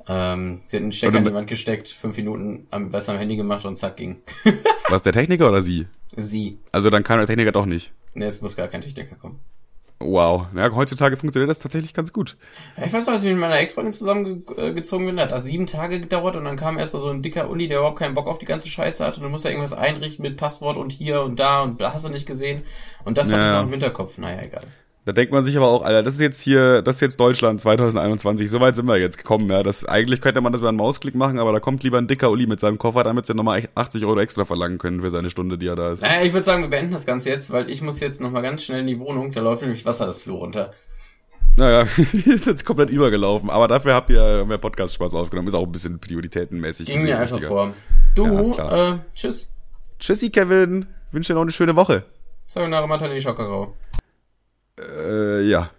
Ähm, 0.08 0.62
sie 0.66 0.78
hat 0.78 0.82
einen 0.82 0.92
Stecker 0.92 1.18
in 1.18 1.24
die 1.24 1.32
Wand 1.32 1.46
gesteckt, 1.46 1.88
fünf 1.88 2.16
Minuten 2.16 2.66
am, 2.72 2.92
was 2.92 3.08
am 3.08 3.16
Handy 3.16 3.36
gemacht 3.36 3.64
und 3.64 3.78
zack 3.78 3.96
ging. 3.96 4.22
Was, 4.88 5.02
der 5.02 5.12
Techniker 5.12 5.48
oder 5.48 5.62
sie? 5.62 5.86
Sie. 6.16 6.58
Also 6.72 6.90
dann 6.90 7.04
kann 7.04 7.18
der 7.18 7.26
Techniker 7.26 7.52
doch 7.52 7.64
nicht. 7.64 7.92
Ne, 8.14 8.26
es 8.26 8.42
muss 8.42 8.56
gar 8.56 8.68
kein 8.68 8.80
Techniker 8.82 9.16
kommen. 9.16 9.40
Wow. 10.04 10.46
Ja, 10.56 10.68
heutzutage 10.74 11.16
funktioniert 11.16 11.48
das 11.48 11.60
tatsächlich 11.60 11.94
ganz 11.94 12.12
gut. 12.12 12.36
Ja, 12.76 12.86
ich 12.86 12.92
weiß 12.92 13.06
noch, 13.06 13.12
als 13.12 13.22
ich 13.22 13.30
mit 13.30 13.38
meiner 13.38 13.58
Ex-Freundin 13.60 13.92
zusammengezogen 13.92 15.06
bin, 15.06 15.20
hat 15.20 15.30
das 15.30 15.44
sieben 15.44 15.66
Tage 15.66 16.00
gedauert 16.00 16.34
und 16.34 16.44
dann 16.44 16.56
kam 16.56 16.76
erstmal 16.76 17.00
so 17.00 17.08
ein 17.08 17.22
dicker 17.22 17.48
Uli, 17.48 17.68
der 17.68 17.78
überhaupt 17.78 18.00
keinen 18.00 18.14
Bock 18.14 18.26
auf 18.26 18.38
die 18.38 18.44
ganze 18.46 18.66
Scheiße 18.68 19.04
hatte 19.04 19.18
und 19.18 19.22
dann 19.22 19.30
musste 19.30 19.48
er 19.48 19.52
irgendwas 19.54 19.78
einrichten 19.78 20.22
mit 20.24 20.36
Passwort 20.36 20.76
und 20.76 20.90
hier 20.90 21.22
und 21.22 21.38
da 21.38 21.62
und 21.62 21.78
bla, 21.78 21.94
hast 21.94 22.04
du 22.04 22.08
nicht 22.08 22.26
gesehen. 22.26 22.62
Und 23.04 23.16
das 23.16 23.30
hatte 23.30 23.40
Ja. 23.42 23.50
ich 23.50 23.56
noch 23.58 23.64
im 23.66 23.70
Hinterkopf. 23.70 24.18
Naja, 24.18 24.42
egal. 24.42 24.62
Da 25.04 25.10
denkt 25.10 25.32
man 25.32 25.42
sich 25.42 25.56
aber 25.56 25.66
auch, 25.66 25.82
Alter, 25.82 26.04
das 26.04 26.14
ist 26.14 26.20
jetzt 26.20 26.40
hier, 26.40 26.80
das 26.80 26.96
ist 26.96 27.00
jetzt 27.00 27.18
Deutschland 27.18 27.60
2021. 27.60 28.48
So 28.48 28.60
weit 28.60 28.76
sind 28.76 28.86
wir 28.86 28.98
jetzt 28.98 29.18
gekommen, 29.18 29.50
ja. 29.50 29.64
Das, 29.64 29.84
eigentlich 29.84 30.20
könnte 30.20 30.40
man 30.40 30.52
das 30.52 30.60
über 30.60 30.68
einen 30.68 30.78
Mausklick 30.78 31.16
machen, 31.16 31.40
aber 31.40 31.50
da 31.52 31.58
kommt 31.58 31.82
lieber 31.82 31.98
ein 31.98 32.06
dicker 32.06 32.30
Uli 32.30 32.46
mit 32.46 32.60
seinem 32.60 32.78
Koffer, 32.78 33.02
damit 33.02 33.26
sie 33.26 33.34
nochmal 33.34 33.68
80 33.74 34.04
Euro 34.04 34.20
extra 34.20 34.44
verlangen 34.44 34.78
können 34.78 35.00
für 35.00 35.10
seine 35.10 35.28
Stunde, 35.28 35.58
die 35.58 35.66
er 35.66 35.74
da 35.74 35.92
ist. 35.92 36.02
Naja, 36.02 36.22
ich 36.22 36.32
würde 36.32 36.44
sagen, 36.44 36.62
wir 36.62 36.70
beenden 36.70 36.92
das 36.92 37.04
Ganze 37.04 37.30
jetzt, 37.30 37.50
weil 37.50 37.68
ich 37.68 37.82
muss 37.82 37.98
jetzt 37.98 38.20
nochmal 38.20 38.42
ganz 38.42 38.62
schnell 38.62 38.80
in 38.80 38.86
die 38.86 39.00
Wohnung, 39.00 39.32
da 39.32 39.40
läuft 39.40 39.62
nämlich 39.62 39.84
Wasser 39.84 40.06
das 40.06 40.22
Flur 40.22 40.38
runter. 40.38 40.72
Naja, 41.56 41.82
ist 42.24 42.46
jetzt 42.46 42.64
komplett 42.64 42.90
übergelaufen. 42.90 43.50
Aber 43.50 43.68
dafür 43.68 43.94
habt 43.94 44.08
ihr 44.10 44.44
mehr 44.46 44.58
Podcast-Spaß 44.58 45.14
aufgenommen. 45.14 45.48
Ist 45.48 45.54
auch 45.54 45.64
ein 45.64 45.72
bisschen 45.72 45.98
prioritätenmäßig. 45.98 46.86
Ging 46.86 47.02
mir 47.02 47.18
einfach 47.18 47.36
wichtiger. 47.36 47.48
vor. 47.48 47.74
Du, 48.14 48.54
Ja, 48.56 48.92
äh, 48.94 48.98
tschüss. 49.14 49.50
Tschüssi, 49.98 50.30
Kevin. 50.30 50.86
Wünsche 51.10 51.32
dir 51.32 51.34
noch 51.34 51.42
eine 51.42 51.52
schöne 51.52 51.76
Woche. 51.76 52.04
Sayonara 52.46 52.86
Matane 52.86 53.20
Shokaro. 53.20 53.74
Äh, 54.78 55.42
ja. 55.42 55.70